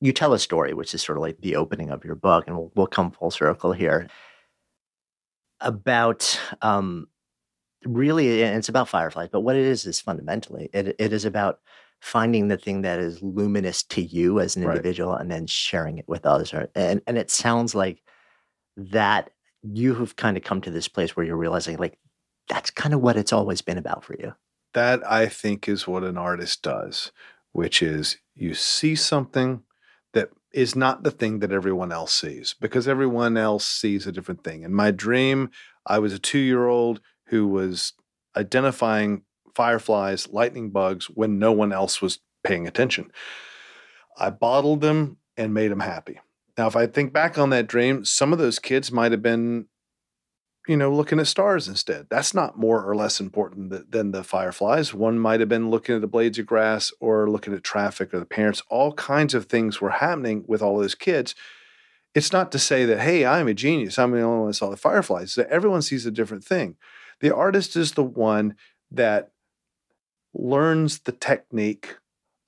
you 0.00 0.12
tell 0.12 0.32
a 0.32 0.38
story, 0.38 0.72
which 0.72 0.94
is 0.94 1.02
sort 1.02 1.18
of 1.18 1.22
like 1.22 1.40
the 1.40 1.56
opening 1.56 1.90
of 1.90 2.04
your 2.04 2.14
book, 2.14 2.46
and 2.46 2.56
we'll, 2.56 2.72
we'll 2.74 2.86
come 2.86 3.10
full 3.10 3.30
circle 3.30 3.72
here 3.72 4.08
about 5.60 6.40
um, 6.62 7.06
really, 7.84 8.40
it's 8.40 8.68
about 8.68 8.88
fireflies, 8.88 9.28
but 9.30 9.40
what 9.40 9.56
it 9.56 9.66
is 9.66 9.86
is 9.86 10.00
fundamentally, 10.00 10.70
it, 10.72 10.96
it 10.98 11.12
is 11.12 11.24
about 11.24 11.60
finding 12.00 12.48
the 12.48 12.56
thing 12.56 12.82
that 12.82 12.98
is 12.98 13.22
luminous 13.22 13.82
to 13.84 14.02
you 14.02 14.40
as 14.40 14.56
an 14.56 14.62
Right. 14.62 14.76
individual 14.76 15.14
and 15.14 15.30
then 15.30 15.46
sharing 15.46 15.98
it 15.98 16.08
with 16.08 16.26
others. 16.26 16.54
And, 16.74 17.02
and 17.06 17.18
it 17.18 17.30
sounds 17.30 17.74
like 17.74 18.02
that 18.76 19.30
you 19.62 19.94
have 19.96 20.16
kind 20.16 20.36
of 20.36 20.44
come 20.44 20.60
to 20.62 20.70
this 20.70 20.88
place 20.88 21.16
where 21.16 21.26
you're 21.26 21.36
realizing, 21.36 21.76
like, 21.78 21.98
that's 22.48 22.70
kind 22.70 22.94
of 22.94 23.00
what 23.00 23.16
it's 23.16 23.32
always 23.32 23.62
been 23.62 23.78
about 23.78 24.04
for 24.04 24.16
you. 24.18 24.34
that 24.74 25.04
I 25.10 25.26
think 25.26 25.68
is 25.68 25.86
what 25.86 26.04
an 26.04 26.16
artist 26.16 26.62
does, 26.62 27.12
which 27.52 27.82
is 27.82 28.18
you 28.34 28.54
see 28.54 28.94
something 28.94 29.62
that 30.12 30.30
is 30.52 30.74
not 30.76 31.02
the 31.02 31.10
thing 31.10 31.40
that 31.40 31.52
everyone 31.52 31.92
else 31.92 32.12
sees 32.12 32.54
because 32.60 32.88
everyone 32.88 33.36
else 33.36 33.66
sees 33.66 34.06
a 34.06 34.12
different 34.12 34.44
thing. 34.44 34.62
In 34.62 34.74
my 34.74 34.90
dream, 34.90 35.50
I 35.86 35.98
was 35.98 36.12
a 36.12 36.18
two 36.18 36.38
year 36.38 36.66
old 36.66 37.00
who 37.26 37.46
was 37.46 37.92
identifying 38.36 39.22
fireflies, 39.54 40.28
lightning 40.28 40.70
bugs 40.70 41.06
when 41.06 41.38
no 41.38 41.52
one 41.52 41.72
else 41.72 42.00
was 42.00 42.20
paying 42.44 42.66
attention. 42.66 43.10
I 44.18 44.30
bottled 44.30 44.80
them 44.80 45.18
and 45.36 45.54
made 45.54 45.70
them 45.70 45.80
happy. 45.80 46.20
Now, 46.58 46.66
if 46.66 46.76
I 46.76 46.86
think 46.86 47.12
back 47.12 47.38
on 47.38 47.50
that 47.50 47.66
dream, 47.66 48.04
some 48.04 48.32
of 48.32 48.38
those 48.38 48.58
kids 48.58 48.92
might 48.92 49.12
have 49.12 49.22
been 49.22 49.66
you 50.68 50.76
know, 50.76 50.92
looking 50.92 51.18
at 51.18 51.26
stars 51.26 51.68
instead. 51.68 52.06
That's 52.10 52.34
not 52.34 52.58
more 52.58 52.84
or 52.84 52.94
less 52.94 53.18
important 53.18 53.72
th- 53.72 53.84
than 53.88 54.12
the 54.12 54.22
fireflies. 54.22 54.92
One 54.92 55.18
might 55.18 55.40
have 55.40 55.48
been 55.48 55.70
looking 55.70 55.94
at 55.94 56.00
the 56.00 56.06
blades 56.06 56.38
of 56.38 56.46
grass 56.46 56.92
or 57.00 57.30
looking 57.30 57.54
at 57.54 57.64
traffic 57.64 58.12
or 58.12 58.20
the 58.20 58.26
parents. 58.26 58.62
All 58.68 58.92
kinds 58.92 59.34
of 59.34 59.46
things 59.46 59.80
were 59.80 59.90
happening 59.90 60.44
with 60.46 60.62
all 60.62 60.78
those 60.78 60.94
kids. 60.94 61.34
It's 62.14 62.32
not 62.32 62.52
to 62.52 62.58
say 62.58 62.84
that, 62.84 63.00
hey, 63.00 63.24
I'm 63.24 63.48
a 63.48 63.54
genius. 63.54 63.98
I'm 63.98 64.12
the 64.12 64.20
only 64.20 64.38
one 64.38 64.48
that 64.48 64.54
saw 64.54 64.70
the 64.70 64.76
fireflies. 64.76 65.32
So 65.32 65.46
everyone 65.48 65.82
sees 65.82 66.04
a 66.06 66.10
different 66.10 66.44
thing. 66.44 66.76
The 67.20 67.34
artist 67.34 67.74
is 67.74 67.92
the 67.92 68.04
one 68.04 68.54
that 68.90 69.30
learns 70.34 71.00
the 71.00 71.12
technique 71.12 71.96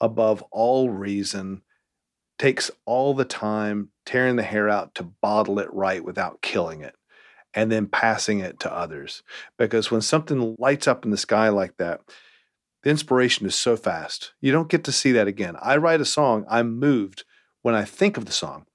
above 0.00 0.42
all 0.50 0.90
reason, 0.90 1.62
takes 2.38 2.70
all 2.84 3.14
the 3.14 3.24
time 3.24 3.90
tearing 4.04 4.36
the 4.36 4.42
hair 4.42 4.68
out 4.68 4.94
to 4.96 5.02
bottle 5.02 5.59
it 5.59 5.72
right 5.72 6.04
without 6.04 6.42
killing 6.42 6.82
it 6.82 6.94
and 7.54 7.70
then 7.70 7.86
passing 7.86 8.40
it 8.40 8.59
to 8.60 8.72
others. 8.72 9.22
Because 9.59 9.90
when 9.90 10.00
something 10.00 10.56
lights 10.59 10.88
up 10.88 11.04
in 11.04 11.10
the 11.10 11.16
sky 11.16 11.48
like 11.50 11.76
that, 11.76 12.00
the 12.82 12.90
inspiration 12.90 13.46
is 13.46 13.54
so 13.54 13.76
fast. 13.76 14.32
You 14.40 14.50
don't 14.50 14.70
get 14.70 14.84
to 14.84 14.92
see 14.92 15.12
that 15.12 15.28
again. 15.28 15.56
I 15.62 15.76
write 15.76 16.00
a 16.00 16.06
song, 16.06 16.44
I'm 16.48 16.78
moved 16.78 17.24
when 17.62 17.74
I 17.74 17.84
think 17.84 18.16
of 18.16 18.24
the 18.24 18.32
song. 18.32 18.66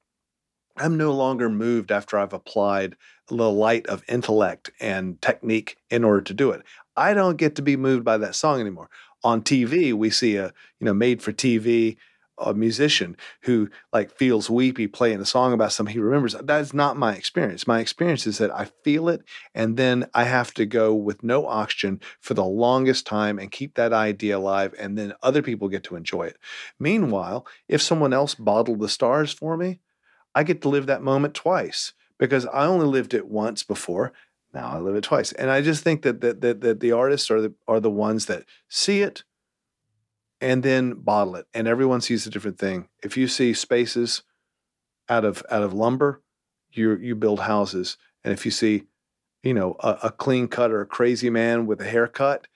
I'm 0.78 0.96
no 0.96 1.12
longer 1.12 1.50
moved 1.50 1.92
after 1.92 2.18
I've 2.18 2.34
applied 2.34 2.96
the 3.28 3.50
light 3.50 3.88
of 3.88 4.04
intellect 4.08 4.70
and 4.80 5.22
technique 5.22 5.78
in 5.90 6.04
order 6.04 6.22
to 6.22 6.34
do 6.34 6.52
it. 6.52 6.62
I 6.98 7.14
don't 7.14 7.38
get 7.38 7.56
to 7.56 7.62
be 7.62 7.78
moved 7.78 8.04
by 8.04 8.18
that 8.18 8.36
song 8.36 8.60
anymore. 8.60 8.90
On 9.24 9.42
TV, 9.42 9.94
we 9.94 10.10
see 10.10 10.36
a, 10.36 10.54
you 10.80 10.86
know, 10.86 10.94
made 10.94 11.22
for 11.22 11.32
TV 11.32 11.98
a 12.40 12.54
musician 12.54 13.18
who 13.42 13.70
like 13.92 14.12
feels 14.12 14.50
weepy 14.50 14.88
playing 14.88 15.20
a 15.20 15.26
song 15.26 15.54
about 15.54 15.72
something 15.72 15.94
he 15.94 16.00
remembers. 16.00 16.36
That's 16.44 16.74
not 16.74 16.98
my 16.98 17.16
experience. 17.16 17.66
My 17.66 17.80
experience 17.80 18.28
is 18.28 18.38
that 18.38 18.54
I 18.54 18.70
feel 18.84 19.10
it 19.10 19.24
and 19.56 19.76
then 19.76 20.08
I 20.14 20.26
have 20.26 20.54
to 20.56 20.66
go 20.66 20.94
with 20.94 21.24
no 21.24 21.48
oxygen 21.48 22.00
for 22.22 22.34
the 22.34 22.46
longest 22.46 23.08
time 23.08 23.40
and 23.40 23.52
keep 23.52 23.76
that 23.76 23.94
idea 23.94 24.38
alive 24.38 24.76
and 24.78 24.98
then 24.98 25.14
other 25.24 25.42
people 25.42 25.68
get 25.68 25.84
to 25.86 25.96
enjoy 25.96 26.24
it. 26.24 26.38
Meanwhile, 26.80 27.48
if 27.68 27.82
someone 27.82 28.14
else 28.14 28.36
bottled 28.36 28.82
the 28.82 28.90
stars 28.90 29.34
for 29.34 29.58
me, 29.58 29.80
I 30.36 30.44
get 30.44 30.62
to 30.62 30.70
live 30.70 30.86
that 30.86 31.02
moment 31.02 31.34
twice 31.34 31.94
because 32.20 32.46
I 32.48 32.66
only 32.66 32.86
lived 32.86 33.14
it 33.14 33.28
once 33.28 33.64
before. 33.64 34.14
Now 34.54 34.70
I 34.70 34.80
live 34.80 34.96
it 34.96 35.04
twice. 35.04 35.32
And 35.34 35.50
I 35.50 35.62
just 35.62 35.84
think 35.84 36.02
that 36.04 36.22
that 36.22 36.42
that, 36.42 36.62
that 36.62 36.80
the 36.80 36.92
artists 36.92 37.30
are 37.30 37.42
the 37.42 37.54
are 37.68 37.80
the 37.80 37.92
ones 37.92 38.26
that 38.28 38.44
see 38.70 39.02
it 39.02 39.24
and 40.42 40.64
then 40.64 40.94
bottle 40.94 41.36
it. 41.36 41.46
And 41.54 41.68
everyone 41.68 42.02
sees 42.02 42.26
a 42.26 42.30
different 42.30 42.60
thing. 42.60 42.88
If 43.04 43.18
you 43.18 43.28
see 43.28 43.54
spaces 43.54 44.24
out 45.10 45.26
of 45.26 45.44
out 45.50 45.64
of 45.64 45.74
lumber, 45.74 46.22
you 46.72 46.96
you 46.98 47.16
build 47.16 47.42
houses. 47.42 47.98
And 48.24 48.34
if 48.34 48.46
you 48.46 48.52
see, 48.52 48.84
you 49.44 49.54
know, 49.54 49.76
a, 49.80 49.98
a 50.04 50.12
clean 50.12 50.48
cut 50.48 50.72
or 50.72 50.82
a 50.82 50.88
crazy 50.88 51.30
man 51.30 51.66
with 51.66 51.82
a 51.82 51.86
haircut, 51.86 52.48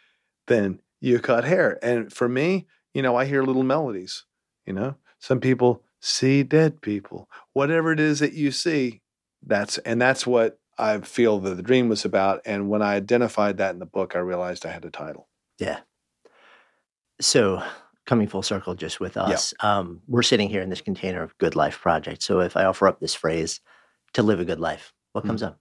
then 0.48 0.82
you 1.00 1.20
cut 1.20 1.44
hair. 1.44 1.80
And 1.84 2.12
for 2.12 2.28
me, 2.28 2.68
you 2.94 3.02
know, 3.02 3.16
I 3.16 3.26
hear 3.26 3.44
little 3.44 3.64
melodies. 3.64 4.26
You 4.66 4.74
know, 4.74 4.96
some 5.20 5.40
people 5.40 5.84
see 6.00 6.44
dead 6.44 6.82
people. 6.82 7.30
Whatever 7.54 7.92
it 7.92 8.00
is 8.00 8.20
that 8.20 8.34
you 8.34 8.52
see, 8.52 9.02
that's 9.46 9.78
and 9.80 10.02
that's 10.02 10.28
what 10.28 10.60
I 10.82 11.00
feel 11.02 11.40
that 11.42 11.56
the 11.56 11.62
dream 11.62 11.90
was 11.90 12.06
about. 12.06 12.42
And 12.44 12.68
when 12.68 12.82
I 12.82 12.96
identified 12.96 13.58
that 13.58 13.74
in 13.74 13.80
the 13.80 13.86
book, 13.86 14.16
I 14.16 14.20
realized 14.20 14.66
I 14.66 14.72
had 14.72 14.84
a 14.84 14.90
title. 14.90 15.28
Yeah. 15.60 15.82
So 17.22 17.62
coming 18.08 18.28
full 18.28 18.42
circle 18.42 18.74
just 18.74 19.00
with 19.00 19.16
us, 19.16 19.54
um, 19.60 20.02
we're 20.08 20.24
sitting 20.24 20.50
here 20.50 20.62
in 20.64 20.70
this 20.70 20.82
container 20.82 21.22
of 21.22 21.38
Good 21.38 21.56
Life 21.56 21.80
Project. 21.80 22.24
So 22.24 22.40
if 22.40 22.58
I 22.58 22.66
offer 22.66 22.88
up 22.88 23.00
this 23.00 23.14
phrase, 23.14 23.62
to 24.14 24.24
live 24.24 24.40
a 24.40 24.46
good 24.46 24.60
life, 24.60 24.92
what 25.14 25.22
Hmm. 25.22 25.28
comes 25.28 25.44
up? 25.44 25.60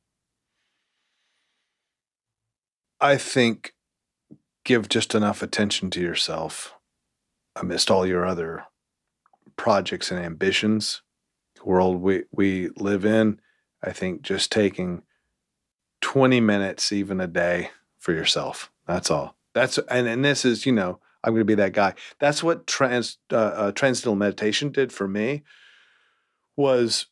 I 2.98 3.16
think 3.16 3.74
give 4.64 4.88
just 4.88 5.14
enough 5.14 5.42
attention 5.42 5.90
to 5.90 6.00
yourself 6.00 6.74
amidst 7.56 7.90
all 7.90 8.06
your 8.06 8.24
other 8.24 8.64
projects 9.56 10.10
and 10.10 10.18
ambitions. 10.18 11.02
The 11.56 11.64
world 11.64 12.00
we, 12.00 12.24
we 12.32 12.70
live 12.76 13.04
in, 13.04 13.40
I 13.82 13.92
think 13.92 14.22
just 14.22 14.50
taking 14.50 15.02
20 16.00 16.40
minutes 16.40 16.92
even 16.92 17.20
a 17.20 17.26
day 17.26 17.70
for 17.98 18.12
yourself. 18.12 18.70
That's 18.86 19.10
all. 19.10 19.36
That's 19.54 19.78
and, 19.78 20.06
and 20.06 20.24
this 20.24 20.44
is, 20.44 20.66
you 20.66 20.72
know, 20.72 21.00
I'm 21.22 21.32
going 21.32 21.40
to 21.40 21.44
be 21.44 21.54
that 21.56 21.72
guy. 21.72 21.94
That's 22.18 22.42
what 22.42 22.66
trans 22.66 23.18
uh, 23.32 23.36
uh, 23.36 23.72
transcendental 23.72 24.16
meditation 24.16 24.70
did 24.70 24.92
for 24.92 25.06
me 25.06 25.42
was 26.56 27.06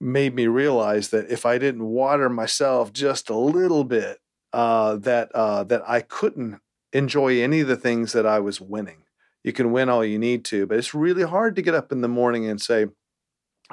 made 0.00 0.34
me 0.34 0.46
realize 0.46 1.10
that 1.10 1.30
if 1.30 1.46
I 1.46 1.58
didn't 1.58 1.84
water 1.84 2.28
myself 2.28 2.92
just 2.92 3.30
a 3.30 3.36
little 3.36 3.84
bit, 3.84 4.18
uh, 4.52 4.96
that 4.96 5.30
uh, 5.34 5.64
that 5.64 5.82
I 5.86 6.00
couldn't 6.00 6.60
enjoy 6.92 7.40
any 7.40 7.60
of 7.60 7.68
the 7.68 7.76
things 7.76 8.12
that 8.12 8.26
I 8.26 8.40
was 8.40 8.60
winning. 8.60 9.04
You 9.44 9.52
can 9.52 9.72
win 9.72 9.88
all 9.88 10.04
you 10.04 10.18
need 10.18 10.44
to, 10.46 10.66
but 10.66 10.78
it's 10.78 10.94
really 10.94 11.24
hard 11.24 11.56
to 11.56 11.62
get 11.62 11.74
up 11.74 11.90
in 11.90 12.00
the 12.00 12.08
morning 12.08 12.46
and 12.46 12.60
say, 12.60 12.86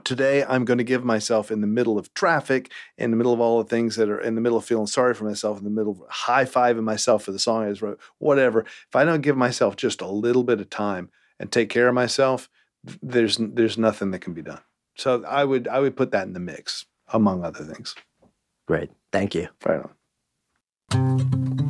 "Today 0.04 0.44
I'm 0.44 0.66
going 0.66 0.78
to 0.78 0.84
give 0.84 1.04
myself 1.04 1.52
in 1.52 1.62
the 1.62 1.68
middle 1.68 1.98
of 1.98 2.14
traffic, 2.14 2.72
in 2.98 3.12
the 3.12 3.18
middle 3.18 3.34
of 3.34 3.40
all 3.40 3.62
the 3.62 3.70
things 3.70 3.96
that 3.96 4.10
are 4.10 4.20
in 4.20 4.36
the 4.36 4.42
middle 4.42 4.58
of 4.58 4.66
feeling 4.66 4.88
sorry 4.88 5.14
for 5.14 5.26
myself, 5.26 5.58
in 5.58 5.64
the 5.64 5.70
middle 5.70 5.92
of 5.92 6.02
high 6.10 6.46
fiving 6.46 6.84
myself 6.84 7.24
for 7.24 7.32
the 7.32 7.40
song 7.40 7.66
I 7.66 7.70
just 7.70 7.82
wrote, 7.82 8.00
whatever." 8.18 8.62
If 8.62 8.96
I 8.96 9.04
don't 9.04 9.22
give 9.22 9.38
myself 9.38 9.76
just 9.76 10.02
a 10.02 10.08
little 10.08 10.44
bit 10.44 10.62
of 10.62 10.70
time 10.70 11.10
and 11.40 11.52
take 11.52 11.70
care 11.70 11.88
of 11.88 11.94
myself, 11.94 12.50
there's 13.02 13.38
there's 13.38 13.78
nothing 13.78 14.12
that 14.12 14.20
can 14.20 14.34
be 14.34 14.42
done. 14.42 14.62
So 14.96 15.24
I 15.26 15.44
would 15.44 15.68
I 15.68 15.80
would 15.80 15.96
put 15.96 16.12
that 16.12 16.28
in 16.28 16.34
the 16.34 16.40
mix 16.40 16.86
among 17.12 17.44
other 17.44 17.64
things. 17.64 17.96
Great. 18.68 18.92
Thank 19.12 19.36
you. 19.36 19.50
Right 19.66 19.82
on. 20.92 21.70